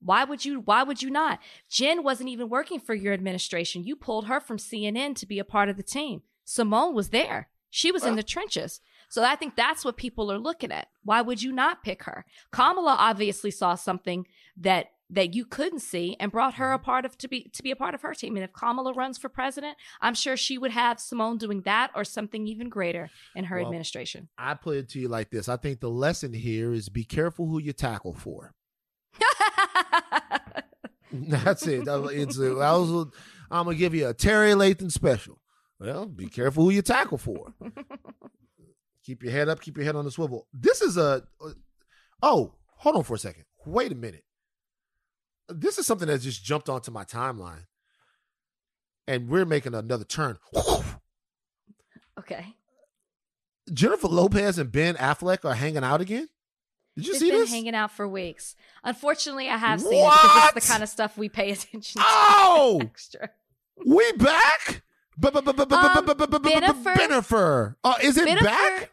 why 0.00 0.24
would 0.24 0.44
you 0.44 0.60
why 0.60 0.82
would 0.82 1.02
you 1.02 1.10
not? 1.10 1.40
Jen 1.68 2.02
wasn't 2.02 2.28
even 2.28 2.48
working 2.48 2.80
for 2.80 2.94
your 2.94 3.12
administration. 3.12 3.84
You 3.84 3.96
pulled 3.96 4.26
her 4.26 4.40
from 4.40 4.58
CNN 4.58 5.16
to 5.16 5.26
be 5.26 5.38
a 5.38 5.44
part 5.44 5.68
of 5.68 5.76
the 5.76 5.82
team. 5.82 6.22
Symone 6.46 6.94
was 6.94 7.10
there. 7.10 7.48
She 7.70 7.92
was 7.92 8.02
well, 8.02 8.12
in 8.12 8.16
the 8.16 8.22
trenches. 8.22 8.80
So 9.10 9.22
I 9.22 9.36
think 9.36 9.56
that's 9.56 9.84
what 9.84 9.96
people 9.96 10.30
are 10.30 10.38
looking 10.38 10.72
at. 10.72 10.88
Why 11.02 11.20
would 11.20 11.42
you 11.42 11.52
not 11.52 11.82
pick 11.82 12.04
her? 12.04 12.24
Kamala 12.52 12.96
obviously 12.98 13.50
saw 13.50 13.74
something 13.74 14.26
that 14.56 14.86
that 15.10 15.34
you 15.34 15.44
couldn't 15.44 15.80
see 15.80 16.16
and 16.20 16.30
brought 16.30 16.54
her 16.54 16.72
a 16.72 16.76
mm-hmm. 16.76 16.84
part 16.84 17.04
of 17.04 17.16
to 17.18 17.28
be 17.28 17.50
to 17.52 17.62
be 17.62 17.70
a 17.70 17.76
part 17.76 17.94
of 17.94 18.02
her 18.02 18.14
team. 18.14 18.36
And 18.36 18.44
if 18.44 18.52
Kamala 18.52 18.92
runs 18.92 19.18
for 19.18 19.28
president, 19.28 19.76
I'm 20.00 20.14
sure 20.14 20.36
she 20.36 20.58
would 20.58 20.70
have 20.70 20.98
Symone 20.98 21.38
doing 21.38 21.62
that 21.62 21.90
or 21.94 22.04
something 22.04 22.46
even 22.46 22.68
greater 22.68 23.10
in 23.34 23.44
her 23.44 23.56
well, 23.56 23.66
administration. 23.66 24.28
I 24.36 24.54
put 24.54 24.76
it 24.76 24.88
to 24.90 25.00
you 25.00 25.08
like 25.08 25.30
this. 25.30 25.48
I 25.48 25.56
think 25.56 25.80
the 25.80 25.90
lesson 25.90 26.32
here 26.32 26.72
is 26.72 26.88
be 26.88 27.04
careful 27.04 27.46
who 27.46 27.58
you 27.58 27.72
tackle 27.72 28.14
for. 28.14 28.54
That's 31.12 31.66
it. 31.66 31.84
It's 31.86 32.38
a, 32.38 32.50
I 32.58 32.72
was, 32.72 33.06
I'm 33.50 33.64
gonna 33.64 33.76
give 33.76 33.94
you 33.94 34.08
a 34.08 34.14
Terry 34.14 34.52
Lathan 34.52 34.92
special. 34.92 35.40
Well, 35.80 36.06
be 36.06 36.26
careful 36.26 36.64
who 36.64 36.70
you 36.70 36.82
tackle 36.82 37.18
for. 37.18 37.54
keep 39.04 39.22
your 39.22 39.32
head 39.32 39.48
up. 39.48 39.60
Keep 39.60 39.78
your 39.78 39.86
head 39.86 39.96
on 39.96 40.04
the 40.04 40.10
swivel. 40.10 40.46
This 40.52 40.82
is 40.82 40.96
a. 40.96 41.22
Oh, 42.20 42.54
hold 42.76 42.96
on 42.96 43.04
for 43.04 43.14
a 43.14 43.18
second. 43.18 43.44
Wait 43.64 43.92
a 43.92 43.94
minute. 43.94 44.24
This 45.48 45.78
is 45.78 45.86
something 45.86 46.08
that 46.08 46.20
just 46.20 46.44
jumped 46.44 46.68
onto 46.68 46.90
my 46.90 47.04
timeline, 47.04 47.66
and 49.06 49.28
we're 49.28 49.46
making 49.46 49.74
another 49.74 50.04
turn. 50.04 50.38
Okay. 52.18 52.54
Jennifer 53.72 54.08
Lopez 54.08 54.58
and 54.58 54.72
Ben 54.72 54.96
Affleck 54.96 55.44
are 55.44 55.54
hanging 55.54 55.84
out 55.84 56.00
again. 56.00 56.28
Did 56.96 57.06
you 57.06 57.12
They've 57.12 57.20
see 57.20 57.30
been 57.30 57.40
this? 57.40 57.50
hanging 57.50 57.74
out 57.74 57.92
for 57.92 58.08
weeks. 58.08 58.56
Unfortunately, 58.82 59.48
I 59.48 59.56
have 59.56 59.80
seen 59.80 60.02
what? 60.02 60.14
it 60.14 60.20
because 60.22 60.56
it's 60.56 60.66
the 60.66 60.72
kind 60.72 60.82
of 60.82 60.88
stuff 60.88 61.16
we 61.16 61.28
pay 61.28 61.52
attention 61.52 62.00
to. 62.00 62.06
Oh, 62.08 62.80
extra. 62.82 63.30
We 63.86 64.10
back? 64.12 64.82
Bennifer. 65.20 65.66
Oh, 67.84 67.94
is 68.02 68.16
it 68.16 68.40
back? 68.40 68.90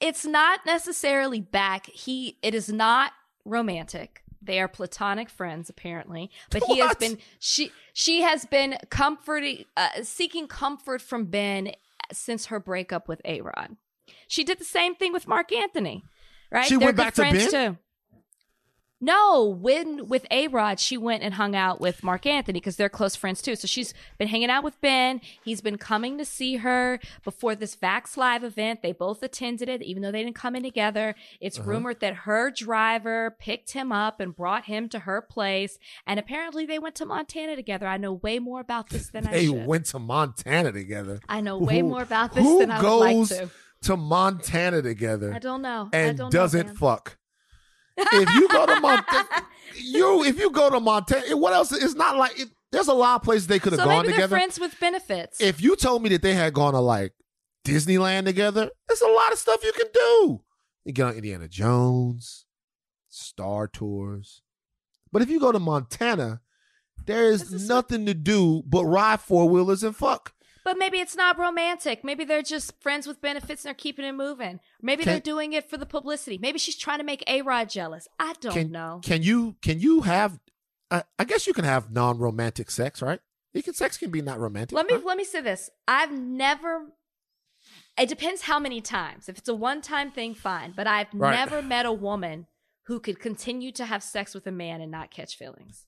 It's 0.00 0.24
not 0.24 0.60
necessarily 0.66 1.40
back. 1.40 1.86
He. 1.86 2.38
It 2.42 2.54
is 2.54 2.68
not 2.68 3.12
romantic. 3.44 4.21
They 4.42 4.60
are 4.60 4.68
platonic 4.68 5.28
friends, 5.30 5.70
apparently. 5.70 6.30
But 6.50 6.64
he 6.64 6.78
has 6.78 6.96
been. 6.96 7.18
She. 7.38 7.72
She 7.94 8.22
has 8.22 8.44
been 8.46 8.76
comforting, 8.90 9.64
uh, 9.76 10.02
seeking 10.02 10.46
comfort 10.46 11.02
from 11.02 11.26
Ben 11.26 11.72
since 12.12 12.46
her 12.46 12.58
breakup 12.58 13.08
with 13.08 13.20
A 13.24 13.40
Rod. 13.42 13.76
She 14.26 14.44
did 14.44 14.58
the 14.58 14.64
same 14.64 14.94
thing 14.94 15.12
with 15.12 15.28
Marc 15.28 15.52
Anthony 15.52 16.04
right? 16.52 16.66
She 16.66 16.76
They're 16.76 16.88
went 16.88 16.96
back 16.96 17.14
to 17.14 17.22
Ben. 17.22 17.50
Too. 17.50 17.78
No, 19.04 19.58
when 19.60 20.06
with 20.06 20.26
A 20.30 20.46
Rod, 20.46 20.78
she 20.78 20.96
went 20.96 21.24
and 21.24 21.34
hung 21.34 21.56
out 21.56 21.80
with 21.80 22.04
Marc 22.04 22.24
Anthony 22.24 22.60
because 22.60 22.76
they're 22.76 22.88
close 22.88 23.16
friends 23.16 23.42
too. 23.42 23.56
So 23.56 23.66
she's 23.66 23.92
been 24.16 24.28
hanging 24.28 24.48
out 24.48 24.62
with 24.62 24.80
Ben. 24.80 25.20
He's 25.44 25.60
been 25.60 25.76
coming 25.76 26.18
to 26.18 26.24
see 26.24 26.58
her 26.58 27.00
before 27.24 27.56
this 27.56 27.74
Vax 27.74 28.16
Live 28.16 28.44
event. 28.44 28.80
They 28.80 28.92
both 28.92 29.24
attended 29.24 29.68
it, 29.68 29.82
even 29.82 30.02
though 30.02 30.12
they 30.12 30.22
didn't 30.22 30.36
come 30.36 30.54
in 30.54 30.62
together. 30.62 31.16
It's 31.40 31.58
uh-huh. 31.58 31.68
rumored 31.68 31.98
that 31.98 32.14
her 32.14 32.52
driver 32.52 33.34
picked 33.40 33.72
him 33.72 33.90
up 33.90 34.20
and 34.20 34.36
brought 34.36 34.66
him 34.66 34.88
to 34.90 35.00
her 35.00 35.20
place. 35.20 35.80
And 36.06 36.20
apparently 36.20 36.64
they 36.64 36.78
went 36.78 36.94
to 36.96 37.04
Montana 37.04 37.56
together. 37.56 37.88
I 37.88 37.96
know 37.96 38.12
way 38.12 38.38
more 38.38 38.60
about 38.60 38.90
this 38.90 39.08
than 39.08 39.26
I 39.26 39.32
should. 39.32 39.56
They 39.56 39.66
went 39.66 39.86
to 39.86 39.98
Montana 39.98 40.70
together. 40.70 41.18
I 41.28 41.40
know 41.40 41.58
way 41.58 41.80
who, 41.80 41.88
more 41.88 42.02
about 42.02 42.34
this 42.34 42.46
than 42.46 42.70
I 42.70 42.80
would 42.80 42.98
like 42.98 43.28
to 43.30 43.50
to 43.82 43.96
Montana 43.96 44.80
together. 44.80 45.34
I 45.34 45.40
don't 45.40 45.62
know. 45.62 45.90
And 45.92 46.16
don't 46.16 46.32
doesn't 46.32 46.68
know, 46.68 46.74
fuck. 46.74 47.18
If 47.96 48.34
you 48.34 48.48
go 48.48 48.66
to 48.66 48.80
Montana, 48.80 49.28
you 49.76 50.24
if 50.24 50.38
you 50.38 50.50
go 50.50 50.70
to 50.70 50.80
Montana, 50.80 51.36
what 51.36 51.52
else? 51.52 51.72
It's 51.72 51.94
not 51.94 52.16
like 52.16 52.38
it, 52.38 52.48
there's 52.70 52.88
a 52.88 52.94
lot 52.94 53.16
of 53.16 53.22
places 53.22 53.46
they 53.46 53.58
could 53.58 53.72
have 53.72 53.80
so 53.80 53.86
gone 53.86 54.02
maybe 54.02 54.14
together. 54.14 54.36
friends 54.36 54.58
with 54.58 54.78
benefits. 54.80 55.40
If 55.40 55.60
you 55.60 55.76
told 55.76 56.02
me 56.02 56.08
that 56.10 56.22
they 56.22 56.34
had 56.34 56.54
gone 56.54 56.72
to 56.72 56.80
like 56.80 57.12
Disneyland 57.64 58.24
together, 58.24 58.70
there's 58.88 59.02
a 59.02 59.08
lot 59.08 59.32
of 59.32 59.38
stuff 59.38 59.62
you 59.62 59.72
can 59.72 59.88
do. 59.92 60.42
You 60.84 60.92
get 60.92 61.06
on 61.06 61.14
Indiana 61.14 61.48
Jones, 61.48 62.46
Star 63.08 63.68
Tours. 63.68 64.42
But 65.12 65.22
if 65.22 65.28
you 65.28 65.38
go 65.38 65.52
to 65.52 65.58
Montana, 65.58 66.40
there 67.04 67.24
is 67.30 67.68
nothing 67.68 68.06
to 68.06 68.14
do 68.14 68.62
but 68.66 68.84
ride 68.86 69.20
four 69.20 69.48
wheelers 69.48 69.82
and 69.82 69.94
fuck. 69.94 70.32
But 70.64 70.78
maybe 70.78 70.98
it's 70.98 71.16
not 71.16 71.38
romantic. 71.38 72.04
Maybe 72.04 72.24
they're 72.24 72.42
just 72.42 72.80
friends 72.80 73.06
with 73.06 73.20
benefits 73.20 73.64
and 73.64 73.68
they're 73.70 73.74
keeping 73.74 74.04
it 74.04 74.12
moving. 74.12 74.60
Maybe 74.80 75.02
can, 75.02 75.12
they're 75.12 75.20
doing 75.20 75.52
it 75.54 75.68
for 75.68 75.76
the 75.76 75.86
publicity. 75.86 76.38
Maybe 76.38 76.58
she's 76.58 76.76
trying 76.76 76.98
to 76.98 77.04
make 77.04 77.24
A 77.26 77.42
Rod 77.42 77.68
jealous. 77.68 78.06
I 78.18 78.34
don't 78.40 78.52
can, 78.52 78.70
know. 78.70 79.00
Can 79.02 79.22
you 79.22 79.56
can 79.60 79.80
you 79.80 80.02
have? 80.02 80.38
Uh, 80.90 81.02
I 81.18 81.24
guess 81.24 81.46
you 81.46 81.52
can 81.52 81.64
have 81.64 81.90
non 81.90 82.18
romantic 82.18 82.70
sex, 82.70 83.02
right? 83.02 83.20
You 83.52 83.62
can 83.62 83.74
sex 83.74 83.98
can 83.98 84.10
be 84.10 84.22
not 84.22 84.38
romantic. 84.38 84.76
Let 84.76 84.86
me 84.86 84.94
right? 84.94 85.04
let 85.04 85.16
me 85.16 85.24
say 85.24 85.40
this. 85.40 85.70
I've 85.88 86.12
never. 86.12 86.86
It 87.98 88.08
depends 88.08 88.42
how 88.42 88.58
many 88.58 88.80
times. 88.80 89.28
If 89.28 89.38
it's 89.38 89.48
a 89.48 89.54
one 89.54 89.82
time 89.82 90.10
thing, 90.10 90.34
fine. 90.34 90.72
But 90.76 90.86
I've 90.86 91.08
right. 91.12 91.34
never 91.34 91.60
met 91.60 91.86
a 91.86 91.92
woman 91.92 92.46
who 92.84 93.00
could 93.00 93.20
continue 93.20 93.72
to 93.72 93.84
have 93.84 94.02
sex 94.02 94.34
with 94.34 94.46
a 94.46 94.52
man 94.52 94.80
and 94.80 94.90
not 94.90 95.10
catch 95.10 95.36
feelings. 95.36 95.86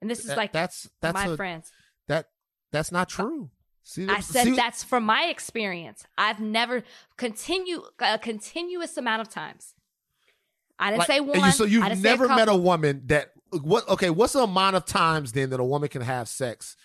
And 0.00 0.10
this 0.10 0.20
is 0.20 0.26
that, 0.26 0.36
like 0.36 0.52
that's 0.52 0.88
that's 1.00 1.14
my 1.14 1.26
a, 1.26 1.36
friends. 1.36 1.72
That 2.08 2.28
that's 2.70 2.92
not 2.92 3.08
true. 3.08 3.50
See, 3.90 4.06
I 4.06 4.20
said 4.20 4.44
see, 4.44 4.54
that's 4.54 4.84
from 4.84 5.02
my 5.02 5.24
experience. 5.24 6.06
I've 6.16 6.38
never 6.38 6.84
continue 7.16 7.82
a 7.98 8.20
continuous 8.20 8.96
amount 8.96 9.22
of 9.22 9.28
times. 9.28 9.74
I 10.78 10.90
didn't 10.90 10.98
like, 11.00 11.06
say 11.08 11.18
one. 11.18 11.50
So 11.50 11.64
you've 11.64 12.00
never 12.00 12.28
met 12.28 12.48
a 12.48 12.54
woman 12.54 13.02
that 13.06 13.32
what? 13.50 13.88
Okay, 13.88 14.08
what's 14.08 14.34
the 14.34 14.44
amount 14.44 14.76
of 14.76 14.84
times 14.84 15.32
then 15.32 15.50
that 15.50 15.58
a 15.58 15.64
woman 15.64 15.88
can 15.88 16.02
have 16.02 16.28
sex 16.28 16.76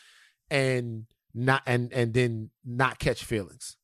and 0.49 1.05
not 1.31 1.61
and 1.67 1.93
and 1.93 2.11
then 2.11 2.49
not 2.65 2.97
catch 2.97 3.23
feelings? 3.23 3.77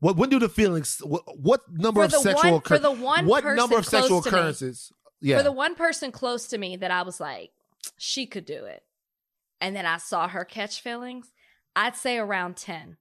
What 0.00 0.16
when 0.16 0.28
do 0.28 0.40
the 0.40 0.48
feelings? 0.48 1.00
What, 1.04 1.22
what 1.38 1.60
number 1.70 2.02
of 2.02 2.10
sexual 2.10 2.54
one, 2.54 2.60
for 2.62 2.80
the 2.80 2.90
one 2.90 3.26
what 3.26 3.44
number 3.44 3.78
of 3.78 3.86
sexual 3.86 4.18
occurrences? 4.18 4.90
Me, 5.20 5.30
yeah, 5.30 5.36
for 5.36 5.44
the 5.44 5.52
one 5.52 5.76
person 5.76 6.10
close 6.10 6.48
to 6.48 6.58
me 6.58 6.74
that 6.74 6.90
I 6.90 7.02
was 7.02 7.20
like, 7.20 7.52
she 7.98 8.26
could 8.26 8.46
do 8.46 8.64
it, 8.64 8.82
and 9.60 9.76
then 9.76 9.86
I 9.86 9.98
saw 9.98 10.26
her 10.26 10.44
catch 10.44 10.80
feelings 10.80 11.28
I'd 11.74 11.96
say 11.96 12.18
around 12.18 12.56
10. 12.56 12.96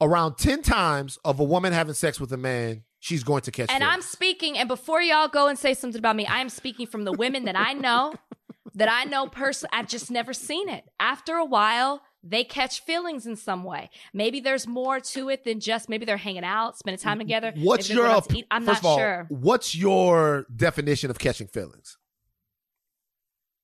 Around 0.00 0.36
10 0.36 0.62
times 0.62 1.18
of 1.24 1.40
a 1.40 1.44
woman 1.44 1.72
having 1.72 1.94
sex 1.94 2.20
with 2.20 2.30
a 2.32 2.36
man, 2.36 2.84
she's 3.00 3.24
going 3.24 3.40
to 3.42 3.50
catch 3.50 3.70
And 3.70 3.82
feelings. 3.82 3.94
I'm 3.94 4.02
speaking, 4.02 4.58
and 4.58 4.68
before 4.68 5.00
y'all 5.00 5.28
go 5.28 5.48
and 5.48 5.58
say 5.58 5.72
something 5.74 5.98
about 5.98 6.16
me, 6.16 6.26
I 6.26 6.40
am 6.40 6.48
speaking 6.50 6.86
from 6.86 7.04
the 7.04 7.12
women 7.12 7.46
that 7.46 7.56
I 7.58 7.72
know, 7.72 8.12
that 8.74 8.90
I 8.90 9.04
know 9.04 9.26
personally. 9.26 9.70
I've 9.72 9.88
just 9.88 10.10
never 10.10 10.34
seen 10.34 10.68
it. 10.68 10.84
After 11.00 11.36
a 11.36 11.44
while, 11.46 12.02
they 12.22 12.44
catch 12.44 12.82
feelings 12.82 13.26
in 13.26 13.36
some 13.36 13.64
way. 13.64 13.88
Maybe 14.12 14.40
there's 14.40 14.66
more 14.66 15.00
to 15.00 15.30
it 15.30 15.44
than 15.44 15.60
just 15.60 15.88
maybe 15.88 16.04
they're 16.04 16.16
hanging 16.18 16.44
out, 16.44 16.76
spending 16.76 17.00
time 17.00 17.18
together. 17.18 17.54
What's 17.56 17.88
your 17.88 18.20
eat. 18.34 18.46
I'm 18.50 18.66
first 18.66 18.82
not 18.82 18.84
of 18.84 18.86
all, 18.86 18.98
sure. 18.98 19.26
What's 19.30 19.74
your 19.74 20.46
definition 20.54 21.08
of 21.10 21.18
catching 21.18 21.46
feelings? 21.46 21.96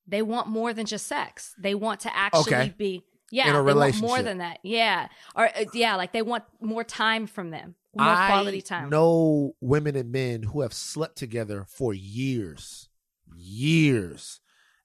they 0.06 0.22
want 0.22 0.48
more 0.48 0.72
than 0.74 0.84
just 0.86 1.06
sex. 1.06 1.54
They 1.58 1.74
want 1.74 2.00
to 2.00 2.14
actually 2.16 2.54
Okay. 2.54 2.74
be 2.76 3.04
yeah, 3.32 3.48
In 3.48 3.56
a 3.56 3.64
they 3.64 3.72
want 3.74 4.00
more 4.02 4.22
than 4.22 4.38
that. 4.38 4.58
Yeah. 4.62 5.08
Or 5.34 5.46
uh, 5.46 5.64
yeah, 5.72 5.96
like 5.96 6.12
they 6.12 6.20
want 6.20 6.44
more 6.60 6.84
time 6.84 7.26
from 7.26 7.50
them. 7.50 7.74
More 7.96 8.06
I 8.06 8.26
quality 8.28 8.60
time. 8.60 8.90
know 8.90 9.54
women 9.60 9.96
and 9.96 10.12
men 10.12 10.42
who 10.42 10.60
have 10.60 10.74
slept 10.74 11.16
together 11.16 11.64
for 11.66 11.94
years, 11.94 12.90
years, 13.34 14.40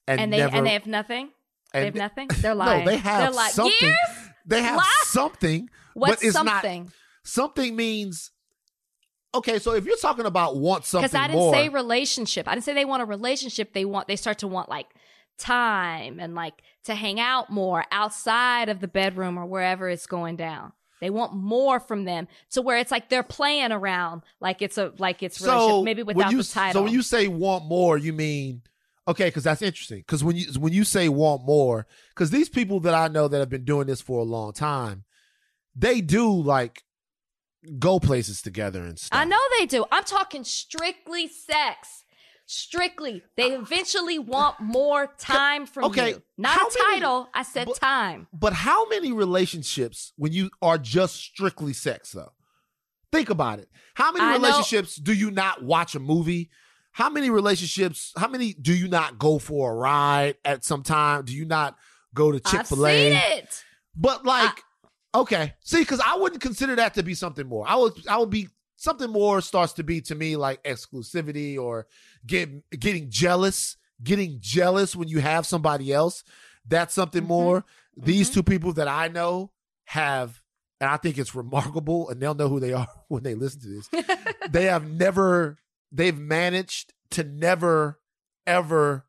and, 0.06 0.18
and 0.18 0.32
they 0.32 0.38
never. 0.38 0.56
and 0.56 0.66
they 0.66 0.72
have 0.72 0.86
nothing. 0.86 1.28
They 1.74 1.84
have 1.84 1.94
nothing. 1.94 2.28
They're 2.40 2.54
lying. 2.54 2.86
No, 2.86 2.90
they 2.90 2.96
have 2.96 3.20
They're 3.20 3.30
like 3.30 3.52
something. 3.52 3.74
years. 3.82 3.98
They 4.46 4.62
have 4.62 4.76
Lie? 4.76 5.00
something, 5.04 5.68
What's 5.92 6.22
but 6.22 6.32
something? 6.32 6.84
not. 6.84 6.92
Something 7.22 7.76
means. 7.76 8.30
Okay, 9.34 9.58
so 9.58 9.72
if 9.74 9.84
you're 9.84 9.98
talking 9.98 10.24
about 10.24 10.56
want 10.56 10.86
something 10.86 11.06
Because 11.06 11.14
I 11.14 11.26
didn't 11.26 11.38
more, 11.38 11.52
say 11.52 11.68
relationship. 11.68 12.48
I 12.48 12.54
didn't 12.54 12.64
say 12.64 12.72
they 12.72 12.86
want 12.86 13.02
a 13.02 13.04
relationship. 13.04 13.74
They 13.74 13.84
want 13.84 14.08
they 14.08 14.16
start 14.16 14.38
to 14.38 14.48
want 14.48 14.70
like 14.70 14.86
time 15.38 16.18
and 16.20 16.34
like 16.34 16.62
to 16.84 16.94
hang 16.94 17.20
out 17.20 17.50
more 17.50 17.84
outside 17.90 18.68
of 18.68 18.80
the 18.80 18.88
bedroom 18.88 19.38
or 19.38 19.46
wherever 19.46 19.88
it's 19.88 20.06
going 20.06 20.36
down. 20.36 20.72
They 21.00 21.10
want 21.10 21.32
more 21.34 21.78
from 21.78 22.04
them 22.04 22.26
to 22.50 22.62
where 22.62 22.78
it's 22.78 22.90
like 22.90 23.08
they're 23.08 23.22
playing 23.22 23.70
around 23.70 24.22
like 24.40 24.62
it's 24.62 24.78
a 24.78 24.92
like 24.98 25.22
it's 25.22 25.40
relationship 25.40 25.70
so 25.70 25.82
maybe 25.82 26.02
without 26.02 26.32
you, 26.32 26.42
the 26.42 26.48
title. 26.48 26.80
So 26.80 26.84
when 26.84 26.92
you 26.92 27.02
say 27.02 27.28
want 27.28 27.66
more, 27.66 27.96
you 27.96 28.12
mean 28.12 28.62
okay? 29.06 29.26
Because 29.26 29.44
that's 29.44 29.62
interesting. 29.62 29.98
Because 29.98 30.24
when 30.24 30.36
you 30.36 30.46
when 30.58 30.72
you 30.72 30.84
say 30.84 31.08
want 31.08 31.44
more, 31.44 31.86
because 32.10 32.30
these 32.30 32.48
people 32.48 32.80
that 32.80 32.94
I 32.94 33.08
know 33.08 33.28
that 33.28 33.38
have 33.38 33.48
been 33.48 33.64
doing 33.64 33.86
this 33.86 34.00
for 34.00 34.18
a 34.20 34.24
long 34.24 34.52
time, 34.52 35.04
they 35.74 36.00
do 36.00 36.30
like 36.30 36.82
go 37.78 37.98
places 38.00 38.42
together 38.42 38.82
and 38.82 38.98
stuff. 38.98 39.18
I 39.18 39.24
know 39.24 39.40
they 39.58 39.66
do. 39.66 39.84
I'm 39.90 40.04
talking 40.04 40.44
strictly 40.44 41.28
sex. 41.28 42.04
Strictly. 42.50 43.22
They 43.36 43.50
eventually 43.52 44.18
want 44.18 44.58
more 44.58 45.12
time 45.18 45.66
from 45.66 45.84
Okay, 45.84 46.10
you. 46.12 46.22
Not 46.38 46.56
a 46.56 46.60
many- 46.60 46.94
title. 47.00 47.28
I 47.34 47.42
said 47.42 47.66
but- 47.66 47.76
time. 47.76 48.26
But 48.32 48.54
how 48.54 48.88
many 48.88 49.12
relationships 49.12 50.14
when 50.16 50.32
you 50.32 50.48
are 50.62 50.78
just 50.78 51.16
strictly 51.16 51.74
sex 51.74 52.12
though? 52.12 52.32
Think 53.12 53.28
about 53.28 53.58
it. 53.58 53.68
How 53.94 54.12
many 54.12 54.24
I 54.24 54.28
know- 54.38 54.46
relationships 54.46 54.96
do 54.96 55.12
you 55.12 55.30
not 55.30 55.62
watch 55.62 55.94
a 55.94 56.00
movie? 56.00 56.48
How 56.92 57.10
many 57.10 57.28
relationships? 57.28 58.14
How 58.16 58.28
many 58.28 58.54
do 58.54 58.72
you 58.74 58.88
not 58.88 59.18
go 59.18 59.38
for 59.38 59.72
a 59.72 59.74
ride 59.74 60.36
at 60.42 60.64
some 60.64 60.82
time? 60.82 61.26
Do 61.26 61.34
you 61.34 61.44
not 61.44 61.76
go 62.14 62.32
to 62.32 62.40
Chick 62.40 62.60
I've 62.60 62.66
seen 62.66 63.12
it. 63.12 63.62
But 63.94 64.24
like, 64.24 64.62
okay, 65.14 65.52
see, 65.62 65.80
because 65.80 66.00
I 66.00 66.16
wouldn't 66.16 66.40
consider 66.40 66.76
that 66.76 66.94
to 66.94 67.02
be 67.02 67.14
something 67.14 67.46
more. 67.46 67.68
I 67.68 67.76
would, 67.76 67.92
I 68.08 68.16
would 68.16 68.30
be 68.30 68.48
something 68.76 69.10
more 69.10 69.40
starts 69.40 69.74
to 69.74 69.82
be 69.82 70.00
to 70.02 70.14
me 70.14 70.36
like 70.36 70.62
exclusivity 70.64 71.58
or 71.58 71.86
get 72.26 72.48
getting 72.78 73.10
jealous, 73.10 73.76
getting 74.02 74.38
jealous 74.40 74.94
when 74.96 75.08
you 75.08 75.20
have 75.20 75.46
somebody 75.46 75.92
else. 75.92 76.24
That's 76.66 76.94
something 76.94 77.22
Mhm. 77.24 77.28
more. 77.28 77.64
These 77.96 78.30
Mhm. 78.30 78.34
two 78.34 78.42
people 78.42 78.72
that 78.74 78.88
I 78.88 79.08
know 79.08 79.52
have, 79.86 80.40
and 80.80 80.90
I 80.90 80.96
think 80.98 81.18
it's 81.18 81.34
remarkable, 81.34 82.08
and 82.10 82.20
they'll 82.20 82.34
know 82.34 82.48
who 82.48 82.60
they 82.60 82.72
are 82.74 82.88
when 83.08 83.22
they 83.22 83.34
listen 83.34 83.60
to 83.62 83.68
this. 83.68 83.88
they 84.50 84.64
have 84.64 84.88
never, 84.88 85.58
they've 85.90 86.16
managed 86.18 86.92
to 87.12 87.24
never, 87.24 87.98
ever 88.46 89.06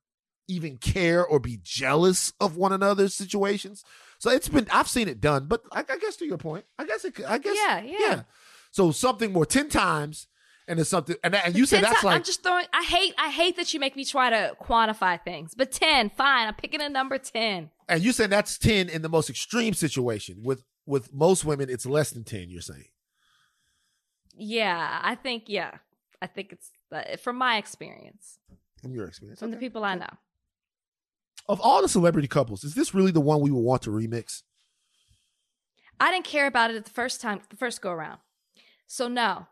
even 0.48 0.78
care 0.78 1.24
or 1.26 1.40
be 1.40 1.60
jealous 1.62 2.34
of 2.40 2.56
one 2.58 2.74
another's 2.74 3.14
situations. 3.14 3.84
So 4.18 4.32
it's 4.32 4.50
been 4.50 4.68
I've 4.72 4.88
seen 4.88 5.08
it 5.08 5.22
done, 5.22 5.46
but 5.48 5.62
I, 5.72 5.82
I 5.88 5.98
guess 5.98 6.16
to 6.18 6.26
your 6.26 6.38
point, 6.38 6.66
I 6.80 6.86
guess 6.86 7.06
it. 7.06 7.14
could- 7.16 7.26
I 7.26 7.38
guess 7.38 7.56
Yeah, 7.56 7.82
yeah. 7.82 8.22
So 8.72 8.92
something 8.92 9.32
more 9.32 9.46
ten 9.46 9.70
times, 9.70 10.28
and 10.70 10.80
it's 10.80 10.90
something, 10.90 11.16
and, 11.24 11.36
and 11.36 11.56
you 11.56 11.66
said 11.66 11.84
that's 11.84 12.04
like 12.04 12.16
I'm 12.16 12.24
just 12.24 12.44
throwing. 12.44 12.66
I 12.72 12.84
hate. 12.84 13.14
I 13.18 13.30
hate 13.30 13.58
that 13.58 13.74
you 13.74 13.80
make 13.80 13.96
me 13.96 14.06
try 14.06 14.30
to 14.30 14.56
quantify 14.62 15.22
things. 15.22 15.54
But 15.56 15.72
ten, 15.72 16.10
fine. 16.10 16.48
I'm 16.48 16.54
picking 16.54 16.80
a 16.82 16.88
number 16.88 17.18
ten. 17.18 17.72
and 17.90 18.02
you 18.02 18.12
said 18.14 18.30
that's 18.30 18.58
ten 18.58 18.88
in 18.88 19.02
the 19.02 19.10
most 19.10 19.30
extreme 19.30 19.74
situation. 19.74 20.38
With 20.44 20.64
with 20.86 21.14
most 21.14 21.44
women, 21.44 21.70
it's 21.70 21.86
less 21.86 22.12
than 22.12 22.24
ten. 22.24 22.50
You're 22.50 22.62
saying 22.62 22.86
Yeah, 24.36 25.00
I 25.02 25.16
think. 25.16 25.46
Yeah, 25.48 25.72
I 26.22 26.28
think 26.28 26.54
it's 26.54 26.70
uh, 26.92 27.18
from 27.18 27.36
my 27.38 27.58
experience, 27.58 28.38
from 28.82 28.94
your 28.94 29.06
experience. 29.08 29.40
from 29.40 29.52
the 29.52 29.58
people 29.58 29.84
I 29.84 29.96
know. 29.96 30.14
Of 31.48 31.60
all 31.62 31.82
the 31.82 31.90
celebrity 31.90 32.28
couples, 32.28 32.64
is 32.64 32.76
this 32.76 32.94
really 32.94 33.12
the 33.12 33.20
one 33.22 33.42
we 33.42 33.50
would 33.50 33.60
want 33.60 33.82
to 33.84 33.90
remix? 33.90 34.44
I 36.00 36.12
didn't 36.12 36.26
care 36.26 36.46
about 36.46 36.70
it 36.70 36.78
at 36.78 36.86
the 36.86 36.92
first 36.92 37.22
time, 37.22 37.42
the 37.50 37.58
first 37.58 37.82
go 37.82 37.90
around. 37.92 38.20
So 38.86 39.08
no. 39.08 39.48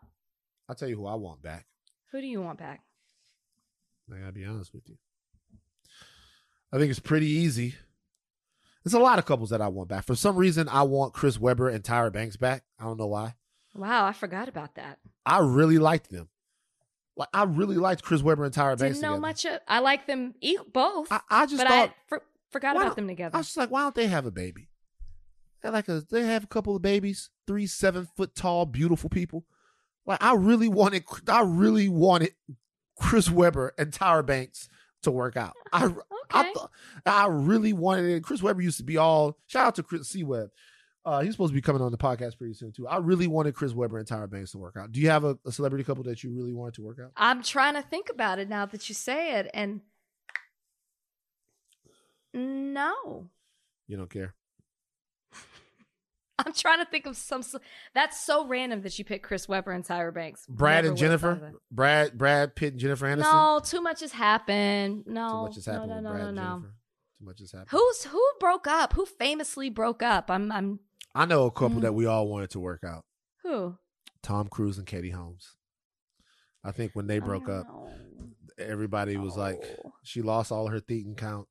I'll 0.68 0.74
tell 0.74 0.88
you 0.88 0.96
who 0.96 1.06
I 1.06 1.14
want 1.14 1.42
back. 1.42 1.66
Who 2.12 2.20
do 2.20 2.26
you 2.26 2.40
want 2.40 2.58
back? 2.58 2.82
I 4.12 4.18
gotta 4.18 4.32
be 4.32 4.44
honest 4.44 4.72
with 4.72 4.88
you. 4.88 4.96
I 6.72 6.78
think 6.78 6.90
it's 6.90 7.00
pretty 7.00 7.26
easy. 7.26 7.74
There's 8.84 8.94
a 8.94 8.98
lot 8.98 9.18
of 9.18 9.26
couples 9.26 9.50
that 9.50 9.60
I 9.60 9.68
want 9.68 9.88
back. 9.88 10.04
For 10.04 10.14
some 10.14 10.36
reason, 10.36 10.68
I 10.68 10.82
want 10.82 11.12
Chris 11.12 11.38
Webber 11.38 11.68
and 11.68 11.82
Tyra 11.82 12.12
Banks 12.12 12.36
back. 12.36 12.64
I 12.78 12.84
don't 12.84 12.98
know 12.98 13.06
why. 13.06 13.34
Wow, 13.74 14.06
I 14.06 14.12
forgot 14.12 14.48
about 14.48 14.76
that. 14.76 14.98
I 15.26 15.40
really 15.40 15.78
liked 15.78 16.10
them. 16.10 16.28
Like 17.16 17.28
I 17.34 17.44
really 17.44 17.76
liked 17.76 18.02
Chris 18.02 18.22
Webber 18.22 18.44
and 18.44 18.54
Tyra 18.54 18.78
Banks. 18.78 18.98
Didn't 18.98 19.02
know 19.02 19.08
together. 19.08 19.20
much. 19.20 19.44
Of, 19.44 19.60
I 19.66 19.80
like 19.80 20.06
them 20.06 20.34
e- 20.40 20.56
both, 20.72 21.10
I, 21.10 21.20
I 21.28 21.46
just 21.46 21.58
but 21.58 21.68
thought 21.68 21.88
I 21.90 21.94
for, 22.06 22.22
forgot 22.50 22.76
about 22.76 22.96
them 22.96 23.08
together. 23.08 23.34
I 23.34 23.38
was 23.38 23.48
just 23.48 23.56
like, 23.56 23.70
why 23.70 23.82
don't 23.82 23.94
they 23.94 24.06
have 24.06 24.24
a 24.24 24.30
baby? 24.30 24.68
They 25.62 25.70
like 25.70 25.88
a 25.88 26.02
they 26.08 26.22
have 26.22 26.44
a 26.44 26.46
couple 26.48 26.76
of 26.76 26.82
babies, 26.82 27.30
three 27.46 27.66
seven 27.66 28.08
foot 28.16 28.34
tall, 28.34 28.66
beautiful 28.66 29.10
people. 29.10 29.44
Like 30.08 30.20
I 30.22 30.34
really 30.34 30.68
wanted, 30.68 31.04
I 31.28 31.42
really 31.42 31.88
wanted 31.88 32.32
Chris 32.98 33.30
Webber 33.30 33.74
and 33.78 33.92
Tyra 33.92 34.26
Banks 34.26 34.68
to 35.02 35.12
work 35.12 35.36
out. 35.36 35.54
I 35.72 35.84
I 36.30 36.40
Okay. 36.40 36.52
thought 36.54 36.70
I 37.06 37.26
really 37.28 37.72
wanted 37.72 38.06
it. 38.06 38.22
Chris 38.24 38.42
Webber 38.42 38.60
used 38.60 38.78
to 38.78 38.82
be 38.84 38.96
all 38.96 39.38
shout 39.46 39.66
out 39.66 39.74
to 39.76 39.82
Chris 39.84 40.08
C 40.08 40.24
Webb. 40.24 40.50
Uh, 41.04 41.20
he's 41.20 41.32
supposed 41.32 41.52
to 41.52 41.54
be 41.54 41.62
coming 41.62 41.80
on 41.80 41.90
the 41.92 41.96
podcast 41.96 42.36
pretty 42.36 42.52
soon 42.52 42.70
too. 42.72 42.86
I 42.86 42.98
really 42.98 43.26
wanted 43.28 43.54
Chris 43.54 43.72
Webber 43.72 43.96
and 43.98 44.06
Tyra 44.06 44.28
Banks 44.28 44.50
to 44.52 44.58
work 44.58 44.76
out. 44.76 44.92
Do 44.92 45.00
you 45.00 45.08
have 45.08 45.24
a, 45.24 45.38
a 45.46 45.52
celebrity 45.52 45.84
couple 45.84 46.04
that 46.04 46.22
you 46.24 46.30
really 46.34 46.52
wanted 46.52 46.74
to 46.74 46.82
work 46.82 46.98
out? 47.02 47.12
I'm 47.16 47.42
trying 47.42 47.74
to 47.74 47.82
think 47.82 48.10
about 48.10 48.38
it 48.38 48.48
now 48.48 48.66
that 48.66 48.88
you 48.90 48.94
say 48.94 49.38
it, 49.38 49.50
and 49.54 49.80
no, 52.34 53.30
You 53.86 53.96
don't 53.96 54.10
care. 54.10 54.34
Trying 56.58 56.78
to 56.78 56.84
think 56.90 57.06
of 57.06 57.16
some. 57.16 57.42
That's 57.94 58.20
so 58.20 58.46
random 58.46 58.82
that 58.82 58.98
you 58.98 59.04
picked 59.04 59.24
Chris 59.24 59.48
Webber 59.48 59.70
and 59.72 59.84
Tyra 59.84 60.12
Banks. 60.12 60.44
Brad 60.48 60.84
Never 60.84 60.88
and 60.94 61.00
would've 61.00 61.20
thought 61.20 61.30
of 61.32 61.38
Jennifer. 61.40 61.58
Brad 61.70 62.18
Brad 62.18 62.54
Pitt 62.56 62.72
and 62.74 62.80
Jennifer 62.80 63.06
Aniston. 63.06 63.18
No, 63.20 63.60
too 63.64 63.80
much 63.80 64.00
has 64.00 64.12
happened. 64.12 65.04
No, 65.06 65.28
Too 65.28 65.42
much 65.46 65.54
has 65.56 65.66
happened 65.66 65.90
no, 65.90 66.00
no, 66.00 66.12
no, 66.12 66.18
no, 66.18 66.30
no. 66.30 66.62
Too 67.18 67.24
much 67.24 67.38
has 67.40 67.52
happened. 67.52 67.68
Who's 67.70 68.04
who 68.04 68.22
broke 68.40 68.66
up? 68.66 68.92
Who 68.94 69.06
famously 69.06 69.70
broke 69.70 70.02
up? 70.02 70.30
I'm, 70.30 70.50
I'm 70.52 70.80
I 71.14 71.24
know 71.24 71.46
a 71.46 71.50
couple 71.50 71.78
Mm. 71.78 71.82
that 71.82 71.94
we 71.94 72.06
all 72.06 72.28
wanted 72.28 72.50
to 72.50 72.60
work 72.60 72.82
out. 72.84 73.04
who? 73.42 73.76
Tom 74.22 74.48
Cruise 74.48 74.78
and 74.78 74.86
Katie 74.86 75.10
Holmes. 75.10 75.56
I 76.64 76.72
think 76.72 76.92
when 76.94 77.06
they 77.06 77.18
broke 77.20 77.48
up, 77.48 77.66
Oh, 77.70 77.88
everybody 78.58 79.16
was 79.16 79.36
like, 79.36 79.62
she 80.02 80.22
lost 80.22 80.50
all 80.52 80.66
her 80.68 80.80
Thetan 80.80 81.16
count. 81.16 81.46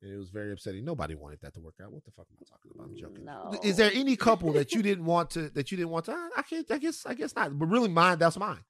And 0.00 0.12
it 0.12 0.16
was 0.16 0.30
very 0.30 0.52
upsetting. 0.52 0.84
Nobody 0.84 1.16
wanted 1.16 1.40
that 1.42 1.54
to 1.54 1.60
work 1.60 1.74
out. 1.82 1.92
What 1.92 2.04
the 2.04 2.12
fuck 2.12 2.26
am 2.30 2.38
I 2.40 2.44
talking 2.48 2.70
about? 2.72 2.88
I'm 2.88 2.96
joking. 2.96 3.24
No. 3.24 3.58
Is 3.68 3.76
there 3.76 3.90
any 3.92 4.14
couple 4.14 4.52
that 4.52 4.72
you 4.72 4.80
didn't 4.80 5.04
want 5.04 5.30
to 5.30 5.48
that 5.50 5.72
you 5.72 5.76
didn't 5.76 5.90
want 5.90 6.04
to? 6.04 6.12
I, 6.12 6.28
I 6.36 6.42
can't. 6.42 6.70
I 6.70 6.78
guess. 6.78 7.04
I 7.04 7.14
guess 7.14 7.34
not. 7.34 7.58
But 7.58 7.66
really, 7.66 7.88
mine. 7.88 8.18
That's 8.18 8.38
mine. 8.38 8.60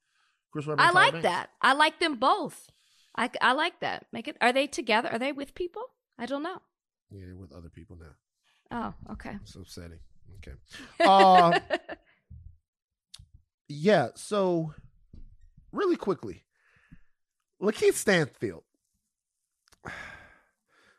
Chris 0.50 0.66
Webber. 0.66 0.80
I 0.80 0.90
like 0.90 1.12
Banks. 1.12 1.24
that. 1.24 1.50
I 1.60 1.74
like 1.74 2.00
them 2.00 2.16
both. 2.16 2.70
I, 3.16 3.30
I 3.42 3.52
like 3.52 3.80
that. 3.80 4.06
Make 4.12 4.28
it. 4.28 4.36
Are 4.40 4.52
they 4.52 4.66
together? 4.66 5.10
Are 5.10 5.18
they 5.18 5.32
with 5.32 5.54
people? 5.54 5.82
I 6.18 6.24
don't 6.26 6.42
know. 6.42 6.62
Yeah, 7.10 7.26
they're 7.26 7.36
with 7.36 7.52
other 7.52 7.68
people 7.68 7.98
now. 8.00 8.94
Oh, 9.06 9.12
okay. 9.12 9.36
It's 9.42 9.54
upsetting. 9.54 9.98
Okay. 10.38 10.56
Uh, 11.00 11.58
yeah. 13.68 14.08
So, 14.14 14.72
really 15.72 15.96
quickly, 15.96 16.44
Lakeith 17.62 17.94
Stanfield. 17.94 18.62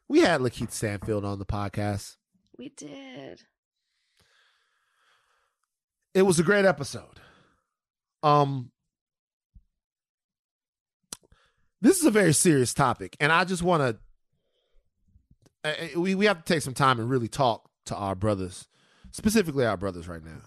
We 0.10 0.22
had 0.22 0.42
Lakeith 0.42 0.72
Stanfield 0.72 1.24
on 1.24 1.38
the 1.40 1.46
podcast. 1.46 2.16
we 2.58 2.70
did. 2.70 3.44
It 6.16 6.24
was 6.24 6.40
a 6.40 6.44
great 6.44 6.66
episode. 6.66 7.20
Um, 8.24 8.72
this 11.80 12.00
is 12.00 12.06
a 12.06 12.12
very 12.12 12.34
serious 12.34 12.74
topic, 12.74 13.16
and 13.20 13.32
I 13.32 13.46
just 13.46 13.62
want 13.64 14.00
to. 15.64 15.98
We 15.98 16.16
we 16.16 16.26
have 16.26 16.44
to 16.44 16.54
take 16.54 16.64
some 16.64 16.74
time 16.74 17.00
and 17.00 17.10
really 17.10 17.28
talk 17.28 17.70
to 17.86 17.96
our 17.96 18.16
brothers, 18.16 18.68
specifically 19.12 19.66
our 19.66 19.78
brothers 19.78 20.08
right 20.08 20.24
now. 20.24 20.42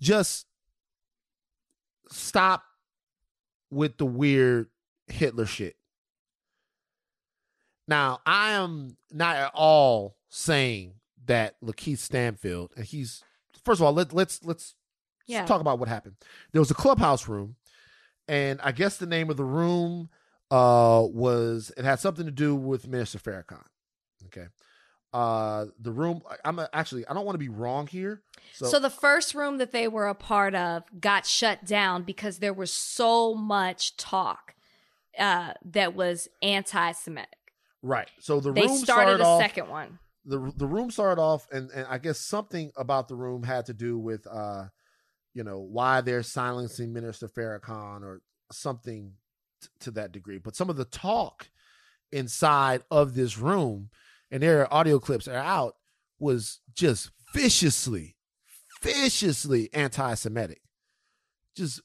Just 0.00 0.46
stop 2.10 2.62
with 3.70 3.98
the 3.98 4.06
weird 4.06 4.68
Hitler 5.06 5.46
shit. 5.46 5.75
Now, 7.88 8.20
I 8.26 8.52
am 8.52 8.96
not 9.12 9.36
at 9.36 9.52
all 9.54 10.16
saying 10.28 10.94
that 11.26 11.60
Lakeith 11.62 11.98
Stanfield, 11.98 12.72
and 12.76 12.84
he's 12.84 13.22
first 13.64 13.80
of 13.80 13.86
all, 13.86 13.92
let, 13.92 14.12
let's 14.12 14.44
let's 14.44 14.74
Yeah. 15.26 15.44
talk 15.46 15.60
about 15.60 15.78
what 15.78 15.88
happened. 15.88 16.16
There 16.52 16.60
was 16.60 16.70
a 16.70 16.74
clubhouse 16.74 17.28
room, 17.28 17.56
and 18.28 18.60
I 18.62 18.72
guess 18.72 18.96
the 18.96 19.06
name 19.06 19.30
of 19.30 19.36
the 19.36 19.44
room 19.44 20.08
uh, 20.50 21.04
was 21.08 21.72
it 21.76 21.84
had 21.84 21.98
something 22.00 22.24
to 22.26 22.32
do 22.32 22.54
with 22.54 22.86
Minister 22.86 23.18
Farrakhan. 23.18 23.64
Okay. 24.26 24.46
Uh, 25.12 25.66
the 25.80 25.92
room. 25.92 26.22
I'm 26.44 26.60
actually. 26.72 27.06
I 27.06 27.14
don't 27.14 27.24
want 27.24 27.34
to 27.34 27.38
be 27.40 27.48
wrong 27.48 27.86
here. 27.86 28.22
So, 28.52 28.66
so 28.66 28.78
the 28.80 28.90
first 28.90 29.34
room 29.34 29.58
that 29.58 29.72
they 29.72 29.88
were 29.88 30.06
a 30.08 30.14
part 30.14 30.54
of 30.54 30.82
got 31.00 31.24
shut 31.26 31.64
down 31.64 32.02
because 32.02 32.38
there 32.38 32.52
was 32.52 32.72
so 32.72 33.34
much 33.34 33.96
talk 33.96 34.54
uh, 35.18 35.54
that 35.64 35.94
was 35.94 36.28
anti-Semitic. 36.42 37.45
Right. 37.82 38.08
So 38.20 38.40
the 38.40 38.52
they 38.52 38.62
room 38.62 38.78
started, 38.78 39.18
started 39.18 39.20
a 39.20 39.26
off, 39.26 39.40
second 39.40 39.68
one. 39.68 39.98
The 40.24 40.52
the 40.56 40.66
room 40.66 40.90
started 40.90 41.20
off, 41.20 41.46
and 41.52 41.70
and 41.70 41.86
I 41.88 41.98
guess 41.98 42.18
something 42.18 42.72
about 42.76 43.08
the 43.08 43.14
room 43.16 43.42
had 43.42 43.66
to 43.66 43.74
do 43.74 43.98
with 43.98 44.26
uh, 44.26 44.64
you 45.36 45.44
know, 45.44 45.58
why 45.60 46.00
they're 46.00 46.22
silencing 46.22 46.94
Minister 46.94 47.28
Farrakhan 47.28 48.02
or 48.02 48.22
something 48.50 49.12
t- 49.60 49.68
to 49.80 49.90
that 49.90 50.10
degree. 50.10 50.38
But 50.38 50.56
some 50.56 50.70
of 50.70 50.76
the 50.76 50.86
talk 50.86 51.50
inside 52.10 52.82
of 52.90 53.14
this 53.14 53.36
room, 53.36 53.90
and 54.30 54.42
there 54.42 54.62
are 54.62 54.72
audio 54.72 54.98
clips 54.98 55.28
are 55.28 55.34
out, 55.34 55.74
was 56.18 56.60
just 56.72 57.10
viciously, 57.34 58.16
viciously 58.80 59.68
anti-Semitic, 59.74 60.62
just 61.54 61.82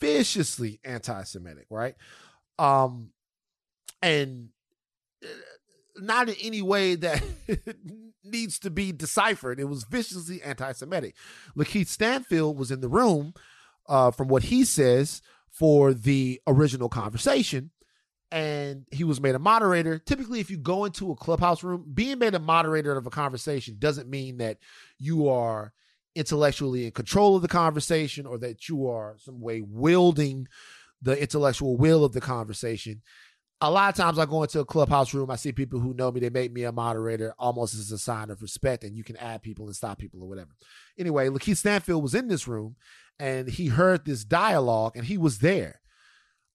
viciously 0.00 0.80
anti-Semitic, 0.82 1.66
right? 1.70 1.94
Um, 2.58 3.10
and 4.02 4.48
not 5.96 6.28
in 6.28 6.36
any 6.42 6.62
way 6.62 6.94
that 6.94 7.22
needs 8.24 8.58
to 8.60 8.70
be 8.70 8.92
deciphered. 8.92 9.60
It 9.60 9.64
was 9.64 9.84
viciously 9.84 10.42
anti-Semitic. 10.42 11.14
Lakeith 11.56 11.88
Stanfield 11.88 12.58
was 12.58 12.70
in 12.70 12.80
the 12.80 12.88
room, 12.88 13.34
uh, 13.88 14.10
from 14.10 14.28
what 14.28 14.44
he 14.44 14.64
says, 14.64 15.22
for 15.50 15.92
the 15.92 16.40
original 16.46 16.88
conversation, 16.88 17.70
and 18.30 18.84
he 18.92 19.04
was 19.04 19.20
made 19.20 19.34
a 19.34 19.40
moderator. 19.40 19.98
Typically, 19.98 20.40
if 20.40 20.50
you 20.50 20.58
go 20.58 20.84
into 20.84 21.10
a 21.10 21.16
clubhouse 21.16 21.64
room, 21.64 21.84
being 21.92 22.18
made 22.18 22.34
a 22.34 22.38
moderator 22.38 22.96
of 22.96 23.06
a 23.06 23.10
conversation 23.10 23.76
doesn't 23.78 24.08
mean 24.08 24.36
that 24.38 24.58
you 24.98 25.28
are 25.28 25.72
intellectually 26.14 26.84
in 26.84 26.92
control 26.92 27.36
of 27.36 27.42
the 27.42 27.48
conversation 27.48 28.26
or 28.26 28.38
that 28.38 28.68
you 28.68 28.86
are 28.88 29.16
some 29.18 29.40
way 29.40 29.60
wielding 29.60 30.46
the 31.00 31.20
intellectual 31.20 31.76
will 31.76 32.04
of 32.04 32.12
the 32.12 32.20
conversation 32.20 33.02
a 33.60 33.70
lot 33.70 33.88
of 33.88 33.96
times 33.96 34.18
I 34.18 34.26
go 34.26 34.42
into 34.42 34.60
a 34.60 34.64
clubhouse 34.64 35.12
room, 35.12 35.30
I 35.30 35.36
see 35.36 35.52
people 35.52 35.80
who 35.80 35.94
know 35.94 36.12
me, 36.12 36.20
they 36.20 36.30
make 36.30 36.52
me 36.52 36.62
a 36.62 36.72
moderator 36.72 37.34
almost 37.38 37.74
as 37.74 37.90
a 37.90 37.98
sign 37.98 38.30
of 38.30 38.40
respect, 38.40 38.84
and 38.84 38.96
you 38.96 39.02
can 39.02 39.16
add 39.16 39.42
people 39.42 39.66
and 39.66 39.74
stop 39.74 39.98
people 39.98 40.22
or 40.22 40.28
whatever. 40.28 40.50
Anyway, 40.98 41.28
Lakeith 41.28 41.56
Stanfield 41.56 42.02
was 42.02 42.14
in 42.14 42.28
this 42.28 42.46
room 42.46 42.76
and 43.18 43.48
he 43.48 43.66
heard 43.66 44.04
this 44.04 44.24
dialogue 44.24 44.96
and 44.96 45.04
he 45.04 45.18
was 45.18 45.40
there. 45.40 45.80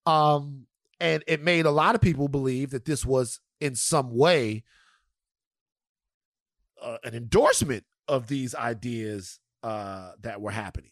Um, 0.05 0.67
and 0.99 1.23
it 1.27 1.43
made 1.43 1.65
a 1.65 1.71
lot 1.71 1.95
of 1.95 2.01
people 2.01 2.29
believe 2.29 2.71
that 2.71 2.85
this 2.85 3.05
was 3.05 3.41
in 3.59 3.75
some 3.75 4.15
way 4.15 4.63
uh, 6.81 6.97
an 7.03 7.13
endorsement 7.13 7.83
of 8.07 8.27
these 8.27 8.55
ideas 8.55 9.39
uh, 9.63 10.11
that 10.21 10.39
were 10.39 10.51
happening. 10.51 10.91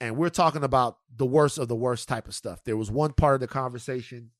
And 0.00 0.16
we're 0.16 0.30
talking 0.30 0.64
about 0.64 0.96
the 1.14 1.26
worst 1.26 1.58
of 1.58 1.68
the 1.68 1.76
worst 1.76 2.08
type 2.08 2.26
of 2.26 2.34
stuff. 2.34 2.64
There 2.64 2.76
was 2.76 2.90
one 2.90 3.12
part 3.12 3.34
of 3.34 3.40
the 3.40 3.46
conversation 3.46 4.30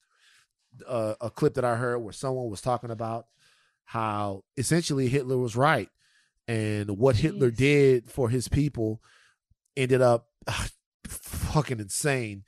uh, 0.87 1.15
a 1.21 1.31
clip 1.31 1.55
that 1.55 1.65
I 1.65 1.77
heard 1.77 1.99
where 1.99 2.13
someone 2.13 2.51
was 2.51 2.61
talking 2.61 2.91
about 2.91 3.27
how 3.85 4.45
essentially 4.57 5.09
Hitler 5.09 5.37
was 5.37 5.57
right, 5.57 5.89
and 6.47 6.91
what 6.99 7.17
Jeez. 7.17 7.21
Hitler 7.21 7.51
did 7.51 8.11
for 8.11 8.29
his 8.29 8.49
people 8.49 9.01
ended 9.77 10.01
up 10.01 10.29
uh, 10.47 10.67
fucking 11.07 11.81
insane, 11.81 12.45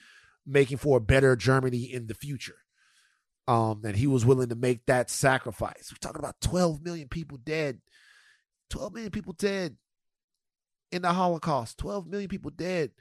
making 0.47 0.79
for 0.79 0.99
a 0.99 1.01
better 1.01 1.37
Germany 1.37 1.83
in 1.83 2.07
the 2.07 2.15
future. 2.15 2.57
Um, 3.49 3.83
and 3.85 3.97
he 3.97 4.07
was 4.07 4.25
willing 4.25 4.51
to 4.51 4.55
make 4.55 4.87
that 4.87 5.11
sacrifice. 5.11 5.91
We're 5.91 5.99
talking 6.01 6.21
about 6.21 6.41
12 6.41 6.83
million 6.83 7.09
people 7.09 7.39
dead, 7.39 7.81
12 8.71 8.95
million 8.95 9.11
people 9.11 9.33
dead 9.33 9.77
in 10.93 11.03
the 11.03 11.13
Holocaust, 11.13 11.79
12 11.79 12.07
million 12.07 12.29
people 12.29 12.51
dead. 12.53 12.93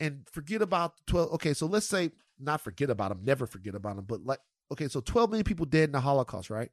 And 0.00 0.26
forget 0.30 0.60
about 0.60 0.94
12. 1.06 1.34
Okay, 1.34 1.54
so 1.54 1.66
let's 1.66 1.86
say 1.86 2.10
not 2.38 2.60
forget 2.60 2.90
about 2.90 3.10
them, 3.10 3.24
never 3.24 3.46
forget 3.46 3.74
about 3.74 3.96
them, 3.96 4.04
but 4.06 4.24
like 4.24 4.40
okay, 4.72 4.88
so 4.88 5.00
12 5.00 5.30
million 5.30 5.44
people 5.44 5.66
dead 5.66 5.88
in 5.88 5.92
the 5.92 6.00
Holocaust, 6.00 6.50
right? 6.50 6.70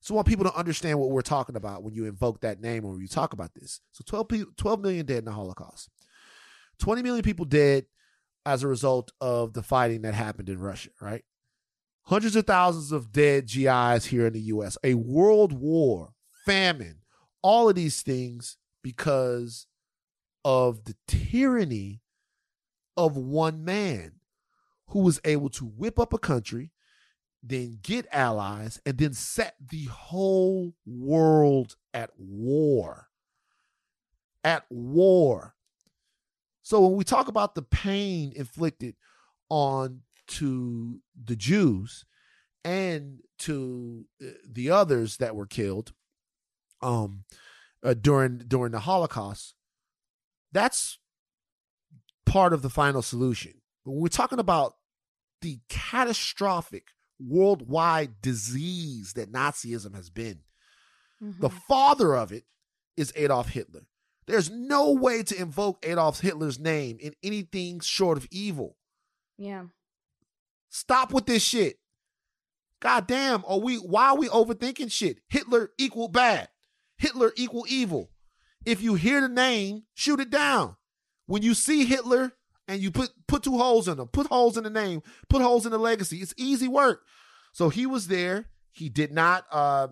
So 0.00 0.14
I 0.14 0.16
want 0.16 0.28
people 0.28 0.46
to 0.46 0.54
understand 0.54 0.98
what 0.98 1.10
we're 1.10 1.20
talking 1.20 1.56
about 1.56 1.82
when 1.82 1.94
you 1.94 2.06
invoke 2.06 2.40
that 2.40 2.60
name 2.60 2.84
or 2.84 2.92
when 2.92 3.00
you 3.00 3.08
talk 3.08 3.32
about 3.32 3.54
this. 3.54 3.80
So 3.92 4.02
12, 4.06 4.28
people, 4.28 4.52
12 4.56 4.80
million 4.80 5.06
dead 5.06 5.18
in 5.18 5.24
the 5.26 5.32
Holocaust. 5.32 5.90
20 6.78 7.02
million 7.02 7.22
people 7.22 7.44
dead 7.44 7.84
as 8.46 8.62
a 8.62 8.68
result 8.68 9.12
of 9.20 9.52
the 9.52 9.62
fighting 9.62 10.02
that 10.02 10.14
happened 10.14 10.48
in 10.48 10.58
Russia, 10.58 10.90
right? 11.00 11.22
Hundreds 12.04 12.34
of 12.34 12.46
thousands 12.46 12.92
of 12.92 13.12
dead 13.12 13.46
GIs 13.46 14.06
here 14.06 14.26
in 14.26 14.32
the 14.32 14.40
US, 14.40 14.78
a 14.82 14.94
world 14.94 15.52
war, 15.52 16.14
famine, 16.46 17.00
all 17.42 17.68
of 17.68 17.74
these 17.74 18.00
things 18.00 18.56
because 18.82 19.66
of 20.44 20.84
the 20.84 20.96
tyranny 21.06 22.00
of 22.96 23.16
one 23.16 23.64
man 23.64 24.12
who 24.88 25.00
was 25.00 25.20
able 25.24 25.50
to 25.50 25.64
whip 25.64 25.98
up 25.98 26.12
a 26.12 26.18
country, 26.18 26.72
then 27.42 27.78
get 27.82 28.06
allies, 28.12 28.80
and 28.84 28.98
then 28.98 29.14
set 29.14 29.54
the 29.60 29.84
whole 29.86 30.74
world 30.86 31.76
at 31.94 32.10
war. 32.18 33.08
At 34.44 34.64
war. 34.70 35.54
So 36.62 36.80
when 36.80 36.96
we 36.96 37.04
talk 37.04 37.28
about 37.28 37.54
the 37.54 37.62
pain 37.62 38.32
inflicted 38.34 38.96
on 39.48 40.02
to 40.28 41.00
the 41.22 41.36
Jews 41.36 42.04
and 42.64 43.20
to 43.38 44.04
uh, 44.22 44.28
the 44.48 44.70
others 44.70 45.16
that 45.16 45.34
were 45.34 45.46
killed 45.46 45.92
um 46.82 47.24
uh, 47.82 47.94
during 47.94 48.38
during 48.38 48.72
the 48.72 48.80
Holocaust, 48.80 49.54
that's 50.52 50.98
part 52.26 52.52
of 52.52 52.62
the 52.62 52.70
final 52.70 53.02
solution. 53.02 53.54
When 53.84 53.98
we're 53.98 54.08
talking 54.08 54.38
about 54.38 54.76
the 55.40 55.58
catastrophic 55.68 56.88
worldwide 57.20 58.20
disease 58.22 59.12
that 59.14 59.32
Nazism 59.32 59.94
has 59.94 60.10
been. 60.10 60.40
Mm-hmm. 61.22 61.40
The 61.40 61.50
father 61.50 62.16
of 62.16 62.32
it 62.32 62.44
is 62.96 63.12
Adolf 63.16 63.50
Hitler. 63.50 63.86
There's 64.26 64.50
no 64.50 64.92
way 64.92 65.22
to 65.24 65.40
invoke 65.40 65.84
Adolf 65.84 66.20
Hitler's 66.20 66.58
name 66.58 66.98
in 67.00 67.14
anything 67.22 67.80
short 67.80 68.16
of 68.16 68.28
evil. 68.30 68.76
Yeah. 69.36 69.64
Stop 70.68 71.12
with 71.12 71.26
this 71.26 71.42
shit. 71.42 71.76
God 72.80 73.06
damn, 73.06 73.44
are 73.46 73.58
we 73.58 73.76
why 73.76 74.10
are 74.10 74.16
we 74.16 74.28
overthinking 74.28 74.90
shit? 74.90 75.18
Hitler 75.28 75.70
equal 75.78 76.08
bad. 76.08 76.48
Hitler 76.96 77.32
equal 77.36 77.66
evil. 77.68 78.10
If 78.64 78.82
you 78.82 78.94
hear 78.94 79.20
the 79.20 79.28
name, 79.28 79.84
shoot 79.94 80.20
it 80.20 80.30
down. 80.30 80.76
When 81.26 81.42
you 81.42 81.54
see 81.54 81.84
Hitler, 81.84 82.32
and 82.70 82.80
you 82.80 82.90
put 82.90 83.10
put 83.26 83.42
two 83.42 83.58
holes 83.58 83.88
in 83.88 83.96
them. 83.96 84.08
Put 84.08 84.28
holes 84.28 84.56
in 84.56 84.64
the 84.64 84.70
name. 84.70 85.02
Put 85.28 85.42
holes 85.42 85.66
in 85.66 85.72
the 85.72 85.78
legacy. 85.78 86.18
It's 86.18 86.34
easy 86.36 86.68
work. 86.68 87.02
So 87.52 87.68
he 87.68 87.84
was 87.84 88.06
there. 88.06 88.46
He 88.70 88.88
did 88.88 89.12
not 89.12 89.44
uh 89.50 89.88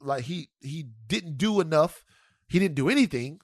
like 0.00 0.24
he 0.24 0.48
he 0.60 0.86
didn't 1.06 1.36
do 1.36 1.60
enough. 1.60 2.04
He 2.48 2.58
didn't 2.58 2.74
do 2.74 2.88
anything, 2.88 3.40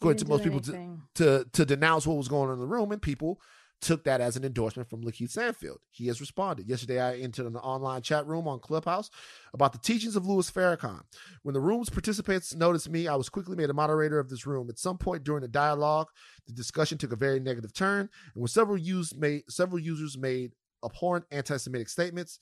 according 0.00 0.18
to 0.20 0.28
most 0.28 0.42
people, 0.44 0.60
to, 0.60 0.72
to 1.16 1.46
to 1.52 1.64
denounce 1.66 2.06
what 2.06 2.16
was 2.16 2.28
going 2.28 2.48
on 2.48 2.54
in 2.54 2.60
the 2.60 2.66
room, 2.66 2.92
and 2.92 3.00
people 3.02 3.40
took 3.80 4.04
that 4.04 4.20
as 4.20 4.36
an 4.36 4.44
endorsement 4.44 4.88
from 4.88 5.02
Lakeith 5.02 5.30
Stanfield. 5.30 5.78
He 5.90 6.06
has 6.08 6.20
responded. 6.20 6.68
Yesterday, 6.68 7.00
I 7.00 7.16
entered 7.16 7.46
an 7.46 7.56
online 7.56 8.02
chat 8.02 8.26
room 8.26 8.46
on 8.46 8.60
Clubhouse 8.60 9.10
about 9.54 9.72
the 9.72 9.78
teachings 9.78 10.16
of 10.16 10.26
Louis 10.26 10.50
Farrakhan. 10.50 11.00
When 11.42 11.54
the 11.54 11.60
room's 11.60 11.90
participants 11.90 12.54
noticed 12.54 12.90
me, 12.90 13.08
I 13.08 13.16
was 13.16 13.28
quickly 13.28 13.56
made 13.56 13.70
a 13.70 13.74
moderator 13.74 14.18
of 14.18 14.28
this 14.28 14.46
room. 14.46 14.68
At 14.68 14.78
some 14.78 14.98
point 14.98 15.24
during 15.24 15.42
the 15.42 15.48
dialogue, 15.48 16.08
the 16.46 16.52
discussion 16.52 16.98
took 16.98 17.12
a 17.12 17.16
very 17.16 17.40
negative 17.40 17.72
turn, 17.72 18.00
and 18.00 18.42
when 18.42 18.48
several 18.48 18.76
users 18.76 19.16
made 19.16 19.44
several 19.48 19.78
users 19.78 20.18
made 20.18 20.52
abhorrent 20.84 21.24
anti-Semitic 21.30 21.88
statements, 21.88 22.38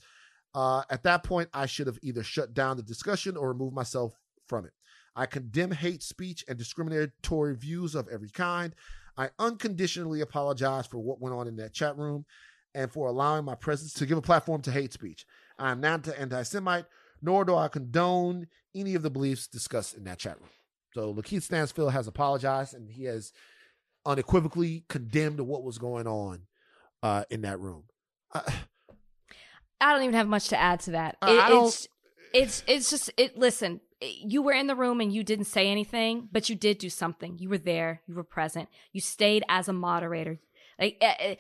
uh, 0.55 0.83
at 0.91 1.03
that 1.05 1.23
point, 1.23 1.49
I 1.53 1.67
should 1.67 1.87
have 1.87 1.99
either 2.03 2.23
shut 2.23 2.55
down 2.55 2.77
the 2.77 2.83
discussion 2.83 3.37
or 3.37 3.49
removed 3.49 3.75
myself 3.75 4.15
from 4.47 4.65
it. 4.65 4.73
I 5.15 5.27
condemn 5.27 5.73
hate 5.73 6.03
speech 6.03 6.45
and 6.49 6.57
discriminatory 6.57 7.57
views 7.57 7.95
of 7.95 8.09
every 8.09 8.31
kind. 8.31 8.75
I 9.19 9.31
unconditionally 9.39 10.21
apologize 10.21 10.87
for 10.87 10.99
what 10.99 11.21
went 11.21 11.35
on 11.35 11.49
in 11.49 11.57
that 11.57 11.75
chat 11.75 11.99
room 11.99 12.25
and 12.75 12.91
for 12.91 13.09
allowing 13.09 13.45
my 13.45 13.57
presence 13.57 13.93
to 13.95 14.07
give 14.07 14.17
a 14.17 14.23
platform 14.23 14.63
to 14.63 14.71
hate 14.71 14.93
speech. 14.93 15.27
I 15.59 15.73
am 15.73 15.81
not 15.81 16.07
an 16.07 16.15
anti 16.15 16.43
Semite, 16.45 16.87
nor 17.21 17.45
do 17.45 17.57
I 17.57 17.67
condone 17.69 18.47
any 18.75 18.95
of 18.95 19.03
the 19.03 19.11
beliefs 19.11 19.49
discussed 19.49 19.97
in 19.97 20.05
that 20.05 20.19
chat 20.19 20.39
room. 20.39 20.49
So 20.95 21.13
Lakeith 21.13 21.43
Stanfield 21.43 21.93
has 21.93 22.07
apologized 22.07 22.75
and 22.75 22.89
he 22.89 23.05
has 23.05 23.33
unequivocally 24.07 24.85
condemned 24.89 25.41
what 25.41 25.65
was 25.65 25.79
going 25.79 26.07
on 26.07 26.43
uh, 27.03 27.25
in 27.29 27.43
that 27.43 27.59
room. 27.59 27.85
Uh, 28.33 28.43
I 29.81 29.93
don't 29.93 30.03
even 30.03 30.15
have 30.15 30.29
much 30.29 30.49
to 30.49 30.59
add 30.59 30.81
to 30.81 30.93
that. 30.93 31.17
It, 31.23 31.53
it's 31.53 31.89
it's 32.33 32.63
it's 32.67 32.91
just 32.91 33.11
it. 33.17 33.37
Listen, 33.37 33.81
you 34.01 34.43
were 34.43 34.53
in 34.53 34.67
the 34.67 34.77
room 34.77 35.01
and 35.01 35.13
you 35.13 35.25
didn't 35.25 35.47
say 35.47 35.69
anything, 35.69 36.29
but 36.31 36.49
you 36.49 36.55
did 36.55 36.79
do 36.79 36.91
something. 36.91 37.39
You 37.39 37.49
were 37.49 37.59
there, 37.59 38.03
you 38.07 38.15
were 38.15 38.25
present, 38.25 38.69
you 38.93 39.01
stayed 39.01 39.45
as 39.49 39.69
a 39.69 39.73
moderator. 39.73 40.39
Like, 40.79 40.99
uh, 41.01 41.35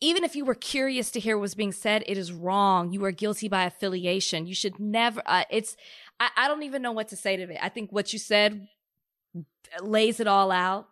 even 0.00 0.24
if 0.24 0.34
you 0.34 0.44
were 0.44 0.54
curious 0.54 1.10
to 1.12 1.20
hear 1.20 1.36
what 1.36 1.42
was 1.42 1.54
being 1.54 1.72
said, 1.72 2.02
it 2.06 2.16
is 2.16 2.32
wrong. 2.32 2.92
You 2.92 3.04
are 3.04 3.12
guilty 3.12 3.48
by 3.48 3.64
affiliation. 3.64 4.46
You 4.46 4.54
should 4.54 4.80
never. 4.80 5.22
Uh, 5.26 5.44
it's. 5.50 5.76
I, 6.18 6.30
I 6.36 6.48
don't 6.48 6.62
even 6.62 6.82
know 6.82 6.92
what 6.92 7.08
to 7.08 7.16
say 7.16 7.36
to 7.36 7.42
it. 7.42 7.58
I 7.60 7.68
think 7.68 7.92
what 7.92 8.12
you 8.12 8.18
said 8.18 8.66
lays 9.80 10.18
it 10.18 10.26
all 10.26 10.50
out. 10.50 10.88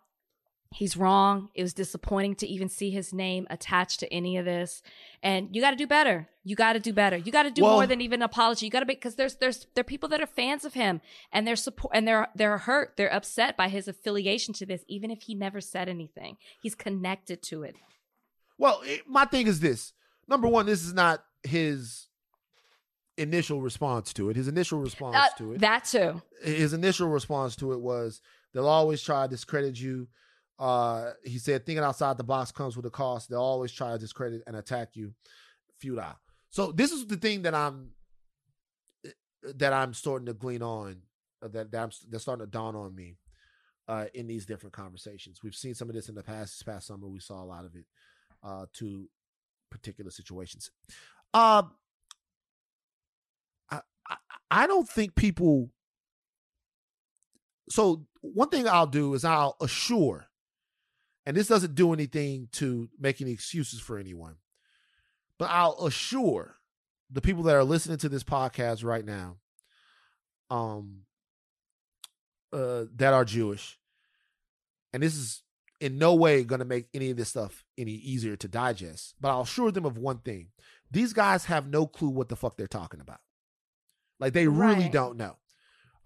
He's 0.71 0.95
wrong. 0.95 1.49
It 1.55 1.63
was 1.63 1.73
disappointing 1.73 2.35
to 2.35 2.47
even 2.47 2.69
see 2.69 2.91
his 2.91 3.11
name 3.11 3.47
attached 3.49 3.99
to 4.01 4.13
any 4.13 4.37
of 4.37 4.45
this. 4.45 4.83
And 5.23 5.49
you 5.55 5.61
got 5.61 5.71
to 5.71 5.75
do 5.75 5.87
better. 5.87 6.29
You 6.43 6.55
got 6.55 6.73
to 6.73 6.79
do 6.79 6.93
better. 6.93 7.17
You 7.17 7.31
got 7.31 7.43
to 7.43 7.51
do 7.51 7.63
Well- 7.63 7.73
more 7.77 7.87
than 7.87 8.01
even 8.01 8.19
an 8.19 8.25
apology. 8.25 8.67
You 8.67 8.71
got 8.71 8.81
to 8.81 8.85
be 8.85 8.93
because 8.93 9.15
there's 9.15 9.35
there's 9.35 9.65
there 9.73 9.81
are 9.81 9.83
people 9.83 10.07
that 10.09 10.21
are 10.21 10.27
fans 10.27 10.65
of 10.65 10.75
him 10.75 11.01
and 11.31 11.47
they're 11.47 11.55
support 11.55 11.91
and 11.95 12.07
they're 12.07 12.27
they're 12.35 12.59
hurt. 12.59 12.93
They're 12.97 13.11
upset 13.13 13.57
by 13.57 13.69
his 13.69 13.87
affiliation 13.87 14.53
to 14.55 14.65
this, 14.65 14.83
even 14.87 15.09
if 15.09 15.23
he 15.23 15.33
never 15.33 15.59
said 15.59 15.89
anything. 15.89 16.37
He's 16.61 16.75
connected 16.75 17.41
to 17.43 17.63
it. 17.63 17.75
Well, 18.59 18.81
it, 18.83 19.01
my 19.07 19.25
thing 19.25 19.47
is 19.47 19.61
this. 19.61 19.93
Number 20.27 20.47
one, 20.47 20.67
this 20.67 20.83
is 20.85 20.93
not 20.93 21.23
his 21.43 22.07
initial 23.17 23.59
response 23.59 24.13
to 24.13 24.29
it. 24.29 24.35
His 24.35 24.47
initial 24.47 24.79
response 24.79 25.15
Uh, 25.15 25.27
to 25.39 25.53
it. 25.53 25.61
that 25.61 25.85
too. 25.85 26.21
his 26.43 26.73
initial 26.73 27.09
response 27.09 27.55
to 27.57 27.73
it 27.73 27.79
was 27.81 28.21
they'll 28.53 28.67
always 28.67 29.01
try 29.01 29.23
to 29.25 29.29
discredit 29.29 29.79
you. 29.79 30.07
Uh, 30.59 31.11
he 31.23 31.39
said 31.39 31.65
thinking 31.65 31.83
outside 31.83 32.17
the 32.17 32.23
box 32.23 32.51
comes 32.51 32.75
with 32.75 32.85
a 32.85 32.89
cost. 32.89 33.29
They'll 33.29 33.39
always 33.39 33.71
try 33.71 33.91
to 33.91 33.97
discredit 33.97 34.43
and 34.45 34.55
attack 34.55 34.89
you. 34.93 35.13
Futile. 35.77 36.19
So 36.49 36.73
this 36.73 36.91
is 36.91 37.07
the 37.07 37.15
thing 37.15 37.43
that 37.43 37.55
I'm 37.55 37.91
that 39.43 39.71
I'm 39.71 39.93
starting 39.93 40.25
to 40.25 40.33
glean 40.33 40.61
on 40.61 40.97
uh, 41.41 41.47
that, 41.47 41.71
that 41.71 41.83
I'm, 41.83 41.91
that's 42.09 42.23
starting 42.23 42.45
to 42.45 42.51
dawn 42.51 42.75
on 42.75 42.93
me 42.93 43.15
uh, 43.87 44.05
in 44.13 44.27
these 44.27 44.45
different 44.45 44.73
conversations. 44.73 45.39
We've 45.41 45.55
seen 45.55 45.73
some 45.73 45.87
of 45.87 45.95
this 45.95 46.09
in 46.09 46.15
the 46.15 46.23
past. 46.23 46.57
This 46.57 46.63
past 46.63 46.87
summer, 46.87 47.07
we 47.07 47.19
saw 47.21 47.41
a 47.41 47.45
lot 47.45 47.63
of 47.63 47.75
it 47.75 47.85
uh, 48.43 48.65
to 48.73 49.07
particular 49.71 50.11
situations. 50.11 50.71
Um, 51.33 51.71
I 53.71 53.81
I 54.51 54.67
don't 54.67 54.89
think 54.89 55.15
people 55.15 55.69
so 57.69 58.05
one 58.21 58.49
thing 58.49 58.67
I'll 58.67 58.87
do 58.87 59.13
is 59.13 59.23
I'll 59.23 59.55
assure, 59.61 60.27
and 61.29 61.37
this 61.37 61.45
doesn't 61.47 61.75
do 61.75 61.93
anything 61.93 62.49
to 62.53 62.89
make 62.99 63.21
any 63.21 63.29
excuses 63.29 63.79
for 63.79 63.99
anyone, 63.99 64.37
but 65.37 65.51
I'll 65.51 65.85
assure 65.85 66.55
the 67.11 67.21
people 67.21 67.43
that 67.43 67.55
are 67.55 67.63
listening 67.63 67.99
to 67.99 68.09
this 68.09 68.23
podcast 68.23 68.83
right 68.83 69.05
now, 69.05 69.37
um, 70.49 71.01
uh, 72.51 72.85
that 72.95 73.13
are 73.13 73.25
Jewish, 73.25 73.77
and 74.91 75.03
this 75.03 75.15
is 75.15 75.43
in 75.79 75.99
no 75.99 76.15
way 76.15 76.43
going 76.43 76.59
to 76.59 76.65
make 76.65 76.87
any 76.95 77.11
of 77.11 77.17
this 77.17 77.29
stuff 77.29 77.63
any 77.77 77.91
easier 77.91 78.35
to 78.35 78.47
digest, 78.47 79.13
but 79.21 79.29
I'll 79.29 79.41
assure 79.41 79.69
them 79.69 79.85
of 79.85 79.99
one 79.99 80.17
thing: 80.17 80.47
these 80.89 81.13
guys 81.13 81.45
have 81.45 81.67
no 81.67 81.85
clue 81.85 82.09
what 82.09 82.29
the 82.29 82.35
fuck 82.35 82.57
they're 82.57 82.65
talking 82.65 83.01
about. 83.01 83.19
Like 84.19 84.33
they 84.33 84.47
really 84.47 84.85
Right. 84.85 84.91
don't 84.91 85.15
know. 85.15 85.37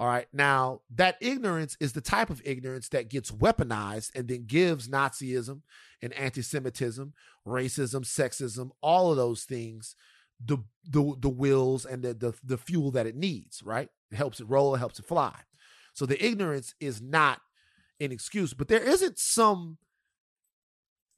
All 0.03 0.09
right. 0.09 0.27
Now, 0.33 0.81
that 0.93 1.15
ignorance 1.21 1.77
is 1.79 1.93
the 1.93 2.01
type 2.01 2.29
of 2.29 2.41
ignorance 2.43 2.89
that 2.89 3.07
gets 3.07 3.31
weaponized 3.31 4.11
and 4.13 4.27
then 4.27 4.43
gives 4.45 4.89
Nazism 4.89 5.61
and 6.01 6.11
anti 6.11 6.41
Semitism, 6.41 7.13
racism, 7.47 8.01
sexism, 8.01 8.71
all 8.81 9.11
of 9.11 9.15
those 9.15 9.45
things 9.45 9.95
the 10.45 10.57
the 10.83 11.15
the 11.19 11.29
wills 11.29 11.85
and 11.85 12.03
the, 12.03 12.13
the 12.13 12.33
the 12.43 12.57
fuel 12.57 12.91
that 12.91 13.07
it 13.07 13.15
needs, 13.15 13.63
right? 13.63 13.87
It 14.11 14.17
helps 14.17 14.41
it 14.41 14.49
roll, 14.49 14.75
it 14.75 14.79
helps 14.79 14.99
it 14.99 15.05
fly. 15.05 15.39
So 15.93 16.05
the 16.05 16.21
ignorance 16.21 16.75
is 16.81 17.01
not 17.01 17.39
an 18.01 18.11
excuse, 18.11 18.53
but 18.53 18.67
there 18.67 18.83
isn't 18.83 19.17
some 19.17 19.77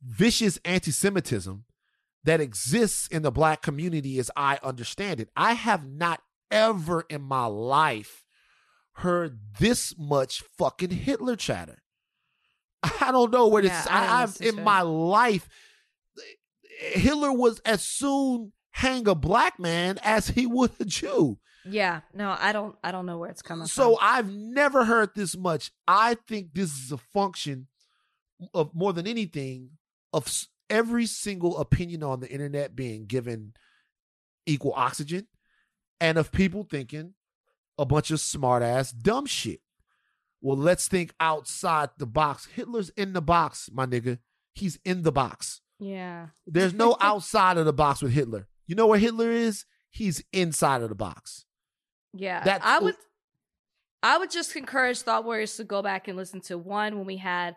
vicious 0.05 0.59
anti-Semitism 0.63 1.63
that 2.23 2.39
exists 2.39 3.07
in 3.07 3.23
the 3.23 3.31
black 3.31 3.63
community 3.63 4.19
as 4.19 4.29
I 4.35 4.59
understand 4.61 5.21
it. 5.21 5.29
I 5.35 5.53
have 5.53 5.87
not 5.87 6.21
ever 6.51 7.03
in 7.09 7.23
my 7.23 7.47
life 7.47 8.24
heard 8.95 9.39
this 9.59 9.93
much 9.97 10.43
fucking 10.57 10.91
Hitler 10.91 11.35
chatter. 11.35 11.81
I 13.01 13.11
don't 13.11 13.31
know 13.31 13.47
where 13.47 13.61
this 13.61 13.71
Yeah, 13.71 13.81
is. 13.81 13.87
I 13.87 14.23
I've 14.23 14.41
in 14.41 14.63
my 14.63 14.81
life 14.81 15.49
Hitler 16.79 17.31
was 17.31 17.59
as 17.59 17.83
soon 17.83 18.51
hang 18.71 19.07
a 19.07 19.15
black 19.15 19.59
man 19.59 19.97
as 20.03 20.27
he 20.27 20.45
would 20.45 20.71
a 20.79 20.85
Jew. 20.85 21.39
Yeah. 21.63 22.01
No, 22.13 22.35
I 22.39 22.51
don't. 22.51 22.75
I 22.83 22.91
don't 22.91 23.05
know 23.05 23.17
where 23.17 23.29
it's 23.29 23.41
coming 23.41 23.63
from. 23.63 23.69
So 23.69 23.95
from. 23.95 24.07
I've 24.07 24.31
never 24.31 24.85
heard 24.85 25.11
this 25.15 25.35
much. 25.35 25.71
I 25.87 26.15
think 26.27 26.53
this 26.53 26.71
is 26.71 26.91
a 26.91 26.97
function 26.97 27.67
of 28.53 28.75
more 28.75 28.93
than 28.93 29.07
anything 29.07 29.71
of 30.13 30.31
every 30.69 31.05
single 31.05 31.57
opinion 31.57 32.03
on 32.03 32.19
the 32.19 32.29
internet 32.29 32.75
being 32.75 33.05
given 33.05 33.53
equal 34.45 34.73
oxygen 34.75 35.27
and 35.99 36.17
of 36.17 36.31
people 36.31 36.63
thinking 36.63 37.13
a 37.77 37.85
bunch 37.85 38.11
of 38.11 38.19
smart 38.19 38.63
ass 38.63 38.91
dumb 38.91 39.25
shit. 39.25 39.61
Well, 40.41 40.57
let's 40.57 40.87
think 40.87 41.13
outside 41.19 41.89
the 41.97 42.05
box. 42.05 42.45
Hitler's 42.45 42.89
in 42.91 43.13
the 43.13 43.21
box, 43.21 43.69
my 43.73 43.85
nigga. 43.85 44.19
He's 44.53 44.79
in 44.85 45.01
the 45.03 45.11
box. 45.11 45.61
yeah. 45.79 46.27
There's 46.45 46.73
no 46.73 46.95
outside 47.01 47.57
of 47.57 47.65
the 47.65 47.73
box 47.73 48.01
with 48.01 48.11
Hitler. 48.13 48.47
You 48.67 48.75
know 48.75 48.87
where 48.87 48.99
Hitler 48.99 49.29
is? 49.31 49.65
He's 49.89 50.23
inside 50.31 50.81
of 50.81 50.89
the 50.89 50.95
box. 50.95 51.45
Yeah. 52.13 52.43
That's- 52.43 52.61
I 52.63 52.79
would. 52.79 52.95
I 54.03 54.19
would 54.19 54.29
just 54.29 54.55
encourage 54.55 55.01
thought 55.01 55.25
warriors 55.25 55.55
to 55.57 55.63
go 55.63 55.81
back 55.81 56.07
and 56.07 56.15
listen 56.15 56.39
to 56.41 56.59
one 56.59 56.95
when 56.95 57.07
we 57.07 57.17
had 57.17 57.55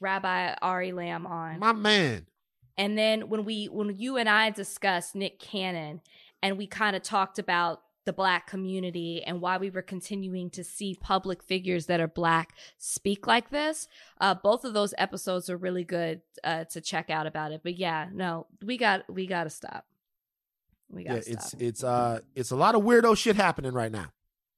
Rabbi 0.00 0.54
Ari 0.62 0.92
Lamm 0.92 1.26
on. 1.26 1.58
My 1.58 1.72
man. 1.74 2.26
And 2.78 2.96
then 2.96 3.28
when 3.28 3.44
we 3.44 3.66
when 3.66 3.98
you 3.98 4.16
and 4.16 4.26
I 4.26 4.48
discussed 4.48 5.14
Nick 5.14 5.38
Cannon 5.38 6.00
and 6.42 6.56
we 6.56 6.66
kind 6.66 6.96
of 6.96 7.02
talked 7.02 7.38
about 7.38 7.82
the 8.10 8.14
black 8.14 8.48
community 8.48 9.22
and 9.22 9.40
why 9.40 9.56
we 9.56 9.70
were 9.70 9.82
continuing 9.82 10.50
to 10.50 10.64
see 10.64 10.98
public 11.00 11.44
figures 11.44 11.86
that 11.86 12.00
are 12.00 12.08
black 12.08 12.56
speak 12.76 13.28
like 13.28 13.50
this, 13.50 13.86
uh, 14.20 14.34
both 14.34 14.64
of 14.64 14.74
those 14.74 14.92
episodes 14.98 15.48
are 15.48 15.56
really 15.56 15.84
good 15.84 16.20
uh, 16.42 16.64
to 16.64 16.80
check 16.80 17.08
out 17.08 17.28
about 17.28 17.52
it. 17.52 17.60
But 17.62 17.78
yeah, 17.78 18.08
no, 18.12 18.48
we 18.64 18.78
got 18.78 19.08
we 19.08 19.28
got 19.28 19.44
to 19.44 19.50
stop. 19.50 19.86
We 20.88 21.04
got 21.04 21.12
yeah, 21.12 21.34
it's 21.34 21.54
it's 21.60 21.84
uh 21.84 22.18
it's 22.34 22.50
a 22.50 22.56
lot 22.56 22.74
of 22.74 22.82
weirdo 22.82 23.16
shit 23.16 23.36
happening 23.36 23.74
right 23.74 23.92
now. 23.92 24.06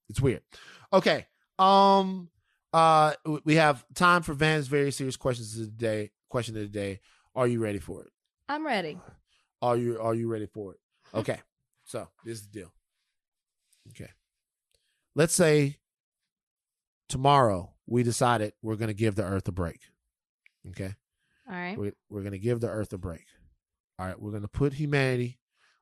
It's 0.08 0.18
weird. 0.18 0.40
Okay. 0.90 1.26
Um 1.58 2.30
uh 2.72 3.12
we 3.44 3.56
have 3.56 3.84
time 3.94 4.22
for 4.22 4.32
Van's 4.32 4.66
very 4.66 4.92
serious 4.92 5.18
questions 5.18 5.58
of 5.58 5.66
the 5.66 5.72
day. 5.72 6.10
Question 6.30 6.56
of 6.56 6.62
the 6.62 6.68
day. 6.68 7.00
Are 7.34 7.46
you 7.46 7.60
ready 7.60 7.80
for 7.80 8.00
it? 8.00 8.12
I'm 8.48 8.64
ready. 8.64 8.98
Are 9.60 9.76
you 9.76 10.00
are 10.00 10.14
you 10.14 10.26
ready 10.26 10.46
for 10.46 10.72
it? 10.72 10.78
Okay. 11.14 11.38
so 11.84 12.08
this 12.24 12.38
is 12.38 12.46
the 12.46 12.60
deal. 12.60 12.72
Okay. 13.90 14.10
Let's 15.14 15.34
say 15.34 15.78
tomorrow 17.08 17.74
we 17.86 18.02
decided 18.02 18.54
we're 18.62 18.76
gonna 18.76 18.94
give 18.94 19.14
the 19.14 19.24
earth 19.24 19.48
a 19.48 19.52
break. 19.52 19.80
Okay. 20.70 20.94
All 21.48 21.54
right. 21.54 21.76
We're, 21.76 21.92
we're 22.08 22.22
going 22.22 22.32
to 22.32 22.38
give 22.38 22.60
the 22.60 22.68
earth 22.68 22.92
a 22.92 22.98
break. 22.98 23.26
All 23.98 24.06
right. 24.06 24.20
We're 24.20 24.30
going 24.30 24.42
to 24.42 24.48
put 24.48 24.74
humanity. 24.74 25.38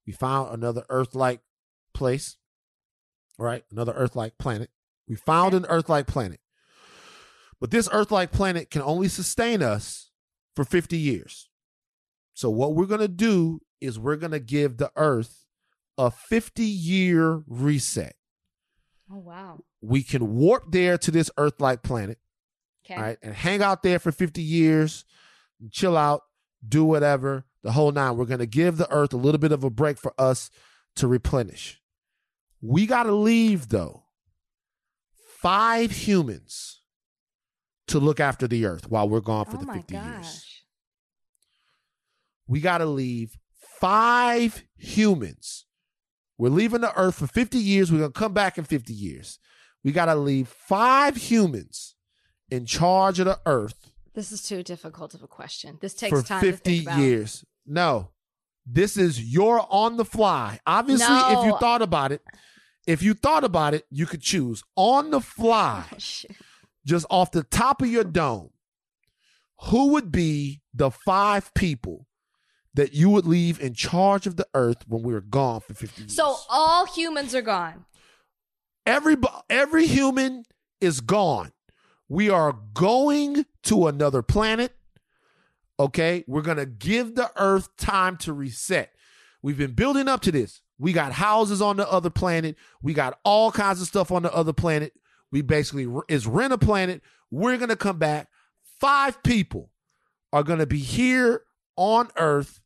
We 0.06 0.12
found 0.12 0.54
another 0.54 0.84
earth 0.88 1.14
like 1.14 1.40
place. 1.94 2.36
All 3.38 3.46
right. 3.46 3.64
Another 3.70 3.92
earth 3.92 4.16
like 4.16 4.38
planet. 4.38 4.70
We 5.08 5.16
found 5.16 5.54
an 5.54 5.66
earth 5.68 5.88
like 5.88 6.06
planet. 6.06 6.40
But 7.60 7.70
this 7.70 7.88
earth 7.92 8.10
like 8.10 8.32
planet 8.32 8.70
can 8.70 8.82
only 8.82 9.08
sustain 9.08 9.62
us 9.62 10.10
for 10.56 10.64
50 10.64 10.96
years. 10.96 11.48
So, 12.32 12.48
what 12.48 12.74
we're 12.74 12.86
going 12.86 13.00
to 13.00 13.08
do 13.08 13.60
is 13.80 13.98
we're 13.98 14.16
going 14.16 14.32
to 14.32 14.40
give 14.40 14.78
the 14.78 14.90
earth 14.96 15.39
a 16.06 16.10
50 16.10 16.64
year 16.64 17.42
reset. 17.46 18.14
Oh 19.12 19.18
wow. 19.18 19.60
We 19.80 20.02
can 20.02 20.34
warp 20.34 20.72
there 20.72 20.96
to 20.98 21.10
this 21.10 21.30
earth 21.36 21.60
like 21.60 21.82
planet 21.82 22.18
Okay. 22.86 22.94
all 22.94 23.02
right, 23.02 23.18
and 23.22 23.34
hang 23.34 23.62
out 23.62 23.82
there 23.82 23.98
for 23.98 24.10
50 24.10 24.42
years, 24.42 25.04
chill 25.70 25.96
out, 25.96 26.22
do 26.66 26.84
whatever, 26.84 27.44
the 27.62 27.72
whole 27.72 27.92
nine. 27.92 28.16
We're 28.16 28.24
going 28.24 28.40
to 28.40 28.46
give 28.46 28.78
the 28.78 28.90
earth 28.90 29.12
a 29.12 29.18
little 29.18 29.38
bit 29.38 29.52
of 29.52 29.62
a 29.62 29.70
break 29.70 29.98
for 29.98 30.14
us 30.18 30.50
to 30.96 31.06
replenish. 31.06 31.80
We 32.60 32.86
got 32.86 33.04
to 33.04 33.12
leave, 33.12 33.68
though, 33.68 34.04
five 35.40 35.92
humans 35.92 36.80
to 37.88 37.98
look 37.98 38.18
after 38.20 38.48
the 38.48 38.64
earth 38.66 38.90
while 38.90 39.08
we're 39.08 39.20
gone 39.20 39.44
for 39.44 39.56
oh 39.56 39.60
the 39.60 39.72
50 39.72 39.92
gosh. 39.94 40.04
years. 40.04 40.46
We 42.46 42.60
got 42.60 42.78
to 42.78 42.86
leave 42.86 43.36
five 43.80 44.64
humans. 44.76 45.66
We're 46.40 46.48
leaving 46.48 46.80
the 46.80 46.98
earth 46.98 47.16
for 47.16 47.26
50 47.26 47.58
years. 47.58 47.92
We're 47.92 47.98
going 47.98 48.12
to 48.12 48.18
come 48.18 48.32
back 48.32 48.56
in 48.56 48.64
50 48.64 48.94
years. 48.94 49.38
We 49.84 49.92
got 49.92 50.06
to 50.06 50.14
leave 50.14 50.48
five 50.48 51.16
humans 51.16 51.96
in 52.50 52.64
charge 52.64 53.18
of 53.18 53.26
the 53.26 53.38
earth 53.44 53.92
This 54.14 54.32
is 54.32 54.42
too 54.42 54.62
difficult 54.62 55.12
of 55.12 55.22
a 55.22 55.28
question. 55.28 55.76
This 55.82 55.92
takes 55.92 56.18
for 56.18 56.26
time 56.26 56.40
to 56.40 56.52
50 56.52 56.70
think 56.70 56.86
about. 56.86 56.98
years. 56.98 57.44
No, 57.66 58.12
this 58.66 58.96
is 58.96 59.22
your 59.22 59.66
on 59.70 59.98
the 59.98 60.04
fly. 60.06 60.60
Obviously, 60.66 61.14
if 61.14 61.44
you 61.44 61.58
thought 61.58 61.82
about 61.82 62.10
it, 62.10 62.22
if 62.86 63.02
you 63.02 63.12
thought 63.12 63.44
about 63.44 63.74
it, 63.74 63.84
you 63.90 64.06
could 64.06 64.22
choose 64.22 64.64
on 64.76 65.10
the 65.10 65.20
fly, 65.20 65.84
Oh, 65.92 66.34
just 66.86 67.06
off 67.10 67.32
the 67.32 67.42
top 67.42 67.82
of 67.82 67.88
your 67.88 68.04
dome. 68.04 68.50
Who 69.64 69.88
would 69.88 70.10
be 70.10 70.62
the 70.72 70.90
five 70.90 71.52
people 71.52 72.06
that 72.74 72.92
you 72.92 73.10
would 73.10 73.26
leave 73.26 73.60
in 73.60 73.74
charge 73.74 74.26
of 74.26 74.36
the 74.36 74.46
earth 74.54 74.84
when 74.86 75.02
we 75.02 75.12
were 75.12 75.20
gone 75.20 75.60
for 75.60 75.74
50 75.74 76.02
years. 76.02 76.14
So 76.14 76.36
all 76.48 76.86
humans 76.86 77.34
are 77.34 77.42
gone. 77.42 77.84
every 78.86 79.16
every 79.48 79.86
human 79.86 80.44
is 80.80 81.00
gone. 81.00 81.52
We 82.08 82.28
are 82.30 82.56
going 82.74 83.46
to 83.64 83.86
another 83.86 84.22
planet. 84.22 84.72
Okay, 85.78 86.24
we're 86.26 86.42
going 86.42 86.58
to 86.58 86.66
give 86.66 87.14
the 87.14 87.30
earth 87.36 87.74
time 87.76 88.16
to 88.18 88.32
reset. 88.32 88.92
We've 89.42 89.56
been 89.56 89.72
building 89.72 90.08
up 90.08 90.20
to 90.22 90.32
this. 90.32 90.60
We 90.78 90.92
got 90.92 91.12
houses 91.12 91.62
on 91.62 91.76
the 91.76 91.90
other 91.90 92.10
planet. 92.10 92.56
We 92.82 92.92
got 92.94 93.18
all 93.24 93.50
kinds 93.50 93.80
of 93.80 93.86
stuff 93.86 94.10
on 94.10 94.22
the 94.22 94.34
other 94.34 94.52
planet. 94.52 94.92
We 95.32 95.42
basically 95.42 95.86
is 96.08 96.26
rent 96.26 96.52
a 96.52 96.58
planet. 96.58 97.02
We're 97.30 97.56
going 97.56 97.68
to 97.70 97.76
come 97.76 97.98
back. 97.98 98.28
Five 98.80 99.22
people 99.22 99.70
are 100.32 100.42
going 100.42 100.58
to 100.58 100.66
be 100.66 100.78
here 100.78 101.42
on 101.76 102.08
Earth 102.16 102.59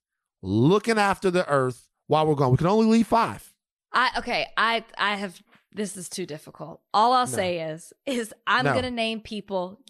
looking 0.44 0.98
after 0.98 1.30
the 1.30 1.48
Earth 1.48 1.88
while 2.06 2.26
we're 2.26 2.34
gone. 2.34 2.50
We 2.50 2.58
can 2.58 2.66
only 2.66 2.86
leave 2.86 3.06
five. 3.06 3.52
I 3.92 4.10
okay, 4.18 4.46
I 4.56 4.84
I 4.98 5.14
have 5.16 5.40
this 5.72 5.96
is 5.96 6.08
too 6.08 6.26
difficult. 6.26 6.80
All 6.92 7.12
I'll 7.12 7.26
say 7.26 7.60
is 7.60 7.92
is 8.06 8.32
I'm 8.46 8.64
No. 8.64 8.72
going 8.72 8.84
to 8.84 8.90
name 8.90 9.20
people 9.20 9.80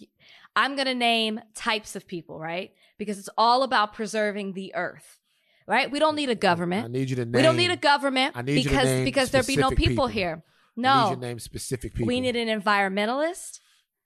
I'm 0.57 0.77
going 0.77 0.87
to 0.87 0.95
name 0.95 1.41
types 1.55 1.97
of 1.97 2.07
people, 2.07 2.39
right? 2.39 2.73
Because 2.97 3.19
it's 3.19 3.29
all 3.37 3.65
about 3.65 3.93
preserving 3.95 4.53
the 4.53 4.75
earth. 4.75 5.19
Right? 5.67 5.91
We 5.91 5.99
don't 5.99 6.15
need 6.15 6.29
a 6.29 6.35
government. 6.35 6.85
I 6.85 6.89
need 6.89 7.09
you 7.11 7.17
to 7.17 7.25
name. 7.25 7.33
We 7.33 7.43
don't 7.43 7.57
need 7.57 7.71
a 7.71 7.77
government 7.79 8.37
I 8.37 8.43
need 8.43 8.63
because 8.65 9.03
because 9.05 9.31
there'd 9.31 9.47
be 9.47 9.57
no 9.57 9.71
people, 9.71 9.89
people. 9.89 10.07
here. 10.09 10.43
I 10.77 10.81
need 10.81 10.83
No. 10.83 11.09
you 11.11 11.15
to 11.17 11.21
name 11.21 11.39
specific 11.39 11.95
people. 11.95 12.07
We 12.07 12.21
need 12.21 12.37
an 12.37 12.49
environmentalist, 12.61 13.61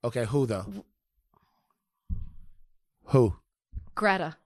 Okay, 0.04 0.24
who 0.26 0.46
though? 0.46 0.84
Who? 3.06 3.36
Greta. 3.94 4.36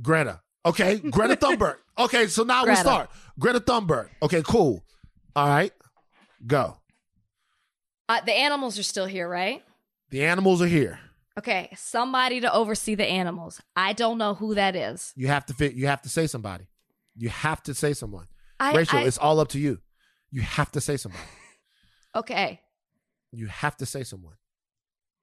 Greta. 0.00 0.42
Okay, 0.66 0.98
Greta 0.98 1.36
Thunberg. 1.40 1.76
Okay, 1.98 2.26
so 2.26 2.42
now 2.42 2.66
we 2.66 2.74
start. 2.74 3.08
Greta 3.38 3.60
Thunberg. 3.60 4.08
Okay, 4.22 4.42
cool. 4.42 4.84
All 5.34 5.48
right, 5.48 5.72
go. 6.46 6.76
Uh, 8.08 8.20
the 8.20 8.32
animals 8.32 8.78
are 8.78 8.82
still 8.82 9.06
here, 9.06 9.28
right? 9.28 9.62
The 10.10 10.24
animals 10.24 10.60
are 10.60 10.66
here. 10.66 10.98
Okay, 11.38 11.70
somebody 11.76 12.40
to 12.40 12.52
oversee 12.52 12.94
the 12.94 13.04
animals. 13.04 13.60
I 13.76 13.92
don't 13.92 14.18
know 14.18 14.34
who 14.34 14.54
that 14.54 14.74
is. 14.74 15.12
You 15.16 15.28
have 15.28 15.46
to 15.46 15.54
fit. 15.54 15.74
You 15.74 15.86
have 15.86 16.02
to 16.02 16.08
say 16.08 16.26
somebody. 16.26 16.66
You 17.14 17.28
have 17.28 17.62
to 17.64 17.74
say 17.74 17.92
someone. 17.92 18.26
I, 18.58 18.74
Rachel, 18.74 19.00
I- 19.00 19.02
it's 19.02 19.18
all 19.18 19.38
up 19.40 19.48
to 19.48 19.58
you. 19.58 19.78
You 20.30 20.42
have 20.42 20.72
to 20.72 20.80
say 20.80 20.96
somebody. 20.96 21.22
okay. 22.16 22.60
You 23.32 23.46
have 23.46 23.76
to 23.78 23.86
say 23.86 24.02
someone. 24.02 24.34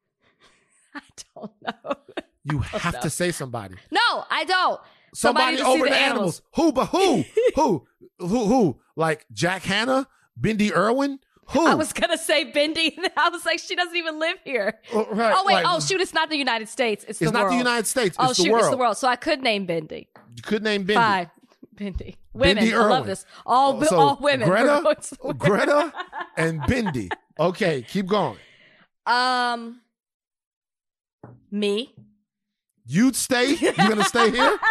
I 0.95 1.01
don't 1.35 1.51
know. 1.61 1.95
You 2.43 2.59
have 2.59 2.95
no. 2.95 3.01
to 3.01 3.09
say 3.09 3.31
somebody. 3.31 3.75
No, 3.89 4.25
I 4.29 4.43
don't. 4.43 4.79
Somebody, 5.13 5.57
Somebody 5.57 5.75
over 5.75 5.85
the 5.85 5.91
the 5.91 5.99
animals. 5.99 6.41
Who? 6.55 6.71
But 6.71 6.87
who? 6.87 7.23
who? 7.55 7.87
Who? 8.19 8.45
Who? 8.45 8.79
Like 8.95 9.25
Jack 9.31 9.63
Hanna, 9.63 10.07
Bindi 10.39 10.71
Irwin. 10.75 11.19
Who? 11.49 11.67
I 11.67 11.75
was 11.75 11.93
gonna 11.93 12.17
say 12.17 12.51
Bindi. 12.51 12.97
I 13.17 13.29
was 13.29 13.45
like, 13.45 13.59
she 13.59 13.75
doesn't 13.75 13.95
even 13.95 14.19
live 14.19 14.37
here. 14.43 14.79
Oh, 14.93 15.05
right, 15.11 15.33
oh 15.35 15.43
wait, 15.45 15.55
like- 15.55 15.65
oh 15.67 15.79
shoot, 15.79 16.01
it's 16.01 16.13
not 16.13 16.29
the 16.29 16.37
United 16.37 16.69
States. 16.69 17.05
It's, 17.07 17.19
the 17.19 17.25
world. 17.25 17.29
It's 17.29 17.31
the 17.31 17.37
not 17.37 17.43
world. 17.43 17.53
the 17.53 17.57
United 17.57 17.87
States. 17.87 18.15
Oh 18.19 18.29
it's 18.29 18.41
shoot, 18.41 18.51
world. 18.51 18.61
it's 18.63 18.71
the 18.71 18.77
world. 18.77 18.97
So 18.97 19.07
I 19.07 19.15
could 19.15 19.41
name 19.41 19.67
Bindi. 19.67 20.07
You 20.35 20.43
could 20.43 20.63
name 20.63 20.85
Bindi. 20.85 20.95
Fine, 20.95 21.31
Bindi. 21.75 22.15
Women, 22.33 22.63
Bindi 22.63 22.73
I 22.73 22.89
love 22.89 23.05
this. 23.05 23.25
All 23.45 23.77
Oh, 23.79 23.83
so 23.83 23.99
all 23.99 24.17
women. 24.19 24.47
Greta, 24.49 24.79
going 24.83 24.95
to 24.95 25.17
women. 25.21 25.37
Greta, 25.37 25.93
and 26.37 26.61
Bindi. 26.61 27.11
Okay, 27.39 27.83
keep 27.83 28.07
going. 28.07 28.37
Um, 29.05 29.81
me. 31.51 31.93
You'd 32.85 33.15
stay. 33.15 33.53
You're 33.55 33.73
gonna 33.73 34.03
stay 34.03 34.31
here. 34.31 34.57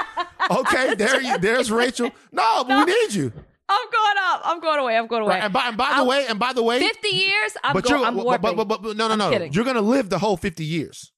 Okay, 0.51 0.95
there. 0.97 1.21
You, 1.23 1.39
there's 1.39 1.71
Rachel. 1.71 2.11
No, 2.33 2.65
but 2.65 2.85
we 2.87 2.93
need 2.93 3.15
you. 3.15 3.33
I'm 3.69 3.87
going 3.93 4.17
up. 4.25 4.41
I'm 4.45 4.61
going 4.61 4.81
away. 4.81 4.99
I'm 4.99 5.07
going 5.07 5.23
away. 5.23 5.35
Right, 5.37 5.45
and 5.45 5.53
by, 5.53 5.69
and 5.69 5.77
by 5.77 5.95
the 5.99 6.05
way, 6.05 6.27
and 6.29 6.39
by 6.39 6.53
the 6.53 6.65
way, 6.65 6.81
Fifty 6.81 7.15
years. 7.15 7.57
I'm 7.63 7.73
but 7.75 7.85
going. 7.85 8.01
you're 8.01 8.07
I'm 8.09 8.17
but, 8.17 8.25
warping. 8.25 8.57
but, 8.57 8.65
but, 8.69 8.83
but 8.83 8.97
no 8.97 9.07
no 9.07 9.13
I'm 9.13 9.19
no. 9.19 9.31
kidding. 9.31 9.53
You're 9.53 9.65
gonna 9.65 9.81
live 9.81 10.11
the 10.11 10.19
whole 10.19 10.37
50 10.37 10.65
years. 10.65 11.13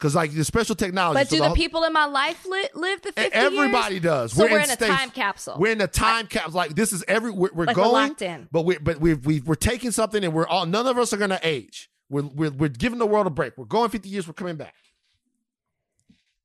Cause 0.00 0.14
like 0.14 0.32
the 0.32 0.42
special 0.44 0.74
technology. 0.74 1.20
But 1.20 1.28
so 1.28 1.36
do 1.36 1.42
the 1.42 1.46
whole- 1.48 1.54
people 1.56 1.84
in 1.84 1.92
my 1.92 2.06
life 2.06 2.44
li- 2.46 2.68
live 2.74 3.02
the 3.02 3.12
50 3.12 3.32
Everybody 3.34 3.94
years? 3.96 4.02
does. 4.02 4.32
So 4.32 4.44
we're, 4.44 4.58
in, 4.58 4.64
a 4.70 4.72
space. 4.72 4.88
time 4.88 5.10
capsule. 5.10 5.56
We're 5.58 5.72
in 5.72 5.80
a 5.82 5.86
time 5.86 6.26
capsule. 6.26 6.54
Like 6.56 6.74
this 6.74 6.92
is 6.94 7.04
every. 7.06 7.30
We're, 7.30 7.50
we're 7.52 7.66
Like 7.66 7.76
we're 7.76 7.82
going, 7.84 8.08
locked 8.08 8.22
in. 8.22 8.48
but 8.50 8.62
we 8.62 8.78
but 8.78 8.98
we 9.00 9.14
we 9.14 9.40
we're 9.40 9.54
taking 9.54 9.90
something, 9.92 10.24
and 10.24 10.32
we're 10.32 10.46
all. 10.48 10.64
None 10.66 10.86
of 10.86 10.96
us 10.98 11.12
are 11.12 11.18
gonna 11.18 11.40
age. 11.42 11.90
We're 12.08 12.22
we're 12.22 12.50
we're 12.50 12.68
giving 12.70 12.98
the 12.98 13.06
world 13.06 13.26
a 13.26 13.30
break. 13.30 13.56
We're 13.58 13.66
going 13.66 13.90
50 13.90 14.08
years. 14.08 14.26
We're 14.26 14.32
coming 14.34 14.56
back. 14.56 14.74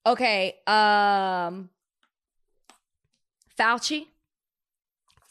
Okay. 0.06 0.56
Um, 0.66 1.70
Fauci. 3.58 4.08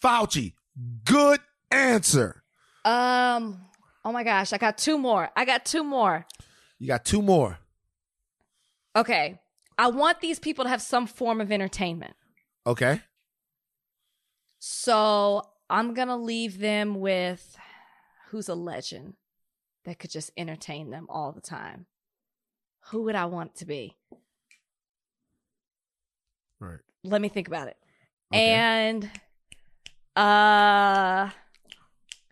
Fauci. 0.03 0.55
Good 1.05 1.41
answer. 1.71 2.43
Um. 2.85 3.63
Oh 4.05 4.13
my 4.13 4.25
gosh, 4.25 4.53
I 4.53 4.59
got 4.59 4.79
two 4.79 4.97
more. 4.97 5.29
I 5.37 5.45
got 5.45 5.65
two 5.65 5.85
more. 5.85 6.25
You 6.79 6.87
got 6.87 7.05
two 7.05 7.21
more. 7.21 7.59
Okay. 8.97 9.39
I 9.77 9.89
want 9.89 10.21
these 10.21 10.39
people 10.39 10.65
to 10.65 10.71
have 10.71 10.83
some 10.83 11.07
form 11.07 11.41
of 11.41 11.53
entertainment. 11.53 12.15
Okay. 12.67 13.01
So 14.59 15.43
I'm 15.71 15.95
gonna 15.95 16.17
leave 16.17 16.59
them 16.59 17.01
with 17.01 17.57
who's 18.29 18.49
a 18.49 18.55
legend 18.55 19.15
that 19.85 19.99
could 19.99 20.11
just 20.11 20.31
entertain 20.37 20.91
them 20.91 21.07
all 21.09 21.33
the 21.33 21.41
time. 21.41 21.87
Who 22.91 23.03
would 23.05 23.15
I 23.15 23.27
want 23.27 23.55
to 23.57 23.67
be? 23.67 23.97
Right. 26.61 26.79
Let 27.05 27.21
me 27.21 27.29
think 27.29 27.49
about 27.49 27.69
it. 27.69 27.77
Okay. 28.33 28.51
And 28.51 29.11
uh 30.17 31.31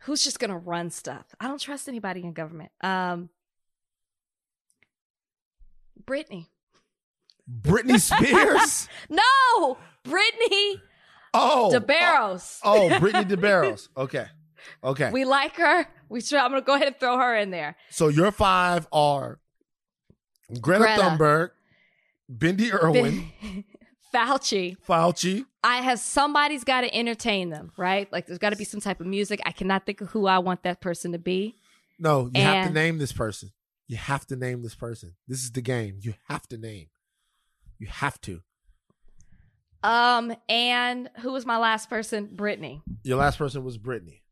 who's 0.03 0.25
just 0.25 0.39
gonna 0.39 0.59
run 0.59 0.91
stuff? 0.91 1.27
I 1.41 1.49
don't 1.49 1.61
trust 1.61 1.89
anybody 1.89 2.23
in 2.23 2.33
government. 2.33 2.71
Um 2.81 3.31
Brittany. 6.05 6.49
Britney 7.51 8.01
Spears. 8.01 8.89
No! 9.09 9.79
Brittany 10.03 10.81
oh. 11.35 11.71
DeBarros. 11.73 12.61
Oh, 12.65 12.99
Brittany 12.99 13.25
DeBarros. 13.37 13.89
Okay. 13.97 14.27
Okay. 14.83 15.11
We 15.11 15.25
like 15.25 15.57
her. 15.57 15.87
We 16.09 16.21
should 16.21 16.39
I'm 16.39 16.51
gonna 16.51 16.63
go 16.63 16.75
ahead 16.75 16.89
and 16.89 16.97
throw 16.99 17.19
her 17.19 17.37
in 17.37 17.51
there. 17.51 17.77
so 17.91 18.09
your 18.09 18.33
five 18.33 18.87
are 18.93 19.39
Greta, 20.61 20.85
Greta. 20.85 21.03
Thunberg, 21.03 21.51
Bindi 22.33 22.73
Irwin, 22.73 23.65
Fauci. 24.15 24.77
Fauci. 24.89 25.45
I 25.63 25.79
have 25.79 25.99
somebody's 25.99 26.65
got 26.65 26.83
to 26.83 26.95
entertain 26.95 27.51
them, 27.51 27.73
right? 27.77 28.11
Like 28.13 28.27
there's 28.27 28.39
got 28.39 28.51
to 28.51 28.57
be 28.57 28.65
some 28.65 28.81
type 28.81 29.01
of 29.01 29.07
music. 29.07 29.41
I 29.45 29.53
cannot 29.53 29.85
think 29.87 30.01
of 30.01 30.09
who 30.09 30.27
I 30.27 30.39
want 30.39 30.63
that 30.63 30.81
person 30.81 31.13
to 31.13 31.19
be. 31.19 31.57
No, 31.99 32.31
you 32.35 32.43
have 32.43 32.69
to 32.69 32.73
name 32.73 32.99
this 32.99 33.13
person. 33.13 33.51
You 33.89 33.97
have 33.97 34.27
to 34.27 34.37
name 34.37 34.63
this 34.63 34.75
person. 34.75 35.15
This 35.29 35.43
is 35.43 35.53
the 35.53 35.61
game. 35.63 35.99
You 36.01 36.15
have 36.29 36.47
to 36.49 36.59
name. 36.59 36.87
You 37.79 37.87
have 37.89 38.21
to. 38.23 38.43
Um, 39.83 40.35
and 40.49 41.09
who 41.21 41.33
was 41.33 41.47
my 41.47 41.59
last 41.59 41.89
person? 41.89 42.29
Brittany. 42.33 42.83
Your 43.05 43.19
last 43.19 43.39
person 43.39 43.63
was 43.63 43.79
Brittany. 43.79 44.23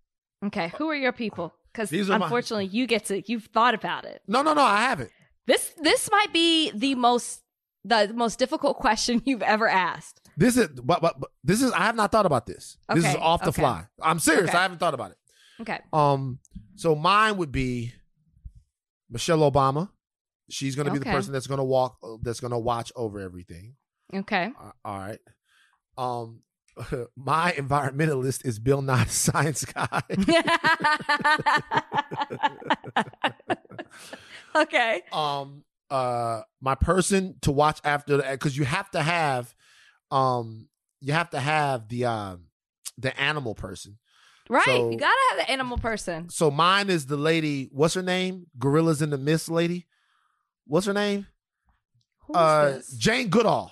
Okay, 0.45 0.73
who 0.77 0.89
are 0.91 0.95
your 0.97 1.13
people? 1.13 1.55
Because 1.73 1.91
These 1.91 2.11
are 2.11 2.19
my- 2.19 2.27
unfortunately, 2.27 2.67
you 2.67 2.87
get 2.87 3.07
to 3.07 3.23
you've 3.31 3.47
thought 3.47 3.75
about 3.75 4.05
it. 4.05 4.23
No, 4.27 4.43
no, 4.43 4.53
no. 4.55 4.63
I 4.63 4.79
haven't. 4.83 5.11
This 5.47 5.73
this 5.81 6.11
might 6.11 6.33
be 6.33 6.71
the 6.73 6.95
most 6.95 7.43
the 7.85 8.13
most 8.15 8.39
difficult 8.39 8.77
question 8.79 9.23
you've 9.25 9.43
ever 9.43 9.69
asked. 9.69 10.21
This 10.37 10.57
is, 10.57 10.69
but, 10.69 11.01
but, 11.01 11.21
but 11.21 11.31
this 11.45 11.63
is. 11.63 11.73
I 11.73 11.85
have 11.85 11.97
not 11.97 12.11
thought 12.11 12.27
about 12.27 12.47
this. 12.47 12.77
This 12.93 13.05
is 13.05 13.15
off 13.17 13.43
the 13.43 13.51
okay. 13.51 13.63
fly. 13.63 13.87
I'm 14.03 14.19
serious. 14.19 14.49
Okay. 14.49 14.59
I 14.59 14.63
haven't 14.63 14.79
thought 14.79 14.95
about 14.95 15.13
it. 15.13 15.19
Okay, 15.61 15.79
Um, 15.93 16.41
so 16.75 16.97
mine 16.97 17.37
would 17.37 17.53
be 17.53 17.93
Michelle 19.09 19.49
Obama. 19.49 19.91
She's 20.51 20.75
going 20.75 20.87
to 20.87 20.93
be 20.93 20.99
the 20.99 21.05
person 21.05 21.33
that's 21.33 21.47
going 21.47 21.59
to 21.59 21.65
walk, 21.65 21.97
that's 22.23 22.41
going 22.41 22.51
to 22.51 22.59
watch 22.59 22.91
over 22.97 23.21
everything. 23.21 23.77
okay. 24.13 24.51
Uh, 24.61 24.73
all 24.85 24.99
right. 24.99 25.21
Um, 25.97 26.41
my 27.17 27.53
environmentalist 27.53 28.45
is 28.45 28.59
Bill 28.59 28.83
Nye 28.83 29.05
Science 29.05 29.65
Guy. 29.65 30.03
okay. 34.57 35.03
um, 35.13 35.63
uh, 35.91 36.43
my 36.61 36.75
person 36.75 37.37
to 37.43 37.53
watch 37.53 37.81
after 37.85 38.19
because 38.19 38.57
you 38.57 38.65
have 38.65 38.91
to 38.93 39.03
have, 39.03 39.55
um, 40.11 40.69
you 41.01 41.13
have 41.13 41.31
to 41.31 41.41
have 41.41 41.89
the 41.89 42.07
um, 42.07 42.47
the 42.99 43.19
animal 43.21 43.55
person. 43.55 43.99
Right. 44.49 44.65
So- 44.65 44.91
you 44.91 44.99
gotta 44.99 45.21
have 45.31 45.39
the 45.47 45.51
animal 45.51 45.79
person. 45.79 46.29
So 46.29 46.51
mine 46.51 46.91
is 46.91 47.07
the 47.07 47.17
lady. 47.17 47.69
What's 47.73 47.95
her 47.95 48.03
name? 48.03 48.47
Gorillas 48.59 49.03
in 49.03 49.11
the 49.11 49.19
Mist 49.19 49.49
lady. 49.49 49.87
What's 50.67 50.87
her 50.87 50.93
name? 50.93 51.27
Who's 52.27 52.37
uh, 52.37 52.73
this? 52.77 52.89
Jane 52.93 53.29
Goodall. 53.29 53.71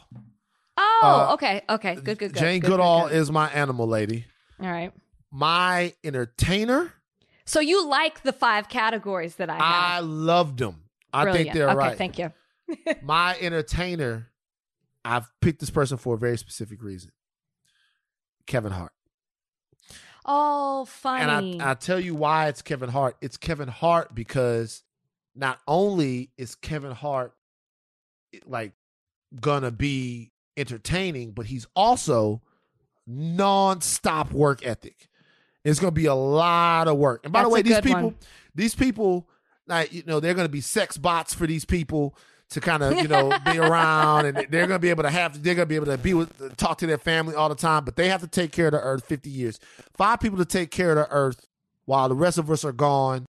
Oh, 0.76 1.26
uh, 1.30 1.34
okay. 1.34 1.62
Okay. 1.68 1.94
Good, 1.96 2.04
good, 2.04 2.18
good. 2.18 2.34
Jane 2.36 2.60
good, 2.60 2.66
good, 2.66 2.72
Goodall 2.72 3.08
good. 3.08 3.16
is 3.16 3.30
my 3.30 3.48
animal 3.50 3.86
lady. 3.86 4.26
All 4.60 4.68
right. 4.70 4.92
My 5.30 5.94
entertainer. 6.04 6.92
So 7.44 7.60
you 7.60 7.86
like 7.86 8.22
the 8.22 8.32
five 8.32 8.68
categories 8.68 9.36
that 9.36 9.50
I 9.50 9.54
have. 9.54 9.62
I 9.62 9.98
loved 10.00 10.58
them. 10.58 10.81
I 11.12 11.24
Brilliant. 11.24 11.46
think 11.46 11.54
they're 11.54 11.68
okay, 11.68 11.76
right. 11.76 11.98
thank 11.98 12.18
you. 12.18 12.32
my 13.02 13.36
entertainer 13.40 14.32
I've 15.04 15.28
picked 15.40 15.60
this 15.60 15.70
person 15.70 15.96
for 15.96 16.14
a 16.14 16.18
very 16.18 16.38
specific 16.38 16.82
reason. 16.82 17.10
Kevin 18.46 18.72
Hart. 18.72 18.92
Oh, 20.24 20.84
funny. 20.84 21.22
And 21.22 21.62
I, 21.62 21.72
I 21.72 21.74
tell 21.74 21.98
you 21.98 22.14
why 22.14 22.48
it's 22.48 22.62
Kevin 22.62 22.88
Hart. 22.88 23.16
It's 23.20 23.36
Kevin 23.36 23.68
Hart 23.68 24.14
because 24.14 24.84
not 25.34 25.58
only 25.66 26.30
is 26.38 26.54
Kevin 26.54 26.92
Hart 26.92 27.34
like 28.46 28.72
gonna 29.40 29.70
be 29.70 30.30
entertaining, 30.56 31.32
but 31.32 31.46
he's 31.46 31.66
also 31.74 32.42
non-stop 33.06 34.32
work 34.32 34.64
ethic. 34.64 35.08
It's 35.64 35.80
gonna 35.80 35.90
be 35.90 36.06
a 36.06 36.14
lot 36.14 36.86
of 36.86 36.98
work. 36.98 37.22
And 37.24 37.32
by 37.32 37.40
That's 37.40 37.48
the 37.48 37.54
way, 37.54 37.62
these 37.62 37.80
people, 37.80 38.02
one. 38.02 38.16
these 38.54 38.74
people, 38.74 39.28
like 39.66 39.92
you 39.92 40.02
know, 40.06 40.20
they're 40.20 40.34
gonna 40.34 40.48
be 40.48 40.60
sex 40.60 40.96
bots 40.96 41.34
for 41.34 41.46
these 41.46 41.64
people 41.64 42.16
to 42.50 42.60
kind 42.60 42.82
of 42.82 42.98
you 42.98 43.08
know 43.08 43.32
be 43.44 43.58
around, 43.58 44.26
and 44.26 44.46
they're 44.50 44.66
gonna 44.66 44.78
be 44.78 44.90
able 44.90 45.02
to 45.04 45.10
have, 45.10 45.42
they're 45.42 45.54
gonna 45.54 45.66
be 45.66 45.76
able 45.76 45.86
to 45.86 45.98
be 45.98 46.14
with, 46.14 46.56
talk 46.56 46.78
to 46.78 46.86
their 46.86 46.98
family 46.98 47.34
all 47.34 47.48
the 47.48 47.54
time. 47.54 47.84
But 47.84 47.96
they 47.96 48.08
have 48.08 48.20
to 48.20 48.26
take 48.28 48.52
care 48.52 48.66
of 48.66 48.72
the 48.72 48.80
earth 48.80 49.04
fifty 49.06 49.30
years. 49.30 49.58
Five 49.96 50.20
people 50.20 50.38
to 50.38 50.44
take 50.44 50.70
care 50.70 50.90
of 50.90 50.96
the 50.96 51.14
earth 51.14 51.46
while 51.84 52.08
the 52.08 52.14
rest 52.14 52.38
of 52.38 52.50
us 52.50 52.64
are 52.64 52.72
gone, 52.72 53.26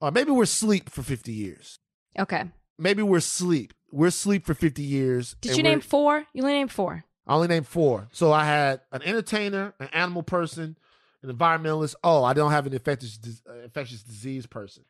or 0.00 0.10
maybe 0.10 0.30
we're 0.30 0.42
asleep 0.44 0.90
for 0.90 1.02
fifty 1.02 1.32
years. 1.32 1.78
okay. 2.18 2.44
Maybe 2.76 3.04
we're 3.04 3.18
asleep. 3.18 3.72
We're 3.92 4.08
asleep 4.08 4.44
for 4.46 4.54
fifty 4.54 4.82
years. 4.82 5.36
Did 5.40 5.56
you 5.56 5.62
name 5.62 5.80
four? 5.80 6.24
You 6.32 6.42
only 6.42 6.54
named 6.54 6.72
four. 6.72 7.04
I 7.26 7.34
only 7.34 7.46
named 7.46 7.68
four. 7.68 8.08
So 8.12 8.32
I 8.32 8.44
had 8.44 8.80
an 8.90 9.00
entertainer, 9.02 9.72
an 9.78 9.88
animal 9.92 10.24
person, 10.24 10.76
an 11.22 11.32
environmentalist. 11.32 11.94
Oh, 12.02 12.24
I 12.24 12.32
don't 12.34 12.50
have 12.50 12.66
an 12.66 12.72
infectious 12.72 13.20
uh, 13.48 13.62
infectious 13.62 14.02
disease 14.02 14.46
person, 14.46 14.82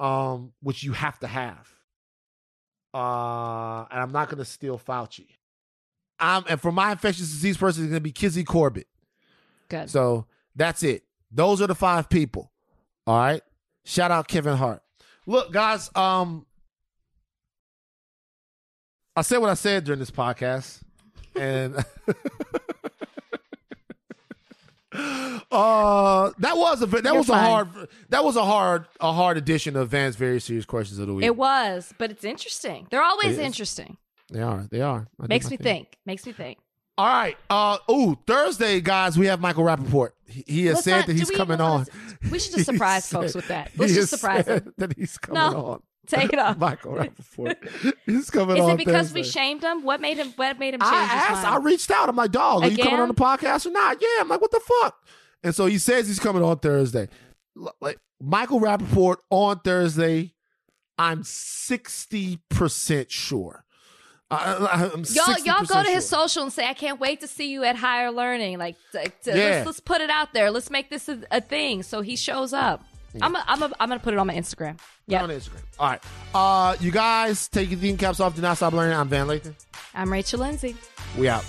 um, 0.00 0.52
which 0.62 0.82
you 0.82 0.92
have 0.92 1.18
to 1.20 1.26
have. 1.26 1.68
Uh, 2.94 3.86
and 3.90 4.00
I'm 4.00 4.12
not 4.12 4.28
going 4.28 4.38
to 4.38 4.44
steal 4.44 4.78
Fauci. 4.78 5.26
I'm, 6.18 6.44
and 6.48 6.60
for 6.60 6.72
my 6.72 6.92
infectious 6.92 7.28
disease 7.28 7.56
person, 7.56 7.84
it's 7.84 7.90
going 7.90 8.00
to 8.00 8.02
be 8.02 8.12
Kizzy 8.12 8.44
Corbett. 8.44 8.86
Good. 9.68 9.90
So 9.90 10.26
that's 10.54 10.82
it. 10.82 11.02
Those 11.30 11.60
are 11.60 11.66
the 11.66 11.74
five 11.74 12.08
people. 12.08 12.50
All 13.06 13.18
right. 13.18 13.42
Shout 13.84 14.10
out 14.10 14.28
Kevin 14.28 14.56
Hart. 14.56 14.82
Look, 15.26 15.52
guys. 15.52 15.90
Um, 15.94 16.46
I 19.14 19.22
said 19.22 19.38
what 19.38 19.50
I 19.50 19.54
said 19.54 19.84
during 19.84 19.98
this 19.98 20.10
podcast, 20.10 20.80
and 21.34 21.74
uh, 25.50 26.30
that 26.38 26.56
was 26.56 26.82
a 26.82 26.86
that 26.86 27.04
You're 27.04 27.14
was 27.18 27.28
a 27.28 27.36
hard 27.36 27.68
that 28.08 28.24
was 28.24 28.36
a 28.36 28.44
hard 28.44 28.86
a 29.00 29.12
hard 29.12 29.36
edition 29.36 29.76
of 29.76 29.88
Van's 29.90 30.16
Very 30.16 30.40
Serious 30.40 30.64
Questions 30.64 30.98
of 30.98 31.06
the 31.06 31.14
Week. 31.14 31.24
it 31.26 31.36
was, 31.36 31.92
but 31.98 32.10
it's 32.10 32.24
interesting. 32.24 32.86
They're 32.90 33.02
always 33.02 33.38
interesting. 33.38 33.96
They 34.30 34.42
are. 34.42 34.66
They 34.70 34.80
are. 34.80 35.06
I 35.20 35.26
Makes 35.28 35.50
me 35.50 35.56
thing. 35.56 35.64
think. 35.84 35.98
Makes 36.04 36.26
me 36.26 36.32
think. 36.32 36.58
All 36.98 37.06
right. 37.06 37.36
Uh. 37.50 37.78
Ooh. 37.90 38.18
Thursday, 38.26 38.80
guys. 38.80 39.16
We 39.18 39.26
have 39.26 39.38
Michael 39.40 39.64
Rapaport. 39.64 40.10
He, 40.26 40.44
he 40.46 40.66
has 40.66 40.76
Let's 40.76 40.84
said 40.84 40.96
not- 40.98 41.06
that 41.06 41.16
he's 41.16 41.28
we 41.30 41.36
coming 41.36 41.60
on. 41.60 41.86
we 42.30 42.38
should 42.38 42.52
just 42.54 42.64
surprise 42.72 43.08
folks 43.08 43.34
with 43.34 43.48
that. 43.48 43.70
Let's 43.76 43.94
just 43.94 44.10
surprise 44.10 44.46
them. 44.46 44.72
that 44.78 44.94
he's 44.96 45.16
coming 45.18 45.40
No. 45.52 45.64
on. 45.66 45.82
Take 46.06 46.32
it 46.32 46.38
off. 46.38 46.58
Michael 46.58 46.92
Rapaport. 46.92 47.56
he's 48.06 48.30
coming 48.30 48.56
Is 48.56 48.62
on. 48.62 48.70
it 48.70 48.76
because 48.78 49.12
we 49.12 49.22
shamed 49.22 49.62
him? 49.62 49.82
What 49.82 50.00
made 50.00 50.16
him? 50.18 50.32
What 50.36 50.58
made 50.58 50.74
him 50.74 50.80
change 50.80 50.92
I 50.92 51.04
asked. 51.04 51.46
I 51.46 51.58
reached 51.58 51.90
out. 51.90 52.08
I'm 52.08 52.16
like, 52.16 52.32
dog, 52.32 52.62
are 52.62 52.68
you 52.68 52.76
coming 52.82 53.00
on 53.00 53.08
the 53.08 53.14
podcast 53.14 53.66
or 53.66 53.70
not? 53.70 53.98
Yeah. 54.00 54.08
I'm 54.20 54.28
like, 54.28 54.40
what 54.40 54.50
the 54.50 54.60
fuck? 54.60 55.04
And 55.42 55.54
so 55.54 55.66
he 55.66 55.78
says 55.78 56.08
he's 56.08 56.18
coming 56.18 56.42
on 56.42 56.58
Thursday. 56.58 57.08
Like 57.80 57.98
Michael 58.20 58.60
Rapaport 58.60 59.16
on 59.30 59.60
Thursday. 59.60 60.32
I'm 60.98 61.22
sixty 61.24 62.38
percent 62.48 63.10
sure. 63.10 63.64
I, 64.28 64.90
Y'all, 65.12 65.38
y'all 65.44 65.64
go 65.64 65.82
to 65.84 65.88
his 65.90 66.08
sure. 66.08 66.20
social 66.26 66.42
and 66.42 66.52
say, 66.52 66.66
"I 66.66 66.74
can't 66.74 66.98
wait 66.98 67.20
to 67.20 67.28
see 67.28 67.52
you 67.52 67.62
at 67.62 67.76
Higher 67.76 68.10
Learning." 68.10 68.58
Like, 68.58 68.74
t- 68.92 68.98
t- 69.22 69.30
Yeah. 69.30 69.34
let's, 69.34 69.66
let's 69.66 69.80
put 69.80 70.00
it 70.00 70.10
out 70.10 70.32
there. 70.34 70.50
Let's 70.50 70.68
make 70.68 70.90
this 70.90 71.08
a, 71.08 71.20
a 71.30 71.40
thing. 71.40 71.84
So 71.84 72.00
he 72.00 72.16
shows 72.16 72.52
up. 72.52 72.82
I'm, 73.22 73.34
a, 73.34 73.44
I'm, 73.46 73.62
a, 73.62 73.72
I'm 73.80 73.88
gonna 73.88 74.00
put 74.00 74.14
it 74.14 74.18
on 74.18 74.26
my 74.26 74.34
Instagram. 74.34 74.78
Yeah. 75.06 75.22
On 75.22 75.30
Instagram. 75.30 75.62
All 75.78 75.90
right. 75.90 76.02
Uh, 76.34 76.76
you 76.80 76.90
guys 76.90 77.48
take 77.48 77.70
your 77.70 77.78
thinking 77.78 77.98
caps 77.98 78.20
off. 78.20 78.34
Do 78.34 78.42
not 78.42 78.56
stop 78.56 78.72
learning. 78.72 78.96
I'm 78.96 79.08
Van 79.08 79.26
Lathan. 79.26 79.54
I'm 79.94 80.12
Rachel 80.12 80.40
Lindsay. 80.40 80.76
We 81.16 81.28
out. 81.28 81.44